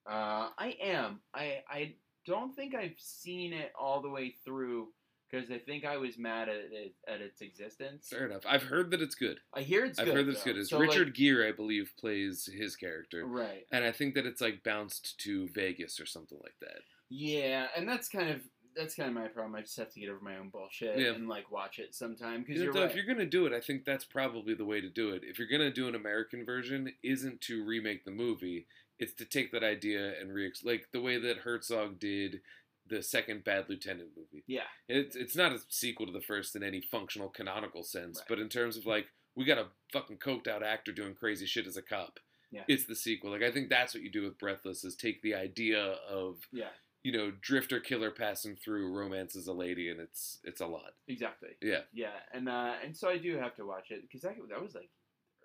Uh, 0.08 0.48
I 0.58 0.76
am. 0.82 1.20
I 1.34 1.58
I 1.68 1.94
don't 2.26 2.54
think 2.54 2.74
I've 2.74 2.94
seen 2.98 3.52
it 3.52 3.72
all 3.78 4.00
the 4.02 4.08
way 4.08 4.34
through 4.44 4.88
because 5.30 5.50
I 5.50 5.58
think 5.58 5.84
I 5.84 5.96
was 5.96 6.16
mad 6.18 6.48
at 6.48 6.56
it 6.72 6.94
at 7.08 7.20
its 7.20 7.40
existence. 7.40 8.08
Fair 8.10 8.26
enough. 8.26 8.42
I've 8.46 8.62
heard 8.62 8.90
that 8.92 9.00
it's 9.02 9.14
good. 9.14 9.40
I 9.54 9.60
hear 9.62 9.84
it's 9.84 9.98
good. 9.98 10.02
I've 10.02 10.06
good. 10.08 10.16
heard 10.16 10.26
that 10.26 10.30
it's 10.32 10.42
though. 10.44 10.52
good. 10.52 10.60
It's 10.60 10.70
So, 10.70 10.78
Richard 10.78 11.08
like- 11.08 11.14
Gere, 11.14 11.48
I 11.48 11.52
believe, 11.52 11.92
plays 11.98 12.46
his 12.52 12.76
character, 12.76 13.24
right. 13.26 13.66
and 13.72 13.84
I 13.84 13.92
think 13.92 14.14
that 14.14 14.26
it's 14.26 14.40
like 14.40 14.62
bounced 14.62 15.18
to 15.20 15.48
Vegas 15.48 15.98
or 16.00 16.06
something 16.06 16.38
like 16.42 16.56
that. 16.60 16.80
Yeah, 17.10 17.66
and 17.76 17.88
that's 17.88 18.08
kind 18.08 18.30
of 18.30 18.40
that's 18.76 18.94
kind 18.94 19.08
of 19.08 19.14
my 19.14 19.28
problem. 19.28 19.54
I 19.54 19.60
just 19.62 19.76
have 19.76 19.90
to 19.92 20.00
get 20.00 20.08
over 20.08 20.20
my 20.20 20.36
own 20.36 20.48
bullshit 20.48 20.98
Yeah. 20.98 21.12
and 21.14 21.28
like 21.28 21.50
watch 21.50 21.78
it 21.78 21.94
sometime 21.94 22.42
because 22.42 22.60
You 22.62 22.72
know, 22.72 22.80
right. 22.80 22.90
If 22.90 22.96
you're 22.96 23.06
gonna 23.06 23.26
do 23.26 23.46
it, 23.46 23.52
I 23.52 23.60
think 23.60 23.84
that's 23.84 24.04
probably 24.04 24.54
the 24.54 24.64
way 24.64 24.80
to 24.80 24.88
do 24.88 25.10
it. 25.10 25.22
If 25.24 25.38
you're 25.38 25.48
gonna 25.48 25.70
do 25.72 25.88
an 25.88 25.94
American 25.94 26.44
version, 26.44 26.92
isn't 27.02 27.40
to 27.42 27.64
remake 27.64 28.04
the 28.04 28.10
movie. 28.10 28.66
It's 28.98 29.12
to 29.14 29.24
take 29.24 29.50
that 29.52 29.64
idea 29.64 30.18
and 30.20 30.32
re 30.32 30.52
like 30.62 30.88
the 30.92 31.00
way 31.00 31.18
that 31.18 31.38
Herzog 31.38 31.98
did 31.98 32.40
the 32.86 33.02
second 33.02 33.44
Bad 33.44 33.68
Lieutenant 33.68 34.10
movie. 34.16 34.44
yeah, 34.46 34.64
It's 34.88 35.16
it's 35.16 35.34
not 35.34 35.52
a 35.52 35.58
sequel 35.68 36.06
to 36.06 36.12
the 36.12 36.20
first 36.20 36.54
in 36.54 36.62
any 36.62 36.80
functional 36.82 37.28
canonical 37.30 37.82
sense, 37.82 38.18
Right. 38.18 38.28
but 38.28 38.38
in 38.38 38.48
terms 38.48 38.76
of 38.76 38.84
like 38.86 39.08
we 39.34 39.44
got 39.44 39.58
a 39.58 39.68
fucking 39.92 40.18
coked 40.18 40.46
out 40.46 40.62
actor 40.62 40.92
doing 40.92 41.14
crazy 41.14 41.46
shit 41.46 41.66
as 41.66 41.76
a 41.76 41.82
cop. 41.82 42.20
Yeah. 42.50 42.62
it's 42.68 42.84
the 42.84 42.94
sequel. 42.94 43.32
Like 43.32 43.42
I 43.42 43.50
think 43.50 43.68
that's 43.68 43.94
what 43.94 44.02
you 44.04 44.10
do 44.12 44.22
with 44.22 44.38
Breathless 44.38 44.84
is 44.84 44.94
take 44.94 45.22
the 45.22 45.34
idea 45.34 45.80
of 46.08 46.46
Yeah, 46.52 46.68
you 47.04 47.12
know 47.12 47.30
drifter 47.42 47.78
killer 47.78 48.10
passing 48.10 48.56
through 48.56 48.92
romances 48.92 49.46
a 49.46 49.52
lady, 49.52 49.90
and 49.90 50.00
it's 50.00 50.38
it's 50.42 50.60
a 50.60 50.66
lot. 50.66 50.94
exactly. 51.06 51.50
Yeah, 51.62 51.82
Yeah, 51.92 52.16
and 52.32 52.48
uh, 52.48 52.72
and 52.82 52.96
so 52.96 53.08
I 53.08 53.18
do 53.18 53.36
have 53.36 53.54
to 53.56 53.66
watch 53.66 53.90
it 53.90 54.02
because 54.02 54.22
that 54.22 54.34
that 54.48 54.60
was 54.60 54.74
like 54.74 54.90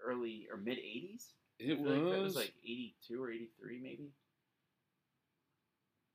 early 0.04 0.48
or 0.50 0.58
mid 0.58 0.78
'80s. 0.78 1.26
it 1.60 1.78
feel 1.78 1.86
like 1.86 2.02
was. 2.02 2.12
that 2.12 2.22
was 2.22 2.36
like 2.36 2.54
'82 2.64 3.22
or 3.22 3.32
'83 3.32 3.80
maybe. 3.84 4.14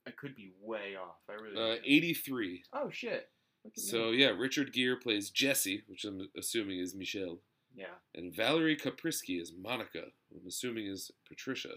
I 0.06 0.10
could 0.10 0.34
be 0.34 0.52
way 0.60 0.96
off. 0.96 1.16
I 1.28 1.34
really. 1.34 1.76
uh, 1.76 1.80
eighty 1.84 2.14
three. 2.14 2.62
Oh 2.72 2.90
shit! 2.90 3.28
So 3.76 4.10
me. 4.10 4.18
yeah, 4.22 4.28
Richard 4.28 4.72
Gere 4.72 4.96
plays 4.96 5.30
Jesse, 5.30 5.82
which 5.86 6.04
I'm 6.04 6.28
assuming 6.36 6.78
is 6.78 6.94
Michel, 6.94 7.40
yeah, 7.74 7.96
and 8.14 8.34
Valerie 8.34 8.76
Kaprisky 8.76 9.40
is 9.40 9.52
Monica, 9.56 10.04
who 10.30 10.40
I'm 10.40 10.46
assuming 10.46 10.86
is 10.86 11.10
Patricia. 11.28 11.74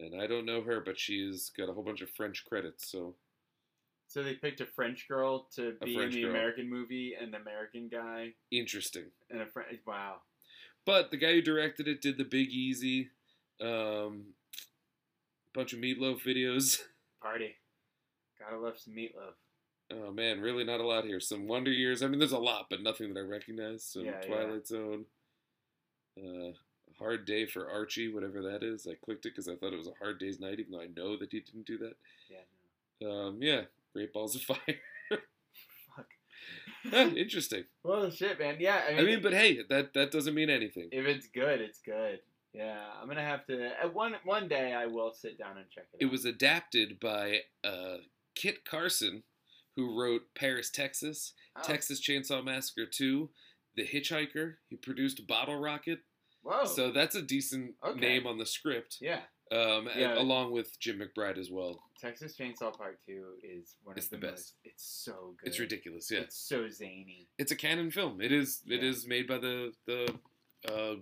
And 0.00 0.20
I 0.20 0.26
don't 0.26 0.46
know 0.46 0.62
her, 0.62 0.80
but 0.80 0.98
she's 0.98 1.50
got 1.56 1.68
a 1.68 1.72
whole 1.72 1.82
bunch 1.82 2.00
of 2.00 2.10
French 2.10 2.44
credits. 2.48 2.90
So 2.90 3.14
so 4.10 4.24
they 4.24 4.34
picked 4.34 4.60
a 4.60 4.66
French 4.66 5.06
girl 5.06 5.46
to 5.54 5.76
A 5.80 5.84
be 5.84 5.94
French 5.94 6.14
in 6.16 6.22
the 6.22 6.26
girl. 6.26 6.36
American 6.36 6.68
movie, 6.68 7.14
and 7.20 7.32
the 7.32 7.38
American 7.38 7.88
guy, 7.88 8.30
interesting. 8.50 9.04
and 9.30 9.40
a 9.40 9.46
French. 9.46 9.78
Wow. 9.86 10.16
But 10.84 11.12
the 11.12 11.16
guy 11.16 11.34
who 11.34 11.42
directed 11.42 11.86
it 11.86 12.02
did 12.02 12.18
the 12.18 12.24
Big 12.24 12.48
Easy, 12.48 13.10
um, 13.60 14.34
bunch 15.54 15.72
of 15.72 15.78
Meatloaf 15.78 16.24
videos. 16.24 16.80
Party. 17.22 17.54
Gotta 18.40 18.58
love 18.58 18.78
some 18.78 18.94
meatloaf. 18.94 19.34
Oh 19.92 20.10
man, 20.10 20.40
really 20.40 20.64
not 20.64 20.80
a 20.80 20.86
lot 20.86 21.04
here. 21.04 21.20
Some 21.20 21.46
Wonder 21.46 21.70
Years. 21.70 22.02
I 22.02 22.08
mean, 22.08 22.18
there's 22.18 22.32
a 22.32 22.38
lot, 22.38 22.66
but 22.68 22.82
nothing 22.82 23.12
that 23.12 23.20
I 23.20 23.22
recognize. 23.22 23.84
Some 23.84 24.06
Yeah, 24.06 24.12
yeah. 24.22 24.26
Twilight 24.26 24.66
Zone. 24.66 25.04
Uh, 26.18 26.52
Hard 27.00 27.24
Day 27.24 27.46
for 27.46 27.68
Archie, 27.70 28.12
whatever 28.12 28.42
that 28.42 28.62
is. 28.62 28.86
I 28.86 28.94
clicked 29.04 29.26
it 29.26 29.30
because 29.34 29.48
I 29.48 29.56
thought 29.56 29.72
it 29.72 29.78
was 29.78 29.88
a 29.88 29.94
Hard 29.98 30.18
Day's 30.20 30.38
Night, 30.38 30.60
even 30.60 30.72
though 30.72 30.80
I 30.80 30.88
know 30.94 31.16
that 31.16 31.32
he 31.32 31.40
didn't 31.40 31.66
do 31.66 31.78
that. 31.78 31.94
Yeah. 32.30 32.38
No. 33.00 33.10
Um, 33.28 33.38
yeah, 33.42 33.62
Great 33.94 34.12
Balls 34.12 34.36
of 34.36 34.42
Fire. 34.42 34.58
Fuck. 35.10 36.06
Huh, 36.90 37.10
Interesting. 37.16 37.64
well, 37.82 38.10
shit, 38.10 38.38
man. 38.38 38.56
Yeah. 38.60 38.80
I 38.86 38.90
mean, 38.92 38.98
I 39.00 39.02
mean, 39.04 39.22
but 39.22 39.32
hey, 39.32 39.60
that 39.68 39.94
that 39.94 40.10
doesn't 40.10 40.34
mean 40.34 40.50
anything. 40.50 40.88
if 40.92 41.06
it's 41.06 41.26
good, 41.26 41.60
it's 41.60 41.80
good. 41.80 42.20
Yeah, 42.52 42.78
I'm 43.00 43.06
gonna 43.08 43.22
have 43.24 43.46
to. 43.46 43.70
At 43.80 43.94
one 43.94 44.14
one 44.24 44.48
day, 44.48 44.72
I 44.74 44.86
will 44.86 45.12
sit 45.12 45.38
down 45.38 45.56
and 45.56 45.66
check 45.70 45.84
it. 45.94 46.02
It 46.02 46.06
out. 46.06 46.12
was 46.12 46.24
adapted 46.24 46.98
by 47.00 47.40
uh, 47.64 47.98
Kit 48.34 48.64
Carson, 48.64 49.22
who 49.76 49.98
wrote 50.00 50.22
Paris, 50.34 50.70
Texas, 50.70 51.32
Oh. 51.56 51.62
Texas 51.64 52.00
Chainsaw 52.00 52.44
Massacre 52.44 52.86
2, 52.86 53.28
The 53.76 53.84
Hitchhiker. 53.86 54.54
He 54.68 54.76
produced 54.76 55.26
Bottle 55.26 55.60
Rocket. 55.60 56.00
Whoa. 56.42 56.64
So 56.64 56.90
that's 56.90 57.14
a 57.14 57.22
decent. 57.22 57.74
Okay. 57.84 58.00
name 58.00 58.26
on 58.26 58.38
the 58.38 58.46
script, 58.46 58.98
yeah, 59.00 59.20
um, 59.52 59.86
and- 59.88 60.00
Yeah. 60.00 60.18
along 60.18 60.52
with 60.52 60.78
Jim 60.80 60.98
McBride 61.00 61.36
as 61.38 61.50
well. 61.50 61.82
Texas 62.00 62.34
Chainsaw 62.36 62.76
Part 62.76 62.98
Two 63.06 63.34
is 63.42 63.76
one 63.84 63.96
It's 63.96 64.06
of 64.06 64.12
the, 64.12 64.16
the 64.16 64.26
best. 64.28 64.36
most. 64.36 64.54
It's 64.64 64.84
so 64.84 65.34
good. 65.38 65.48
It's 65.48 65.58
ridiculous, 65.58 66.10
yeah. 66.10 66.20
It's 66.20 66.36
so 66.36 66.68
zany. 66.70 67.28
It's 67.38 67.52
a 67.52 67.56
Cannon 67.56 67.90
film. 67.90 68.20
It 68.22 68.32
is. 68.32 68.62
It 68.66 68.82
Yeah. 68.82 68.88
is 68.88 69.06
made 69.06 69.26
by 69.28 69.38
the 69.38 69.74
the 69.86 70.14
uh, 70.66 70.96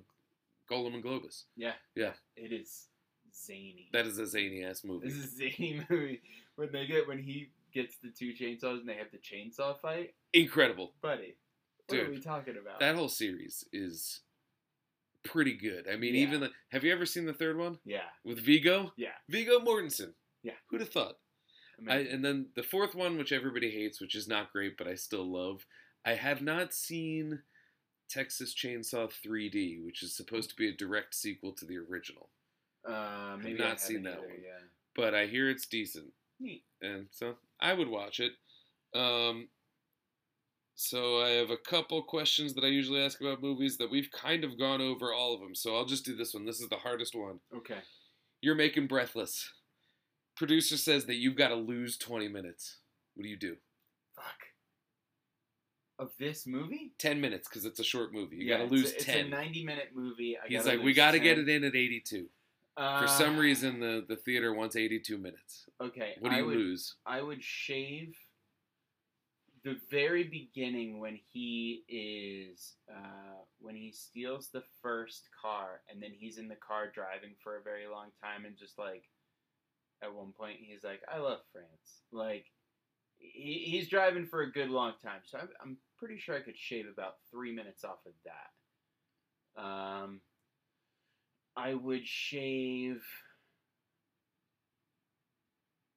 Golan 0.68 0.94
and 0.94 1.04
Globus. 1.04 1.44
Yeah. 1.56 1.74
Yeah. 1.94 2.12
It 2.36 2.52
is 2.52 2.88
zany. 3.34 3.88
That 3.92 4.06
is 4.06 4.18
a 4.18 4.26
zany 4.26 4.64
ass 4.64 4.82
movie. 4.84 5.06
This 5.08 5.16
is 5.16 5.24
a 5.26 5.36
zany 5.36 5.80
movie 5.90 6.20
when 6.56 6.72
they 6.72 6.86
get 6.86 7.06
when 7.06 7.18
he 7.22 7.50
gets 7.72 7.96
the 7.98 8.10
two 8.10 8.32
chainsaws 8.32 8.80
and 8.80 8.88
they 8.88 8.94
have 8.96 9.10
the 9.12 9.18
chainsaw 9.18 9.78
fight, 9.80 10.14
Incredible. 10.32 10.94
buddy. 11.00 11.36
What 11.86 11.98
are 12.00 12.10
we 12.10 12.20
talking 12.20 12.56
about? 12.60 12.80
That 12.80 12.96
whole 12.96 13.08
series 13.08 13.64
is 13.72 14.20
pretty 15.24 15.54
good. 15.56 15.86
I 15.90 15.96
mean, 15.96 16.14
Yeah. 16.14 16.22
even 16.22 16.40
the, 16.40 16.50
have 16.70 16.84
you 16.84 16.92
ever 16.92 17.06
seen 17.06 17.26
the 17.26 17.32
third 17.34 17.56
one 17.58 17.78
yeah. 17.84 18.08
with 18.24 18.40
Viggo? 18.40 18.92
Yeah. 18.96 19.14
Viggo 19.28 19.58
Mortensen. 19.60 20.14
Yeah. 20.42 20.54
Who'd 20.70 20.80
have 20.80 20.90
thought? 20.90 21.16
I 21.88 21.98
and 21.98 22.24
then 22.24 22.46
the 22.56 22.62
fourth 22.64 22.96
one, 22.96 23.18
which 23.18 23.30
everybody 23.30 23.70
hates, 23.70 24.00
which 24.00 24.16
is 24.16 24.26
not 24.26 24.50
great, 24.52 24.76
but 24.76 24.88
I 24.88 24.94
still 24.96 25.24
love. 25.30 25.64
I 26.04 26.14
have 26.14 26.42
not 26.42 26.74
seen 26.74 27.40
Texas 28.10 28.52
Chainsaw 28.52 29.08
3D, 29.24 29.84
which 29.84 30.02
is 30.02 30.16
supposed 30.16 30.50
to 30.50 30.56
be 30.56 30.68
a 30.68 30.76
direct 30.76 31.14
sequel 31.14 31.52
to 31.52 31.64
the 31.66 31.76
original, 31.76 32.30
uh, 32.88 33.36
maybe 33.40 33.58
not 33.58 33.64
I 33.64 33.68
haven't 33.68 33.80
seen 33.80 34.02
that 34.04 34.14
either, 34.14 34.20
one. 34.26 34.36
Yeah. 34.42 34.64
but 34.96 35.14
I 35.14 35.26
hear 35.26 35.48
it's 35.50 35.66
decent, 35.66 36.12
Neat. 36.40 36.64
and 36.82 37.06
so 37.12 37.36
I 37.60 37.74
would 37.74 37.88
watch 37.88 38.18
it. 38.18 38.32
Um, 38.94 39.48
so 40.80 41.20
I 41.20 41.30
have 41.30 41.50
a 41.50 41.56
couple 41.56 42.00
questions 42.04 42.54
that 42.54 42.62
I 42.62 42.68
usually 42.68 43.02
ask 43.04 43.20
about 43.20 43.42
movies 43.42 43.76
that 43.78 43.90
we've 43.90 44.08
kind 44.12 44.44
of 44.44 44.56
gone 44.56 44.80
over 44.80 45.12
all 45.12 45.34
of 45.34 45.40
them. 45.40 45.52
So 45.52 45.74
I'll 45.74 45.84
just 45.84 46.04
do 46.04 46.14
this 46.14 46.32
one. 46.34 46.44
This 46.46 46.60
is 46.60 46.68
the 46.68 46.76
hardest 46.76 47.16
one. 47.16 47.40
Okay. 47.52 47.78
You're 48.40 48.54
making 48.54 48.86
Breathless. 48.86 49.52
Producer 50.36 50.76
says 50.76 51.06
that 51.06 51.16
you've 51.16 51.34
got 51.36 51.48
to 51.48 51.56
lose 51.56 51.98
20 51.98 52.28
minutes. 52.28 52.76
What 53.14 53.24
do 53.24 53.28
you 53.28 53.36
do? 53.36 53.56
Fuck. 54.14 54.36
Of 55.98 56.12
this 56.16 56.46
movie? 56.46 56.92
10 57.00 57.20
minutes 57.20 57.48
because 57.48 57.64
it's 57.64 57.80
a 57.80 57.84
short 57.84 58.14
movie. 58.14 58.36
You 58.36 58.46
Yeah, 58.46 58.58
got 58.58 58.58
to 58.58 58.64
it's 58.66 58.72
lose 58.72 58.92
it's 58.92 59.04
10. 59.04 59.26
a 59.26 59.28
90 59.30 59.64
minute 59.64 59.88
movie. 59.96 60.36
I 60.38 60.46
He's 60.46 60.64
like, 60.64 60.80
we 60.80 60.92
got 60.92 61.10
to 61.10 61.18
get 61.18 61.40
it 61.40 61.48
in 61.48 61.64
at 61.64 61.74
82. 61.74 62.28
Uh, 62.76 63.00
For 63.02 63.08
some 63.08 63.36
reason, 63.36 63.80
the, 63.80 64.04
the 64.08 64.14
theater 64.14 64.54
wants 64.54 64.76
82 64.76 65.18
minutes. 65.18 65.64
Okay. 65.82 66.14
What 66.20 66.28
do 66.30 66.36
I 66.36 66.38
you 66.38 66.46
would, 66.46 66.56
lose? 66.56 66.94
I 67.04 67.20
would 67.20 67.42
shave 67.42 68.14
the 69.64 69.76
very 69.90 70.24
beginning 70.24 71.00
when 71.00 71.18
he 71.32 71.82
is 71.88 72.74
uh, 72.90 73.42
when 73.60 73.74
he 73.74 73.92
steals 73.92 74.48
the 74.52 74.62
first 74.82 75.28
car 75.40 75.80
and 75.90 76.02
then 76.02 76.10
he's 76.12 76.38
in 76.38 76.48
the 76.48 76.56
car 76.56 76.90
driving 76.92 77.34
for 77.42 77.56
a 77.56 77.62
very 77.62 77.86
long 77.86 78.08
time 78.22 78.44
and 78.44 78.56
just 78.56 78.78
like 78.78 79.04
at 80.02 80.14
one 80.14 80.32
point 80.32 80.56
he's 80.60 80.84
like 80.84 81.00
I 81.12 81.18
love 81.18 81.40
France. 81.52 82.02
Like 82.12 82.46
he, 83.18 83.64
he's 83.66 83.88
driving 83.88 84.26
for 84.26 84.42
a 84.42 84.52
good 84.52 84.70
long 84.70 84.92
time 85.02 85.20
so 85.24 85.38
I'm, 85.38 85.48
I'm 85.62 85.76
pretty 85.98 86.18
sure 86.18 86.36
I 86.36 86.40
could 86.40 86.58
shave 86.58 86.86
about 86.92 87.14
three 87.30 87.54
minutes 87.54 87.84
off 87.84 87.98
of 88.06 88.12
that. 89.56 89.62
Um 89.62 90.20
I 91.56 91.74
would 91.74 92.06
shave 92.06 93.02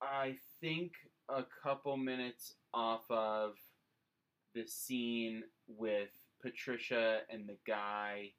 I 0.02 0.38
think 0.62 0.94
a 1.36 1.46
couple 1.64 1.98
minutes 1.98 2.56
off 2.74 3.04
of 3.10 3.54
the 4.54 4.66
scene 4.68 5.44
with 5.68 6.10
Patricia 6.42 7.20
and 7.30 7.48
the 7.48 7.58
guy 7.66 8.32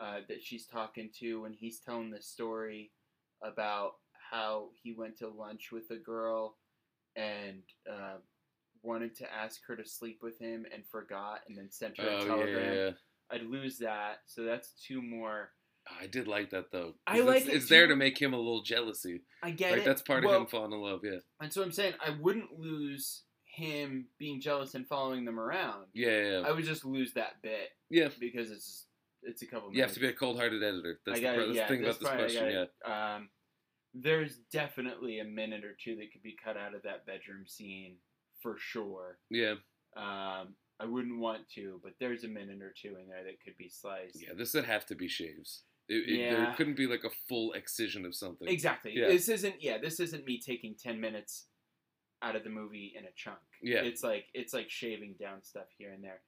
uh, 0.00 0.20
that 0.28 0.42
she's 0.42 0.66
talking 0.66 1.10
to 1.20 1.42
when 1.42 1.52
he's 1.52 1.78
telling 1.80 2.10
the 2.10 2.20
story 2.22 2.90
about 3.42 3.92
how 4.30 4.68
he 4.82 4.92
went 4.94 5.16
to 5.18 5.28
lunch 5.28 5.70
with 5.72 5.90
a 5.90 5.96
girl 5.96 6.56
and 7.16 7.62
uh, 7.90 8.16
wanted 8.82 9.14
to 9.16 9.26
ask 9.32 9.60
her 9.66 9.76
to 9.76 9.84
sleep 9.84 10.20
with 10.22 10.38
him 10.38 10.64
and 10.72 10.84
forgot 10.86 11.40
and 11.46 11.56
then 11.56 11.70
sent 11.70 11.98
her 12.00 12.08
a 12.08 12.16
Oh, 12.22 12.26
telegram. 12.26 12.74
yeah. 12.74 12.90
I'd 13.30 13.46
lose 13.46 13.78
that. 13.78 14.18
So 14.26 14.42
that's 14.44 14.72
two 14.86 15.02
more. 15.02 15.50
I 16.00 16.06
did 16.06 16.28
like 16.28 16.50
that, 16.50 16.70
though. 16.72 16.94
I 17.06 17.20
like 17.20 17.42
it's, 17.42 17.48
it 17.50 17.54
it's 17.56 17.68
there 17.68 17.86
to 17.88 17.96
make 17.96 18.20
him 18.20 18.32
a 18.34 18.36
little 18.36 18.62
jealousy. 18.62 19.22
I 19.42 19.50
get 19.50 19.72
Like, 19.72 19.80
it. 19.80 19.84
that's 19.84 20.02
part 20.02 20.24
Well, 20.24 20.34
of 20.34 20.40
him 20.42 20.46
falling 20.46 20.72
in 20.72 20.80
love, 20.80 21.00
yeah. 21.02 21.18
And 21.40 21.52
so 21.52 21.62
I'm 21.62 21.72
saying 21.72 21.94
I 22.04 22.10
wouldn't 22.10 22.58
lose 22.58 23.22
him 23.44 24.06
being 24.18 24.40
jealous 24.40 24.74
and 24.74 24.86
following 24.86 25.24
them 25.24 25.38
around. 25.38 25.86
Yeah, 25.92 26.08
yeah, 26.10 26.30
yeah. 26.40 26.46
I 26.46 26.52
would 26.52 26.64
just 26.64 26.84
lose 26.84 27.12
that 27.14 27.42
bit 27.42 27.70
Yeah. 27.90 28.08
because 28.18 28.50
it's 28.50 28.86
it's 29.24 29.42
a 29.42 29.46
couple. 29.46 29.72
You 29.72 29.82
have 29.82 29.92
to 29.92 30.00
be 30.00 30.08
a 30.08 30.12
cold 30.12 30.36
hearted 30.38 30.62
editor. 30.62 30.98
That's, 31.06 31.18
I 31.18 31.20
the, 31.20 31.26
got 31.26 31.38
it. 31.48 31.54
Yeah, 31.54 31.68
thing 31.68 31.82
about 31.84 32.00
this 32.00 32.08
question, 32.08 32.44
yeah. 32.46 32.52
got 32.52 32.62
it. 32.62 33.16
Um, 33.16 33.28
there's 33.94 34.36
definitely 34.52 35.20
a 35.20 35.24
minute 35.24 35.64
or 35.64 35.76
two 35.82 35.96
that 35.96 36.12
could 36.12 36.22
be 36.22 36.34
cut 36.42 36.56
out 36.56 36.74
of 36.74 36.82
that 36.82 37.06
bedroom 37.06 37.44
scene 37.46 37.96
for 38.40 38.56
sure. 38.58 39.18
Yeah. 39.30 39.54
Um, 39.96 40.54
I 40.80 40.86
wouldn't 40.86 41.20
want 41.20 41.48
to, 41.54 41.78
but 41.84 41.92
there's 42.00 42.24
a 42.24 42.28
minute 42.28 42.60
or 42.62 42.72
two 42.80 42.96
in 43.00 43.06
there 43.08 43.22
that 43.24 43.40
could 43.44 43.56
be 43.56 43.68
sliced. 43.68 44.20
Yeah, 44.20 44.30
this 44.36 44.54
would 44.54 44.64
have 44.64 44.86
to 44.86 44.94
be 44.96 45.06
shaves. 45.06 45.62
It, 45.92 46.08
it, 46.08 46.30
There 46.30 46.54
couldn't 46.56 46.76
be 46.76 46.86
like 46.86 47.04
a 47.04 47.10
full 47.28 47.52
excision 47.52 48.06
of 48.06 48.14
something. 48.14 48.48
Exactly. 48.48 48.92
Yeah. 48.94 49.08
This 49.08 49.28
isn't. 49.28 49.56
Yeah, 49.60 49.78
this 49.78 50.00
isn't 50.00 50.24
me 50.24 50.40
taking 50.40 50.74
ten 50.74 51.00
minutes 51.00 51.46
out 52.22 52.36
of 52.36 52.44
the 52.44 52.50
movie 52.50 52.94
in 52.96 53.04
a 53.04 53.10
chunk. 53.14 53.38
Yeah. 53.62 53.80
It's 53.80 54.02
like 54.02 54.26
it's 54.32 54.54
like 54.54 54.70
shaving 54.70 55.16
down 55.20 55.42
stuff 55.42 55.66
here 55.76 55.92
and 55.92 56.02
there. 56.02 56.20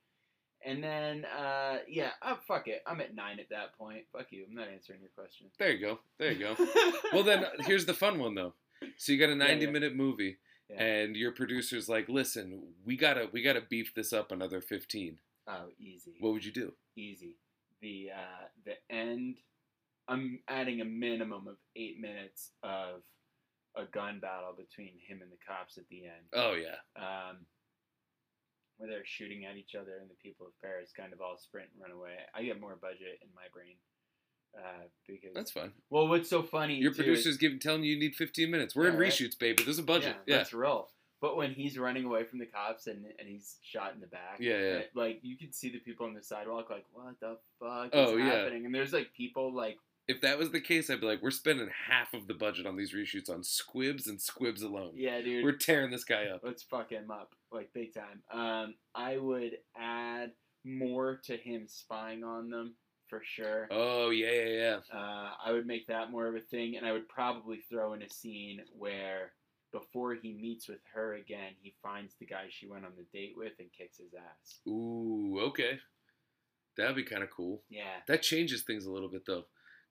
And 0.67 0.83
then, 0.83 1.27
uh, 1.27 1.79
yeah, 1.87 2.11
oh, 2.23 2.39
fuck 2.49 2.69
it. 2.69 2.83
I'm 2.87 2.99
at 3.03 3.15
nine 3.15 3.39
at 3.39 3.51
that 3.51 3.77
point. 3.77 4.05
Fuck 4.13 4.29
you. 4.31 4.47
I'm 4.49 4.55
not 4.55 4.69
answering 4.69 5.01
your 5.01 5.11
question. 5.15 5.49
There 5.59 5.71
you 5.71 5.79
go. 5.79 5.99
There 6.19 6.33
you 6.33 6.39
go. 6.39 6.57
well, 7.13 7.23
then 7.23 7.45
here's 7.61 7.85
the 7.85 7.93
fun 7.93 8.19
one 8.19 8.35
though. 8.35 8.55
So 8.97 9.13
you 9.13 9.19
got 9.19 9.29
a 9.29 9.35
90 9.35 9.65
yeah. 9.65 9.71
minute 9.71 9.95
movie, 9.95 10.39
Yeah. 10.71 10.83
and 10.83 11.17
your 11.17 11.33
producer's 11.33 11.89
like, 11.89 12.09
"Listen, 12.09 12.63
we 12.85 12.97
gotta 12.97 13.29
we 13.33 13.43
gotta 13.43 13.61
beef 13.61 13.95
this 13.95 14.13
up 14.13 14.33
another 14.33 14.61
15." 14.61 15.19
oh, 15.49 15.67
easy. 15.79 16.15
What 16.21 16.33
would 16.33 16.45
you 16.45 16.53
do? 16.53 16.73
easy. 16.97 17.37
The 17.83 18.11
uh, 18.15 18.45
the 18.65 18.95
end. 18.95 19.37
I'm 20.09 20.41
adding 20.49 20.81
a 20.81 20.85
minimum 20.85 21.49
of 21.49 21.57
eight 21.77 21.99
minutes 22.01 22.51
of 22.63 23.03
a 23.77 23.85
gun 23.87 24.21
battle 24.21 24.55
between 24.57 24.93
him 25.07 25.21
and 25.23 25.31
the 25.33 25.39
cops 25.47 25.79
at 25.79 25.89
the 25.89 26.05
end. 26.05 26.25
Oh 26.33 26.55
yeah. 26.55 26.77
um, 26.97 27.39
where 28.77 28.89
they're 28.91 29.05
shooting 29.05 29.45
at 29.45 29.57
each 29.57 29.75
other 29.75 29.99
and 30.01 30.11
the 30.11 30.15
people 30.23 30.47
of 30.47 30.53
Paris 30.61 30.91
kind 30.97 31.13
of 31.13 31.21
all 31.21 31.37
sprint 31.39 31.69
and 31.73 31.83
run 31.83 31.93
away. 31.97 32.17
I 32.35 32.43
get 32.43 32.61
more 32.61 32.77
budget 32.81 33.19
in 33.23 33.29
my 33.35 33.43
brain. 33.53 33.77
Uh, 34.57 34.85
because 35.09 35.31
That's 35.35 35.51
fun. 35.51 35.73
well, 35.91 36.07
what's 36.07 36.31
so 36.31 36.43
funny? 36.43 36.77
Your 36.77 36.93
too, 36.93 37.03
is- 37.03 37.07
producer's 37.07 37.37
giving 37.39 37.59
telling 37.59 37.83
you 37.83 37.95
you 37.95 37.99
need 38.01 38.15
15 38.15 38.51
minutes. 38.51 38.75
We're 38.77 38.89
in 38.89 38.97
right. 38.97 39.11
reshoots, 39.11 39.39
baby. 39.39 39.65
There's 39.65 39.79
a 39.81 39.83
budget. 39.83 40.17
Yeah, 40.27 40.35
Yeah. 40.35 40.39
let's 40.39 40.53
roll. 40.53 40.91
But 41.21 41.37
when 41.37 41.53
he's 41.53 41.79
running 41.79 42.05
away 42.05 42.25
from 42.25 42.39
the 42.39 42.47
cops 42.47 42.87
and, 42.87 43.05
and 43.19 43.29
he's 43.29 43.57
shot 43.63 43.95
in 43.95 44.01
the 44.01 44.07
back, 44.09 44.37
Yeah, 44.39 44.59
yeah. 44.59 44.75
and, 44.77 44.85
like 44.95 45.21
you 45.23 45.37
can 45.39 45.53
see 45.53 45.71
the 45.71 45.79
people 45.79 46.07
on 46.07 46.15
the 46.15 46.23
sidewalk, 46.23 46.69
like, 46.71 46.85
what 46.93 47.19
the 47.21 47.39
fuck 47.59 47.87
is 47.87 47.91
Oh, 47.95 48.17
yeah. 48.17 48.25
happening? 48.27 48.67
And 48.67 48.75
there's 48.75 48.93
like 48.93 49.13
people 49.17 49.53
like, 49.55 49.79
If 50.07 50.21
that 50.21 50.39
was 50.39 50.51
the 50.51 50.61
case, 50.61 50.91
I'd 50.91 51.01
be 51.01 51.07
like, 51.07 51.23
we're 51.23 51.31
spending 51.31 51.69
half 51.89 52.13
of 52.13 52.27
the 52.27 52.35
budget 52.35 52.67
on 52.67 52.77
these 52.77 52.93
reshoots 52.95 53.31
on 53.31 53.43
squibs 53.43 54.07
and 54.07 54.21
squibs 54.21 54.63
alone. 54.63 54.93
yeah, 54.95 55.21
dude, 55.23 55.45
We're 55.45 55.53
tearing 55.57 55.91
this 55.91 56.05
guy 56.05 56.27
up. 56.27 56.43
let's 56.45 56.63
fuck 56.63 56.91
him 56.91 57.11
up 57.11 57.35
like 57.51 57.73
big 57.73 57.95
time. 57.95 58.23
Um, 58.31 58.75
I 58.95 59.17
would 59.17 59.53
add 59.77 60.33
more 60.65 61.21
to 61.25 61.37
him 61.37 61.65
spying 61.69 62.23
on 62.25 62.51
them 62.51 62.75
for 63.09 63.23
sure. 63.25 63.69
Oh 63.71 64.11
yeah, 64.11 64.31
yeah, 64.33 64.49
yeah. 64.49 64.79
Uh, 64.99 65.31
I 65.45 65.53
would 65.53 65.67
make 65.67 65.87
that 65.89 66.11
more 66.11 66.27
of 66.27 66.35
a 66.35 66.41
thing, 66.41 66.77
and 66.77 66.85
I 66.87 66.93
would 66.93 67.09
probably 67.09 67.61
throw 67.71 67.95
in 67.95 68.03
a 68.03 68.09
scene 68.11 68.61
where 68.77 69.33
before 69.73 70.15
he 70.15 70.33
meets 70.35 70.69
with 70.69 70.81
her 70.95 71.15
again, 71.15 71.53
he 71.61 71.75
finds 71.83 72.15
the 72.21 72.27
guy 72.27 72.45
she 72.49 72.67
went 72.69 72.85
on 72.85 72.93
the 72.97 73.07
date 73.19 73.33
with 73.37 73.53
and 73.59 73.69
kicks 73.77 73.99
his 73.99 74.15
ass. 74.15 74.59
Ooh, 74.69 75.39
okay. 75.49 75.79
That'd 76.77 76.97
be 76.97 77.05
kind 77.05 77.23
of 77.23 77.31
cool. 77.31 77.63
Yeah. 77.71 77.83
That 78.09 78.23
changes 78.23 78.63
things 78.63 78.85
a 78.87 78.91
little 78.91 79.09
bit 79.09 79.23
though, 79.27 79.45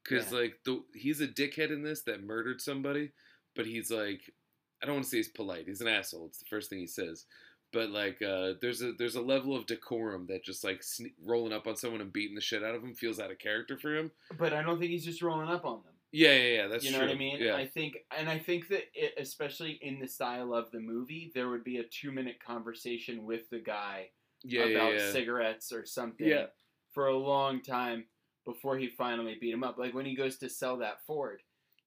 because 0.04 0.32
Yeah. 0.32 0.40
like 0.40 0.60
the 0.66 0.84
he's 0.94 1.22
a 1.22 1.28
dickhead 1.28 1.72
in 1.72 1.84
this 1.84 2.02
that 2.04 2.24
murdered 2.24 2.62
somebody, 2.62 3.12
but 3.56 3.66
he's 3.66 3.92
like, 3.92 4.34
I 4.82 4.86
don't 4.86 4.96
want 4.96 5.06
to 5.06 5.10
say 5.12 5.18
he's 5.18 5.30
polite. 5.30 5.68
He's 5.68 5.82
an 5.82 5.88
asshole. 5.88 6.28
It's 6.28 6.40
the 6.40 6.46
first 6.46 6.70
thing 6.70 6.80
he 6.80 6.88
says. 6.88 7.26
But 7.72 7.90
like, 7.90 8.22
uh, 8.22 8.54
there's 8.62 8.82
a 8.84 8.92
there's 8.94 9.16
a 9.16 9.22
level 9.22 9.56
of 9.56 9.66
decorum 9.66 10.28
that 10.28 10.44
just 10.44 10.64
like 10.64 10.82
sne- 10.82 11.14
rolling 11.26 11.54
up 11.54 11.66
on 11.66 11.76
someone 11.76 12.02
and 12.02 12.14
beating 12.14 12.36
the 12.36 12.42
shit 12.42 12.64
out 12.64 12.76
of 12.76 12.84
him 12.84 12.94
feels 12.94 13.20
out 13.20 13.32
of 13.32 13.40
character 13.40 13.78
for 13.78 13.96
him. 13.96 14.12
But 14.38 14.54
I 14.54 14.62
don't 14.62 14.80
think 14.80 14.92
he's 14.92 15.06
just 15.06 15.22
rolling 15.24 15.50
up 15.50 15.66
on 15.66 15.82
them. 15.84 15.94
Yeah, 16.12 16.34
yeah, 16.36 16.56
yeah. 16.58 16.68
That's 16.68 16.86
you 16.86 16.92
know 16.92 17.00
true. 17.00 17.08
what 17.08 17.16
I 17.16 17.18
mean? 17.18 17.38
Yeah, 17.40 17.56
I 17.56 17.66
think, 17.66 17.98
and 18.16 18.30
I 18.30 18.38
think 18.38 18.68
that 18.68 18.84
it, 18.94 19.16
especially 19.18 19.80
in 19.82 20.00
the 20.00 20.08
style 20.08 20.54
of 20.54 20.70
the 20.70 20.80
movie, 20.80 21.32
there 21.34 21.50
would 21.50 21.64
be 21.64 21.78
a 21.78 21.84
two-minute 21.84 22.36
conversation 22.46 23.26
with 23.26 23.50
the 23.50 23.58
guy 23.58 24.10
yeah, 24.44 24.66
yeah, 24.66 24.78
about 24.78 24.94
yeah. 24.94 25.12
cigarettes 25.12 25.72
or 25.72 25.84
something 25.88 26.28
Yeah. 26.28 26.46
for 26.92 27.08
a 27.08 27.18
long 27.18 27.64
time 27.64 28.06
before 28.46 28.78
he 28.78 28.88
finally 28.88 29.36
beat 29.40 29.54
him 29.54 29.64
up. 29.64 29.78
Like 29.78 29.94
when 29.94 30.06
he 30.06 30.16
goes 30.16 30.38
to 30.38 30.50
sell 30.50 30.78
that 30.78 31.06
Ford, 31.06 31.42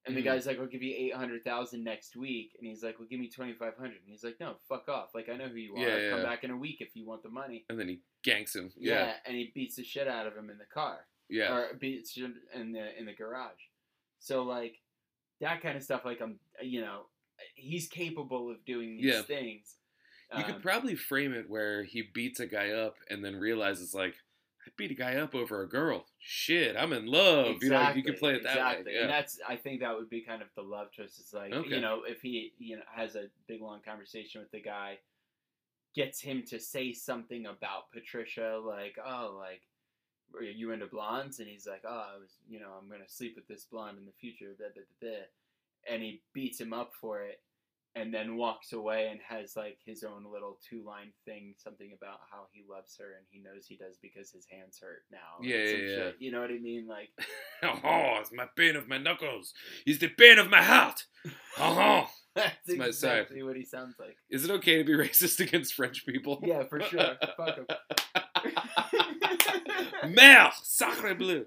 and 0.07 0.17
the 0.17 0.21
Mhm. 0.21 0.25
guy's 0.25 0.47
like, 0.47 0.59
"I'll 0.59 0.67
give 0.67 0.83
you 0.83 0.95
eight 0.97 1.15
hundred 1.15 1.45
thousand 1.45 1.83
next 1.85 2.17
week," 2.17 2.55
and 2.59 2.67
he's 2.67 2.83
like, 2.83 2.99
"Well, 2.99 3.09
give 3.09 3.19
me 3.21 3.29
twenty 3.29 3.53
five 3.55 3.77
hundred. 3.77 4.03
And 4.03 4.09
he's 4.11 4.23
like, 4.25 4.39
"No, 4.41 4.57
fuck 4.69 4.89
off. 4.89 5.15
Like 5.15 5.29
I 5.29 5.37
know 5.37 5.49
who 5.49 5.57
you 5.57 5.75
are. 5.77 5.81
Yeah, 5.81 6.11
Come 6.11 6.21
yeah. 6.21 6.25
back 6.25 6.45
in 6.45 6.51
a 6.51 6.57
week 6.57 6.81
if 6.81 6.95
you 6.95 7.05
want 7.05 7.23
the 7.23 7.29
money." 7.29 7.65
And 7.69 7.79
then 7.79 7.89
he 7.89 8.01
ganks 8.25 8.55
him. 8.55 8.73
Yeah. 8.77 9.07
Yeah, 9.07 9.17
and 9.27 9.37
he 9.37 9.51
beats 9.55 9.77
the 9.77 9.85
shit 9.85 10.07
out 10.09 10.27
of 10.27 10.37
him 10.37 10.49
in 10.51 10.59
the 10.59 10.65
car 10.65 11.07
yeah. 11.29 11.55
or 11.55 11.75
beats 11.75 12.15
him 12.17 12.41
in 12.55 12.73
the 12.73 12.97
in 12.99 13.05
the 13.07 13.13
garage. 13.15 13.61
So 14.21 14.43
like 14.45 14.81
that 15.41 15.61
kind 15.61 15.77
of 15.77 15.83
stuff. 15.83 16.05
Like 16.05 16.21
I'm, 16.23 16.39
you 16.63 16.81
know, 16.81 17.07
he's 17.55 17.89
capable 17.89 18.51
of 18.51 18.65
doing 18.65 18.97
these 18.97 19.07
Yeah. 19.07 19.23
things. 19.23 19.77
You 20.37 20.43
could 20.45 20.57
Um, 20.57 20.63
probably 20.63 20.95
frame 20.97 21.33
it 21.35 21.49
where 21.49 21.85
he 21.85 22.03
beats 22.03 22.41
a 22.41 22.47
guy 22.47 22.71
up 22.71 22.97
and 23.11 23.25
then 23.25 23.37
realizes 23.37 23.95
like, 23.95 24.17
I 24.67 24.71
beat 24.77 24.91
a 24.91 24.95
guy 24.95 25.15
up 25.17 25.35
over 25.35 25.63
a 25.63 25.69
girl. 25.69 26.07
Shit, 26.19 26.77
I'm 26.77 26.93
in 26.93 27.07
love. 27.07 27.63
You 27.63 27.71
know, 27.71 27.91
you 27.95 28.03
can 28.03 28.15
play 28.17 28.35
it 28.35 28.43
that 28.43 28.57
exactly. 28.57 28.93
way. 28.93 28.99
And 29.01 29.09
Yeah. 29.11 29.17
that's 29.17 29.39
I 29.49 29.57
think 29.57 29.81
that 29.81 29.95
would 29.97 30.11
be 30.11 30.23
kind 30.23 30.43
of 30.43 30.49
the 30.57 30.63
love 30.63 30.89
twist. 30.95 31.21
Is 31.21 31.33
like 31.33 31.53
Okay. 31.53 31.75
you 31.75 31.81
know 31.81 32.03
if 32.07 32.21
he 32.21 32.53
you 32.59 32.77
know 32.77 32.83
has 32.95 33.15
a 33.15 33.27
big 33.47 33.61
long 33.63 33.81
conversation 33.83 34.41
with 34.41 34.51
the 34.51 34.61
guy, 34.61 34.99
gets 35.95 36.21
him 36.21 36.43
to 36.49 36.59
say 36.59 36.93
something 36.93 37.47
about 37.47 37.91
Patricia, 37.93 38.61
like 38.65 38.97
oh 39.05 39.37
like. 39.39 39.63
Are 40.35 40.43
you 40.43 40.73
into 40.73 40.87
blondes? 40.87 41.39
And 41.39 41.49
he's 41.49 41.69
like, 41.69 41.83
oh, 41.89 42.05
I 42.15 42.19
was, 42.19 42.31
you 42.49 42.59
know, 42.59 42.73
I'm 42.77 42.91
gonna 42.91 43.09
sleep 43.09 43.35
with 43.37 43.47
this 43.47 43.65
blonde 43.65 43.97
in 43.97 44.05
the 44.05 44.13
future. 44.21 44.55
Blah, 44.59 44.67
blah, 44.75 44.83
blah. 45.01 45.11
And 45.89 46.03
he 46.03 46.21
beats 46.35 46.61
him 46.61 46.73
up 46.73 46.91
for 47.01 47.23
it, 47.23 47.41
and 47.97 48.13
then 48.15 48.37
walks 48.37 48.73
away 48.73 49.09
and 49.11 49.19
has 49.27 49.57
like 49.57 49.79
his 49.85 50.05
own 50.05 50.25
little 50.31 50.59
two 50.69 50.85
line 50.85 51.11
thing, 51.25 51.55
something 51.57 51.91
about 51.99 52.21
how 52.31 52.43
he 52.53 52.63
loves 52.71 52.95
her 52.99 53.15
and 53.17 53.25
he 53.31 53.41
knows 53.41 53.67
he 53.67 53.77
does 53.77 53.97
because 54.03 54.31
his 54.31 54.47
hands 54.53 54.79
hurt 54.81 55.03
now. 55.11 55.41
Yeah, 55.43 55.57
yeah, 55.57 55.65
yeah. 55.65 55.97
shit. 55.97 56.17
You 56.21 56.31
know 56.33 56.41
what 56.43 56.51
I 56.51 56.59
mean? 56.59 56.87
Like, 56.87 57.09
oh, 57.65 58.19
it's 58.21 58.33
my 58.33 58.47
pain 58.55 58.77
of 58.77 58.87
my 58.87 58.99
knuckles. 58.99 59.55
It's 59.87 59.99
the 59.99 60.09
pain 60.09 60.39
of 60.39 60.51
my 60.51 60.63
heart. 60.63 61.05
Oh, 61.59 62.07
That's 62.37 62.69
my- 62.69 62.91
sorry. 62.91 63.21
exactly 63.21 63.43
what 63.43 63.57
he 63.57 63.65
sounds 63.65 63.95
like. 63.99 64.17
is 64.29 64.45
it 64.45 64.51
okay 64.53 64.77
to 64.77 64.85
be 64.85 64.93
racist 65.05 65.41
against 65.41 65.73
French 65.73 66.05
people? 66.05 66.39
Yeah, 66.45 66.65
for 66.65 66.81
sure. 66.83 67.17
Fuck 67.39 67.57
him. 67.57 67.67
Merde, 70.05 70.53
sacre 70.63 71.15
bleu. 71.15 71.47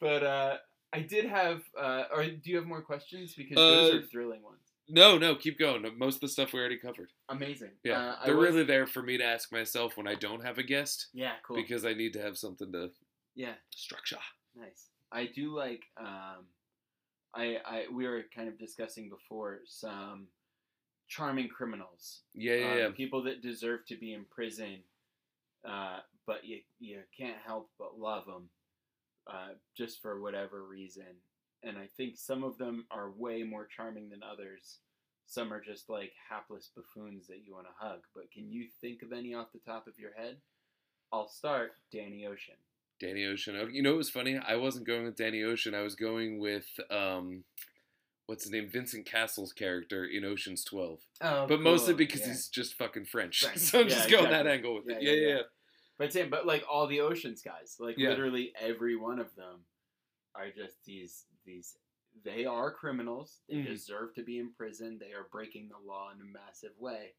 but 0.00 0.22
uh, 0.22 0.56
I 0.92 1.00
did 1.00 1.24
have. 1.26 1.62
Uh, 1.78 2.04
or 2.14 2.24
do 2.24 2.38
you 2.44 2.56
have 2.56 2.66
more 2.66 2.82
questions? 2.82 3.34
Because 3.36 3.56
those 3.56 3.92
Uh, 3.94 3.96
are 3.98 4.02
thrilling 4.02 4.42
ones. 4.42 4.60
No, 4.88 5.18
no, 5.18 5.34
keep 5.34 5.58
going. 5.58 5.84
Most 5.98 6.16
of 6.16 6.20
the 6.22 6.28
stuff 6.28 6.52
we 6.52 6.60
already 6.60 6.78
covered. 6.78 7.10
Amazing. 7.28 7.72
Yeah, 7.84 8.14
uh, 8.20 8.26
they're 8.26 8.36
was- 8.36 8.48
really 8.50 8.64
there 8.64 8.86
for 8.86 9.02
me 9.02 9.18
to 9.18 9.24
ask 9.24 9.52
myself 9.52 9.96
when 9.96 10.08
I 10.08 10.14
don't 10.14 10.42
have 10.44 10.58
a 10.58 10.62
guest 10.62 11.08
Yeah, 11.12 11.34
cool. 11.46 11.56
because 11.56 11.84
I 11.84 11.92
need 11.92 12.12
to 12.14 12.22
have 12.22 12.38
something 12.38 12.72
to 12.72 12.90
yeah, 13.34 13.54
structure. 13.70 14.18
nice. 14.56 14.88
I 15.12 15.26
do 15.26 15.54
like. 15.54 15.82
Um, 15.98 16.46
I 17.34 17.58
I 17.64 17.84
we 17.92 18.06
were 18.06 18.24
kind 18.34 18.48
of 18.48 18.58
discussing 18.58 19.08
before 19.08 19.60
some 19.66 20.28
charming 21.08 21.48
criminals. 21.48 22.22
Yeah, 22.34 22.54
yeah, 22.54 22.72
um, 22.72 22.78
yeah. 22.78 22.88
People 22.96 23.22
that 23.24 23.40
deserve 23.42 23.86
to 23.86 23.96
be 23.96 24.12
in 24.12 24.24
prison, 24.30 24.82
uh, 25.66 26.00
but 26.26 26.44
you 26.44 26.60
you 26.80 27.00
can't 27.16 27.38
help 27.46 27.70
but 27.78 27.98
love 27.98 28.26
them, 28.26 28.48
uh, 29.26 29.54
just 29.76 30.00
for 30.02 30.20
whatever 30.20 30.64
reason. 30.64 31.06
And 31.62 31.76
I 31.76 31.86
think 31.96 32.16
some 32.16 32.44
of 32.44 32.56
them 32.58 32.86
are 32.90 33.10
way 33.10 33.42
more 33.42 33.66
charming 33.66 34.10
than 34.10 34.22
others. 34.22 34.78
Some 35.26 35.52
are 35.52 35.60
just 35.60 35.90
like 35.90 36.12
hapless 36.30 36.70
buffoons 36.74 37.26
that 37.26 37.42
you 37.44 37.52
want 37.54 37.66
to 37.66 37.72
hug. 37.86 38.00
But 38.14 38.30
can 38.30 38.50
you 38.50 38.66
think 38.80 39.02
of 39.02 39.12
any 39.12 39.34
off 39.34 39.52
the 39.52 39.58
top 39.58 39.86
of 39.86 39.98
your 39.98 40.12
head? 40.16 40.36
I'll 41.12 41.28
start 41.28 41.72
Danny 41.92 42.26
Ocean. 42.26 42.54
Danny 43.00 43.24
Ocean. 43.26 43.70
You 43.72 43.82
know, 43.82 43.92
it 43.94 43.96
was 43.96 44.10
funny. 44.10 44.38
I 44.38 44.56
wasn't 44.56 44.86
going 44.86 45.04
with 45.04 45.16
Danny 45.16 45.42
Ocean. 45.42 45.74
I 45.74 45.82
was 45.82 45.94
going 45.94 46.38
with 46.38 46.66
um, 46.90 47.44
what's 48.26 48.44
his 48.44 48.52
name, 48.52 48.68
Vincent 48.68 49.06
Cassel's 49.06 49.52
character 49.52 50.04
in 50.04 50.24
Ocean's 50.24 50.64
Twelve. 50.64 51.00
Oh, 51.20 51.46
but 51.46 51.60
mostly 51.60 51.94
because 51.94 52.20
Yeah. 52.22 52.28
he's 52.28 52.48
just 52.48 52.74
fucking 52.74 53.06
French. 53.06 53.44
French. 53.44 53.58
so 53.58 53.80
I'm 53.80 53.88
Yeah, 53.88 53.94
just 53.94 54.10
going 54.10 54.30
that 54.30 54.46
angle 54.46 54.74
with 54.76 54.88
it. 54.88 55.02
Yeah, 55.02 55.10
Yeah, 55.10 55.16
yeah, 55.20 55.28
yeah. 55.28 55.34
yeah. 55.36 55.42
But 55.98 56.12
same, 56.12 56.30
but 56.30 56.46
like 56.46 56.64
all 56.70 56.86
the 56.86 57.00
Oceans 57.00 57.42
guys, 57.42 57.76
like 57.80 57.96
literally 57.98 58.52
every 58.60 58.96
one 58.96 59.18
of 59.18 59.34
them 59.34 59.60
are 60.34 60.48
just 60.50 60.84
these 60.84 61.24
these. 61.48 61.76
They 62.24 62.44
are 62.44 62.70
criminals. 62.72 63.40
They 63.48 63.56
Mhm. 63.56 63.66
deserve 63.66 64.14
to 64.14 64.22
be 64.22 64.38
in 64.38 64.52
prison. 64.52 64.98
They 64.98 65.12
are 65.12 65.28
breaking 65.32 65.68
the 65.68 65.78
law 65.78 66.10
in 66.12 66.20
a 66.20 66.24
massive 66.24 66.76
way. 66.78 67.14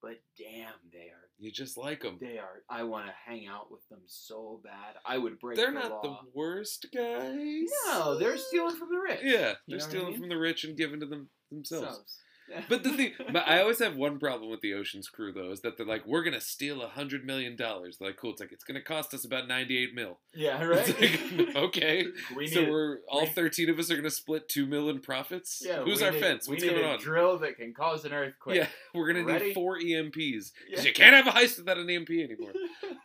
But 0.00 0.20
damn, 0.36 0.74
they 0.92 1.10
are. 1.10 1.30
You 1.38 1.52
just 1.52 1.76
like 1.76 2.02
them. 2.02 2.18
They 2.20 2.36
are. 2.38 2.64
I 2.68 2.82
want 2.82 3.06
to 3.06 3.12
hang 3.12 3.46
out 3.46 3.70
with 3.70 3.86
them 3.88 4.00
so 4.06 4.60
bad. 4.64 4.96
I 5.04 5.16
would 5.16 5.38
break. 5.38 5.56
They're 5.56 5.68
the 5.72 5.78
not 5.78 5.90
law. 5.92 6.02
the 6.24 6.30
worst 6.34 6.86
guys. 6.92 7.70
No, 7.86 8.18
they're 8.18 8.36
stealing 8.36 8.74
from 8.76 8.88
the 8.90 8.98
rich. 8.98 9.20
Yeah, 9.22 9.38
they're 9.40 9.54
know 9.68 9.76
what 9.76 9.82
I 9.84 9.88
stealing 9.88 10.10
mean? 10.10 10.20
from 10.20 10.28
the 10.28 10.38
rich 10.38 10.64
and 10.64 10.76
giving 10.76 10.98
to 11.00 11.06
them 11.06 11.30
themselves. 11.52 11.86
Selves. 11.96 12.18
But 12.68 12.82
the 12.82 12.90
thing, 12.92 13.12
but 13.32 13.46
I 13.48 13.60
always 13.60 13.78
have 13.80 13.96
one 13.96 14.18
problem 14.18 14.50
with 14.50 14.60
the 14.60 14.74
Ocean's 14.74 15.08
crew 15.08 15.32
though, 15.32 15.50
is 15.50 15.60
that 15.62 15.76
they're 15.76 15.86
like, 15.86 16.06
we're 16.06 16.22
gonna 16.22 16.40
steal 16.40 16.82
a 16.82 16.88
hundred 16.88 17.24
million 17.24 17.56
dollars. 17.56 17.98
Like, 18.00 18.16
cool. 18.16 18.30
It's 18.32 18.40
like 18.40 18.52
it's 18.52 18.64
gonna 18.64 18.80
cost 18.82 19.12
us 19.14 19.24
about 19.24 19.48
ninety-eight 19.48 19.94
mil. 19.94 20.18
yeah, 20.34 20.62
right. 20.64 21.00
like, 21.00 21.56
okay. 21.56 22.06
we 22.36 22.46
so 22.46 22.60
need, 22.60 22.70
we're 22.70 22.98
all 23.08 23.22
we- 23.22 23.26
thirteen 23.28 23.68
of 23.70 23.78
us 23.78 23.90
are 23.90 23.96
gonna 23.96 24.10
split 24.10 24.48
two 24.48 24.66
mil 24.66 24.88
in 24.88 25.00
profits. 25.00 25.62
yeah, 25.64 25.82
Who's 25.82 26.02
our 26.02 26.10
need- 26.12 26.20
fence? 26.20 26.48
We 26.48 26.54
What's 26.54 26.64
need 26.64 26.70
going 26.74 26.84
a 26.84 26.88
on? 26.94 26.98
drill 27.00 27.38
that 27.38 27.56
can 27.56 27.72
cause 27.74 28.04
an 28.04 28.12
earthquake. 28.12 28.56
Yeah, 28.56 28.68
we're 28.94 29.12
gonna 29.12 29.24
Ready? 29.24 29.46
need 29.46 29.54
four 29.54 29.78
EMPs 29.78 30.12
because 30.12 30.52
Yeah. 30.68 30.82
you 30.82 30.92
can't 30.92 31.14
have 31.14 31.26
a 31.26 31.38
heist 31.38 31.58
without 31.58 31.78
an 31.78 31.88
EMP 31.90 32.10
anymore. 32.10 32.52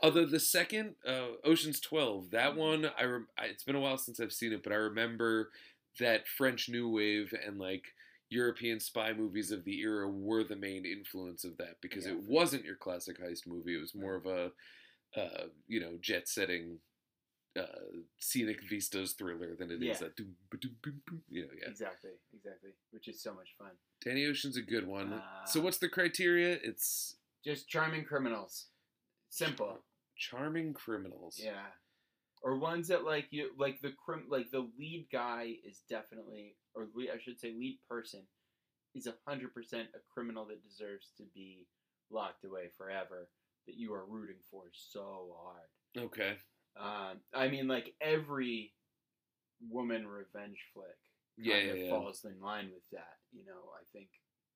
Although 0.03 0.25
the 0.25 0.39
second 0.39 0.95
uh, 1.07 1.27
Ocean's 1.43 1.79
Twelve, 1.79 2.31
that 2.31 2.51
Mm-hmm. 2.51 2.59
one, 2.59 2.91
I, 2.99 3.03
rem- 3.03 3.27
I 3.37 3.45
it's 3.45 3.63
been 3.63 3.75
a 3.75 3.79
while 3.79 3.97
since 3.97 4.19
I've 4.19 4.31
seen 4.33 4.53
it, 4.53 4.63
but 4.63 4.71
I 4.71 4.75
remember 4.77 5.49
that 5.99 6.27
French 6.27 6.69
New 6.69 6.87
Wave 6.89 7.33
and 7.45 7.57
like 7.57 7.83
European 8.29 8.79
spy 8.79 9.13
movies 9.13 9.51
of 9.51 9.63
the 9.63 9.79
era 9.79 10.07
were 10.09 10.43
the 10.43 10.55
main 10.55 10.85
influence 10.85 11.43
of 11.43 11.57
that 11.57 11.77
because 11.81 12.05
Yeah, 12.05 12.13
it 12.13 12.23
wasn't 12.27 12.65
your 12.65 12.75
classic 12.75 13.19
heist 13.21 13.47
movie. 13.47 13.75
It 13.75 13.81
was 13.81 13.95
more 13.95 14.15
of 14.15 14.25
a, 14.25 14.51
uh, 15.15 15.47
you 15.67 15.79
know, 15.79 15.97
jet 16.01 16.27
setting. 16.27 16.79
Uh, 17.57 17.63
scenic 18.19 18.61
vistas 18.69 19.13
thriller 19.13 19.55
than 19.55 19.71
it 19.71 19.81
is 19.81 19.99
Yeah. 20.01 20.07
a 20.07 20.09
doom, 20.11 20.35
ba-doom, 20.51 20.77
boom, 20.83 21.01
boom. 21.07 21.23
you 21.27 21.41
know 21.41 21.51
yeah 21.59 21.69
Exactly, 21.69 22.11
exactly. 22.31 22.69
Which 22.91 23.07
is 23.07 23.19
so 23.19 23.33
much 23.33 23.55
fun. 23.57 23.71
Danny 24.05 24.27
Ocean's 24.27 24.57
a 24.57 24.61
good 24.61 24.85
one 24.85 25.23
so 25.47 25.59
Uh, 25.59 25.63
what's 25.63 25.79
the 25.79 25.89
criteria 25.89 26.59
it's 26.61 27.15
Just 27.43 27.67
charming 27.67 28.03
criminals. 28.05 28.67
Simple. 29.29 29.83
charming 30.15 30.71
criminals 30.75 31.39
Yeah. 31.39 31.65
Or 32.43 32.57
ones 32.57 32.87
that 32.89 33.03
like 33.03 33.27
you 33.31 33.51
like 33.57 33.81
the 33.81 33.91
crim 33.91 34.25
like 34.29 34.51
the 34.51 34.67
lead 34.79 35.07
guy 35.11 35.55
is 35.67 35.81
definitely 35.89 36.55
or 36.75 36.87
lead, 36.95 37.09
I 37.09 37.19
should 37.19 37.39
say 37.39 37.51
lead 37.51 37.79
person 37.89 38.21
is 38.95 39.07
a 39.07 39.15
hundred 39.27 39.53
percent 39.53 39.89
a 39.95 39.99
criminal 40.13 40.45
that 40.45 40.63
deserves 40.63 41.11
to 41.17 41.23
be 41.33 41.67
locked 42.09 42.45
away 42.45 42.69
forever 42.77 43.27
that 43.67 43.75
you 43.75 43.93
are 43.93 44.05
rooting 44.05 44.41
for 44.49 44.63
so 44.71 45.35
hard. 45.41 46.05
Okay. 46.05 46.33
Um, 46.79 47.19
I 47.33 47.47
mean, 47.49 47.67
like 47.67 47.93
every 48.01 48.73
woman 49.69 50.07
revenge 50.07 50.57
flick 50.73 50.97
Yeah, 51.37 51.57
yeah, 51.57 51.73
yeah. 51.73 51.89
falls 51.89 52.23
in 52.25 52.39
line 52.41 52.69
with 52.73 52.83
that. 52.91 53.17
You 53.33 53.45
know, 53.45 53.73
I 53.75 53.83
think 53.91 54.07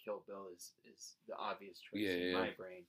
Kill 0.03 0.23
Bill 0.27 0.47
is 0.55 0.71
is 0.85 1.15
the 1.27 1.35
obvious 1.35 1.79
choice 1.79 2.01
Yeah, 2.01 2.27
in 2.27 2.33
my 2.33 2.49
brain. 2.57 2.83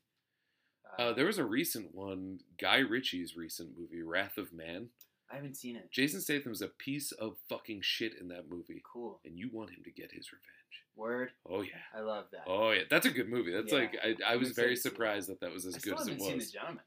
Uh, 0.99 1.13
there 1.13 1.27
was 1.27 1.39
a 1.39 1.45
recent 1.45 1.95
one, 1.95 2.41
Guy 2.61 2.79
Ritchie's 2.79 3.37
recent 3.37 3.71
movie, 3.79 4.03
Wrath 4.03 4.37
of 4.39 4.53
Man. 4.53 4.89
I 5.31 5.37
haven't 5.37 5.57
seen 5.57 5.77
it. 5.77 5.91
Jason 5.91 6.21
Statham's 6.21 6.61
a 6.61 6.69
piece 6.69 7.13
of 7.13 7.37
fucking 7.49 7.81
shit 7.83 8.13
in 8.21 8.29
that 8.29 8.51
movie, 8.51 8.83
Cool. 8.93 9.21
and 9.25 9.39
you 9.39 9.49
want 9.51 9.71
him 9.71 9.83
to 9.85 9.91
get 9.91 10.13
his 10.13 10.31
revenge. 10.31 10.49
Word. 10.95 11.31
Oh 11.49 11.63
yeah. 11.63 11.71
I 11.97 12.01
love 12.01 12.27
that. 12.33 12.43
Oh 12.47 12.71
yeah, 12.73 12.83
that's 12.91 13.07
a 13.07 13.11
good 13.11 13.31
movie. 13.31 13.51
That's 13.51 13.73
Yeah. 13.73 13.79
like 13.79 13.97
I, 14.05 14.17
I 14.35 14.37
was 14.37 14.51
very 14.51 14.75
to 14.75 14.77
see 14.77 14.89
that. 14.89 14.93
surprised 14.95 15.29
that 15.31 15.41
that 15.41 15.51
was 15.51 15.65
as 15.65 15.77
I 15.77 15.79
good 15.79 15.95
as 15.95 16.07
it 16.07 16.11
haven't 16.11 16.25
seen 16.27 16.37
was. 16.37 16.47
The 16.53 16.59
Gentleman. 16.59 16.85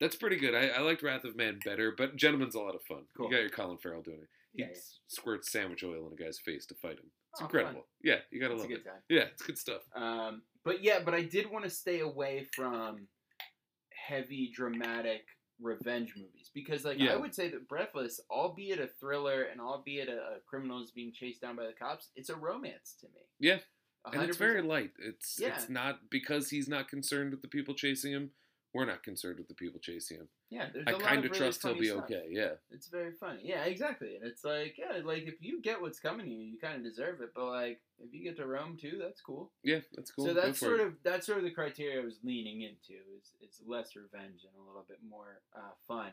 That's 0.00 0.16
pretty 0.16 0.36
good. 0.36 0.54
I, 0.56 0.66
I 0.68 0.80
liked 0.80 1.02
Wrath 1.04 1.22
of 1.24 1.36
Man 1.36 1.60
better, 1.64 1.94
but 1.96 2.16
Gentleman's 2.16 2.56
a 2.56 2.60
lot 2.60 2.74
of 2.74 2.82
fun. 2.82 3.04
Cool. 3.16 3.26
You 3.26 3.32
got 3.36 3.40
your 3.42 3.50
Colin 3.50 3.78
Farrell 3.78 4.02
doing 4.02 4.18
it. 4.20 4.28
He 4.52 4.62
Yeah, 4.62 4.68
yeah. 4.72 4.78
squirts 5.06 5.52
sandwich 5.52 5.84
oil 5.84 6.08
in 6.08 6.12
a 6.12 6.16
guy's 6.16 6.40
face 6.40 6.66
to 6.66 6.74
fight 6.74 6.98
him. 6.98 7.10
It's 7.32 7.40
Oh, 7.40 7.44
incredible. 7.44 7.86
Yeah, 8.02 8.16
you 8.32 8.40
gotta 8.40 8.54
It's 8.54 8.62
a 8.62 8.64
love 8.64 8.68
good 8.70 8.80
it. 8.80 8.84
time. 8.84 9.02
Yeah, 9.08 9.22
it's 9.32 9.42
good 9.42 9.58
stuff. 9.58 9.82
Um, 9.94 10.42
but 10.64 10.82
yeah, 10.82 10.98
but 11.04 11.14
I 11.14 11.22
did 11.22 11.48
want 11.48 11.64
to 11.64 11.70
stay 11.70 12.00
away 12.00 12.48
from 12.52 13.06
heavy 14.06 14.50
dramatic 14.54 15.22
revenge 15.60 16.14
movies 16.16 16.50
because, 16.54 16.84
like, 16.84 16.98
Yeah. 16.98 17.12
I 17.14 17.16
would 17.16 17.34
say 17.34 17.48
that 17.48 17.68
Breathless, 17.68 18.20
albeit 18.30 18.78
a 18.78 18.86
thriller 18.86 19.44
and 19.44 19.60
albeit 19.60 20.08
a, 20.08 20.36
a 20.36 20.40
criminal 20.46 20.82
is 20.82 20.90
being 20.90 21.12
chased 21.12 21.40
down 21.40 21.56
by 21.56 21.66
the 21.66 21.72
cops, 21.72 22.10
it's 22.14 22.28
a 22.28 22.36
romance 22.36 22.94
to 23.00 23.06
me. 23.06 23.22
Yeah. 23.38 23.58
A 24.04 24.10
And 24.10 24.22
it's 24.28 24.36
very 24.36 24.62
light. 24.62 24.92
It's 24.98 25.38
Yeah. 25.40 25.54
it's 25.54 25.68
not 25.68 26.10
because 26.10 26.50
he's 26.50 26.68
not 26.68 26.88
concerned 26.88 27.30
with 27.32 27.42
the 27.42 27.48
people 27.48 27.74
chasing 27.74 28.12
him. 28.12 28.30
We're 28.74 28.84
not 28.84 29.02
concerned 29.02 29.38
with 29.38 29.48
the 29.48 29.54
people 29.54 29.80
chasing 29.80 30.18
him. 30.18 30.28
Yeah. 30.50 30.66
There's 30.72 30.84
I 30.86 30.90
a 30.90 30.94
lot 30.94 31.02
kind 31.02 31.18
of 31.18 31.24
really 31.24 31.38
trust 31.38 31.62
he'll 31.62 31.78
be 31.78 31.88
stuff. 31.88 32.04
okay. 32.04 32.26
Yeah. 32.28 32.50
It's 32.70 32.88
very 32.88 33.12
funny. 33.12 33.40
Yeah, 33.42 33.64
exactly. 33.64 34.16
And 34.16 34.24
it's 34.24 34.44
like, 34.44 34.76
yeah, 34.78 35.00
like 35.04 35.24
if 35.24 35.34
you 35.40 35.60
get 35.60 35.80
what's 35.80 35.98
coming 35.98 36.26
to 36.26 36.32
you, 36.32 36.44
you 36.44 36.58
kind 36.58 36.76
of 36.76 36.84
deserve 36.84 37.20
it. 37.20 37.30
But 37.34 37.46
like, 37.46 37.80
if 37.98 38.12
you 38.12 38.22
get 38.22 38.36
to 38.36 38.46
Rome 38.46 38.76
too, 38.80 38.98
that's 39.00 39.20
cool. 39.20 39.50
Yeah, 39.62 39.80
that's 39.94 40.10
cool. 40.10 40.26
So 40.26 40.34
that's 40.34 40.60
sort 40.60 40.80
it. 40.80 40.86
of 40.86 40.92
that's 41.02 41.26
sort 41.26 41.38
of 41.38 41.44
the 41.44 41.50
criteria 41.50 42.00
I 42.00 42.04
was 42.04 42.18
leaning 42.22 42.62
into 42.62 43.00
is 43.18 43.32
is 43.42 43.60
less 43.66 43.96
revenge 43.96 44.42
and 44.44 44.52
a 44.58 44.66
little 44.66 44.84
bit 44.88 44.98
more 45.08 45.40
uh, 45.56 45.74
fun. 45.88 46.10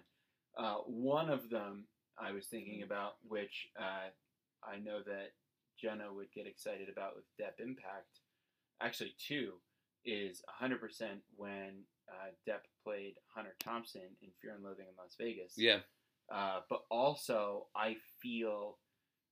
Uh, 0.57 0.77
one 0.85 1.29
of 1.29 1.49
them 1.49 1.85
I 2.17 2.31
was 2.31 2.45
thinking 2.45 2.83
about, 2.83 3.15
which 3.27 3.67
uh, 3.79 4.09
I 4.63 4.77
know 4.77 4.99
that 5.05 5.33
Jenna 5.79 6.13
would 6.13 6.31
get 6.33 6.47
excited 6.47 6.89
about 6.89 7.15
with 7.15 7.25
Depp 7.39 7.63
Impact. 7.63 8.19
Actually, 8.81 9.13
two 9.17 9.53
is 10.05 10.41
100% 10.61 10.79
when 11.35 11.83
uh, 12.09 12.31
Depp 12.47 12.61
played 12.83 13.15
Hunter 13.33 13.55
Thompson 13.59 14.01
in 14.21 14.29
Fear 14.41 14.55
and 14.55 14.63
Loathing 14.63 14.87
in 14.89 14.95
Las 14.97 15.15
Vegas. 15.19 15.53
Yeah. 15.57 15.79
Uh, 16.33 16.59
but 16.69 16.83
also, 16.89 17.67
I 17.75 17.97
feel 18.21 18.77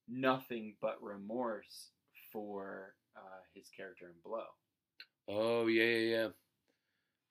nothing 0.09 0.75
but 0.81 1.01
remorse 1.01 1.89
for 2.31 2.93
uh, 3.15 3.39
his 3.53 3.69
character 3.75 4.05
in 4.07 4.15
Blow. 4.23 4.43
Oh 5.27 5.67
yeah, 5.67 5.83
yeah, 5.83 6.17
yeah. 6.17 6.27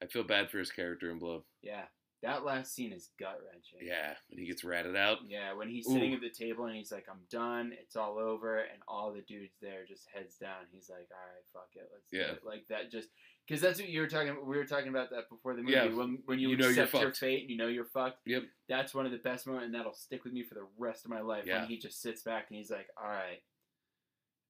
I 0.03 0.07
feel 0.07 0.23
bad 0.25 0.51
for 0.51 0.59
his 0.59 0.71
character 0.71 1.11
in 1.11 1.19
Blow. 1.19 1.45
Yeah, 1.63 1.83
that 2.23 2.45
last 2.45 2.75
scene 2.75 2.93
is 2.93 3.11
gut 3.19 3.39
wrenching. 3.45 3.87
Yeah, 3.87 4.15
when 4.29 4.39
he 4.39 4.47
gets 4.47 4.65
ratted 4.65 4.97
out. 4.97 5.19
Yeah, 5.29 5.53
when 5.53 5.69
he's 5.69 5.87
sitting 5.87 6.13
Ooh. 6.13 6.17
at 6.17 6.21
the 6.23 6.31
table 6.31 6.67
and 6.67 6.77
he's 6.77 6.93
like, 6.93 7.07
"I'm 7.11 7.21
done. 7.31 7.73
It's 7.79 7.97
all 7.97 8.19
over," 8.19 8.59
and 8.61 8.83
all 8.89 9.13
the 9.13 9.23
dudes 9.23 9.57
there 9.61 9.85
just 9.87 10.07
heads 10.15 10.37
down. 10.37 10.65
He's 10.73 10.89
like, 10.89 11.09
"All 11.13 11.19
right, 11.19 11.45
fuck 11.53 11.69
it, 11.75 11.91
let's 11.93 12.09
Yeah. 12.13 12.29
do 12.29 12.39
it." 12.39 12.45
Like 12.47 12.67
that, 12.69 12.91
just 12.91 13.09
because 13.47 13.61
that's 13.61 13.81
what 13.81 13.89
you 13.89 14.01
were 14.01 14.07
talking. 14.07 14.37
We 14.47 14.57
were 14.57 14.65
talking 14.65 14.89
about 14.89 15.11
that 15.11 15.29
before 15.29 15.55
the 15.55 15.63
movie. 15.63 15.73
Yeah. 15.73 15.87
When 15.87 16.19
when 16.27 16.39
you, 16.39 16.51
You 16.51 16.67
accept 16.69 16.95
your 16.95 17.13
fate 17.13 17.43
and 17.43 17.51
you 17.51 17.57
know 17.57 17.67
you're 17.67 17.85
fucked. 17.85 18.19
Yep. 18.27 18.45
That's 18.69 18.95
one 18.95 19.07
of 19.07 19.13
the 19.13 19.19
best 19.19 19.47
moments, 19.47 19.67
and 19.67 19.75
that'll 19.75 19.93
stick 19.95 20.25
with 20.25 20.33
me 20.33 20.43
for 20.43 20.55
the 20.55 20.67
rest 20.79 21.05
of 21.05 21.11
my 21.11 21.21
life. 21.21 21.45
Yeah. 21.47 21.61
When 21.61 21.69
he 21.69 21.79
just 21.79 22.01
sits 22.01 22.23
back 22.23 22.47
and 22.49 22.57
he's 22.59 22.71
like, 22.71 22.87
"All 23.01 23.09
right," 23.09 23.43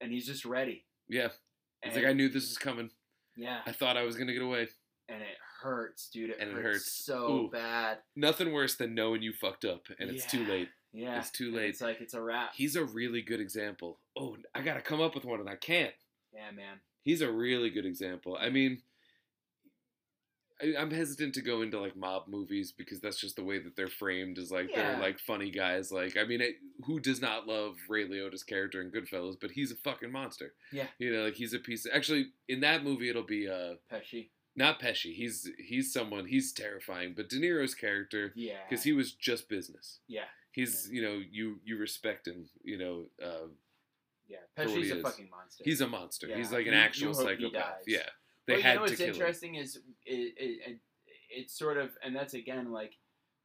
and 0.00 0.12
he's 0.12 0.26
just 0.26 0.44
ready. 0.44 0.84
Yeah. 1.08 1.28
He's 1.82 1.94
And- 1.94 2.02
like, 2.02 2.10
I 2.10 2.12
knew 2.12 2.28
this 2.28 2.48
was 2.48 2.58
coming. 2.58 2.90
Yeah, 3.36 3.62
I 3.66 3.72
thought 3.72 3.96
I 3.96 4.02
was 4.02 4.16
gonna 4.16 4.32
get 4.32 4.42
away. 4.42 4.68
and 5.08 5.22
it 5.22 5.38
hurts, 5.62 6.08
dude. 6.10 6.30
It 6.30 6.38
And 6.38 6.50
it 6.50 6.54
hurts, 6.54 6.64
hurts. 6.84 6.92
so 7.04 7.32
Ooh. 7.46 7.50
bad. 7.50 7.98
Nothing 8.14 8.52
worse 8.52 8.76
than 8.76 8.94
knowing 8.94 9.22
you 9.22 9.32
fucked 9.32 9.64
up 9.64 9.86
and 9.98 10.08
it's 10.10 10.24
too 10.26 10.44
late. 10.44 10.68
Yeah, 10.92 11.18
It's 11.18 11.30
too 11.30 11.46
and 11.46 11.56
late. 11.56 11.68
It's 11.70 11.80
like 11.80 12.00
it's 12.00 12.14
a 12.14 12.22
wrap. 12.22 12.54
He's 12.54 12.76
a 12.76 12.84
really 12.84 13.22
good 13.22 13.40
example. 13.40 13.98
Oh, 14.16 14.36
I 14.54 14.62
gotta 14.62 14.80
come 14.82 15.00
up 15.00 15.14
with 15.16 15.24
one 15.24 15.40
and 15.40 15.48
I 15.48 15.56
can't. 15.56 15.94
yeah, 16.32 16.50
man. 16.52 16.80
He's 17.02 17.20
a 17.22 17.30
really 17.32 17.70
good 17.70 17.86
example. 17.86 18.36
I 18.38 18.50
mean, 18.50 18.82
I, 20.62 20.74
I'm 20.78 20.90
hesitant 20.90 21.34
to 21.34 21.42
go 21.42 21.62
into 21.62 21.80
like 21.80 21.96
mob 21.96 22.24
movies 22.28 22.72
because 22.76 23.00
that's 23.00 23.18
just 23.20 23.36
the 23.36 23.44
way 23.44 23.58
that 23.58 23.76
they're 23.76 23.88
framed 23.88 24.38
as 24.38 24.50
like 24.50 24.70
Yeah. 24.70 24.92
they're 24.92 25.00
like 25.00 25.18
funny 25.18 25.50
guys. 25.50 25.90
Like, 25.90 26.16
I 26.18 26.24
mean, 26.24 26.42
who 26.84 27.00
does 27.00 27.20
not 27.22 27.46
love 27.46 27.76
Ray 27.88 28.06
Liotta's 28.06 28.42
character 28.42 28.82
in 28.82 28.90
Goodfellas? 28.90 29.36
But 29.40 29.52
he's 29.52 29.72
a 29.72 29.76
fucking 29.76 30.12
monster. 30.12 30.52
Yeah. 30.72 30.86
you 30.98 31.12
know, 31.12 31.24
like 31.24 31.34
he's 31.34 31.54
a 31.54 31.58
piece. 31.58 31.86
Of, 31.86 31.92
actually, 31.94 32.26
in 32.48 32.60
that 32.60 32.84
movie, 32.84 33.08
it'll 33.08 33.22
be 33.22 33.48
uh 33.48 33.74
Pesci. 33.90 34.28
not 34.54 34.80
Pesci. 34.80 35.14
He's 35.14 35.48
he's 35.58 35.92
someone. 35.92 36.26
He's 36.26 36.52
terrifying. 36.52 37.14
But 37.16 37.30
De 37.30 37.36
Niro's 37.40 37.74
character, 37.74 38.32
Yeah. 38.36 38.58
because 38.68 38.84
he 38.84 38.92
was 38.92 39.12
just 39.12 39.48
business. 39.48 40.00
Yeah. 40.08 40.24
He's 40.52 40.90
you 40.92 41.00
know 41.00 41.22
you 41.30 41.60
you 41.64 41.78
respect 41.78 42.26
him. 42.28 42.46
You 42.62 42.76
know, 42.76 43.04
uh, 43.24 43.46
Yeah. 44.30 44.38
Pesci's 44.56 44.90
a 44.92 45.00
fucking 45.02 45.28
monster. 45.30 45.64
he's 45.64 45.80
a 45.80 45.88
monster. 45.88 46.28
He's 46.34 46.52
like 46.52 46.66
an 46.66 46.72
you- 46.72 46.78
you 46.78 46.84
actual 46.84 47.08
he 47.08 47.14
psychopath. 47.24 47.82
Yeah, 47.86 47.98
they 48.46 48.54
Well, 48.54 48.62
had 48.62 48.72
you 48.74 48.78
know 48.80 48.86
to 48.86 48.90
what's 48.90 48.96
kill 48.96 49.06
him. 49.08 49.14
interesting 49.14 49.54
is 49.56 49.76
it, 50.06 50.34
it, 50.38 50.70
it 50.70 50.78
it's 51.30 51.58
sort 51.58 51.76
of 51.78 51.90
and 52.04 52.14
that's 52.14 52.34
again 52.34 52.70
like 52.72 52.94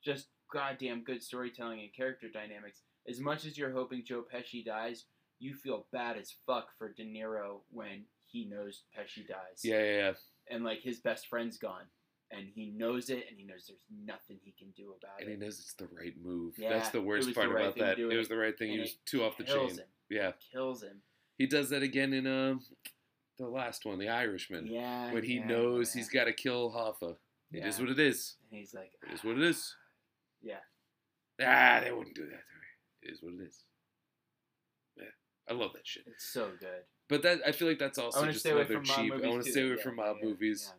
just 0.03 0.27
goddamn 0.53 1.03
good 1.03 1.21
storytelling 1.23 1.79
and 1.81 1.93
character 1.93 2.27
dynamics. 2.31 2.81
As 3.07 3.19
much 3.19 3.45
as 3.45 3.57
you're 3.57 3.71
hoping 3.71 4.03
Joe 4.05 4.23
Pesci 4.33 4.63
dies, 4.65 5.05
you 5.39 5.53
feel 5.55 5.87
bad 5.91 6.17
as 6.17 6.33
fuck 6.45 6.69
for 6.77 6.93
De 6.93 7.03
Niro 7.03 7.59
when 7.71 8.05
he 8.25 8.45
knows 8.45 8.83
Pesci 8.97 9.27
dies. 9.27 9.61
Yeah, 9.63 9.83
yeah, 9.83 9.97
yeah. 9.97 10.11
And 10.49 10.63
like 10.63 10.79
his 10.81 10.99
best 10.99 11.27
friend's 11.27 11.57
gone. 11.57 11.85
And 12.31 12.47
he 12.53 12.71
knows 12.75 13.11
it 13.11 13.25
and 13.29 13.37
he 13.37 13.45
knows 13.45 13.65
there's 13.67 13.85
nothing 14.03 14.39
he 14.43 14.51
can 14.51 14.71
do 14.75 14.95
about 14.97 15.19
it. 15.21 15.23
And 15.27 15.31
he 15.31 15.37
knows 15.37 15.59
it's 15.59 15.73
the 15.73 15.87
right 15.95 16.13
move. 16.21 16.55
Yeah, 16.57 16.69
That's 16.69 16.89
the 16.89 17.01
worst 17.01 17.33
part 17.35 17.47
the 17.49 17.53
right 17.53 17.65
about 17.65 17.77
that. 17.77 17.99
It 17.99 18.17
was 18.17 18.27
the 18.27 18.35
right 18.37 18.57
thing. 18.57 18.71
He 18.71 18.79
was 18.79 18.95
too 19.05 19.23
off 19.23 19.37
the 19.37 19.43
chain. 19.43 19.69
him. 19.69 19.79
Yeah, 20.09 20.31
Kills 20.51 20.83
him. 20.83 21.01
he 21.37 21.47
does 21.47 21.69
that 21.71 21.81
again 21.83 22.13
in 22.13 22.27
uh, 22.27 22.55
the 23.39 23.47
last 23.47 23.85
one, 23.85 23.97
The 23.99 24.09
Irishman, 24.09 24.67
Yeah. 24.67 25.11
when 25.11 25.23
he 25.23 25.35
yeah, 25.35 25.47
knows 25.47 25.93
yeah. 25.95 25.99
he's 25.99 26.09
got 26.09 26.25
to 26.25 26.33
kill 26.33 26.71
Hoffa. 26.71 27.15
It 27.51 27.65
is 27.65 27.77
Yeah. 27.77 27.83
what 27.85 27.91
it 27.91 27.99
is. 27.99 28.35
And 28.51 28.59
he's 28.59 28.73
like, 28.73 28.91
It 29.07 29.13
is 29.13 29.23
what 29.23 29.37
it 29.37 29.43
is. 29.43 29.75
Yeah. 30.41 30.59
Ah, 31.41 31.81
they 31.83 31.91
wouldn't 31.91 32.15
do 32.15 32.23
that 32.25 32.29
to 32.29 32.35
me. 32.35 32.67
It 33.03 33.11
is 33.13 33.21
what 33.21 33.33
it 33.33 33.41
is. 33.47 33.63
Yeah, 34.97 35.03
I 35.49 35.53
love 35.53 35.73
that 35.73 35.85
shit. 35.85 36.03
It's 36.07 36.31
so 36.31 36.51
good. 36.59 36.83
But 37.09 37.21
that 37.23 37.39
I 37.45 37.51
feel 37.51 37.67
like 37.67 37.79
that's 37.79 37.97
also 37.97 38.25
just 38.31 38.45
another 38.45 38.81
cheap. 38.81 39.13
I 39.13 39.27
want 39.27 39.43
to 39.43 39.51
stay 39.51 39.67
away 39.67 39.81
from 39.81 39.97
mob 39.97 40.17
movies. 40.23 40.71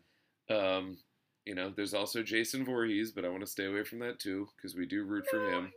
yeah. 0.48 0.76
Um, 0.76 0.98
you 1.44 1.54
know, 1.54 1.70
there's 1.70 1.94
also 1.94 2.22
Jason 2.22 2.64
Voorhees, 2.64 3.12
but 3.12 3.24
I 3.24 3.28
want 3.28 3.42
to 3.42 3.46
stay 3.46 3.66
away 3.66 3.84
from 3.84 4.00
that 4.00 4.18
too 4.18 4.48
because 4.56 4.74
we 4.74 4.86
do 4.86 5.04
root 5.04 5.26
for 5.30 5.48
him. 5.52 5.64
Yeah, 5.64 5.70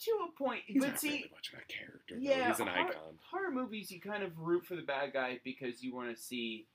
to 0.00 0.10
a 0.28 0.42
point. 0.42 0.62
He's 0.66 0.82
but 0.82 0.90
not 0.90 1.00
see, 1.00 1.08
really 1.08 1.30
much 1.34 1.52
of 1.52 1.58
a 1.60 1.72
character. 1.72 2.14
though. 2.14 2.20
yeah, 2.20 2.48
he's 2.48 2.60
an 2.60 2.66
horror, 2.66 2.88
icon. 2.90 3.18
horror 3.30 3.50
movies 3.50 3.90
you 3.90 4.00
kind 4.00 4.22
of 4.22 4.38
root 4.38 4.66
for 4.66 4.76
the 4.76 4.82
bad 4.82 5.12
guy 5.12 5.40
because 5.44 5.82
you 5.82 5.94
want 5.94 6.14
to 6.14 6.20
see, 6.20 6.66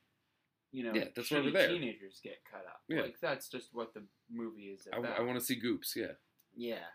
you 0.71 0.83
know, 0.83 0.93
Yeah, 0.93 1.05
that's 1.15 1.29
why 1.31 1.39
we're 1.39 1.51
there. 1.51 1.67
teenagers 1.67 2.19
get 2.23 2.37
cut 2.49 2.65
up. 2.67 2.81
Yeah. 2.87 3.01
Like 3.01 3.15
that's 3.21 3.49
just 3.49 3.69
what 3.73 3.93
the 3.93 4.03
movie 4.31 4.63
is 4.67 4.87
about. 4.87 5.05
I, 5.05 5.13
about. 5.15 5.25
want 5.27 5.39
to 5.39 5.45
see 5.45 5.55
Goops. 5.55 5.93
Yeah. 5.95 6.13
Yeah. 6.55 6.85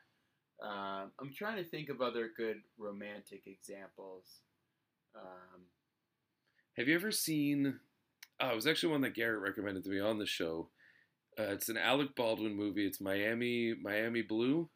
Um, 0.62 1.10
I'm 1.20 1.32
trying 1.36 1.56
to 1.56 1.68
think 1.68 1.88
of 1.88 2.00
other 2.00 2.30
good 2.36 2.58
romantic 2.78 3.42
examples. 3.46 4.24
Um, 5.16 5.62
Have 6.76 6.88
you 6.88 6.94
ever 6.94 7.10
seen? 7.10 7.80
Oh, 8.40 8.50
it 8.50 8.54
was 8.54 8.66
actually 8.66 8.92
one 8.92 9.00
that 9.02 9.14
Garrett 9.14 9.40
recommended 9.42 9.84
to 9.84 9.90
me 9.90 10.00
on 10.00 10.18
the 10.18 10.26
show. 10.26 10.68
Uh, 11.38 11.44
it's 11.44 11.68
an 11.68 11.76
Alec 11.76 12.14
Baldwin 12.14 12.54
movie. 12.56 12.86
It's 12.86 13.00
Miami, 13.00 13.74
Miami 13.74 14.22
Blue. 14.22 14.68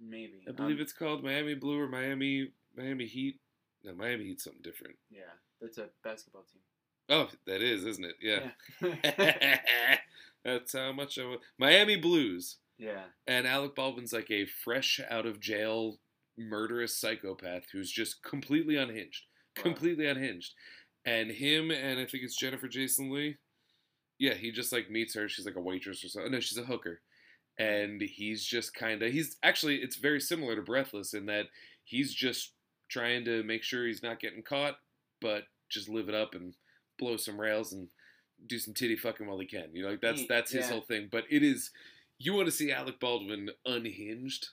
Maybe. 0.00 0.44
I 0.48 0.52
believe 0.52 0.76
Um, 0.76 0.82
it's 0.82 0.92
called 0.92 1.22
Miami 1.24 1.54
Blue 1.54 1.78
or 1.80 1.88
Miami, 1.88 2.52
Miami 2.76 3.06
Heat. 3.06 3.40
No, 3.84 3.94
Miami 3.94 4.24
Heat's 4.24 4.44
something 4.44 4.62
different. 4.62 4.96
Yeah, 5.10 5.20
that's 5.60 5.78
a 5.78 5.88
basketball 6.02 6.42
team. 6.52 6.62
Oh, 7.10 7.28
that 7.46 7.62
is, 7.62 7.84
isn't 7.84 8.04
it? 8.04 8.16
Yeah. 8.20 8.50
Yeah. 8.82 9.58
That's 10.44 10.72
how 10.72 10.92
much 10.92 11.18
I 11.18 11.24
wa- 11.24 11.36
Miami 11.58 11.96
Blues. 11.96 12.58
yeah. 12.78 13.04
And 13.26 13.46
Alec 13.46 13.74
Baldwin's 13.74 14.12
like 14.12 14.30
a 14.30 14.46
fresh 14.46 15.00
out 15.10 15.26
of 15.26 15.40
jail 15.40 15.98
murderous 16.36 16.96
psychopath 16.96 17.64
who's 17.72 17.90
just 17.90 18.22
completely 18.22 18.76
unhinged. 18.76 19.24
Wow. 19.56 19.62
Completely 19.64 20.06
unhinged. 20.06 20.52
And 21.04 21.30
him 21.32 21.70
and 21.70 21.98
I 21.98 22.04
think 22.06 22.22
it's 22.24 22.36
Jennifer 22.38 22.68
Jason 22.68 23.10
Lee. 23.12 23.36
Yeah, 24.18 24.34
he 24.34 24.52
just 24.52 24.72
like 24.72 24.90
meets 24.90 25.14
her. 25.14 25.28
She's 25.28 25.46
like 25.46 25.56
a 25.56 25.60
waitress 25.60 26.04
or 26.04 26.08
something. 26.08 26.30
No, 26.32 26.40
she's 26.40 26.58
a 26.58 26.64
hooker. 26.64 27.00
And 27.58 28.00
he's 28.00 28.44
just 28.44 28.72
kind 28.74 29.02
of 29.02 29.12
he's 29.12 29.36
actually 29.42 29.76
it's 29.76 29.96
very 29.96 30.20
similar 30.20 30.54
to 30.54 30.62
Breathless 30.62 31.12
in 31.12 31.26
that 31.26 31.46
he's 31.84 32.14
just 32.14 32.52
trying 32.88 33.24
to 33.24 33.42
make 33.42 33.62
sure 33.62 33.86
he's 33.86 34.02
not 34.02 34.20
getting 34.20 34.42
caught, 34.42 34.76
but 35.20 35.44
just 35.68 35.88
live 35.88 36.08
it 36.08 36.14
up 36.14 36.34
and 36.34 36.54
blow 36.98 37.16
some 37.16 37.40
rails 37.40 37.72
and 37.72 37.88
do 38.46 38.58
some 38.58 38.74
titty 38.74 38.96
fucking 38.96 39.26
while 39.26 39.38
he 39.38 39.46
can. 39.46 39.68
You 39.72 39.82
know, 39.82 39.90
like 39.90 40.00
that's 40.00 40.26
that's 40.26 40.52
his 40.52 40.66
yeah. 40.66 40.72
whole 40.72 40.82
thing. 40.82 41.08
But 41.10 41.24
it 41.30 41.42
is 41.42 41.70
you 42.18 42.34
want 42.34 42.46
to 42.46 42.52
see 42.52 42.72
Alec 42.72 43.00
Baldwin 43.00 43.50
unhinged, 43.64 44.48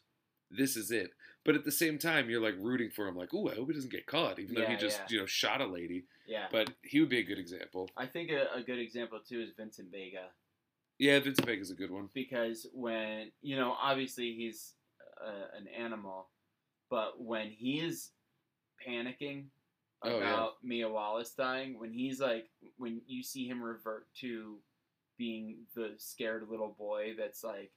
this 0.50 0.76
is 0.76 0.92
it. 0.92 1.12
But 1.44 1.56
at 1.56 1.64
the 1.64 1.72
same 1.72 2.00
time, 2.00 2.30
you're 2.30 2.42
like 2.42 2.56
rooting 2.60 2.90
for 2.90 3.08
him, 3.08 3.16
like, 3.16 3.30
oh, 3.34 3.50
I 3.50 3.56
hope 3.56 3.68
he 3.68 3.74
doesn't 3.74 3.92
get 3.92 4.08
caught," 4.08 4.40
even 4.40 4.56
though 4.56 4.66
he 4.66 4.76
just 4.76 5.00
yeah. 5.02 5.06
you 5.10 5.20
know 5.20 5.26
shot 5.28 5.62
a 5.62 5.68
lady. 5.68 6.06
Yeah. 6.28 6.48
But 6.52 6.72
he 6.82 7.00
would 7.00 7.10
be 7.10 7.20
a 7.20 7.24
good 7.24 7.38
example. 7.38 7.90
I 7.96 8.08
think 8.08 8.32
a, 8.32 8.48
a 8.56 8.64
good 8.64 8.80
example 8.80 9.20
too 9.28 9.42
is 9.42 9.52
Vincent 9.56 9.92
Vega 9.92 10.30
Yeah, 11.00 11.20
Vince 11.20 11.40
Vega's 11.42 11.72
a 11.72 11.76
good 11.76 11.92
one. 11.92 12.10
because 12.14 12.68
when 12.74 13.32
you 13.42 13.56
know 13.58 13.76
obviously 13.82 14.34
he's 14.34 14.74
uh, 15.26 15.58
an 15.58 15.68
animal, 15.68 16.28
but 16.90 17.22
when 17.22 17.50
he 17.50 17.80
is 17.80 18.12
panicking 18.88 19.46
Oh, 20.04 20.10
yeah. 20.10 20.18
about 20.18 20.52
Mia 20.64 20.88
Wallace 20.90 21.32
dying, 21.32 21.80
when 21.80 21.92
he's 21.92 22.20
like 22.20 22.50
when 22.78 23.02
you 23.08 23.24
see 23.24 23.48
him 23.48 23.62
revert 23.64 24.08
to 24.22 24.58
being 25.18 25.60
the 25.76 25.94
scared 25.98 26.48
little 26.50 26.76
boy 26.78 27.16
that's 27.18 27.44
like 27.44 27.72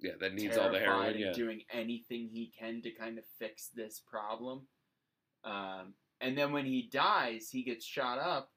Yeah, 0.00 0.12
that 0.20 0.34
needs 0.34 0.58
all 0.58 0.70
the 0.70 0.78
heroin. 0.80 1.10
and 1.12 1.20
Yeah, 1.20 1.32
doing 1.32 1.62
anything 1.72 2.28
he 2.28 2.52
can 2.58 2.82
to 2.82 2.90
kind 2.90 3.16
of 3.18 3.24
fix 3.38 3.68
this 3.68 4.00
problem. 4.10 4.62
Um, 5.44 5.94
and 6.20 6.36
then 6.36 6.52
when 6.52 6.66
he 6.66 6.90
dies, 6.92 7.48
he 7.50 7.62
gets 7.62 7.86
shot 7.86 8.18
up. 8.18 8.50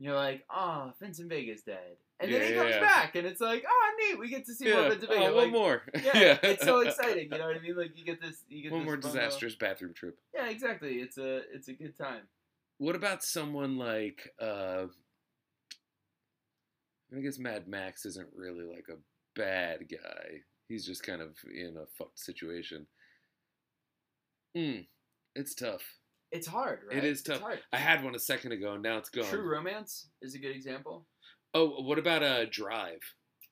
You're 0.00 0.16
like, 0.16 0.44
oh, 0.50 0.92
Vincent 1.00 1.28
Vega's 1.28 1.62
dead, 1.62 1.96
and 2.20 2.32
then 2.32 2.42
he 2.42 2.50
yeah, 2.50 2.56
comes 2.56 2.74
yeah. 2.74 2.80
back, 2.80 3.16
and 3.16 3.26
it's 3.26 3.40
like, 3.40 3.64
oh, 3.68 3.90
neat, 3.98 4.18
we 4.18 4.28
get 4.28 4.46
to 4.46 4.54
see 4.54 4.72
more 4.72 4.86
of 4.86 5.00
Vega. 5.00 5.06
Oh, 5.10 5.34
one 5.34 5.44
like, 5.44 5.52
more. 5.52 5.82
yeah, 5.94 6.38
it's 6.42 6.64
so 6.64 6.80
exciting. 6.80 7.28
You 7.30 7.38
know 7.38 7.46
what 7.46 7.56
I 7.56 7.60
mean? 7.60 7.76
Like 7.76 7.96
you 7.96 8.04
get 8.04 8.20
this, 8.20 8.42
you 8.48 8.62
get 8.62 8.72
one 8.72 8.80
this 8.80 8.86
more 8.86 8.96
little- 8.96 9.10
disastrous 9.12 9.54
bathroom 9.54 9.94
trip. 9.94 10.18
Yeah, 10.34 10.48
exactly. 10.48 10.96
It's 10.96 11.18
a, 11.18 11.42
it's 11.52 11.68
a 11.68 11.72
good 11.72 11.96
time. 11.96 12.22
What 12.78 12.94
about 12.94 13.24
someone 13.24 13.76
like 13.76 14.32
uh 14.40 14.86
I 17.16 17.20
guess 17.20 17.38
Mad 17.38 17.66
Max 17.66 18.04
isn't 18.04 18.28
really 18.34 18.64
like 18.64 18.86
a 18.90 18.98
bad 19.34 19.88
guy. 19.90 20.42
He's 20.68 20.84
just 20.84 21.02
kind 21.02 21.22
of 21.22 21.30
in 21.52 21.76
a 21.76 21.86
fucked 21.96 22.20
situation. 22.20 22.86
Hmm. 24.54 24.80
It's 25.34 25.54
tough. 25.54 25.82
It's 26.30 26.46
hard, 26.46 26.80
right? 26.88 26.98
It 26.98 27.04
is 27.04 27.22
tough. 27.22 27.42
I 27.72 27.78
had 27.78 28.04
one 28.04 28.14
a 28.14 28.18
second 28.18 28.52
ago 28.52 28.74
and 28.74 28.82
now 28.82 28.98
it's 28.98 29.08
gone. 29.08 29.24
True 29.24 29.48
Romance 29.48 30.08
is 30.20 30.34
a 30.34 30.38
good 30.38 30.54
example. 30.54 31.06
Oh, 31.54 31.82
what 31.82 31.98
about 31.98 32.22
uh 32.22 32.44
Drive? 32.50 33.00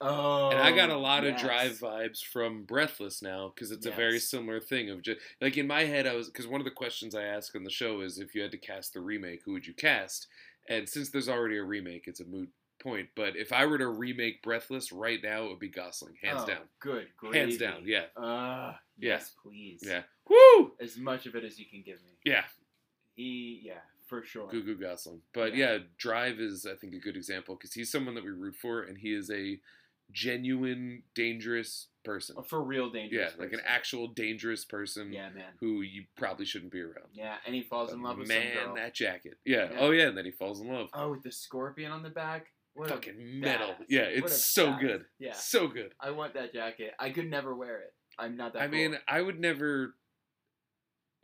Oh, 0.00 0.50
and 0.50 0.60
I 0.60 0.72
got 0.76 0.90
a 0.90 0.96
lot 0.96 1.24
yes. 1.24 1.40
of 1.40 1.46
Drive 1.46 1.72
vibes 1.78 2.22
from 2.22 2.64
Breathless 2.64 3.22
now 3.22 3.50
because 3.54 3.70
it's 3.70 3.86
a 3.86 3.90
very 3.90 4.18
similar 4.18 4.60
thing 4.60 4.90
of 4.90 5.00
just 5.00 5.20
like 5.40 5.56
in 5.56 5.66
my 5.66 5.84
head 5.84 6.06
I 6.06 6.14
was 6.14 6.26
because 6.28 6.46
one 6.46 6.60
of 6.60 6.66
the 6.66 6.70
questions 6.70 7.14
I 7.14 7.22
ask 7.22 7.54
on 7.56 7.64
the 7.64 7.70
show 7.70 8.02
is 8.02 8.18
if 8.18 8.34
you 8.34 8.42
had 8.42 8.50
to 8.50 8.58
cast 8.58 8.92
the 8.92 9.00
remake, 9.00 9.40
who 9.44 9.52
would 9.52 9.66
you 9.66 9.72
cast? 9.72 10.26
And 10.68 10.86
since 10.86 11.08
there's 11.10 11.28
already 11.30 11.56
a 11.56 11.64
remake, 11.64 12.08
it's 12.08 12.20
a 12.20 12.26
moot 12.26 12.50
point. 12.78 13.08
But 13.16 13.36
if 13.36 13.52
I 13.52 13.64
were 13.64 13.78
to 13.78 13.88
remake 13.88 14.42
Breathless 14.42 14.92
right 14.92 15.20
now, 15.22 15.44
it 15.44 15.48
would 15.48 15.60
be 15.60 15.68
Gosling, 15.70 16.16
hands 16.22 16.42
Oh, 16.42 16.46
down, 16.46 16.68
Good, 16.80 17.06
great. 17.16 17.34
hands 17.34 17.56
down. 17.56 17.84
Yeah, 17.86 18.06
Uh, 18.16 18.74
Yeah. 18.98 19.14
yes, 19.14 19.30
please. 19.42 19.80
yeah. 19.82 20.02
Woo! 20.28 20.72
As 20.78 20.98
much 20.98 21.24
of 21.24 21.36
it 21.36 21.44
as 21.44 21.58
you 21.58 21.64
can 21.64 21.80
give 21.82 22.02
me. 22.04 22.18
Yeah, 22.24 22.44
He, 23.14 23.60
yeah, 23.64 23.80
for 24.06 24.22
sure. 24.24 24.48
Goo 24.48 24.62
Goo 24.62 24.76
Gosling. 24.76 25.22
But 25.34 25.54
Yeah. 25.56 25.72
yeah, 25.74 25.78
Drive 25.98 26.38
is 26.40 26.66
I 26.66 26.74
think 26.76 26.94
a 26.94 26.98
good 26.98 27.16
example 27.16 27.54
because 27.56 27.72
he's 27.74 27.90
someone 27.90 28.14
that 28.14 28.24
we 28.24 28.30
root 28.30 28.56
for, 28.56 28.82
and 28.82 28.98
he 28.98 29.12
is 29.14 29.30
a 29.30 29.60
genuine 30.12 31.02
dangerous 31.14 31.88
person. 32.04 32.36
For 32.48 32.62
real 32.62 32.90
dangerous. 32.90 33.32
Yeah, 33.36 33.42
like 33.42 33.52
an 33.52 33.60
actual 33.66 34.08
dangerous 34.08 34.64
person 34.64 35.12
Yeah, 35.12 35.30
man. 35.30 35.52
who 35.60 35.82
you 35.82 36.04
probably 36.16 36.46
shouldn't 36.46 36.72
be 36.72 36.80
around. 36.80 37.08
Yeah, 37.12 37.36
and 37.44 37.54
he 37.54 37.62
falls 37.62 37.92
in 37.92 38.02
love 38.02 38.18
with 38.18 38.28
man, 38.28 38.74
that 38.76 38.94
jacket. 38.94 39.34
Yeah. 39.44 39.70
Yeah. 39.72 39.78
Oh 39.80 39.90
yeah, 39.90 40.08
and 40.08 40.16
then 40.16 40.24
he 40.24 40.30
falls 40.30 40.60
in 40.60 40.68
love. 40.72 40.88
Oh, 40.94 41.10
with 41.10 41.22
the 41.22 41.32
scorpion 41.32 41.90
on 41.92 42.02
the 42.02 42.10
back. 42.10 42.46
What 42.74 42.88
a 42.90 42.94
Fucking 42.94 43.40
metal. 43.40 43.68
badass. 43.70 43.86
Yeah, 43.88 44.02
it's 44.02 44.44
so 44.44 44.68
badass. 44.68 44.80
good. 44.80 45.04
Yeah, 45.18 45.32
So 45.32 45.66
good. 45.66 45.92
I 45.98 46.10
want 46.10 46.34
that 46.34 46.52
jacket. 46.52 46.92
I 46.98 47.10
could 47.10 47.28
never 47.30 47.54
wear 47.54 47.78
it. 47.80 47.94
I'm 48.18 48.36
not 48.36 48.52
that. 48.52 48.62
I 48.62 48.68
mean. 48.68 48.96
I 49.08 49.20
would 49.20 49.40
never 49.40 49.94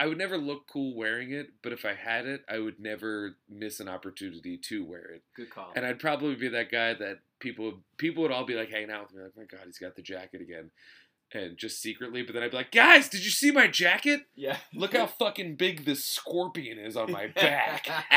I 0.03 0.07
would 0.07 0.19
never 0.19 0.37
look 0.37 0.67
cool 0.67 0.97
wearing 0.97 1.31
it, 1.31 1.47
but 1.63 1.73
if 1.73 1.85
I 1.85 1.95
had 1.95 2.27
it, 2.27 2.43
I 2.49 2.59
would 2.59 2.81
never 2.81 3.37
miss 3.49 3.79
an 3.79 3.89
opportunity 3.89 4.59
to 4.69 4.85
wear 4.85 5.05
it. 5.13 5.23
good 5.37 5.49
call. 5.51 5.71
And 5.77 5.87
I'd 5.87 6.01
probably 6.01 6.35
be 6.35 6.49
that 6.49 6.73
guy 6.73 6.93
that 6.95 7.19
people 7.39 7.85
people 7.99 8.25
would 8.25 8.33
all 8.33 8.45
be 8.45 8.55
like 8.55 8.69
hanging 8.69 8.91
out 8.91 9.03
with 9.03 9.15
me 9.15 9.23
like, 9.23 9.37
"My 9.37 9.45
god, 9.45 9.67
he's 9.67 9.79
got 9.79 9.95
the 9.95 10.03
jacket 10.03 10.41
again." 10.41 10.73
And 11.35 11.57
just 11.57 11.81
secretly, 11.81 12.23
but 12.23 12.35
then 12.35 12.43
I'd 12.43 12.51
be 12.51 12.57
like, 12.59 12.71
"Guys, 12.73 13.09
did 13.09 13.25
you 13.25 13.31
see 13.31 13.51
my 13.51 13.67
jacket? 13.67 14.23
yeah, 14.35 14.59
Look 14.75 14.95
how 14.95 15.07
fucking 15.07 15.57
big 15.57 15.85
this 15.87 16.05
scorpion 16.05 16.79
is 16.79 16.97
on 16.97 17.11
my 17.11 17.27
back." 17.35 17.87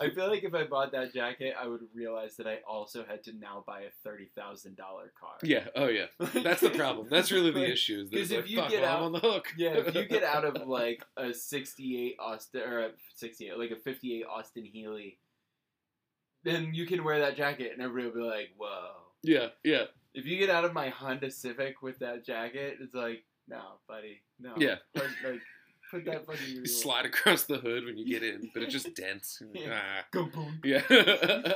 I 0.00 0.10
feel 0.10 0.26
like 0.28 0.42
if 0.42 0.52
I 0.52 0.64
bought 0.64 0.90
that 0.92 1.14
jacket, 1.14 1.54
I 1.56 1.68
would 1.68 1.82
realize 1.94 2.34
that 2.36 2.48
I 2.48 2.58
also 2.68 3.04
had 3.08 3.22
to 3.24 3.32
now 3.38 3.62
buy 3.66 3.82
a 3.82 3.90
thirty 4.02 4.30
thousand 4.36 4.76
dollar 4.76 5.12
car. 5.20 5.34
yeah, 5.44 5.66
oh 5.76 5.86
yeah. 5.86 6.06
That's 6.18 6.60
the 6.60 6.70
problem. 6.70 7.06
That's 7.08 7.30
really 7.30 7.52
the 7.52 7.64
issue. 7.72 8.00
Is 8.00 8.10
that 8.10 8.16
'cause 8.18 8.30
if 8.32 8.38
like, 8.38 8.50
you 8.50 8.56
get 8.68 8.84
I'm 8.84 8.96
out- 8.96 9.02
on 9.02 9.12
the 9.12 9.20
hook. 9.20 9.52
Yeah, 9.56 9.74
if 9.74 9.94
you 9.94 10.04
get 10.06 10.24
out 10.24 10.44
of 10.44 10.66
like 10.66 11.04
a 11.16 11.32
'68 11.32 12.16
Austin 12.18 12.62
or 12.62 12.80
a 12.80 12.90
'68, 13.14 13.56
like 13.58 13.70
a 13.70 13.76
'58 13.76 14.24
Austin 14.24 14.64
Healey, 14.64 15.18
then 16.42 16.74
you 16.74 16.86
can 16.86 17.04
wear 17.04 17.20
that 17.20 17.36
jacket, 17.36 17.70
and 17.72 17.80
everybody 17.82 18.06
will 18.18 18.28
be 18.28 18.36
like, 18.36 18.48
"Whoa." 18.56 18.88
yeah, 19.22 19.48
yeah, 19.62 19.84
If 20.14 20.26
you 20.26 20.36
get 20.38 20.50
out 20.50 20.64
of 20.64 20.72
my 20.72 20.88
Honda 20.90 21.30
Civic 21.30 21.82
with 21.82 21.98
that 22.00 22.24
jacket, 22.24 22.78
it's 22.80 22.94
like, 22.94 23.24
no, 23.48 23.60
buddy, 23.88 24.22
no. 24.38 24.52
Yeah. 24.58 24.76
Put, 24.94 25.04
like, 25.24 25.40
put 25.90 26.04
that 26.04 26.26
fucking. 26.26 26.48
you 26.48 26.66
slide 26.66 27.06
across 27.06 27.44
the 27.44 27.56
hood 27.58 27.84
when 27.84 27.96
you 27.96 28.06
get 28.06 28.22
in, 28.22 28.50
but 28.52 28.62
it 28.62 28.68
just 28.70 28.94
dents. 28.96 29.40
Yeah. 29.54 29.80
Ah. 29.80 30.04
Go 30.12 30.26
boom. 30.26 30.60
Yeah. 30.64 30.82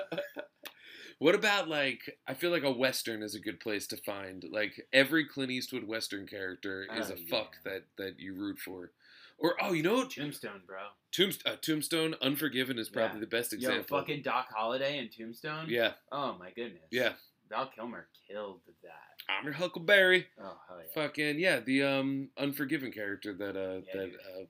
what 1.18 1.34
about 1.34 1.68
like? 1.68 2.00
I 2.26 2.34
feel 2.34 2.50
like 2.50 2.64
a 2.64 2.70
western 2.72 3.22
is 3.22 3.34
a 3.34 3.40
good 3.40 3.60
place 3.60 3.86
to 3.88 3.96
find. 3.98 4.44
Like 4.50 4.86
every 4.92 5.26
Clint 5.26 5.50
Eastwood 5.50 5.84
western 5.86 6.26
character 6.26 6.86
is 6.96 7.10
Oh, 7.10 7.14
a 7.14 7.16
fuck 7.28 7.56
that 7.64 7.84
that 7.98 8.18
you 8.18 8.34
root 8.34 8.58
for. 8.58 8.90
Or 9.38 9.54
oh, 9.60 9.74
you 9.74 9.82
know 9.82 9.96
what? 9.96 10.10
Tombstone, 10.12 10.62
bro. 10.66 10.78
Tombst- 11.14 11.46
uh, 11.46 11.56
Tombstone, 11.60 12.14
Unforgiven 12.22 12.78
is 12.78 12.88
probably 12.88 13.16
Yeah. 13.16 13.20
the 13.20 13.26
best 13.26 13.52
example. 13.52 13.84
Yo, 13.98 14.00
fucking 14.00 14.22
Doc 14.22 14.46
Holliday 14.54 14.98
and 14.98 15.10
Tombstone. 15.12 15.66
yeah, 15.68 15.92
Oh 16.10 16.36
my 16.38 16.50
goodness. 16.56 16.84
yeah. 16.90 17.12
Val 17.48 17.70
Kilmer 17.74 18.08
killed 18.28 18.60
that. 18.82 19.32
I'm 19.38 19.44
your 19.44 19.54
Huckleberry. 19.54 20.26
Oh 20.40 20.56
hell 20.68 20.78
yeah. 20.78 21.02
Fucking 21.02 21.38
yeah, 21.38 21.60
the 21.60 21.82
um 21.82 22.28
Unforgiven 22.38 22.92
character 22.92 23.32
that 23.34 23.56
uh 23.56 23.80
Yeah, 23.86 24.00
that 24.02 24.10
uh 24.14 24.44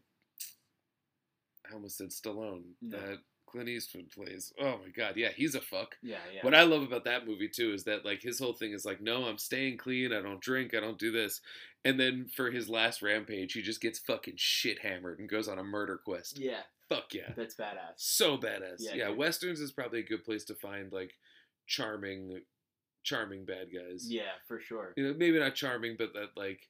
I 1.70 1.74
almost 1.74 1.98
said 1.98 2.10
Stallone 2.10 2.62
No. 2.80 2.96
that 2.98 3.18
Clint 3.46 3.68
Eastwood 3.68 4.10
plays. 4.10 4.52
Oh 4.60 4.78
my 4.84 4.90
god, 4.94 5.16
yeah, 5.16 5.28
he's 5.34 5.54
a 5.54 5.60
fuck. 5.60 5.96
Yeah, 6.02 6.16
yeah. 6.34 6.40
What 6.42 6.54
I 6.54 6.62
love 6.64 6.82
about 6.82 7.04
that 7.04 7.26
movie 7.26 7.48
too 7.48 7.72
is 7.72 7.84
that 7.84 8.04
like 8.04 8.22
his 8.22 8.38
whole 8.38 8.52
thing 8.54 8.72
is 8.72 8.84
like, 8.84 9.00
no, 9.00 9.24
I'm 9.24 9.38
staying 9.38 9.78
clean. 9.78 10.12
I 10.12 10.20
don't 10.20 10.40
drink. 10.40 10.74
I 10.74 10.80
don't 10.80 10.98
do 10.98 11.12
this. 11.12 11.40
And 11.84 11.98
then 12.00 12.26
for 12.34 12.50
his 12.50 12.68
last 12.68 13.02
rampage, 13.02 13.52
he 13.52 13.62
just 13.62 13.80
gets 13.80 14.00
fucking 14.00 14.34
shit 14.36 14.80
hammered 14.80 15.20
and 15.20 15.28
goes 15.28 15.46
on 15.48 15.58
a 15.60 15.64
murder 15.64 16.00
quest. 16.04 16.38
yeah, 16.38 16.62
Fuck 16.88 17.14
yeah, 17.14 17.30
that's 17.36 17.54
badass. 17.54 17.94
so 17.96 18.36
badass. 18.36 18.76
Yeah, 18.80 18.94
Yeah, 18.94 19.08
westerns 19.10 19.60
is 19.60 19.70
probably 19.70 20.00
a 20.00 20.06
good 20.06 20.24
place 20.24 20.44
to 20.46 20.54
find 20.56 20.90
like 20.92 21.12
charming, 21.68 22.40
charming 23.06 23.46
bad 23.46 23.68
guys. 23.72 24.04
Yeah, 24.12 24.32
for 24.46 24.60
sure. 24.60 24.92
You 24.96 25.08
know, 25.08 25.14
maybe 25.16 25.38
not 25.38 25.54
charming, 25.54 25.96
but 25.98 26.12
that 26.12 26.30
like 26.36 26.68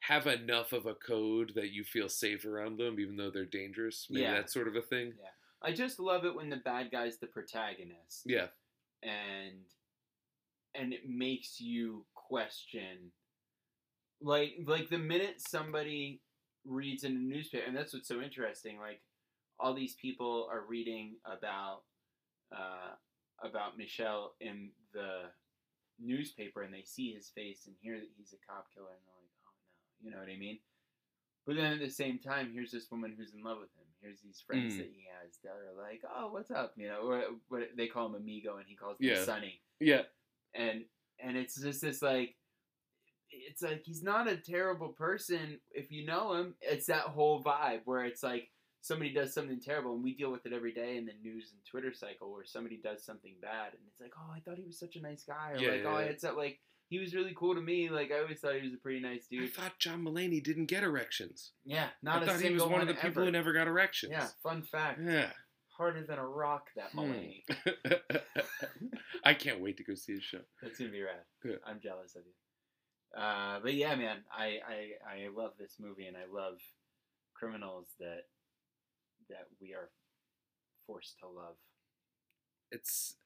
have 0.00 0.26
enough 0.26 0.72
of 0.72 0.84
a 0.86 0.94
code 0.94 1.52
that 1.54 1.70
you 1.70 1.84
feel 1.84 2.08
safe 2.08 2.44
around 2.44 2.78
them, 2.78 3.00
even 3.00 3.16
though 3.16 3.30
they're 3.30 3.44
dangerous. 3.46 4.06
Maybe 4.10 4.22
Yeah. 4.24 4.34
that 4.34 4.50
sort 4.50 4.68
of 4.68 4.76
a 4.76 4.82
thing. 4.82 5.14
Yeah. 5.18 5.30
I 5.62 5.72
just 5.72 5.98
love 5.98 6.24
it 6.24 6.34
when 6.34 6.50
the 6.50 6.56
bad 6.58 6.90
guy's 6.90 7.18
the 7.18 7.26
protagonist. 7.26 8.22
Yeah, 8.26 8.48
and 9.02 9.64
and 10.74 10.92
it 10.92 11.08
makes 11.08 11.60
you 11.60 12.04
question 12.14 13.10
like 14.20 14.52
like 14.66 14.88
the 14.90 14.98
minute 14.98 15.40
somebody 15.40 16.20
reads 16.66 17.04
in 17.04 17.12
a 17.12 17.18
newspaper 17.18 17.64
and 17.66 17.74
that's 17.76 17.94
what's 17.94 18.08
so 18.08 18.20
interesting 18.20 18.78
like 18.78 19.00
all 19.58 19.72
these 19.74 19.94
people 19.94 20.46
are 20.52 20.64
reading 20.68 21.14
about 21.24 21.82
uh, 22.52 22.94
about 23.42 23.76
Michel 23.78 24.34
in 24.40 24.70
the 24.92 25.22
newspaper 26.00 26.62
and 26.62 26.72
they 26.72 26.82
see 26.84 27.12
his 27.12 27.28
face 27.28 27.66
and 27.66 27.74
hear 27.80 27.96
that 27.98 28.08
he's 28.16 28.32
a 28.32 28.40
cop 28.50 28.66
killer 28.74 28.86
and 28.90 29.02
they're 29.06 29.14
like 29.20 29.34
oh 29.46 29.50
no. 29.50 30.04
You 30.04 30.10
know 30.12 30.18
what 30.18 30.32
I 30.32 30.38
mean? 30.38 30.58
But 31.46 31.56
then 31.56 31.72
at 31.72 31.80
the 31.80 31.90
same 31.90 32.18
time 32.18 32.50
here's 32.52 32.70
this 32.70 32.90
woman 32.90 33.14
who's 33.16 33.34
in 33.34 33.42
love 33.42 33.58
with 33.58 33.74
him. 33.74 33.86
Here's 34.00 34.20
these 34.20 34.42
friends 34.46 34.74
Mm. 34.74 34.78
that 34.78 34.90
he 34.94 35.06
has 35.22 35.38
that 35.42 35.50
are 35.50 35.74
like 35.82 36.02
oh 36.16 36.28
what's 36.32 36.50
up? 36.50 36.72
You 36.76 36.88
know 36.88 37.00
or 37.02 37.22
what 37.48 37.70
they 37.76 37.86
call 37.86 38.06
him 38.06 38.14
amigo 38.14 38.56
and 38.58 38.66
he 38.68 38.76
calls 38.76 38.98
them 38.98 39.08
Yeah. 39.08 39.24
Sonny. 39.24 39.60
Yeah, 39.80 40.02
and 40.54 40.84
and 41.20 41.36
it's 41.36 41.60
just 41.60 41.80
this 41.80 42.00
like 42.02 42.36
it's 43.30 43.62
like 43.62 43.82
he's 43.84 44.02
not 44.02 44.26
a 44.28 44.36
terrible 44.36 44.88
person 44.88 45.60
if 45.72 45.90
you 45.92 46.06
know 46.06 46.34
him. 46.34 46.54
It's 46.60 46.86
that 46.86 47.02
whole 47.02 47.42
vibe 47.42 47.80
where 47.84 48.04
it's 48.04 48.22
like 48.22 48.50
somebody 48.80 49.12
does 49.12 49.34
something 49.34 49.60
terrible 49.60 49.94
and 49.94 50.04
we 50.04 50.14
deal 50.14 50.30
with 50.30 50.46
it 50.46 50.52
every 50.52 50.72
day 50.72 50.96
in 50.96 51.04
the 51.06 51.12
news 51.22 51.50
and 51.52 51.60
twitter 51.70 51.92
cycle 51.92 52.32
where 52.32 52.44
somebody 52.44 52.78
does 52.82 53.04
something 53.04 53.34
bad 53.42 53.72
and 53.72 53.82
it's 53.90 54.00
like 54.00 54.12
oh 54.18 54.32
i 54.34 54.40
thought 54.40 54.56
he 54.58 54.64
was 54.64 54.78
such 54.78 54.96
a 54.96 55.00
nice 55.00 55.24
guy 55.24 55.52
or 55.52 55.58
Yeah, 55.58 55.70
like 55.70 55.82
yeah, 55.82 55.88
oh 55.94 55.98
yeah. 55.98 56.04
it's 56.06 56.22
that 56.22 56.36
like 56.36 56.58
he 56.88 56.98
was 56.98 57.14
really 57.14 57.34
cool 57.36 57.54
to 57.54 57.60
me 57.60 57.88
like 57.90 58.10
i 58.12 58.20
always 58.20 58.38
thought 58.40 58.54
he 58.54 58.62
was 58.62 58.72
a 58.74 58.78
pretty 58.78 59.00
nice 59.00 59.26
I 59.32 59.36
dude 59.36 59.52
thought 59.52 59.78
John 59.78 60.04
Mulaney 60.04 60.42
didn't 60.42 60.66
get 60.66 60.82
erections. 60.84 61.52
yeah 61.64 61.88
not 62.02 62.22
I 62.22 62.26
thought 62.26 62.40
he 62.40 62.50
was 62.54 62.62
one 62.62 62.80
of 62.80 62.86
the 62.86 62.94
one 62.94 63.02
people 63.02 63.22
ever. 63.22 63.24
who 63.26 63.30
never 63.32 63.52
got 63.52 63.66
erections. 63.66 64.12
yeah 64.12 64.28
fun 64.42 64.62
fact 64.62 65.00
Yeah. 65.04 65.30
harder 65.76 66.04
than 66.06 66.18
a 66.18 66.26
rock 66.26 66.68
that 66.76 66.90
Hmm. 66.92 67.00
Mulaney. 67.00 67.42
I 69.24 69.34
can't 69.34 69.60
wait 69.60 69.76
to 69.78 69.84
go 69.84 69.94
see 69.94 70.14
his 70.14 70.22
show. 70.22 70.40
That's 70.62 70.78
gonna 70.78 70.90
be 70.90 71.02
rad. 71.02 71.22
Yeah. 71.44 71.56
I'm 71.66 71.80
jealous 71.80 72.14
of 72.16 72.22
you. 72.24 73.20
Uh, 73.20 73.58
but 73.62 73.74
yeah, 73.74 73.94
man, 73.94 74.18
I, 74.32 74.58
I 74.66 74.90
I 75.06 75.28
love 75.34 75.52
this 75.58 75.76
movie, 75.80 76.06
and 76.06 76.16
I 76.16 76.24
love 76.32 76.58
criminals 77.34 77.86
that 78.00 78.22
that 79.28 79.46
we 79.60 79.74
are 79.74 79.90
forced 80.86 81.18
to 81.20 81.26
love. 81.26 81.56
It's. 82.70 83.16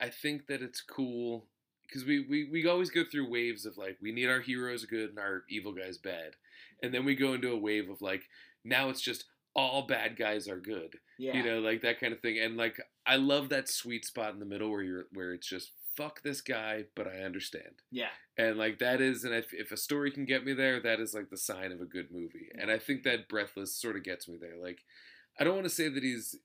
I 0.00 0.08
think 0.08 0.46
that 0.46 0.62
it's 0.62 0.80
cool 0.80 1.46
because 1.86 2.06
we, 2.06 2.20
we 2.28 2.48
we 2.50 2.66
always 2.66 2.90
go 2.90 3.02
through 3.04 3.30
waves 3.30 3.66
of 3.66 3.76
like 3.76 3.98
we 4.00 4.12
need 4.12 4.28
our 4.28 4.40
heroes 4.40 4.84
good 4.86 5.10
and 5.10 5.18
our 5.18 5.44
evil 5.50 5.72
guys 5.72 5.98
bad, 5.98 6.36
and 6.82 6.94
then 6.94 7.04
we 7.04 7.14
go 7.14 7.34
into 7.34 7.52
a 7.52 7.58
wave 7.58 7.90
of 7.90 8.00
like 8.00 8.22
now 8.64 8.88
it's 8.88 9.02
just 9.02 9.24
all 9.54 9.86
bad 9.86 10.16
guys 10.16 10.48
are 10.48 10.60
good. 10.60 10.96
Yeah, 11.18 11.36
You 11.36 11.42
know, 11.44 11.60
like 11.60 11.82
that 11.82 12.00
kind 12.00 12.12
of 12.12 12.20
thing. 12.20 12.38
And 12.38 12.56
like 12.56 12.80
I 13.06 13.16
love 13.16 13.48
that 13.50 13.68
sweet 13.68 14.04
spot 14.04 14.32
in 14.32 14.38
the 14.38 14.46
middle 14.46 14.70
where 14.70 14.82
you're 14.82 15.04
where 15.12 15.32
it's 15.34 15.48
just 15.48 15.72
fuck 16.00 16.22
this 16.22 16.40
guy, 16.40 16.84
but 16.96 17.06
I 17.06 17.18
understand. 17.20 17.82
yeah, 17.90 18.08
And 18.38 18.56
like 18.56 18.78
that 18.78 19.00
is, 19.00 19.24
and 19.24 19.34
if, 19.34 19.52
if 19.52 19.70
a 19.70 19.76
story 19.76 20.10
can 20.10 20.24
get 20.24 20.44
me 20.44 20.54
there, 20.54 20.80
that 20.80 21.00
is 21.00 21.12
like 21.12 21.28
the 21.30 21.36
sign 21.36 21.72
of 21.72 21.80
a 21.80 21.84
good 21.84 22.08
movie. 22.10 22.48
And 22.58 22.70
I 22.70 22.78
think 22.78 23.02
that 23.02 23.28
Breathless 23.28 23.74
sort 23.74 23.96
of 23.96 24.04
gets 24.04 24.28
me 24.28 24.36
there. 24.40 24.56
Like, 24.60 24.78
I 25.38 25.44
don't 25.44 25.54
want 25.54 25.66
to 25.66 25.70
say 25.70 25.88
that 25.88 26.02
he's, 26.02 26.36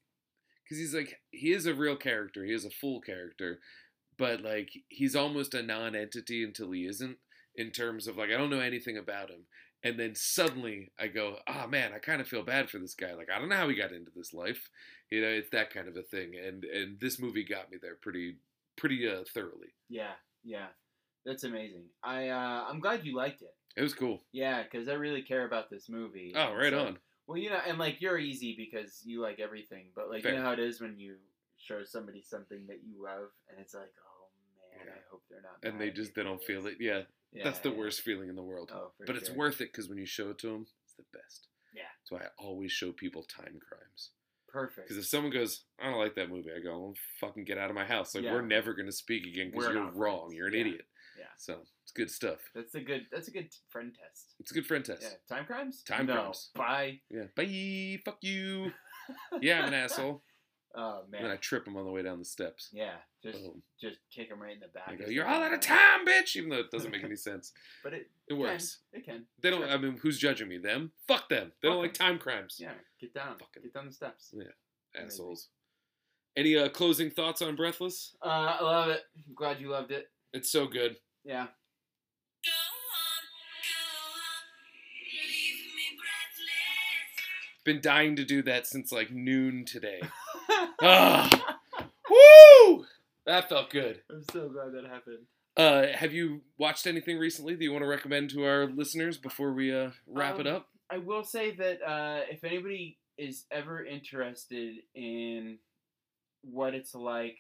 because 0.64 0.78
he's 0.78 0.94
like 0.94 1.20
he 1.32 1.54
is 1.54 1.66
a 1.66 1.74
real 1.74 1.96
character, 1.96 2.44
he 2.44 2.54
is 2.54 2.66
a 2.66 2.70
full 2.70 3.00
character, 3.00 3.60
but 4.18 4.42
like 4.42 4.70
he's 4.90 5.16
almost 5.16 5.54
a 5.54 5.64
non-entity 5.64 6.44
until 6.44 6.72
he 6.72 6.86
isn't. 6.86 7.18
In 7.58 7.72
terms 7.72 8.08
of 8.08 8.18
like, 8.18 8.32
I 8.32 8.38
don't 8.38 8.50
know 8.50 8.60
anything 8.60 8.98
about 8.98 9.30
him, 9.30 9.46
and 9.82 9.98
then 9.98 10.14
suddenly 10.16 10.92
I 11.00 11.08
go, 11.08 11.38
ah 11.48 11.68
man, 11.70 11.94
I 11.96 12.00
kind 12.00 12.20
of 12.20 12.28
feel 12.28 12.44
bad 12.44 12.70
for 12.70 12.80
this 12.80 12.96
guy. 12.96 13.14
Like 13.14 13.30
I 13.34 13.40
don't 13.40 13.48
know 13.48 13.56
how 13.56 13.70
he 13.70 13.76
got 13.76 13.94
into 13.94 14.12
this 14.14 14.34
life, 14.34 14.70
you 15.10 15.22
know, 15.22 15.30
it's 15.30 15.52
that 15.52 15.74
kind 15.74 15.88
of 15.88 15.96
a 15.96 16.02
thing. 16.02 16.34
And 16.36 16.66
and 16.66 17.00
this 17.00 17.18
movie 17.18 17.46
got 17.46 17.72
me 17.72 17.78
there 17.82 17.96
pretty 17.96 18.36
pretty 18.78 19.08
uh, 19.10 19.24
thoroughly. 19.34 19.74
yeah, 19.90 20.12
yeah. 20.44 20.68
That's 21.26 21.44
amazing. 21.44 21.86
I 22.04 22.30
uh, 22.30 22.66
I'm 22.70 22.80
glad 22.80 23.04
you 23.06 23.16
liked 23.16 23.42
it. 23.42 23.54
It 23.76 23.82
was 23.82 23.94
cool. 23.94 24.22
Yeah, 24.32 24.62
because 24.64 24.88
I 24.88 24.94
really 24.94 25.22
care 25.24 25.46
about 25.46 25.70
this 25.70 25.90
movie. 25.90 26.34
Oh, 26.36 26.54
right 26.54 26.72
So- 26.72 26.80
on. 26.88 26.98
Well, 27.28 27.40
you 27.40 27.50
know, 27.50 27.60
and 27.68 27.80
like 27.80 28.02
you're 28.02 28.20
easy 28.20 28.56
because 28.56 29.02
you 29.04 29.20
like 29.20 29.40
everything, 29.40 29.88
but 29.96 30.12
like 30.12 30.22
Fair. 30.22 30.34
you 30.34 30.38
know 30.38 30.44
how 30.46 30.52
it 30.52 30.60
is 30.60 30.80
when 30.80 31.00
you 31.00 31.16
show 31.58 31.84
somebody 31.84 32.22
something 32.22 32.68
that 32.68 32.82
you 32.86 33.02
love, 33.04 33.30
and 33.50 33.60
it's 33.60 33.74
like, 33.74 33.92
oh 34.08 34.28
man, 34.78 34.86
Yeah. 34.86 34.92
I 34.94 35.02
hope 35.10 35.24
they're 35.32 35.42
not. 35.42 35.58
And 35.68 35.82
they 35.82 35.90
just 35.90 36.14
they 36.14 36.22
don't 36.22 36.44
feel 36.44 36.62
this." 36.62 36.74
it. 36.74 36.82
Yeah, 36.82 37.02
Yeah, 37.34 37.46
that's 37.46 37.58
the 37.60 37.72
yeah. 37.72 37.78
worst 37.80 38.02
feeling 38.02 38.30
in 38.30 38.36
the 38.36 38.44
world. 38.44 38.70
Oh, 38.72 38.92
for 38.96 39.06
but 39.08 39.16
it's 39.16 39.32
worth 39.32 39.60
it 39.62 39.72
because 39.72 39.90
when 39.90 39.98
you 39.98 40.06
show 40.06 40.30
it 40.30 40.38
to 40.40 40.48
them, 40.52 40.68
it's 40.84 40.94
the 40.94 41.04
best. 41.18 41.48
Yeah. 41.74 41.82
That's 42.04 42.12
why 42.12 42.28
I 42.28 42.30
always 42.38 42.72
show 42.72 42.92
people 42.92 43.24
time 43.24 43.58
crimes. 43.68 44.12
Perfect. 44.56 44.88
Because 44.88 45.04
if 45.04 45.10
someone 45.10 45.34
goes, 45.34 45.66
I 45.82 45.90
don't 45.90 46.00
like 46.00 46.16
that 46.16 46.30
movie, 46.30 46.50
I 46.56 46.62
go, 46.64 46.80
well, 46.80 46.94
fucking 47.20 47.44
get 47.44 47.58
out 47.58 47.70
of 47.70 47.76
my 47.76 47.84
house. 47.86 48.16
Like 48.16 48.24
Yeah. 48.24 48.32
we're 48.32 48.42
never 48.42 48.74
gonna 48.74 48.92
speak 48.92 49.26
again 49.28 49.52
because 49.52 49.68
you're 49.74 49.92
wrong. 49.92 50.28
friends. 50.30 50.34
You're 50.38 50.48
an 50.48 50.54
Yeah. 50.54 50.60
idiot. 50.62 50.88
Yeah. 51.20 51.26
So 51.38 51.60
it's 51.84 51.92
good 51.92 52.10
stuff. 52.10 52.40
That's 52.54 52.74
a 52.76 52.80
good. 52.82 53.08
That's 53.12 53.28
a 53.28 53.32
good 53.32 53.50
friend 53.70 53.94
test. 53.94 54.34
It's 54.40 54.52
a 54.52 54.54
good 54.54 54.66
friend 54.66 54.84
test. 54.86 55.02
Yeah. 55.02 55.36
Time 55.36 55.46
crimes. 55.46 55.84
Time 55.84 56.06
no. 56.06 56.14
crimes. 56.14 56.52
Bye. 56.56 57.02
Yeah. 57.10 57.26
Bye. 57.36 58.00
Fuck 58.06 58.20
you. 58.22 58.72
Yeah, 59.42 59.60
I'm 59.62 59.68
an 59.68 59.74
asshole. 59.86 60.24
Oh 60.78 61.04
And 61.14 61.28
I 61.28 61.38
trip 61.38 61.66
him 61.68 61.78
on 61.78 61.86
the 61.86 61.92
way 61.92 62.02
down 62.02 62.20
the 62.20 62.26
steps. 62.26 62.70
Yeah. 62.74 62.96
Just 63.24 63.42
Boom. 63.44 63.62
just 63.80 63.98
kick 64.14 64.30
him 64.30 64.42
right 64.42 64.54
in 64.54 64.60
the 64.60 64.68
back. 64.68 64.90
I 64.90 64.96
go, 64.96 65.06
you're 65.08 65.26
all 65.26 65.42
out 65.42 65.54
of 65.54 65.62
time, 65.62 66.06
bitch. 66.06 66.36
Even 66.36 66.50
though 66.50 66.60
it 66.60 66.70
doesn't 66.72 66.92
make 66.92 67.04
any 67.04 67.16
sense. 67.30 67.54
But 67.84 67.94
it 67.94 68.10
It 68.28 68.34
works. 68.34 68.80
Can. 68.92 69.02
It 69.02 69.06
can. 69.06 69.26
They 69.42 69.50
don't. 69.50 69.62
Sure. 69.62 69.70
I 69.70 69.78
mean, 69.78 69.98
who's 70.02 70.18
judging 70.20 70.48
me? 70.50 70.58
Them? 70.58 70.92
Fuck 71.08 71.30
them. 71.30 71.52
They 71.62 71.70
don't 71.70 71.78
Fuck 71.78 71.82
like 71.84 71.94
time 71.94 72.18
crimes. 72.20 72.58
Yeah. 72.60 72.74
Get 73.00 73.14
down. 73.14 73.38
Fucking- 73.40 73.64
Get 73.64 73.74
down 73.74 73.86
the 73.88 73.94
steps. 73.94 74.32
Yeah. 74.34 74.44
Amazing. 74.96 75.08
Assholes. 75.08 75.48
Any 76.38 76.58
uh, 76.58 76.68
closing 76.68 77.10
thoughts 77.10 77.42
on 77.42 77.56
Breathless? 77.56 78.16
Uh, 78.22 78.28
I 78.60 78.64
love 78.64 78.90
it. 78.90 79.04
I'm 79.16 79.34
glad 79.34 79.62
you 79.62 79.70
loved 79.70 79.92
it. 79.92 80.10
It's 80.34 80.50
so 80.50 80.68
good. 80.68 80.98
Yeah. 81.24 81.46
Go 81.46 82.52
on, 82.52 83.24
go 83.64 83.82
on, 84.20 84.46
leave 85.14 85.56
me 85.76 85.98
breathless. 85.98 87.64
Been 87.64 87.80
dying 87.82 88.16
to 88.18 88.26
do 88.26 88.42
that 88.44 88.68
since 88.68 88.92
like 88.92 89.12
noon 89.12 89.64
today. 89.66 90.02
Ah. 90.82 91.58
Woo! 92.10 92.86
That 93.26 93.50
felt 93.50 93.70
good. 93.70 94.02
I'm 94.12 94.24
so 94.32 94.50
glad 94.50 94.74
that 94.74 94.86
happened. 94.90 95.26
Uh, 95.58 95.88
have 95.98 96.14
you 96.14 96.42
watched 96.58 96.86
anything 96.86 97.18
recently 97.18 97.56
that 97.56 97.64
you 97.64 97.72
want 97.72 97.84
to 97.84 97.88
recommend 97.88 98.30
to 98.32 98.44
our 98.44 98.66
listeners 98.68 99.18
before 99.18 99.54
we 99.54 99.74
uh, 99.74 99.92
wrap 100.06 100.40
it 100.40 100.48
Um, 100.48 100.56
up? 100.58 100.68
I 100.90 100.98
will 101.00 101.24
say 101.24 101.52
that 101.56 101.82
uh, 101.82 102.22
if 102.30 102.44
anybody 102.44 102.98
is 103.18 103.46
ever 103.50 103.84
interested 103.84 104.76
in 104.94 105.58
what 106.44 106.76
it's 106.76 106.94
like 106.94 107.38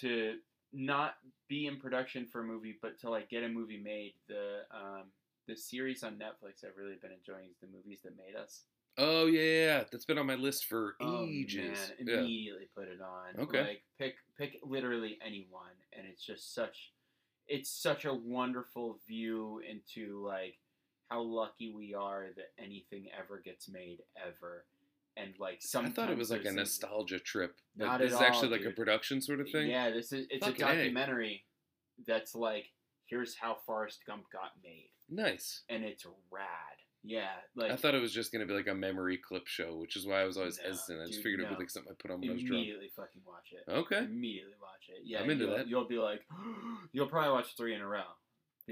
to 0.00 0.36
not 0.72 1.14
be 1.48 1.66
in 1.66 1.78
production 1.78 2.26
for 2.26 2.40
a 2.40 2.44
movie, 2.44 2.76
but 2.80 2.98
to 3.00 3.10
like 3.10 3.28
get 3.28 3.44
a 3.44 3.48
movie 3.48 3.80
made, 3.82 4.14
the 4.28 4.60
um, 4.74 5.04
the 5.46 5.54
series 5.56 6.02
on 6.02 6.12
Netflix 6.14 6.64
I've 6.64 6.76
really 6.76 6.96
been 7.00 7.12
enjoying 7.12 7.48
is 7.50 7.56
the 7.60 7.66
movies 7.68 8.00
that 8.04 8.16
made 8.16 8.36
us. 8.40 8.62
Oh 9.02 9.26
yeah, 9.26 9.40
yeah, 9.40 9.64
yeah. 9.78 9.84
that's 9.90 10.04
been 10.04 10.18
on 10.18 10.26
my 10.26 10.34
list 10.34 10.66
for 10.66 10.94
Oh, 11.00 11.24
ages. 11.24 11.78
man, 11.98 12.06
yeah. 12.06 12.18
immediately 12.18 12.68
put 12.76 12.88
it 12.88 13.00
on. 13.00 13.42
Okay. 13.44 13.60
Like 13.62 13.82
pick 13.98 14.14
pick 14.38 14.58
literally 14.62 15.18
anyone, 15.24 15.72
and 15.96 16.06
it's 16.06 16.24
just 16.24 16.54
such 16.54 16.92
it's 17.48 17.70
such 17.70 18.04
a 18.04 18.12
wonderful 18.14 18.98
view 19.08 19.60
into 19.68 20.24
like 20.24 20.58
how 21.08 21.22
lucky 21.22 21.72
we 21.74 21.94
are 21.94 22.26
that 22.36 22.52
anything 22.62 23.06
ever 23.18 23.40
gets 23.44 23.68
made 23.68 23.98
ever, 24.16 24.64
and 25.16 25.34
like 25.40 25.60
some, 25.60 25.86
I 25.86 25.90
thought 25.90 26.10
it 26.10 26.18
was 26.18 26.30
like 26.30 26.44
a 26.44 26.52
nostalgia 26.52 27.18
trip. 27.18 27.56
Like, 27.78 27.88
Not 27.88 27.98
this 28.00 28.12
at 28.12 28.16
is 28.16 28.20
actually 28.22 28.48
all, 28.52 28.58
like 28.64 28.66
a 28.66 28.76
production 28.76 29.20
sort 29.20 29.40
of 29.40 29.48
thing. 29.50 29.68
Yeah, 29.70 29.90
this 29.90 30.12
is 30.12 30.26
it's 30.30 30.46
Fucking 30.46 30.62
a 30.62 30.66
A. 30.68 30.74
documentary 30.76 31.44
that's 32.06 32.34
like 32.34 32.66
here's 33.06 33.34
how 33.36 33.56
Forrest 33.66 34.00
Gump 34.06 34.24
got 34.32 34.52
made, 34.62 34.90
Nice. 35.08 35.62
and 35.68 35.84
it's 35.84 36.06
rad. 36.30 36.46
Yeah, 37.02 37.28
like 37.56 37.70
I 37.72 37.76
thought 37.76 37.94
it 37.94 38.00
was 38.02 38.12
just 38.12 38.30
gonna 38.30 38.46
be 38.46 38.52
like 38.52 38.66
a 38.66 38.74
memory 38.74 39.16
clip 39.16 39.46
show, 39.46 39.76
which 39.76 39.96
is 39.96 40.06
why 40.06 40.20
I 40.20 40.26
was 40.26 40.36
always 40.36 40.58
No, 40.58 40.68
hesitant. 40.68 41.00
I 41.00 41.06
just 41.06 41.14
dude, 41.18 41.22
figured 41.22 41.40
it'd 41.40 41.56
be 41.56 41.62
like 41.62 41.70
something 41.70 41.90
I 41.90 41.96
put 42.00 42.10
on 42.10 42.20
when 42.20 42.30
I 42.30 42.32
was 42.34 42.42
drunk. 42.42 42.56
immediately 42.56 42.90
fucking 42.94 43.22
watch 43.26 43.52
it. 43.52 43.70
Okay. 43.70 44.04
Immediately 44.04 44.54
watch 44.60 44.88
it. 44.88 45.02
Yeah, 45.04 45.20
I'm 45.20 45.30
into 45.30 45.46
you'll, 45.46 45.56
that. 45.56 45.68
You'll 45.68 45.88
be 45.88 45.98
like, 45.98 46.20
you'll 46.92 47.06
probably 47.06 47.32
watch 47.32 47.56
three 47.56 47.74
in 47.74 47.80
a 47.80 47.86
row. 47.86 48.02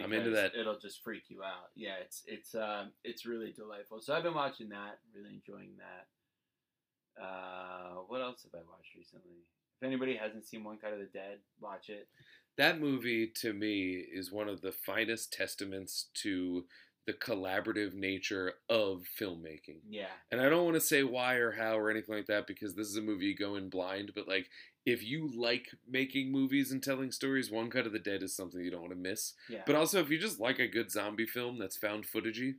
I'm 0.02 0.12
into 0.12 0.30
that. 0.30 0.54
It'll 0.54 0.78
just 0.78 1.02
freak 1.02 1.24
you 1.28 1.42
out. 1.42 1.70
Yeah, 1.74 1.94
it's 2.00 2.22
it's 2.26 2.54
um 2.54 2.92
it's 3.04 3.26
really 3.26 3.52
delightful. 3.52 4.00
So 4.00 4.14
I've 4.14 4.22
been 4.22 4.34
watching 4.34 4.68
that, 4.68 4.98
really 5.14 5.34
enjoying 5.34 5.72
that. 5.78 7.22
Uh, 7.22 8.02
what 8.06 8.20
else 8.20 8.44
have 8.44 8.54
I 8.54 8.62
watched 8.70 8.94
recently? 8.96 9.42
If 9.80 9.86
anybody 9.86 10.16
hasn't 10.16 10.46
seen 10.46 10.64
One 10.64 10.78
Cut 10.78 10.92
of 10.92 10.98
the 10.98 11.06
Dead, 11.06 11.38
watch 11.60 11.88
it. 11.88 12.08
That 12.56 12.80
movie 12.80 13.28
to 13.40 13.52
me 13.52 13.92
is 13.92 14.32
one 14.32 14.48
of 14.48 14.60
the 14.60 14.72
finest 14.72 15.32
testaments 15.32 16.06
to 16.22 16.64
the 17.08 17.14
collaborative 17.14 17.94
nature 17.94 18.52
of 18.68 19.02
filmmaking. 19.18 19.80
Yeah, 19.88 20.08
And 20.30 20.42
I 20.42 20.50
don't 20.50 20.64
want 20.64 20.74
to 20.76 20.80
say 20.80 21.02
why 21.04 21.36
or 21.36 21.52
how 21.52 21.78
or 21.78 21.90
anything 21.90 22.14
like 22.14 22.26
that 22.26 22.46
because 22.46 22.74
this 22.74 22.86
is 22.86 22.96
a 22.96 23.00
movie 23.02 23.24
you 23.26 23.34
go 23.36 23.54
in 23.56 23.70
blind, 23.70 24.12
but 24.14 24.28
like 24.28 24.50
if 24.84 25.02
you 25.02 25.30
like 25.34 25.68
making 25.88 26.30
movies 26.30 26.70
and 26.70 26.82
telling 26.82 27.10
stories, 27.10 27.50
One 27.50 27.70
Cut 27.70 27.86
of 27.86 27.92
the 27.94 27.98
Dead 27.98 28.22
is 28.22 28.36
something 28.36 28.60
you 28.60 28.70
don't 28.70 28.82
want 28.82 28.92
to 28.92 28.98
miss. 28.98 29.32
yeah. 29.48 29.62
But 29.66 29.74
also 29.74 30.00
if 30.00 30.10
you 30.10 30.18
just 30.18 30.38
like 30.38 30.58
a 30.58 30.68
good 30.68 30.90
zombie 30.90 31.26
film 31.26 31.58
that's 31.58 31.78
found 31.78 32.04
footagey, 32.04 32.56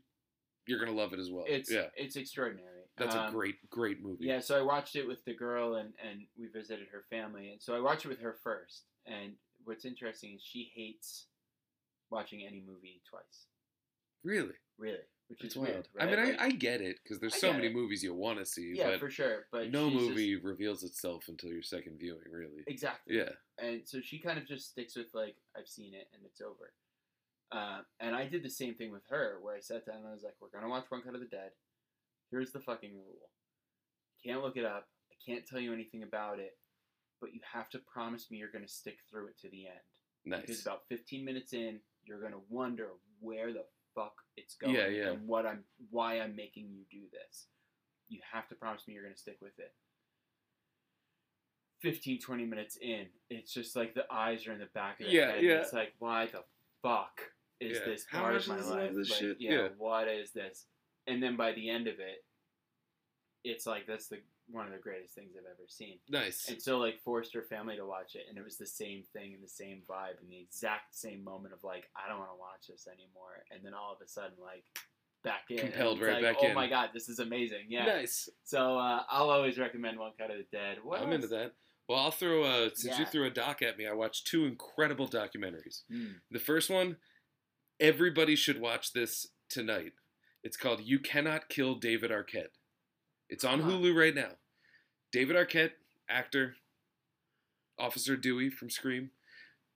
you're 0.65 0.79
gonna 0.79 0.97
love 0.97 1.13
it 1.13 1.19
as 1.19 1.29
well. 1.31 1.45
it's 1.47 1.71
yeah. 1.71 1.85
it's 1.95 2.15
extraordinary. 2.15 2.85
That's 2.97 3.13
a 3.15 3.25
Um, 3.25 3.31
great, 3.31 3.55
great 3.69 4.01
movie. 4.01 4.25
Yeah, 4.25 4.39
so 4.39 4.57
I 4.57 4.63
watched 4.63 4.95
it 4.95 5.07
with 5.07 5.23
the 5.25 5.33
girl 5.35 5.75
and, 5.75 5.93
and 6.03 6.21
we 6.37 6.47
visited 6.47 6.87
her 6.91 7.03
family. 7.11 7.51
And 7.51 7.61
so 7.61 7.75
I 7.75 7.79
watched 7.79 8.03
it 8.05 8.09
with 8.09 8.19
her 8.21 8.37
first. 8.43 8.85
And 9.05 9.33
what's 9.63 9.85
interesting 9.85 10.33
is 10.35 10.41
she 10.43 10.71
hates 10.75 11.27
watching 12.09 12.43
any 12.45 12.61
movie 12.65 13.01
twice. 13.09 13.45
Really? 14.23 14.53
Really. 14.77 14.97
Which 15.27 15.43
It's 15.43 15.55
is 15.55 15.61
weird. 15.61 15.73
wild. 15.73 15.87
I 15.99 16.05
mean, 16.15 16.25
Like, 16.31 16.41
I, 16.41 16.45
I 16.45 16.51
get 16.51 16.81
it 16.81 16.97
because 17.03 17.19
there's 17.19 17.35
I 17.35 17.37
so 17.37 17.53
many 17.53 17.67
it. 17.67 17.73
movies 17.73 18.01
you 18.03 18.13
want 18.15 18.39
to 18.39 18.45
see, 18.45 18.73
yeah, 18.75 18.97
for 18.97 19.11
sure. 19.11 19.45
But 19.51 19.71
no 19.71 19.89
she's 19.89 19.99
just- 19.99 20.09
movie 20.09 20.35
reveals 20.37 20.83
itself 20.83 21.27
until 21.27 21.51
your 21.51 21.61
second 21.61 21.99
viewing, 21.99 22.23
really. 22.31 22.63
exactly. 22.67 23.17
Yeah. 23.17 23.29
And 23.59 23.81
so 23.87 24.01
she 24.01 24.17
kind 24.19 24.39
of 24.39 24.47
just 24.47 24.71
sticks 24.71 24.95
with, 24.95 25.13
like, 25.13 25.35
I've 25.55 25.67
seen 25.67 25.93
it 25.93 26.07
and 26.13 26.23
it's 26.25 26.41
over. 26.41 26.73
Uh, 27.51 27.81
and 27.99 28.15
I 28.15 28.25
did 28.27 28.43
the 28.43 28.49
same 28.49 28.73
thing 28.75 28.91
with 28.91 29.03
her 29.09 29.37
where 29.41 29.55
I 29.55 29.59
sat 29.59 29.85
down 29.85 29.97
and 29.97 30.07
I 30.07 30.11
was 30.13 30.23
like, 30.23 30.35
we're 30.41 30.49
going 30.49 30.63
to 30.63 30.69
watch 30.69 30.85
One 30.89 31.01
Cut 31.01 31.13
of 31.15 31.19
the 31.21 31.27
Dead. 31.27 31.51
Here's 32.31 32.51
the 32.51 32.59
fucking 32.59 32.93
rule. 32.93 33.29
Can't 34.25 34.41
look 34.43 34.57
it 34.57 34.65
up. 34.65 34.87
I 35.11 35.15
can't 35.25 35.45
tell 35.47 35.59
you 35.59 35.73
anything 35.73 36.03
about 36.03 36.39
it. 36.39 36.57
But 37.21 37.33
you 37.33 37.41
have 37.53 37.69
to 37.71 37.79
promise 37.79 38.31
me 38.31 38.37
you're 38.37 38.51
going 38.51 38.65
to 38.65 38.71
stick 38.71 38.97
through 39.09 39.27
it 39.27 39.39
to 39.41 39.49
the 39.49 39.67
end. 39.67 39.79
Nice. 40.25 40.41
Because 40.41 40.61
about 40.61 40.83
15 40.89 41.23
minutes 41.25 41.53
in, 41.53 41.79
you're 42.03 42.21
gonna 42.21 42.41
wonder 42.49 42.89
where 43.19 43.53
the 43.53 43.63
fuck 43.99 44.13
it's 44.37 44.55
going 44.55 44.75
Yeah, 44.75 44.87
yeah. 44.87 45.09
and 45.11 45.27
what 45.27 45.45
I'm, 45.45 45.63
why 45.89 46.19
I'm 46.21 46.35
making 46.35 46.69
you 46.69 46.83
do 46.89 47.05
this. 47.11 47.47
You 48.07 48.19
have 48.31 48.47
to 48.49 48.55
promise 48.55 48.87
me 48.87 48.93
you're 48.93 49.03
gonna 49.03 49.17
stick 49.17 49.37
with 49.41 49.57
it. 49.59 49.73
15, 51.81 52.19
20 52.19 52.45
minutes 52.45 52.77
in, 52.81 53.05
it's 53.29 53.53
just 53.53 53.75
like 53.75 53.93
the 53.93 54.05
eyes 54.11 54.45
are 54.47 54.53
in 54.53 54.59
the 54.59 54.65
back 54.73 54.99
of 54.99 55.05
the 55.07 55.11
Yeah, 55.13 55.31
head. 55.31 55.43
yeah. 55.43 55.51
And 55.53 55.61
it's 55.61 55.73
like, 55.73 55.93
why 55.99 56.25
the 56.25 56.43
fuck 56.81 57.21
is 57.59 57.77
Yeah. 57.77 57.85
this 57.85 58.05
How 58.09 58.21
part 58.21 58.33
much 58.33 58.43
of 58.43 58.47
my 58.49 58.55
does 58.57 58.65
he 58.65 58.71
love 58.71 58.79
life? 58.81 58.93
this 58.95 59.09
Like, 59.11 59.19
shit? 59.19 59.37
Yeah, 59.41 59.51
Yeah. 59.51 59.67
what 59.77 60.07
is 60.09 60.31
this? 60.31 60.65
And 61.07 61.23
then 61.23 61.37
by 61.37 61.53
the 61.53 61.69
end 61.69 61.87
of 61.87 61.99
it, 61.99 62.25
it's 63.45 63.65
like 63.65 63.85
that's 63.87 64.07
the 64.09 64.21
one 64.51 64.65
of 64.65 64.71
the 64.71 64.79
greatest 64.79 65.13
things 65.13 65.31
I've 65.37 65.45
ever 65.45 65.67
seen. 65.67 65.99
Nice. 66.09 66.49
And 66.49 66.61
so 66.61 66.77
like 66.79 66.99
forced 67.03 67.33
her 67.33 67.43
family 67.43 67.75
to 67.77 67.85
watch 67.85 68.15
it, 68.15 68.25
and 68.29 68.37
it 68.37 68.43
was 68.43 68.57
the 68.57 68.65
same 68.65 69.03
thing 69.13 69.33
and 69.33 69.43
the 69.43 69.49
same 69.49 69.81
vibe 69.89 70.19
and 70.21 70.29
the 70.29 70.39
exact 70.39 70.95
same 70.95 71.23
moment 71.23 71.53
of 71.53 71.63
like 71.63 71.85
I 71.95 72.09
don't 72.09 72.19
want 72.19 72.31
to 72.31 72.39
watch 72.39 72.67
this 72.67 72.87
anymore, 72.87 73.45
and 73.51 73.63
then 73.63 73.73
all 73.73 73.93
of 73.93 74.01
a 74.03 74.07
sudden 74.07 74.37
like 74.41 74.65
back 75.23 75.43
in, 75.49 75.57
Compelled 75.59 76.01
right 76.01 76.13
like, 76.13 76.23
back 76.23 76.35
oh 76.41 76.47
in. 76.47 76.55
my 76.55 76.67
god, 76.67 76.89
this 76.93 77.09
is 77.09 77.19
amazing. 77.19 77.65
Yeah. 77.69 77.85
Nice. 77.85 78.29
So 78.43 78.77
uh, 78.77 79.03
I'll 79.09 79.29
always 79.29 79.57
recommend 79.57 79.99
One 79.99 80.11
Cut 80.17 80.31
of 80.31 80.37
the 80.37 80.45
Dead. 80.51 80.77
What 80.83 81.01
I'm 81.01 81.11
into 81.11 81.27
that. 81.27 81.53
Well, 81.87 81.99
I'll 81.99 82.11
throw 82.11 82.43
a 82.43 82.69
since 82.75 82.99
you 82.99 83.05
threw 83.05 83.25
a 83.25 83.31
doc 83.31 83.61
at 83.61 83.77
me. 83.77 83.87
I 83.87 83.93
watched 83.93 84.27
two 84.27 84.45
incredible 84.45 85.07
documentaries. 85.07 85.81
Hmm. 85.91 86.17
The 86.29 86.39
first 86.39 86.69
one, 86.69 86.97
everybody 87.79 88.35
should 88.35 88.61
watch 88.61 88.93
this 88.93 89.27
tonight. 89.49 89.93
It's 90.43 90.55
called 90.55 90.81
"You 90.81 90.99
Cannot 90.99 91.49
Kill 91.49 91.75
David 91.75 92.11
Arquette." 92.11 92.53
It's 93.29 93.43
on. 93.43 93.61
Hulu 93.61 93.95
right 93.95 94.15
now. 94.15 94.31
David 95.11 95.35
Arquette, 95.35 95.71
actor, 96.09 96.55
Officer 97.79 98.17
Dewey 98.17 98.49
from 98.49 98.69
Scream. 98.69 99.11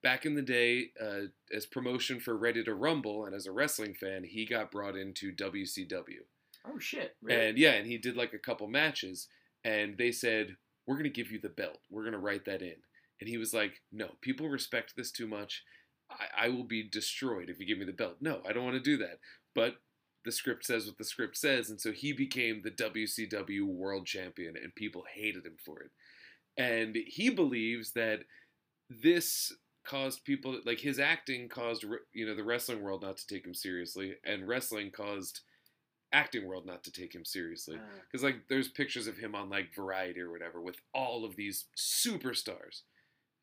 Back 0.01 0.25
in 0.25 0.35
the 0.35 0.41
day, 0.41 0.91
uh, 1.01 1.27
as 1.55 1.65
promotion 1.65 2.19
for 2.19 2.35
Ready 2.35 2.63
to 2.65 2.75
Rumble, 2.75 3.25
and 3.25 3.33
as 3.33 3.45
a 3.45 3.53
wrestling 3.53 3.93
fan, 3.93 4.25
he 4.25 4.45
got 4.45 4.69
brought 4.69 4.97
into 4.97 5.31
WCW. 5.31 6.23
Oh 6.65 6.77
shit! 6.77 7.15
Really? 7.21 7.47
And 7.47 7.57
yeah, 7.57 7.71
and 7.71 7.87
he 7.87 7.97
did 7.97 8.17
like 8.17 8.33
a 8.33 8.39
couple 8.39 8.67
matches, 8.67 9.27
and 9.63 9.97
they 9.97 10.11
said, 10.11 10.57
"We're 10.85 10.97
gonna 10.97 11.09
give 11.09 11.31
you 11.31 11.39
the 11.39 11.49
belt. 11.49 11.79
We're 11.89 12.03
gonna 12.03 12.19
write 12.19 12.45
that 12.45 12.61
in." 12.61 12.75
And 13.21 13.29
he 13.29 13.37
was 13.37 13.53
like, 13.53 13.81
"No, 13.91 14.11
people 14.21 14.49
respect 14.49 14.95
this 14.95 15.11
too 15.11 15.27
much. 15.27 15.63
I, 16.09 16.45
I 16.45 16.49
will 16.49 16.65
be 16.65 16.83
destroyed 16.83 17.49
if 17.49 17.59
you 17.59 17.65
give 17.65 17.77
me 17.77 17.85
the 17.85 17.93
belt. 17.93 18.17
No, 18.19 18.41
I 18.45 18.51
don't 18.51 18.65
want 18.65 18.75
to 18.75 18.81
do 18.81 18.97
that." 18.97 19.19
But 19.55 19.77
the 20.25 20.31
script 20.31 20.65
says 20.65 20.85
what 20.87 20.97
the 20.97 21.03
script 21.03 21.37
says, 21.37 21.69
and 21.69 21.79
so 21.81 21.91
he 21.91 22.13
became 22.13 22.61
the 22.61 22.71
WCW 22.71 23.65
World 23.65 24.05
Champion, 24.05 24.55
and 24.55 24.73
people 24.75 25.03
hated 25.13 25.45
him 25.45 25.57
for 25.63 25.81
it. 25.81 25.91
And 26.57 26.95
he 27.07 27.29
believes 27.29 27.91
that 27.93 28.19
this 28.89 29.51
caused 29.85 30.23
people 30.23 30.57
like 30.65 30.79
his 30.79 30.97
acting 30.99 31.49
caused 31.49 31.83
you 32.13 32.25
know 32.25 32.35
the 32.35 32.43
wrestling 32.43 32.81
world 32.81 33.01
not 33.01 33.17
to 33.17 33.27
take 33.27 33.45
him 33.45 33.53
seriously, 33.53 34.15
and 34.23 34.47
wrestling 34.47 34.91
caused 34.91 35.41
acting 36.13 36.45
world 36.45 36.65
not 36.65 36.83
to 36.83 36.91
take 36.91 37.13
him 37.13 37.25
seriously. 37.25 37.75
Uh, 37.77 37.99
Because 38.09 38.23
like 38.23 38.47
there's 38.47 38.67
pictures 38.69 39.07
of 39.07 39.17
him 39.17 39.33
on 39.35 39.49
like 39.49 39.75
Variety 39.75 40.21
or 40.21 40.31
whatever 40.31 40.61
with 40.61 40.77
all 40.93 41.25
of 41.25 41.35
these 41.35 41.65
superstars, 41.77 42.81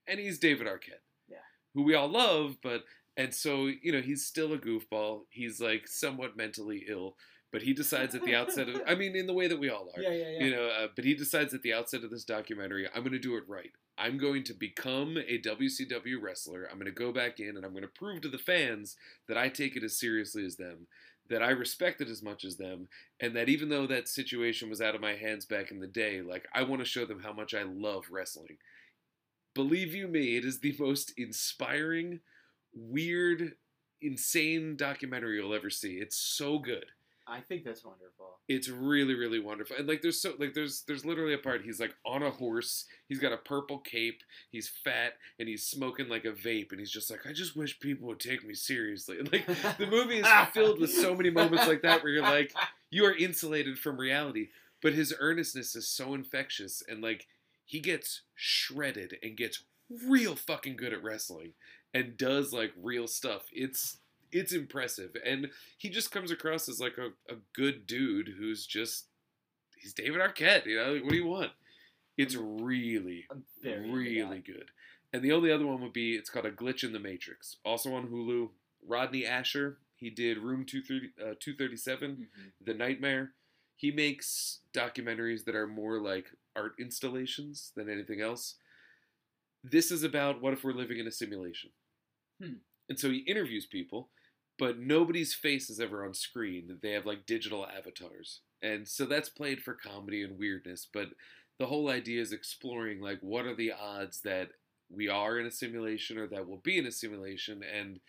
and 0.07 0.19
he's 0.21 0.39
David 0.39 0.67
Arquette, 0.67 1.03
Yeah. 1.29 1.39
who 1.75 1.83
we 1.83 1.95
all 1.95 2.09
love, 2.09 2.57
but 2.63 2.85
and 3.17 3.35
so 3.35 3.67
you 3.67 3.93
know 3.93 4.01
he's 4.01 4.27
still 4.27 4.53
a 4.53 4.59
goofball. 4.59 5.23
He's 5.31 5.61
like 5.61 5.87
somewhat 5.87 6.37
mentally 6.37 6.85
ill, 6.89 7.17
but 7.53 7.63
he 7.63 7.73
decides 7.73 8.15
at 8.15 8.23
the 8.23 8.35
outset 8.35 8.69
of 8.69 8.81
I 8.87 8.95
mean 8.95 9.17
in 9.17 9.27
the 9.27 9.35
way 9.35 9.49
that 9.49 9.59
we 9.59 9.69
all 9.69 9.91
are, 9.97 10.03
yeah, 10.03 10.13
yeah, 10.13 10.31
yeah. 10.31 10.45
you 10.45 10.51
know. 10.51 10.67
Uh, 10.67 10.89
but 10.95 11.05
he 11.05 11.15
decides 11.15 11.53
at 11.55 11.63
the 11.63 11.73
outset 11.73 12.05
of 12.05 12.11
this 12.11 12.25
documentary, 12.25 12.89
I'm 12.95 13.03
going 13.03 13.13
to 13.13 13.19
do 13.19 13.37
it 13.37 13.45
right. 13.49 13.73
I'm 13.99 14.17
going 14.17 14.45
to 14.45 14.55
become 14.55 15.19
a 15.19 15.41
WCW 15.43 16.23
wrestler. 16.23 16.67
I'm 16.71 16.79
going 16.79 16.87
to 16.87 16.93
go 16.93 17.13
back 17.13 17.39
in 17.39 17.57
and 17.57 17.65
I'm 17.65 17.73
going 17.73 17.83
to 17.83 17.89
prove 17.89 18.23
to 18.23 18.29
the 18.29 18.39
fans 18.39 18.97
that 19.29 19.37
I 19.37 19.51
take 19.51 19.77
it 19.77 19.85
as 19.85 19.99
seriously 19.99 20.45
as 20.47 20.57
them, 20.57 20.87
that 21.29 21.43
I 21.43 21.51
respect 21.51 22.01
it 22.01 22.09
as 22.09 22.23
much 22.23 22.45
as 22.45 22.57
them, 22.57 22.89
and 23.21 23.37
that 23.37 23.51
even 23.51 23.69
though 23.69 23.87
that 23.87 24.09
situation 24.09 24.71
was 24.71 24.81
out 24.81 24.95
of 24.95 25.03
my 25.03 25.17
hands 25.17 25.45
back 25.45 25.71
in 25.71 25.81
the 25.81 25.87
day, 25.87 26.23
like 26.23 26.47
I 26.55 26.63
want 26.63 26.81
to 26.81 26.87
show 26.87 27.05
them 27.05 27.21
how 27.23 27.33
much 27.33 27.53
I 27.53 27.63
love 27.63 28.05
wrestling. 28.11 28.57
Believe 29.55 29.95
you 29.95 30.09
me, 30.09 30.37
it 30.37 30.45
is 30.45 30.61
the 30.61 30.75
most 30.79 31.13
inspiring, 31.19 32.21
weird, 32.75 33.55
insane 34.01 34.77
documentary 34.77 35.37
you'll 35.37 35.55
ever 35.55 35.71
see. 35.71 35.95
It's 35.95 36.17
so 36.17 36.59
good. 36.59 36.87
I 37.31 37.41
think 37.41 37.65
that's 37.65 37.85
wonderful. 37.85 38.39
It's 38.49 38.69
really, 38.69 39.15
really 39.15 39.39
wonderful. 39.39 39.77
And 39.77 39.87
like 39.87 40.03
there's 40.03 40.21
so 40.21 40.35
like 40.39 40.53
there's 40.53 40.83
there's 40.83 41.05
literally 41.05 41.33
a 41.33 41.39
part 41.39 41.63
he's 41.63 41.79
like 41.79 41.95
on 42.05 42.25
a 42.25 42.31
horse, 42.31 42.87
he's 43.09 43.21
got 43.21 43.33
a 43.33 43.37
purple 43.37 43.79
cape, 43.79 44.23
he's 44.51 44.69
fat, 44.69 45.13
and 45.39 45.49
he's 45.49 45.65
smoking 45.65 46.09
like 46.09 46.25
a 46.25 46.33
vape, 46.33 46.73
and 46.73 46.81
he's 46.81 46.91
just 46.91 47.09
like, 47.09 47.27
I 47.29 47.33
just 47.33 47.57
wish 47.57 47.79
people 47.79 48.09
would 48.09 48.19
take 48.19 48.45
me 48.45 48.55
seriously. 48.55 49.21
And 49.21 49.31
like 49.31 49.47
the 49.79 49.87
movie 49.87 50.19
is 50.19 50.27
filled 50.53 50.81
with 50.81 50.91
so 50.91 51.15
many 51.15 51.31
moments 51.31 51.69
like 51.69 51.83
that 51.83 52.03
where 52.03 52.13
you're 52.13 52.23
like, 52.23 52.53
you 52.91 53.05
are 53.05 53.15
insulated 53.15 53.79
from 53.79 53.97
reality. 53.97 54.49
But 54.83 54.95
his 54.95 55.15
earnestness 55.21 55.77
is 55.77 55.87
so 55.87 56.15
infectious 56.15 56.83
and 56.89 57.01
like 57.01 57.29
he 57.65 57.79
gets 57.79 58.23
shredded 58.35 59.19
and 59.23 59.37
gets 59.37 59.63
real 60.05 60.35
fucking 60.35 60.77
good 60.77 60.93
at 60.93 61.03
wrestling 61.03 61.53
and 61.95 62.17
does 62.17 62.53
like 62.53 62.73
real 62.81 63.07
stuff. 63.07 63.43
It's 63.53 63.99
it's 64.33 64.53
impressive. 64.53 65.17
And 65.27 65.51
he 65.77 65.89
just 65.89 66.13
comes 66.13 66.31
across 66.31 66.69
as 66.69 66.81
like 66.81 66.97
a, 66.99 67.09
a 67.33 67.37
good 67.55 67.87
dude 67.87 68.31
who's 68.39 68.67
just 68.67 69.07
he's 69.77 69.93
David 69.95 70.21
Arquette, 70.21 70.67
you 70.67 70.77
know, 70.77 70.99
what 71.03 71.11
do 71.11 71.17
you 71.17 71.27
want? 71.27 71.51
It's 72.17 72.35
really, 72.37 73.25
I'm 73.31 73.45
very 73.63 73.87
into 74.19 74.25
really 74.29 74.41
good. 74.41 74.71
And 75.13 75.23
the 75.23 75.33
only 75.33 75.51
other 75.51 75.67
one 75.67 75.81
would 75.81 75.93
be 75.93 76.15
it's 76.15 76.31
called 76.31 76.47
A 76.47 76.51
Glitch 76.53 76.85
in 76.85 76.93
the 76.93 77.01
Matrix. 77.01 77.57
Also 77.65 77.95
on 77.95 78.09
Hulu. 78.09 78.51
Rodney 78.87 79.23
Ascher. 79.25 79.77
He 79.97 80.09
did 80.11 80.39
Room 80.39 80.65
230, 80.65 81.13
uh, 81.21 81.35
237, 81.39 82.17
Mhm. 82.17 82.53
The 82.65 82.75
Nightmare. 82.75 83.33
He 83.77 83.91
makes 83.91 84.61
documentaries 84.73 85.45
that 85.45 85.55
are 85.55 85.67
more 85.67 85.99
like 86.01 86.31
art 86.57 86.75
installations 86.79 87.73
than 87.75 87.89
anything 87.91 88.21
else. 88.21 88.57
This 89.65 89.91
is 89.91 90.03
about 90.03 90.41
what 90.41 90.53
if 90.53 90.65
we're 90.65 90.73
living 90.73 90.99
in 90.99 91.07
a 91.07 91.13
simulation. 91.13 91.71
Hmm. 92.41 92.55
And 92.89 92.99
so 92.99 93.11
he 93.11 93.19
interviews 93.19 93.67
people, 93.67 94.11
but 94.59 94.79
nobody's 94.79 95.35
face 95.35 95.71
is 95.71 95.81
ever 95.81 96.05
on 96.05 96.15
screen. 96.15 96.79
They 96.83 96.91
have 96.93 97.07
like 97.07 97.27
digital 97.27 97.67
avatars. 97.67 98.41
And 98.63 98.87
so 98.89 99.07
that's 99.07 99.29
played 99.29 99.63
for 99.63 99.75
comedy 99.75 100.23
and 100.23 100.39
weirdness, 100.39 100.87
but 100.93 101.11
the 101.59 101.67
whole 101.67 101.89
idea 101.89 102.21
is 102.21 102.33
exploring 102.33 103.01
like 103.01 103.19
what 103.21 103.47
are 103.47 103.55
the 103.55 103.73
odds 103.73 104.23
that 104.23 104.49
we 104.91 105.09
are 105.09 105.39
in 105.39 105.47
a 105.47 105.51
simulation 105.51 106.19
or 106.19 106.27
that 106.27 106.49
we'll 106.49 106.61
be 106.65 106.79
in 106.79 106.87
a 106.87 106.91
simulation 106.91 107.63
and 107.63 108.01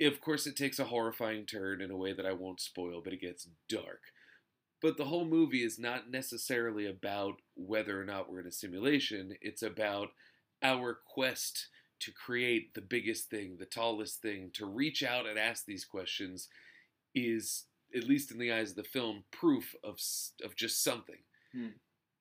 of 0.00 0.20
course 0.20 0.46
it 0.46 0.56
takes 0.56 0.78
a 0.78 0.84
horrifying 0.84 1.44
turn 1.44 1.80
in 1.80 1.90
a 1.90 1.96
way 1.96 2.12
that 2.12 2.24
I 2.24 2.32
won't 2.32 2.60
spoil, 2.60 3.02
but 3.02 3.12
it 3.12 3.20
gets 3.20 3.48
dark. 3.68 4.00
But 4.80 4.96
the 4.96 5.04
whole 5.04 5.26
movie 5.26 5.62
is 5.62 5.78
not 5.78 6.10
necessarily 6.10 6.86
about 6.86 7.34
whether 7.54 8.00
or 8.00 8.04
not 8.04 8.30
we're 8.30 8.40
in 8.40 8.46
a 8.46 8.52
simulation. 8.52 9.34
It's 9.42 9.62
about 9.62 10.08
our 10.62 10.98
quest 11.06 11.68
to 12.00 12.12
create 12.12 12.74
the 12.74 12.80
biggest 12.80 13.30
thing, 13.30 13.56
the 13.58 13.66
tallest 13.66 14.20
thing, 14.22 14.50
to 14.54 14.66
reach 14.66 15.02
out 15.02 15.26
and 15.26 15.38
ask 15.38 15.64
these 15.64 15.84
questions 15.84 16.48
is, 17.14 17.64
at 17.94 18.04
least 18.04 18.30
in 18.30 18.38
the 18.38 18.52
eyes 18.52 18.70
of 18.70 18.76
the 18.76 18.84
film, 18.84 19.24
proof 19.30 19.74
of, 19.84 19.98
of 20.44 20.56
just 20.56 20.82
something. 20.82 21.18
Hmm. 21.52 21.68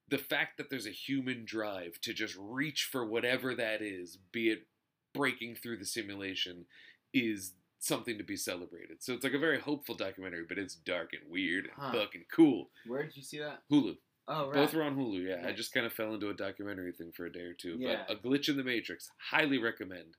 The 0.09 0.17
fact 0.17 0.57
that 0.57 0.69
there's 0.69 0.87
a 0.87 0.91
human 0.91 1.45
drive 1.45 1.99
to 2.01 2.13
just 2.13 2.35
reach 2.39 2.89
for 2.91 3.05
whatever 3.05 3.53
that 3.55 3.81
is, 3.81 4.17
be 4.31 4.49
it 4.49 4.67
breaking 5.13 5.55
through 5.55 5.77
the 5.77 5.85
simulation, 5.85 6.65
is 7.13 7.53
something 7.79 8.17
to 8.17 8.23
be 8.23 8.35
celebrated. 8.35 9.01
So 9.01 9.13
it's 9.13 9.23
like 9.23 9.33
a 9.33 9.39
very 9.39 9.59
hopeful 9.59 9.95
documentary, 9.95 10.45
but 10.49 10.57
it's 10.57 10.75
dark 10.75 11.11
and 11.13 11.21
weird 11.31 11.65
and 11.65 11.73
Huh. 11.77 11.91
fucking 11.93 12.25
cool. 12.33 12.71
Where 12.87 13.03
did 13.03 13.15
you 13.15 13.23
see 13.23 13.39
that? 13.39 13.61
Hulu. 13.71 13.97
Oh, 14.31 14.45
right. 14.45 14.53
Both 14.53 14.73
were 14.75 14.83
on 14.83 14.95
Hulu, 14.95 15.27
yeah. 15.27 15.47
I 15.47 15.51
just 15.53 15.73
kind 15.73 15.85
of 15.87 15.91
fell 15.91 16.13
into 16.13 16.29
a 16.29 16.35
documentary 16.35 16.91
thing 16.91 17.11
for 17.11 17.25
a 17.25 17.31
day 17.31 17.41
or 17.41 17.53
two. 17.53 17.77
Yeah. 17.79 18.03
But 18.07 18.17
A 18.17 18.19
Glitch 18.19 18.47
in 18.47 18.57
the 18.57 18.63
Matrix, 18.63 19.09
highly 19.31 19.57
recommend. 19.57 20.15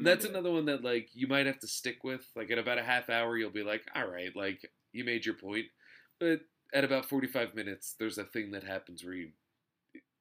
That's 0.00 0.24
it. 0.24 0.32
another 0.32 0.50
one 0.50 0.64
that 0.64 0.82
like 0.82 1.08
you 1.14 1.28
might 1.28 1.46
have 1.46 1.60
to 1.60 1.68
stick 1.68 2.02
with. 2.02 2.26
Like 2.34 2.50
at 2.50 2.58
about 2.58 2.78
a 2.78 2.82
half 2.82 3.08
hour, 3.08 3.36
you'll 3.36 3.50
be 3.50 3.62
like, 3.62 3.82
all 3.94 4.08
right, 4.08 4.34
like 4.34 4.68
you 4.92 5.04
made 5.04 5.24
your 5.24 5.36
point. 5.36 5.66
But 6.18 6.40
at 6.72 6.82
about 6.84 7.06
45 7.06 7.54
minutes, 7.54 7.94
there's 7.98 8.18
a 8.18 8.24
thing 8.24 8.50
that 8.52 8.64
happens 8.64 9.04
where 9.04 9.14
you, 9.14 9.28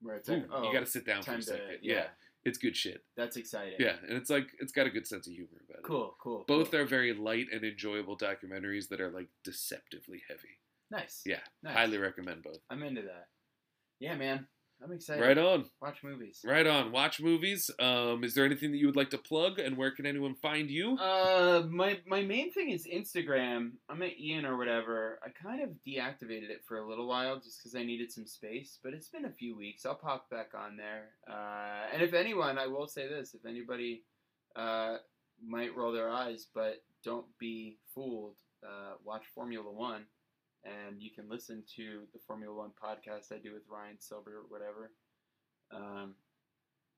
it's 0.06 0.30
ooh, 0.30 0.44
oh, 0.52 0.64
you 0.64 0.74
got 0.74 0.82
to 0.82 0.86
sit 0.86 1.06
down 1.06 1.24
for 1.24 1.34
a 1.34 1.38
to- 1.38 1.42
second. 1.44 1.80
yeah. 1.82 2.06
it's 2.46 2.58
good 2.58 2.76
shit. 2.76 3.04
That's 3.18 3.38
exciting. 3.38 3.76
Yeah, 3.80 3.96
and 4.08 4.18
it's 4.18 4.30
like 4.30 4.48
it's 4.60 4.74
got 4.74 4.86
a 4.86 4.92
good 4.92 5.08
sense 5.08 5.26
of 5.26 5.34
humor 5.34 5.62
about 5.68 5.80
it. 5.80 5.84
Cool, 5.86 6.16
cool. 6.22 6.44
Both 6.48 6.72
cool. 6.72 6.82
are 6.82 6.86
very 6.86 7.14
light 7.14 7.48
and 7.52 7.64
enjoyable 7.64 8.18
documentaries 8.18 8.90
that 8.90 9.02
are 9.02 9.10
like 9.10 9.30
deceptively 9.44 10.22
heavy. 10.28 10.60
Nice. 10.94 11.22
Yeah, 11.26 11.40
Nice. 11.62 11.76
highly 11.76 11.98
recommend 11.98 12.44
both. 12.44 12.60
I'm 12.70 12.84
into 12.84 13.02
that. 13.02 13.28
Yeah, 14.00 14.16
man. 14.16 14.48
I'm 14.84 14.92
excited. 14.92 15.22
Right 15.22 15.38
on. 15.38 15.66
Watch 15.82 16.04
movies. 16.04 16.42
Right 16.44 16.68
on. 16.68 16.92
Watch 16.92 17.22
movies. 17.22 17.72
Um, 17.80 18.22
is 18.26 18.34
there 18.34 18.44
anything 18.44 18.72
that 18.72 18.80
you 18.80 18.88
would 18.88 18.98
like 18.98 19.12
to 19.12 19.18
plug, 19.18 19.58
and 19.60 19.78
where 19.78 19.92
can 19.92 20.06
anyone 20.06 20.36
find 20.36 20.70
you? 20.70 20.98
Uh, 20.98 21.64
my 21.70 22.00
my 22.06 22.22
main 22.22 22.52
thing 22.52 22.70
is 22.70 22.86
Instagram. 22.86 23.72
I'm 23.90 24.02
at 24.02 24.20
Ian 24.20 24.46
or 24.46 24.58
whatever. 24.58 25.20
I 25.24 25.30
kind 25.30 25.62
of 25.64 25.70
deactivated 25.88 26.50
it 26.50 26.64
for 26.68 26.80
a 26.80 26.88
little 26.90 27.08
while 27.08 27.40
just 27.40 27.60
because 27.60 27.76
I 27.76 27.84
needed 27.84 28.12
some 28.12 28.28
space, 28.28 28.78
but 28.84 28.94
it's 28.94 29.08
been 29.08 29.24
a 29.26 29.32
few 29.32 29.56
weeks. 29.56 29.86
I'll 29.86 29.96
pop 29.96 30.30
back 30.30 30.50
on 30.54 30.76
there. 30.76 31.12
Uh, 31.30 31.86
and 31.94 32.02
if 32.02 32.14
anyone, 32.14 32.58
I 32.58 32.68
will 32.68 32.88
say 32.88 33.08
this: 33.08 33.34
if 33.34 33.46
anybody 33.46 34.04
uh, 34.58 34.98
might 35.46 35.78
roll 35.78 35.94
their 35.94 36.10
eyes, 36.10 36.48
but 36.54 36.84
don't 37.06 37.28
be 37.40 37.78
fooled. 37.96 38.36
Uh, 38.66 38.96
watch 39.06 39.24
Formula 39.34 39.72
One, 39.72 40.06
and 40.66 41.02
you 41.02 41.10
can 41.12 41.30
listen 41.30 41.64
to 41.76 42.02
the 42.14 42.20
Formula 42.28 42.54
One 42.56 42.72
podcast 42.72 43.32
I 43.32 43.38
do 43.38 43.54
with 43.54 43.64
Ryan 43.70 43.98
Silver 44.00 44.38
or 44.38 44.44
whatever. 44.50 44.92
Um, 45.74 46.16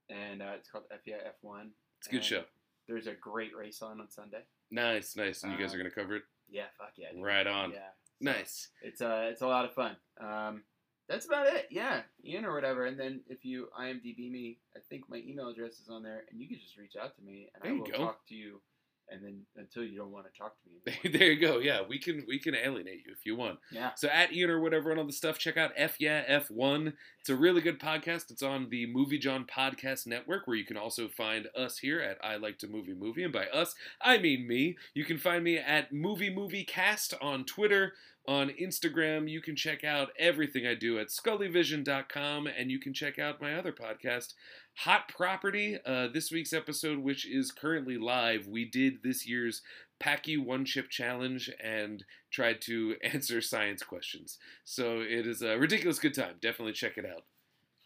and 0.10 0.42
uh, 0.42 0.54
it's 0.58 0.70
called 0.70 0.86
F 0.92 1.00
Yeah 1.06 1.16
F1. 1.44 1.68
It's 2.00 2.08
a 2.08 2.12
good 2.12 2.24
show. 2.24 2.44
There's 2.88 3.08
a 3.08 3.14
great 3.14 3.56
race 3.56 3.82
on 3.82 4.00
on 4.00 4.10
Sunday. 4.12 4.44
Nice, 4.72 5.16
nice. 5.16 5.44
And 5.44 5.52
you 5.52 5.58
guys 5.58 5.72
Uh, 5.72 5.76
are 5.76 5.78
gonna 5.80 5.92
cover 5.92 6.18
it. 6.18 6.24
Yeah, 6.50 6.66
fuck 6.78 6.92
yeah. 6.98 7.12
dude. 7.14 7.24
Right 7.24 7.48
on. 7.48 7.72
Yeah. 7.72 7.78
So 8.22 8.32
Nice. 8.32 8.70
It's 8.82 9.02
uh, 9.02 9.30
it's 9.32 9.42
a 9.42 9.48
lot 9.48 9.66
of 9.66 9.74
fun. 9.74 9.96
Um, 10.20 10.64
That's 11.10 11.26
about 11.26 11.48
it. 11.48 11.68
Yeah, 11.70 12.02
Ian 12.24 12.46
or 12.46 12.54
whatever. 12.54 12.86
And 12.86 13.00
then 13.00 13.22
if 13.28 13.46
you 13.46 13.68
IMDb 13.80 14.32
me, 14.32 14.58
I 14.76 14.80
think 14.90 15.04
my 15.10 15.18
email 15.18 15.50
address 15.50 15.80
is 15.80 15.90
on 15.90 16.02
there, 16.04 16.24
and 16.32 16.40
you 16.42 16.48
can 16.48 16.58
just 16.60 16.78
reach 16.78 16.96
out 17.00 17.16
to 17.16 17.22
me, 17.22 17.50
and 17.54 17.64
There 17.64 17.72
I 17.74 17.76
will 17.76 17.86
go. 17.86 17.98
talk 17.98 18.26
to 18.30 18.36
you. 18.36 18.62
And 19.10 19.24
then 19.24 19.42
until 19.56 19.84
you 19.84 19.98
don't 19.98 20.12
want 20.12 20.26
to 20.26 20.38
talk 20.38 20.54
to 20.64 20.70
me 21.12 21.12
there 21.18 21.32
you 21.32 21.40
go. 21.40 21.60
Yeah, 21.60 21.82
we 21.88 22.00
can 22.00 22.24
we 22.28 22.40
can 22.40 22.56
alienate 22.56 23.04
you 23.06 23.12
if 23.12 23.26
you 23.26 23.36
want. 23.36 23.60
yeah. 23.72 23.92
So 23.96 24.08
at 24.08 24.34
Ian 24.34 24.50
or 24.50 24.60
whatever 24.60 24.90
and 24.90 25.00
all 25.00 25.06
the 25.06 25.14
stuff, 25.14 25.38
check 25.38 25.58
out 25.58 25.72
F 25.76 25.98
Yeah 26.00 26.24
F1. 26.40 26.94
It's 27.20 27.30
a 27.30 27.36
really 27.36 27.62
good 27.62 27.80
podcast. 27.80 28.32
It's 28.32 28.42
on 28.44 28.70
the 28.70 28.86
Movie 28.88 29.20
John 29.20 29.46
Podcast 29.46 30.08
Network, 30.08 30.48
where 30.48 30.56
you 30.58 30.66
can 30.66 30.78
also 30.78 31.08
find 31.08 31.48
us 31.56 31.78
here 31.78 32.00
at 32.00 32.18
I 32.24 32.38
Like 32.38 32.58
to 32.60 32.68
Movie 32.68 32.94
Movie. 32.94 33.24
And 33.24 33.34
by 33.34 33.46
us, 33.48 33.76
I 34.02 34.18
mean 34.18 34.48
me. 34.48 34.76
You 34.94 35.06
can 35.06 35.18
find 35.18 35.44
me 35.44 35.58
at 35.58 35.94
Movie 35.94 36.34
Movie 36.34 36.64
Cast 36.64 37.14
on 37.22 37.46
Twitter, 37.46 37.94
on 38.28 38.52
Instagram. 38.62 39.30
You 39.30 39.42
can 39.42 39.56
check 39.56 39.84
out 39.84 40.10
everything 40.18 40.66
I 40.66 40.76
do 40.76 41.00
at 41.00 41.08
scullyvision.com, 41.08 42.48
and 42.48 42.72
you 42.72 42.80
can 42.80 42.94
check 42.94 43.20
out 43.20 43.42
my 43.42 43.54
other 43.54 43.72
podcast, 43.72 44.34
Hot 44.80 45.08
Property. 45.08 45.78
Uh, 45.86 46.08
this 46.08 46.32
week's 46.32 46.54
episode, 46.54 47.00
which 47.00 47.26
is 47.28 47.52
currently 47.52 47.98
live, 47.98 48.48
we 48.48 48.66
did 48.66 49.04
this 49.04 49.28
year's 49.28 49.62
Paqui 50.00 50.44
One 50.44 50.66
Chip 50.66 50.90
Challenge 50.90 51.50
and 51.64 52.04
tried 52.32 52.62
to 52.62 52.96
answer 53.04 53.42
science 53.42 53.84
questions. 53.84 54.38
So 54.64 55.00
it 55.00 55.26
is 55.28 55.42
a 55.42 55.58
ridiculous 55.58 56.00
good 56.00 56.14
time. 56.14 56.36
Definitely 56.42 56.74
check 56.74 56.98
it 56.98 57.06
out. 57.06 57.24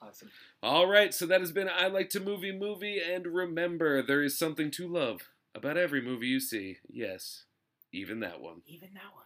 Awesome. 0.01 0.29
All 0.63 0.87
right, 0.87 1.13
so 1.13 1.25
that 1.25 1.41
has 1.41 1.51
been 1.51 1.69
I 1.69 1.87
Like 1.87 2.09
to 2.11 2.19
Movie 2.19 2.57
Movie, 2.57 3.01
and 3.01 3.27
remember, 3.27 4.01
there 4.01 4.23
is 4.23 4.37
something 4.37 4.71
to 4.71 4.87
love 4.87 5.29
about 5.53 5.77
every 5.77 6.01
movie 6.01 6.27
you 6.27 6.39
see. 6.39 6.77
Yes, 6.89 7.43
even 7.91 8.21
that 8.21 8.39
one. 8.39 8.61
Even 8.65 8.93
that 8.93 9.13
one. 9.13 9.25